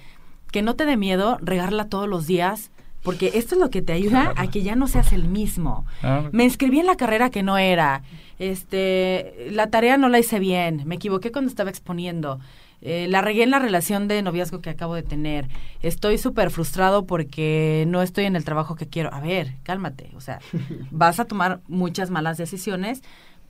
Que 0.52 0.62
no 0.62 0.76
te 0.76 0.84
dé 0.86 0.97
miedo 0.97 1.39
regarla 1.40 1.89
todos 1.89 2.09
los 2.09 2.26
días, 2.26 2.70
porque 3.03 3.33
esto 3.35 3.55
es 3.55 3.61
lo 3.61 3.70
que 3.70 3.83
te 3.83 3.93
ayuda 3.93 4.33
a 4.37 4.47
que 4.49 4.62
ya 4.62 4.77
no 4.77 4.87
seas 4.87 5.12
el 5.12 5.29
mismo. 5.29 5.85
Me 6.33 6.45
inscribí 6.45 6.81
en 6.81 6.87
la 6.87 6.97
carrera 6.97 7.31
que 7.31 7.43
no 7.43 7.59
era. 7.59 8.03
Este, 8.39 9.49
la 9.51 9.69
tarea 9.69 9.97
no 9.97 10.09
la 10.09 10.19
hice 10.19 10.39
bien. 10.39 10.83
Me 10.87 10.97
equivoqué 10.97 11.33
cuando 11.33 11.49
estaba 11.49 11.70
exponiendo. 11.70 12.41
Eh, 12.81 13.07
la 13.09 13.20
regué 13.20 13.45
en 13.45 13.51
la 13.51 13.61
relación 13.61 14.09
de 14.09 14.23
noviazgo 14.23 14.61
que 14.61 14.70
acabo 14.70 14.95
de 14.95 15.05
tener. 15.05 15.49
Estoy 15.83 16.19
súper 16.19 16.51
frustrado 16.51 17.07
porque 17.07 17.85
no 17.87 18.03
estoy 18.03 18.24
en 18.24 18.35
el 18.35 18.45
trabajo 18.45 18.74
que 18.74 18.89
quiero. 18.89 19.12
A 19.15 19.20
ver, 19.20 19.55
cálmate. 19.62 20.11
O 20.16 20.20
sea, 20.20 20.41
vas 20.91 21.20
a 21.20 21.24
tomar 21.24 21.61
muchas 21.69 22.11
malas 22.11 22.39
decisiones, 22.39 23.03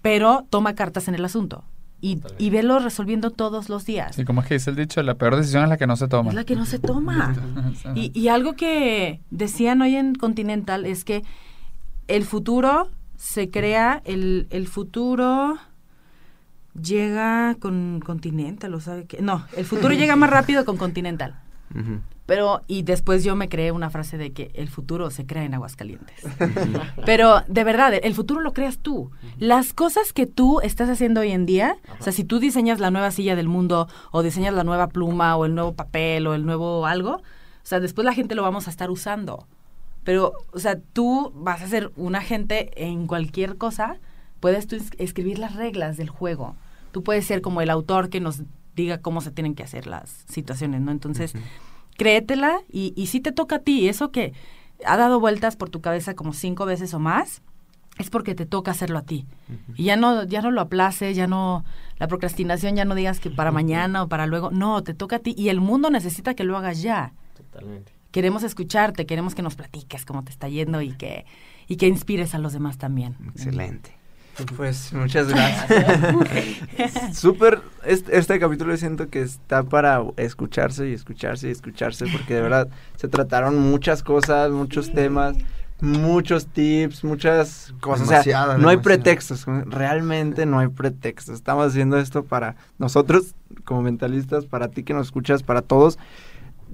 pero 0.03 0.47
toma 0.51 0.75
cartas 0.75 1.09
en 1.09 1.15
el 1.15 1.25
asunto. 1.25 1.65
Y, 2.05 2.21
y 2.37 2.51
velo 2.51 2.81
resolviendo 2.81 3.31
todos 3.31 3.69
los 3.69 3.87
días. 3.87 4.17
Sí, 4.17 4.25
como 4.25 4.43
es 4.43 4.49
que 4.49 4.55
dice 4.55 4.71
el 4.71 4.77
dicho, 4.77 5.01
la 5.05 5.15
peor 5.15 5.37
decisión 5.37 5.63
es 5.63 5.69
la 5.69 5.77
que 5.77 5.87
no 5.87 5.97
se 5.97 6.09
toma. 6.09 6.31
Es 6.31 6.35
la 6.35 6.45
que 6.45 6.57
no 6.57 6.67
se 6.67 6.79
toma. 6.81 7.35
Y, 7.95 8.11
y 8.13 8.27
algo 8.29 8.55
que 8.55 9.21
decían 9.31 9.81
hoy 9.83 9.95
en 9.97 10.15
Continental 10.17 10.85
es 10.85 11.05
que 11.05 11.23
el 12.09 12.25
futuro 12.25 12.91
se 13.17 13.51
crea, 13.51 14.03
el, 14.05 14.49
el 14.51 14.67
futuro 14.67 15.57
llega 16.81 17.55
con 17.61 18.01
Continental, 18.05 18.75
¿o 18.75 18.81
sabe 18.81 19.05
qué? 19.05 19.23
No, 19.23 19.45
el 19.57 19.65
futuro 19.65 19.95
llega 19.95 20.17
más 20.17 20.31
rápido 20.31 20.65
con 20.65 20.77
Continental. 20.77 21.39
Ujú. 21.75 22.01
Pero, 22.35 22.63
y 22.67 22.81
después 22.83 23.25
yo 23.25 23.37
me 23.37 23.51
creé 23.51 23.73
una 23.73 23.91
frase 23.91 24.17
de 24.17 24.33
que 24.33 24.51
el 24.55 24.69
futuro 24.71 25.11
se 25.11 25.27
crea 25.27 25.45
en 25.45 25.53
Aguascalientes. 25.53 26.25
Pero, 27.05 27.43
de 27.47 27.63
verdad, 27.63 27.93
el 28.03 28.15
futuro 28.15 28.41
lo 28.41 28.55
creas 28.55 28.79
tú. 28.79 29.11
Las 29.39 29.75
cosas 29.75 30.15
que 30.15 30.25
tú 30.27 30.61
estás 30.63 30.89
haciendo 30.89 31.21
hoy 31.21 31.33
en 31.33 31.45
día, 31.45 31.77
o 32.01 32.03
sea, 32.03 32.11
si 32.11 32.25
tú 32.25 32.39
diseñas 32.39 32.81
la 32.81 32.91
nueva 32.91 33.11
silla 33.11 33.37
del 33.37 33.49
mundo, 33.49 33.87
o 34.13 34.23
diseñas 34.23 34.55
la 34.55 34.65
nueva 34.65 34.87
pluma, 34.89 35.37
o 35.37 35.45
el 35.45 35.55
nuevo 35.55 35.75
papel, 35.75 36.27
o 36.27 36.33
el 36.33 36.47
nuevo 36.47 36.87
algo, 36.87 37.17
o 37.17 37.23
sea, 37.65 37.81
después 37.81 38.07
la 38.07 38.15
gente 38.15 38.35
lo 38.35 38.41
vamos 38.43 38.67
a 38.67 38.71
estar 38.71 38.91
usando. 38.91 39.47
Pero, 40.03 40.33
o 40.55 40.59
sea, 40.59 40.79
tú 40.95 41.33
vas 41.37 41.61
a 41.61 41.69
ser 41.69 41.93
un 41.97 42.15
agente 42.17 42.71
en 42.83 43.07
cualquier 43.07 43.59
cosa, 43.59 43.99
puedes 44.41 44.67
tú 44.67 44.77
es- 44.77 44.91
escribir 44.97 45.39
las 45.39 45.55
reglas 45.55 45.99
del 45.99 46.09
juego. 46.09 46.57
tú 46.93 47.03
puedes 47.03 47.27
ser 47.27 47.43
como 47.43 47.61
el 47.61 47.69
autor 47.69 48.09
que 48.09 48.21
nos 48.21 48.41
diga 48.75 49.03
cómo 49.03 49.21
se 49.21 49.31
tienen 49.31 49.55
que 49.55 49.63
hacer 49.63 49.87
las 49.87 50.25
situaciones, 50.31 50.81
¿no? 50.81 50.93
Entonces, 50.93 51.35
créetela 52.03 52.61
y, 52.71 52.93
y 52.97 53.07
si 53.07 53.21
te 53.21 53.31
toca 53.31 53.57
a 53.57 53.59
ti, 53.61 53.89
eso 53.89 54.11
que 54.11 54.33
ha 54.85 54.97
dado 54.97 55.21
vueltas 55.21 55.57
por 55.57 55.71
tu 55.71 55.81
cabeza 55.81 56.15
como 56.15 56.33
cinco 56.33 56.67
veces 56.67 56.95
o 56.95 56.99
más, 56.99 57.43
es 57.99 58.11
porque 58.11 58.35
te 58.35 58.47
toca 58.47 58.71
hacerlo 58.71 58.99
a 58.99 59.03
ti. 59.03 59.27
Y 59.77 59.85
ya 59.85 59.97
no, 59.97 60.25
ya 60.25 60.43
no 60.43 60.51
lo 60.51 60.61
aplaces, 60.61 61.17
ya 61.17 61.27
no, 61.27 61.65
la 61.99 62.09
procrastinación 62.09 62.75
ya 62.75 62.85
no 62.85 62.95
digas 62.95 63.21
que 63.21 63.31
para 63.31 63.53
mañana 63.53 64.03
o 64.03 64.09
para 64.09 64.27
luego, 64.27 64.51
no, 64.51 64.83
te 64.83 64.95
toca 64.95 65.17
a 65.17 65.19
ti 65.19 65.35
y 65.37 65.49
el 65.49 65.61
mundo 65.61 65.91
necesita 65.91 66.35
que 66.35 66.45
lo 66.45 66.57
hagas 66.57 66.83
ya. 66.83 67.13
Totalmente. 67.37 67.93
Queremos 68.11 68.43
escucharte, 68.43 69.07
queremos 69.07 69.35
que 69.35 69.43
nos 69.43 69.57
platiques 69.57 70.05
cómo 70.05 70.25
te 70.25 70.33
está 70.33 70.49
yendo 70.49 70.83
y 70.83 70.93
que, 70.93 71.25
y 71.69 71.77
que 71.77 71.87
inspires 71.87 72.35
a 72.35 72.39
los 72.39 72.53
demás 72.53 72.79
también. 72.79 73.17
Excelente. 73.29 73.97
Pues 74.57 74.93
muchas 74.93 75.29
gracias. 75.33 77.19
Súper, 77.19 77.61
este, 77.85 78.17
este 78.19 78.39
capítulo 78.39 78.77
siento 78.77 79.09
que 79.09 79.23
está 79.23 79.63
para 79.63 80.03
escucharse 80.17 80.89
y 80.89 80.95
escucharse 80.95 81.49
y 81.49 81.51
escucharse 81.51 82.07
porque 82.11 82.35
de 82.35 82.41
verdad 82.41 82.69
se 82.97 83.09
trataron 83.09 83.59
muchas 83.59 84.03
cosas, 84.03 84.51
muchos 84.51 84.93
temas, 84.93 85.37
muchos 85.81 86.47
tips, 86.47 87.05
muchas 87.05 87.75
cosas. 87.81 88.09
O 88.09 88.23
sea, 88.23 88.57
no 88.57 88.69
hay 88.69 88.79
pretextos, 88.79 89.45
realmente 89.67 90.47
no 90.47 90.61
hay 90.61 90.69
pretextos. 90.69 91.35
Estamos 91.35 91.67
haciendo 91.67 91.99
esto 91.99 92.25
para 92.25 92.57
nosotros 92.79 93.35
como 93.65 93.83
mentalistas, 93.83 94.47
para 94.47 94.69
ti 94.69 94.83
que 94.83 94.95
nos 94.95 95.09
escuchas, 95.09 95.43
para 95.43 95.61
todos 95.61 95.99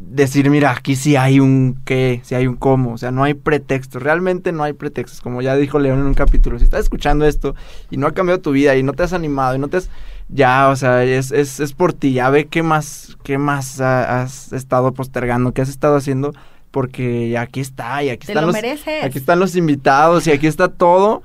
decir, 0.01 0.49
mira, 0.51 0.71
aquí 0.71 0.97
sí 0.97 1.17
hay 1.17 1.41
un 1.41 1.81
qué, 1.85 2.21
sí 2.25 2.35
hay 2.35 2.47
un 2.47 2.57
cómo, 2.57 2.93
o 2.95 2.99
sea, 2.99 3.11
no 3.11 3.25
hay 3.25 3.35
pretextos, 3.35 4.03
realmente 4.03 4.53
no 4.53 4.63
hay 4.63 4.73
pretextos, 4.73 5.21
como 5.21 5.43
ya 5.43 5.57
dijo 5.57 5.79
León 5.79 5.99
en 6.01 6.07
un 6.07 6.15
capítulo, 6.15 6.59
si 6.59 6.65
estás 6.65 6.81
escuchando 6.81 7.27
esto 7.27 7.55
y 7.91 7.97
no 7.97 8.07
ha 8.07 8.13
cambiado 8.15 8.41
tu 8.41 8.53
vida 8.53 8.77
y 8.77 8.83
no 8.83 8.93
te 8.93 9.03
has 9.03 9.13
animado 9.13 9.55
y 9.57 9.59
no 9.59 9.69
te 9.69 9.79
has, 9.79 9.91
ya, 10.29 10.69
o 10.69 10.77
sea, 10.77 11.05
es, 11.05 11.31
es, 11.33 11.61
es 11.61 11.73
por 11.73 11.93
ti, 11.93 12.13
ya 12.13 12.31
ve 12.31 12.47
qué 12.47 12.63
más, 12.63 13.17
qué 13.23 13.39
más 13.39 13.81
ha- 13.81 14.23
has 14.23 14.53
estado 14.53 14.93
postergando, 14.93 15.53
qué 15.53 15.63
has 15.63 15.69
estado 15.69 15.97
haciendo, 15.97 16.33
porque 16.71 17.37
aquí 17.39 17.61
está, 17.61 18.03
y 18.03 18.11
aquí 18.11 18.27
Te 18.27 18.33
están 18.33 18.43
lo 18.43 18.49
los, 18.49 18.55
mereces. 18.55 19.05
aquí 19.05 19.19
están 19.19 19.41
los 19.41 19.57
invitados 19.57 20.27
y 20.27 20.31
aquí 20.33 20.47
está 20.47 20.69
todo 20.69 21.23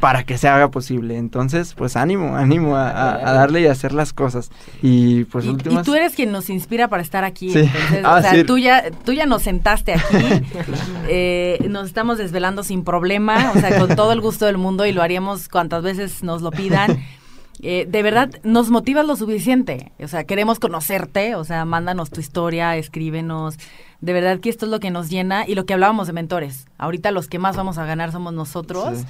para 0.00 0.24
que 0.24 0.36
se 0.38 0.48
haga 0.48 0.70
posible, 0.70 1.16
entonces, 1.16 1.72
pues 1.74 1.96
ánimo, 1.96 2.36
ánimo 2.36 2.76
a, 2.76 2.90
a- 2.90 3.14
a 3.30 3.32
darle 3.32 3.62
y 3.62 3.66
a 3.66 3.72
hacer 3.72 3.92
las 3.92 4.12
cosas, 4.12 4.50
y 4.82 5.24
pues 5.24 5.44
Y, 5.46 5.50
y 5.50 5.82
tú 5.82 5.94
eres 5.94 6.14
quien 6.14 6.30
nos 6.32 6.50
inspira 6.50 6.88
para 6.88 7.02
estar 7.02 7.24
aquí. 7.24 7.50
Sí. 7.50 7.60
Entonces, 7.60 8.00
Ah, 8.04 8.16
o 8.18 8.20
sea, 8.20 8.32
sí. 8.32 8.44
tú, 8.44 8.58
ya, 8.58 8.90
tú 9.04 9.12
ya 9.12 9.24
nos 9.26 9.42
sentaste 9.42 9.94
aquí. 9.94 10.42
eh, 11.08 11.64
nos 11.70 11.86
estamos 11.86 12.18
desvelando 12.18 12.62
sin 12.64 12.84
problema, 12.84 13.52
o 13.54 13.58
sea, 13.60 13.78
con 13.78 13.94
todo 13.96 14.12
el 14.12 14.20
gusto 14.20 14.46
del 14.46 14.58
mundo 14.58 14.84
y 14.84 14.92
lo 14.92 15.02
haríamos 15.02 15.48
cuantas 15.48 15.82
veces 15.82 16.22
nos 16.22 16.42
lo 16.42 16.50
pidan. 16.50 16.98
Eh, 17.66 17.86
de 17.88 18.02
verdad, 18.02 18.30
nos 18.42 18.68
motivas 18.68 19.06
lo 19.06 19.16
suficiente. 19.16 19.92
O 19.98 20.06
sea, 20.06 20.24
queremos 20.24 20.58
conocerte. 20.58 21.34
O 21.34 21.44
sea, 21.44 21.64
mándanos 21.64 22.10
tu 22.10 22.20
historia, 22.20 22.76
escríbenos. 22.76 23.56
De 24.02 24.12
verdad 24.12 24.38
que 24.38 24.50
esto 24.50 24.66
es 24.66 24.70
lo 24.70 24.80
que 24.80 24.90
nos 24.90 25.08
llena 25.08 25.48
y 25.48 25.54
lo 25.54 25.64
que 25.64 25.72
hablábamos 25.72 26.06
de 26.06 26.12
mentores. 26.12 26.66
Ahorita 26.76 27.10
los 27.10 27.26
que 27.26 27.38
más 27.38 27.56
vamos 27.56 27.78
a 27.78 27.86
ganar 27.86 28.12
somos 28.12 28.34
nosotros, 28.34 29.04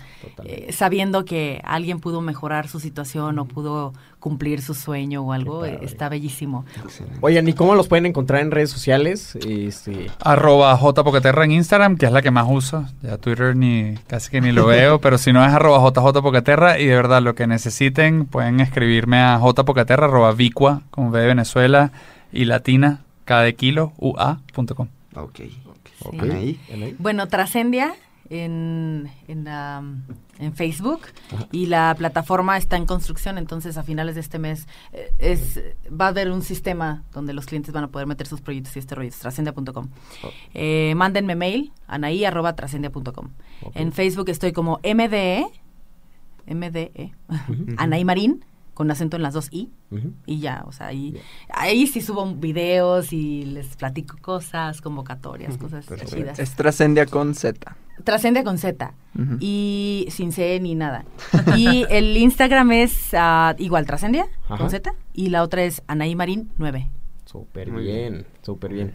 eh, 0.45 0.71
sabiendo 0.71 1.25
que 1.25 1.61
alguien 1.65 1.99
pudo 1.99 2.21
mejorar 2.21 2.69
su 2.69 2.79
situación 2.79 3.41
o 3.41 3.45
pudo 3.45 3.93
cumplir 4.25 4.63
su 4.63 4.73
sueño 4.73 5.21
o 5.21 5.33
algo. 5.33 5.67
está 5.67 6.09
bellísimo. 6.09 6.65
Oigan, 7.21 7.47
¿y 7.47 7.53
cómo 7.53 7.75
los 7.75 7.89
pueden 7.89 8.07
encontrar 8.07 8.41
en 8.41 8.53
redes 8.53 8.71
sociales? 8.71 9.37
Este, 9.37 10.07
Arroba 10.19 10.75
jpoqueterra 10.79 11.45
en 11.45 11.53
Instagram, 11.53 11.99
que 11.99 12.07
es 12.07 12.13
la 12.13 12.23
que 12.23 12.31
más 12.31 12.47
uso. 12.49 12.87
Ya 13.03 13.19
Twitter 13.19 13.55
ni 13.55 13.97
casi 14.07 14.31
que 14.31 14.41
ni 14.41 14.51
lo 14.51 14.65
veo, 14.65 14.99
pero 15.03 15.19
si 15.19 15.35
no 15.35 15.45
es 15.45 15.53
arroba 15.53 15.79
jjpoqueterra 15.79 16.79
y 16.79 16.87
de 16.87 16.95
verdad 16.95 17.21
lo 17.21 17.35
que 17.35 17.47
necesiten 17.47 18.25
pueden 18.25 18.61
escribirme 18.61 19.19
a 19.19 19.39
jpoqueterra 19.39 20.07
arroba 20.07 20.33
vicua, 20.33 20.81
como 20.91 21.11
ve 21.11 21.21
de 21.21 21.27
Venezuela 21.27 21.93
y 22.33 22.47
latina, 22.47 23.01
cada 23.27 23.43
de 23.43 23.55
kilo, 23.55 23.93
ua.com. 23.99 24.89
Ok. 25.17 25.37
Sí. 25.37 26.31
Ahí. 26.33 26.97
Bueno, 26.99 27.29
Trascendia 27.29 27.93
en, 28.31 29.11
en, 29.29 29.45
la- 29.45 29.83
en 30.39 30.53
Facebook 30.55 31.03
y 31.53 31.67
la 31.67 31.95
plataforma 31.97 32.57
está 32.57 32.77
en 32.77 32.87
construcción, 32.87 33.39
entonces 33.39 33.77
a 33.77 33.83
finales 33.83 34.15
de 34.15 34.21
este 34.23 34.39
mes 34.39 34.67
eh, 34.93 35.13
es 35.19 35.61
va 35.91 36.07
a 36.07 36.09
haber 36.09 36.31
un 36.31 36.43
sistema 36.43 37.05
donde 37.13 37.33
los 37.35 37.47
clientes 37.47 37.73
van 37.73 37.85
a 37.85 37.89
poder 37.89 38.07
meter 38.07 38.27
sus 38.27 38.41
proyectos 38.41 38.75
y 38.77 38.79
este 38.81 38.95
rollo. 38.95 39.11
Trascendia.com. 39.19 39.89
Eh, 40.55 40.95
mándenme 40.97 41.35
mail 41.37 41.73
anaí 41.87 42.25
arroba 42.25 42.55
trascendia.com. 42.57 43.31
En 43.75 43.93
Facebook 43.93 44.29
estoy 44.31 44.53
como 44.53 44.81
MDE, 44.83 45.47
MDE, 46.47 47.15
Anaí 47.79 48.05
Marín, 48.05 48.45
con 48.75 48.91
acento 48.91 49.17
en 49.17 49.23
las 49.23 49.35
dos 49.35 49.49
I, 49.53 49.71
y 50.27 50.41
ya, 50.41 50.65
o 50.67 50.73
sea, 50.73 50.89
ahí, 50.89 51.17
ahí 51.49 51.87
sí 51.87 52.01
subo 52.01 52.27
videos 52.35 53.13
y 53.13 53.45
les 53.45 53.77
platico 53.77 54.17
cosas, 54.21 54.81
convocatorias, 54.81 55.57
cosas 55.57 55.87
chidas. 56.07 56.39
Es 56.39 56.57
Trascendia 56.57 57.07
con 57.07 57.35
Z. 57.35 57.77
Trascendia 58.03 58.43
con 58.43 58.59
Z. 58.59 58.93
Y 59.39 60.09
sin 60.11 60.33
C 60.33 60.59
ni 60.61 60.75
nada. 60.75 61.05
Y 61.57 61.87
el 61.89 62.17
Instagram 62.17 62.73
es 62.73 63.11
ah, 63.15 63.55
igual 63.59 63.87
Trascendia 63.87 64.27
con 64.49 64.69
Z. 64.69 64.93
Y 65.15 65.29
la 65.29 65.45
otra 65.45 65.63
es 65.63 65.83
Anaí 65.87 66.17
Marín 66.17 66.51
9. 66.59 66.91
Súper 67.25 67.71
bien, 67.71 68.27
súper 68.43 68.73
bien. 68.73 68.93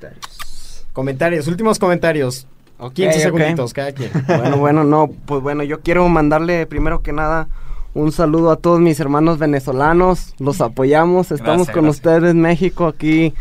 Comentarios, 0.91 1.47
últimos 1.47 1.79
comentarios. 1.79 2.47
Ok, 2.77 2.93
15 2.93 3.17
ok. 3.17 3.23
segunditos 3.23 3.73
cada 3.73 3.91
quien. 3.93 4.11
Bueno, 4.27 4.57
bueno, 4.57 4.83
no, 4.83 5.09
pues 5.25 5.41
bueno, 5.41 5.63
yo 5.63 5.81
quiero 5.81 6.07
mandarle 6.07 6.65
primero 6.65 7.01
que 7.01 7.11
nada 7.13 7.47
un 7.93 8.11
saludo 8.11 8.51
a 8.51 8.57
todos 8.57 8.79
mis 8.79 8.99
hermanos 8.99 9.39
venezolanos, 9.39 10.33
los 10.39 10.61
apoyamos, 10.61 11.31
estamos 11.31 11.67
Gracias, 11.67 11.73
con 11.75 11.83
gracias. 11.85 12.05
ustedes 12.05 12.35
México 12.35 12.87
aquí, 12.87 13.33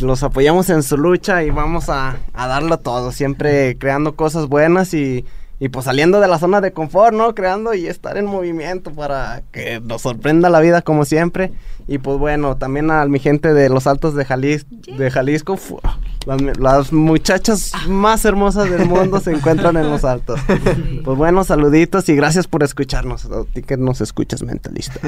los 0.00 0.22
apoyamos 0.22 0.70
en 0.70 0.82
su 0.82 0.96
lucha 0.96 1.42
y 1.42 1.50
vamos 1.50 1.88
a, 1.88 2.16
a 2.32 2.46
darlo 2.46 2.78
todo, 2.78 3.12
siempre 3.12 3.76
creando 3.78 4.16
cosas 4.16 4.46
buenas 4.46 4.94
y, 4.94 5.24
y 5.58 5.68
pues 5.68 5.84
saliendo 5.84 6.20
de 6.20 6.28
la 6.28 6.38
zona 6.38 6.60
de 6.62 6.72
confort, 6.72 7.14
¿no? 7.14 7.34
Creando 7.34 7.74
y 7.74 7.86
estar 7.86 8.16
en 8.16 8.24
movimiento 8.26 8.92
para 8.92 9.42
que 9.52 9.80
nos 9.80 10.02
sorprenda 10.02 10.48
la 10.48 10.60
vida 10.60 10.80
como 10.82 11.04
siempre. 11.04 11.52
Y 11.92 11.98
pues 11.98 12.18
bueno, 12.18 12.56
también 12.56 12.88
a 12.92 13.04
mi 13.06 13.18
gente 13.18 13.52
de 13.52 13.68
los 13.68 13.88
Altos 13.88 14.14
de, 14.14 14.24
Jalis- 14.24 14.64
de 14.96 15.10
Jalisco, 15.10 15.56
fu- 15.56 15.80
las, 16.24 16.40
las 16.58 16.92
muchachas 16.92 17.72
más 17.88 18.24
hermosas 18.24 18.70
del 18.70 18.86
mundo 18.86 19.18
se 19.18 19.32
encuentran 19.32 19.76
en 19.76 19.90
los 19.90 20.04
Altos. 20.04 20.38
Pues 21.04 21.18
bueno, 21.18 21.42
saluditos 21.42 22.08
y 22.08 22.14
gracias 22.14 22.46
por 22.46 22.62
escucharnos. 22.62 23.24
A 23.26 23.42
ti 23.52 23.62
que 23.62 23.76
nos 23.76 24.00
escuchas, 24.02 24.42
mentalista. 24.44 25.00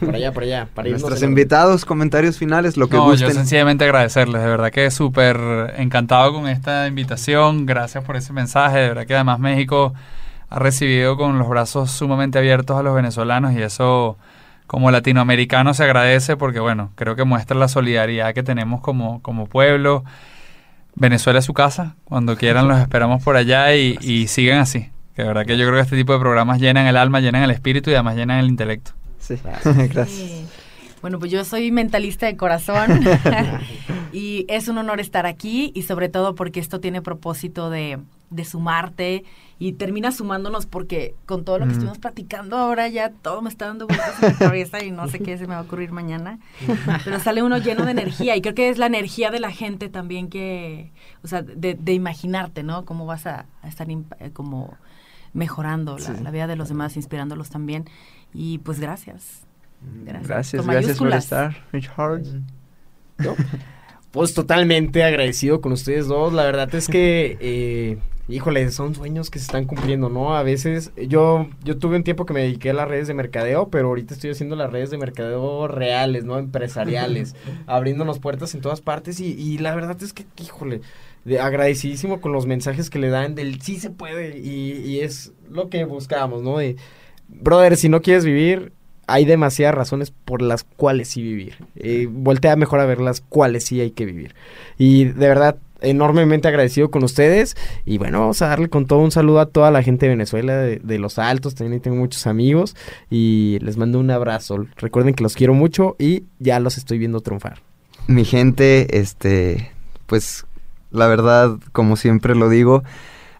Por 0.00 0.14
allá, 0.14 0.32
por 0.32 0.44
allá. 0.44 0.68
Para 0.72 0.88
Nuestros 0.88 1.22
invitados, 1.22 1.84
comentarios 1.84 2.38
finales, 2.38 2.76
lo 2.78 2.88
que 2.88 2.96
No, 2.96 3.04
yo 3.06 3.10
gusten. 3.26 3.34
sencillamente 3.34 3.84
agradecerles, 3.84 4.40
de 4.40 4.48
verdad 4.48 4.70
que 4.70 4.90
súper 4.90 5.36
encantado 5.76 6.32
con 6.32 6.48
esta 6.48 6.86
invitación, 6.86 7.66
gracias 7.66 8.04
por 8.04 8.16
ese 8.16 8.32
mensaje, 8.32 8.78
de 8.78 8.88
verdad 8.88 9.06
que 9.06 9.14
además 9.16 9.38
México 9.40 9.92
ha 10.48 10.58
recibido 10.58 11.16
con 11.18 11.38
los 11.38 11.48
brazos 11.48 11.90
sumamente 11.90 12.38
abiertos 12.38 12.78
a 12.78 12.82
los 12.82 12.94
venezolanos 12.94 13.52
y 13.52 13.60
eso 13.62 14.16
como 14.74 14.90
latinoamericano 14.90 15.72
se 15.72 15.84
agradece 15.84 16.36
porque 16.36 16.58
bueno, 16.58 16.90
creo 16.96 17.14
que 17.14 17.22
muestra 17.22 17.56
la 17.56 17.68
solidaridad 17.68 18.34
que 18.34 18.42
tenemos 18.42 18.80
como, 18.80 19.22
como 19.22 19.46
pueblo. 19.46 20.02
Venezuela 20.96 21.38
es 21.38 21.44
su 21.44 21.54
casa, 21.54 21.94
cuando 22.02 22.36
quieran 22.36 22.66
los 22.66 22.80
esperamos 22.80 23.22
por 23.22 23.36
allá 23.36 23.72
y, 23.76 23.96
y 24.00 24.26
sigan 24.26 24.58
así. 24.58 24.90
Que 25.14 25.22
de 25.22 25.28
verdad 25.28 25.46
que 25.46 25.56
yo 25.56 25.64
creo 25.64 25.76
que 25.76 25.82
este 25.82 25.96
tipo 25.96 26.12
de 26.12 26.18
programas 26.18 26.60
llenan 26.60 26.88
el 26.88 26.96
alma, 26.96 27.20
llenan 27.20 27.44
el 27.44 27.52
espíritu 27.52 27.90
y 27.90 27.94
además 27.94 28.16
llenan 28.16 28.40
el 28.40 28.48
intelecto. 28.48 28.90
Sí, 29.20 29.36
Sí. 30.08 30.44
Bueno, 31.00 31.20
pues 31.20 31.30
yo 31.30 31.44
soy 31.44 31.70
mentalista 31.70 32.26
de 32.26 32.36
corazón 32.36 33.00
y 34.12 34.44
es 34.48 34.66
un 34.66 34.78
honor 34.78 34.98
estar 34.98 35.24
aquí 35.24 35.70
y 35.76 35.82
sobre 35.82 36.08
todo 36.08 36.34
porque 36.34 36.58
esto 36.58 36.80
tiene 36.80 37.00
propósito 37.00 37.70
de, 37.70 38.00
de 38.34 38.44
sumarte 38.44 39.24
y 39.58 39.74
termina 39.74 40.10
sumándonos 40.12 40.66
porque 40.66 41.14
con 41.26 41.44
todo 41.44 41.58
lo 41.58 41.64
que 41.64 41.68
Mm. 41.70 41.72
estuvimos 41.72 41.98
platicando 41.98 42.56
ahora 42.56 42.88
ya 42.88 43.10
todo 43.10 43.40
me 43.42 43.48
está 43.48 43.66
dando 43.66 43.86
vueltas 43.86 44.20
en 44.22 44.28
la 44.32 44.38
cabeza 44.38 44.82
y 44.84 44.90
no 44.90 45.08
sé 45.08 45.20
qué 45.20 45.38
se 45.38 45.46
me 45.46 45.54
va 45.54 45.60
a 45.60 45.62
ocurrir 45.62 45.92
mañana. 45.92 46.38
Pero 47.04 47.20
sale 47.20 47.42
uno 47.42 47.58
lleno 47.58 47.84
de 47.84 47.92
energía 47.92 48.34
y 48.36 48.42
creo 48.42 48.54
que 48.54 48.68
es 48.68 48.78
la 48.78 48.86
energía 48.86 49.30
de 49.30 49.40
la 49.40 49.50
gente 49.52 49.88
también 49.88 50.28
que, 50.28 50.90
o 51.22 51.28
sea, 51.28 51.42
de, 51.42 51.74
de 51.74 51.92
imaginarte, 51.92 52.62
¿no? 52.62 52.84
Cómo 52.84 53.06
vas 53.06 53.26
a, 53.26 53.46
a 53.62 53.68
estar 53.68 53.86
eh, 53.90 54.30
como 54.32 54.76
mejorando 55.32 55.98
la, 55.98 56.04
Sí. 56.04 56.12
la 56.22 56.30
vida 56.30 56.46
de 56.46 56.56
los 56.56 56.68
demás, 56.68 56.96
inspirándolos 56.96 57.48
también. 57.50 57.84
Y 58.32 58.58
pues 58.58 58.80
gracias. 58.80 59.46
Gracias. 60.04 60.28
Gracias, 60.28 60.66
gracias 60.66 60.98
por 60.98 61.12
estar, 61.12 61.56
Rich 61.72 61.90
Hard. 61.96 62.24
Pues 64.10 64.32
totalmente 64.32 65.02
agradecido 65.02 65.60
con 65.60 65.72
ustedes 65.72 66.06
dos. 66.06 66.32
La 66.32 66.44
verdad 66.44 66.72
es 66.74 66.86
que, 66.88 67.36
eh, 67.40 67.98
híjole, 68.28 68.70
son 68.70 68.94
sueños 68.94 69.30
que 69.30 69.38
se 69.38 69.44
están 69.46 69.66
cumpliendo, 69.66 70.08
¿no? 70.08 70.34
A 70.36 70.42
veces, 70.42 70.92
yo, 71.08 71.48
yo 71.62 71.76
tuve 71.78 71.96
un 71.96 72.04
tiempo 72.04 72.24
que 72.26 72.32
me 72.32 72.40
dediqué 72.42 72.70
a 72.70 72.74
las 72.74 72.88
redes 72.88 73.06
de 73.08 73.14
mercadeo, 73.14 73.68
pero 73.68 73.88
ahorita 73.88 74.14
estoy 74.14 74.30
haciendo 74.30 74.56
las 74.56 74.70
redes 74.72 74.90
de 74.90 74.98
mercadeo 74.98 75.68
reales, 75.68 76.24
¿no? 76.24 76.38
Empresariales, 76.38 77.36
abriéndonos 77.66 78.18
puertas 78.18 78.54
en 78.54 78.60
todas 78.60 78.80
partes 78.80 79.20
y, 79.20 79.32
y 79.32 79.58
la 79.58 79.74
verdad 79.74 79.96
es 80.02 80.12
que, 80.12 80.24
híjole, 80.42 80.80
de- 81.24 81.40
agradecidísimo 81.40 82.20
con 82.20 82.32
los 82.32 82.46
mensajes 82.46 82.90
que 82.90 82.98
le 82.98 83.08
dan 83.10 83.34
del 83.34 83.60
sí 83.60 83.76
se 83.76 83.90
puede 83.90 84.38
y, 84.38 84.72
y 84.84 85.00
es 85.00 85.32
lo 85.50 85.68
que 85.68 85.84
buscamos, 85.84 86.42
¿no? 86.42 86.58
De, 86.58 86.76
brother, 87.28 87.76
si 87.76 87.88
no 87.88 88.00
quieres 88.02 88.24
vivir, 88.24 88.72
hay 89.06 89.26
demasiadas 89.26 89.74
razones 89.74 90.10
por 90.10 90.40
las 90.40 90.64
cuales 90.64 91.08
sí 91.08 91.22
vivir. 91.22 91.56
Eh, 91.76 92.08
voltea 92.10 92.56
mejor 92.56 92.80
a 92.80 92.86
ver 92.86 93.00
las 93.00 93.20
cuales 93.20 93.64
sí 93.66 93.80
hay 93.82 93.90
que 93.90 94.06
vivir. 94.06 94.34
Y 94.78 95.04
de 95.04 95.28
verdad, 95.28 95.58
enormemente 95.84 96.48
agradecido 96.48 96.90
con 96.90 97.04
ustedes. 97.04 97.56
Y 97.84 97.98
bueno, 97.98 98.20
vamos 98.20 98.42
a 98.42 98.48
darle 98.48 98.68
con 98.68 98.86
todo 98.86 99.00
un 99.00 99.10
saludo 99.10 99.40
a 99.40 99.46
toda 99.46 99.70
la 99.70 99.82
gente 99.82 100.06
de 100.06 100.10
Venezuela, 100.10 100.56
de, 100.56 100.98
Los 100.98 101.18
Altos. 101.18 101.54
También 101.54 101.80
tengo 101.80 101.96
muchos 101.96 102.26
amigos. 102.26 102.76
Y 103.10 103.58
les 103.60 103.76
mando 103.76 103.98
un 103.98 104.10
abrazo. 104.10 104.66
Recuerden 104.76 105.14
que 105.14 105.22
los 105.22 105.34
quiero 105.34 105.54
mucho 105.54 105.96
y 105.98 106.24
ya 106.38 106.60
los 106.60 106.78
estoy 106.78 106.98
viendo 106.98 107.20
triunfar. 107.20 107.60
Mi 108.06 108.24
gente, 108.24 108.98
este, 108.98 109.70
pues 110.06 110.44
la 110.90 111.06
verdad, 111.06 111.58
como 111.72 111.96
siempre 111.96 112.34
lo 112.34 112.48
digo, 112.48 112.84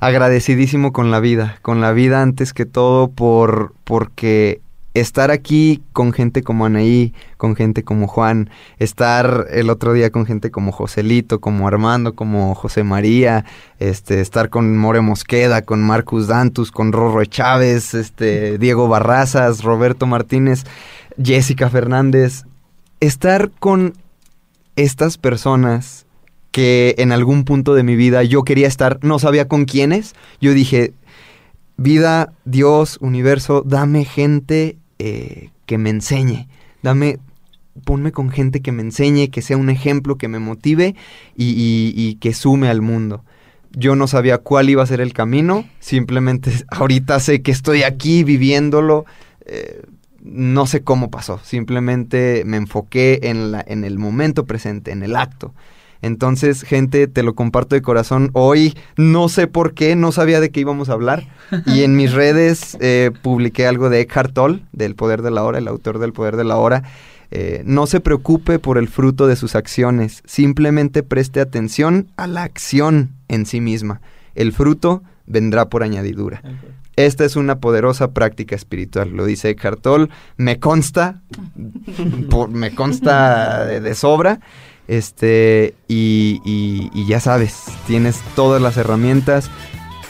agradecidísimo 0.00 0.92
con 0.92 1.10
la 1.10 1.20
vida, 1.20 1.58
con 1.62 1.80
la 1.80 1.92
vida 1.92 2.22
antes 2.22 2.52
que 2.52 2.66
todo 2.66 3.08
por 3.08 3.74
porque 3.84 4.60
estar 4.94 5.32
aquí 5.32 5.82
con 5.92 6.12
gente 6.12 6.42
como 6.42 6.64
Anaí, 6.64 7.12
con 7.36 7.56
gente 7.56 7.82
como 7.82 8.06
Juan, 8.06 8.48
estar 8.78 9.48
el 9.50 9.68
otro 9.68 9.92
día 9.92 10.10
con 10.10 10.24
gente 10.24 10.52
como 10.52 10.70
Joselito, 10.70 11.40
como 11.40 11.66
Armando, 11.66 12.14
como 12.14 12.54
José 12.54 12.84
María, 12.84 13.44
este, 13.80 14.20
estar 14.20 14.50
con 14.50 14.78
More 14.78 15.00
Mosqueda, 15.00 15.62
con 15.62 15.82
Marcus 15.82 16.28
Dantus, 16.28 16.70
con 16.70 16.92
Rorro 16.92 17.24
Chávez, 17.24 17.94
este, 17.94 18.56
Diego 18.58 18.86
Barrazas, 18.86 19.64
Roberto 19.64 20.06
Martínez, 20.06 20.64
Jessica 21.22 21.68
Fernández, 21.68 22.44
estar 23.00 23.50
con 23.50 23.94
estas 24.76 25.18
personas 25.18 26.06
que 26.52 26.94
en 26.98 27.10
algún 27.10 27.44
punto 27.44 27.74
de 27.74 27.82
mi 27.82 27.96
vida 27.96 28.22
yo 28.22 28.44
quería 28.44 28.68
estar, 28.68 29.00
no 29.02 29.18
sabía 29.18 29.48
con 29.48 29.64
quiénes, 29.64 30.14
yo 30.40 30.52
dije, 30.52 30.94
vida, 31.76 32.32
Dios, 32.44 32.98
universo, 33.00 33.64
dame 33.66 34.04
gente 34.04 34.76
eh, 34.98 35.50
que 35.66 35.78
me 35.78 35.90
enseñe. 35.90 36.48
Dame, 36.82 37.18
ponme 37.84 38.12
con 38.12 38.30
gente 38.30 38.60
que 38.60 38.72
me 38.72 38.82
enseñe, 38.82 39.30
que 39.30 39.42
sea 39.42 39.56
un 39.56 39.70
ejemplo, 39.70 40.16
que 40.16 40.28
me 40.28 40.38
motive 40.38 40.94
y, 41.36 42.16
que 42.20 42.32
sume 42.34 42.68
al 42.68 42.82
mundo. 42.82 43.24
Yo 43.72 43.96
no 43.96 44.06
sabía 44.06 44.38
cuál 44.38 44.70
iba 44.70 44.82
a 44.82 44.86
ser 44.86 45.00
el 45.00 45.12
camino, 45.12 45.64
simplemente 45.80 46.52
ahorita 46.68 47.18
sé 47.20 47.42
que 47.42 47.50
estoy 47.50 47.82
aquí 47.82 48.22
viviéndolo. 48.24 49.04
Eh, 49.46 49.82
no 50.22 50.66
sé 50.66 50.82
cómo 50.82 51.10
pasó, 51.10 51.38
simplemente 51.44 52.44
me 52.46 52.56
enfoqué 52.56 53.20
en, 53.24 53.84
el 53.84 53.98
momento 53.98 54.46
presente, 54.46 54.90
en 54.90 55.02
el 55.02 55.16
acto. 55.16 55.52
Entonces, 56.04 56.64
gente, 56.64 57.06
te 57.06 57.22
lo 57.22 57.34
comparto 57.34 57.74
de 57.74 57.80
corazón. 57.80 58.28
Hoy 58.34 58.76
no 58.98 59.30
sé 59.30 59.46
por 59.46 59.72
qué, 59.72 59.96
no 59.96 60.12
sabía 60.12 60.38
de 60.38 60.50
qué 60.50 60.60
íbamos 60.60 60.90
a 60.90 60.92
hablar. 60.92 61.24
Y 61.66 61.82
en 61.82 61.96
mis 61.96 62.12
redes 62.12 62.76
eh, 62.80 63.10
publiqué 63.22 63.66
algo 63.66 63.88
de 63.88 64.00
Eckhart 64.00 64.34
Tolle, 64.34 64.62
del 64.72 64.94
Poder 64.96 65.22
de 65.22 65.30
la 65.30 65.42
Hora, 65.44 65.58
el 65.58 65.68
autor 65.68 65.98
del 65.98 66.12
Poder 66.12 66.36
de 66.36 66.44
la 66.44 66.56
Hora. 66.58 66.82
Eh, 67.30 67.62
no 67.64 67.86
se 67.86 68.00
preocupe 68.00 68.58
por 68.58 68.76
el 68.76 68.88
fruto 68.88 69.26
de 69.26 69.36
sus 69.36 69.54
acciones, 69.54 70.22
simplemente 70.26 71.02
preste 71.02 71.40
atención 71.40 72.08
a 72.16 72.26
la 72.26 72.42
acción 72.42 73.12
en 73.28 73.46
sí 73.46 73.62
misma. 73.62 74.02
El 74.34 74.52
fruto 74.52 75.02
vendrá 75.26 75.70
por 75.70 75.82
añadidura. 75.82 76.42
Esta 76.96 77.24
es 77.24 77.34
una 77.34 77.60
poderosa 77.60 78.12
práctica 78.12 78.54
espiritual, 78.54 79.10
lo 79.10 79.24
dice 79.24 79.50
Eckhart 79.50 79.80
Tolle. 79.80 80.08
Me 80.36 80.60
consta, 80.60 81.22
me 82.50 82.74
consta 82.74 83.64
de 83.64 83.94
sobra. 83.94 84.40
Este, 84.86 85.74
y, 85.88 86.40
y, 86.44 87.06
ya 87.06 87.20
sabes, 87.20 87.64
tienes 87.86 88.20
todas 88.36 88.60
las 88.60 88.76
herramientas. 88.76 89.50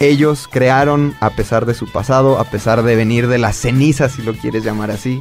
Ellos 0.01 0.49
crearon, 0.51 1.15
a 1.21 1.31
pesar 1.31 1.67
de 1.67 1.75
su 1.75 1.91
pasado, 1.91 2.39
a 2.39 2.45
pesar 2.45 2.83
de 2.83 2.97
venir 2.97 3.29
de 3.29 3.39
las 3.39 3.57
cenizas, 3.57 4.13
si 4.13 4.23
lo 4.23 4.35
quieres 4.35 4.65
llamar 4.65 4.91
así, 4.91 5.21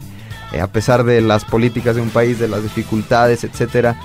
eh, 0.51 0.61
a 0.61 0.67
pesar 0.67 1.03
de 1.03 1.21
las 1.21 1.45
políticas 1.45 1.95
de 1.95 2.01
un 2.01 2.09
país, 2.09 2.39
de 2.39 2.47
las 2.47 2.63
dificultades, 2.63 3.43
etcétera, 3.43 3.99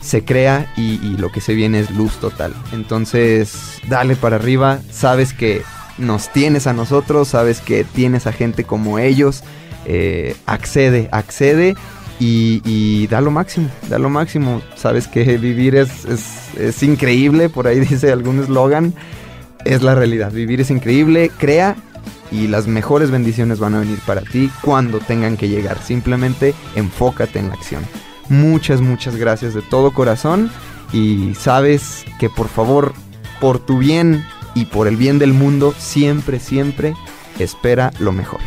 se 0.00 0.24
crea 0.24 0.72
y, 0.76 0.98
lo 1.16 1.30
que 1.30 1.40
se 1.40 1.54
viene 1.54 1.78
es 1.78 1.90
luz 1.90 2.14
total. 2.14 2.52
Entonces, 2.72 3.78
dale 3.88 4.16
para 4.16 4.36
arriba, 4.36 4.80
sabes 4.90 5.32
que 5.32 5.62
nos 5.96 6.32
tienes 6.32 6.66
a 6.66 6.72
nosotros, 6.72 7.28
sabes 7.28 7.60
que 7.60 7.84
tienes 7.84 8.26
a 8.26 8.32
gente 8.32 8.64
como 8.64 8.98
ellos, 8.98 9.44
eh, 9.84 10.36
accede, 10.46 11.08
accede 11.12 11.76
y, 12.24 13.06
da 13.08 13.20
lo 13.20 13.30
máximo, 13.30 13.68
da 13.88 13.98
lo 13.98 14.10
máximo. 14.10 14.62
Sabes 14.76 15.08
que 15.08 15.36
vivir 15.38 15.76
es, 15.76 16.04
es, 16.56 16.82
increíble, 16.82 17.48
por 17.48 17.66
ahí 17.66 17.80
dice 17.90 18.12
algún 18.12 18.40
eslogan, 18.40 18.94
es 19.64 19.82
la 19.82 19.94
realidad. 19.94 20.32
Vivir 20.32 20.60
es 20.60 20.70
increíble, 20.70 21.30
crea 21.38 21.76
y 22.30 22.48
las 22.48 22.66
mejores 22.66 23.10
bendiciones 23.10 23.58
van 23.58 23.74
a 23.74 23.80
venir 23.80 23.98
para 24.06 24.22
ti 24.22 24.50
cuando 24.62 24.98
tengan 24.98 25.36
que 25.36 25.48
llegar. 25.48 25.78
Simplemente 25.82 26.54
enfócate 26.74 27.38
en 27.38 27.48
la 27.48 27.54
acción. 27.54 27.82
Muchas, 28.28 28.80
muchas 28.80 29.16
gracias 29.16 29.52
de 29.52 29.62
todo 29.62 29.92
corazón 29.92 30.50
y 30.92 31.34
sabes 31.34 32.04
que 32.18 32.30
por 32.30 32.48
favor, 32.48 32.94
por 33.40 33.58
tu 33.58 33.78
bien 33.78 34.24
y 34.54 34.66
por 34.66 34.86
el 34.86 34.96
bien 34.96 35.18
del 35.18 35.32
mundo, 35.32 35.74
siempre, 35.76 36.38
siempre 36.38 36.94
espera 37.38 37.92
lo 37.98 38.12
mejor. 38.12 38.40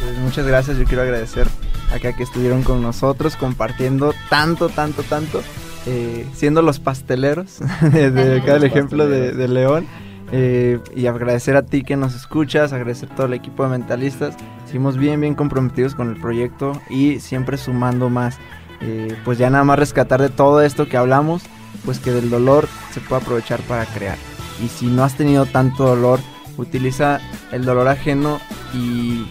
Pues 0.00 0.16
muchas 0.18 0.46
gracias, 0.46 0.78
yo 0.78 0.84
quiero 0.84 1.02
agradecer 1.02 1.48
acá 1.92 2.12
que 2.14 2.22
estuvieron 2.22 2.62
con 2.62 2.82
nosotros 2.82 3.36
compartiendo 3.36 4.14
tanto, 4.28 4.68
tanto, 4.68 5.02
tanto, 5.02 5.42
eh, 5.86 6.26
siendo 6.34 6.62
los 6.62 6.80
pasteleros 6.80 7.58
de, 7.92 8.40
acá 8.40 8.56
el 8.56 8.64
ejemplo 8.64 9.06
de, 9.06 9.48
León. 9.48 9.86
Eh, 10.30 10.78
y 10.94 11.06
agradecer 11.06 11.56
a 11.56 11.62
ti 11.62 11.82
que 11.82 11.96
nos 11.96 12.14
escuchas, 12.14 12.74
agradecer 12.74 13.10
a 13.10 13.14
todo 13.14 13.26
el 13.26 13.32
equipo 13.32 13.62
de 13.62 13.70
mentalistas. 13.70 14.36
Seguimos 14.66 14.98
bien, 14.98 15.22
bien 15.22 15.34
comprometidos 15.34 15.94
con 15.94 16.10
el 16.10 16.20
proyecto 16.20 16.72
y 16.90 17.20
siempre 17.20 17.56
sumando 17.56 18.10
más. 18.10 18.38
Eh, 18.80 19.16
pues 19.24 19.38
ya 19.38 19.48
nada 19.48 19.64
más 19.64 19.78
rescatar 19.78 20.20
de 20.20 20.28
todo 20.28 20.60
esto 20.60 20.86
que 20.86 20.98
hablamos, 20.98 21.42
pues 21.84 21.98
que 21.98 22.12
del 22.12 22.28
dolor 22.28 22.68
se 22.92 23.00
puede 23.00 23.22
aprovechar 23.22 23.60
para 23.62 23.86
crear. 23.86 24.18
Y 24.62 24.68
si 24.68 24.86
no 24.86 25.02
has 25.02 25.16
tenido 25.16 25.46
tanto 25.46 25.84
dolor, 25.84 26.20
utiliza 26.58 27.20
el 27.52 27.64
dolor 27.64 27.88
ajeno 27.88 28.38
y 28.74 29.26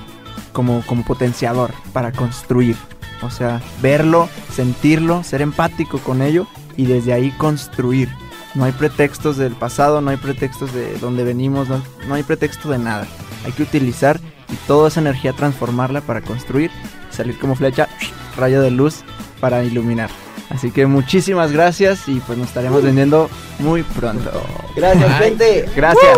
como, 0.58 0.82
como 0.88 1.04
potenciador 1.04 1.72
para 1.94 2.12
construir. 2.12 2.76
O 3.22 3.30
sea, 3.30 3.62
verlo, 3.80 4.28
sentirlo, 4.52 5.24
ser 5.24 5.44
empático 5.44 6.00
con 6.00 6.24
ello 6.24 6.48
y 6.76 6.88
desde 6.88 7.14
ahí 7.14 7.30
construir. 7.38 8.10
No 8.56 8.64
hay 8.66 8.72
pretextos 8.72 9.38
del 9.38 9.54
pasado, 9.54 10.02
no 10.02 10.10
hay 10.10 10.18
pretextos 10.18 10.74
de 10.74 10.98
donde 10.98 11.24
venimos, 11.24 11.68
no, 11.70 12.14
hay 12.16 12.24
pretexto 12.24 12.70
de 12.70 12.80
nada. 12.80 13.06
Hay 13.46 13.52
que 13.52 13.62
utilizar 13.62 14.20
y 14.52 14.56
toda 14.66 14.88
esa 14.88 15.00
energía 15.00 15.32
transformarla 15.34 16.02
para 16.02 16.22
construir, 16.22 16.72
salir 17.12 17.38
como 17.38 17.56
flecha, 17.56 17.88
rayo 18.36 18.60
de 18.60 18.72
luz 18.72 19.04
para 19.40 19.64
iluminar. 19.64 20.10
Así 20.50 20.72
que 20.72 20.88
muchísimas 20.88 21.52
gracias 21.52 22.08
y 22.08 22.20
pues 22.22 22.36
nos 22.36 22.48
estaremos 22.48 22.82
vendiendo 22.82 23.30
muy 23.60 23.84
pronto. 23.84 24.32
Gracias, 24.76 25.20
gente. 25.20 25.70
Gracias. 25.76 26.18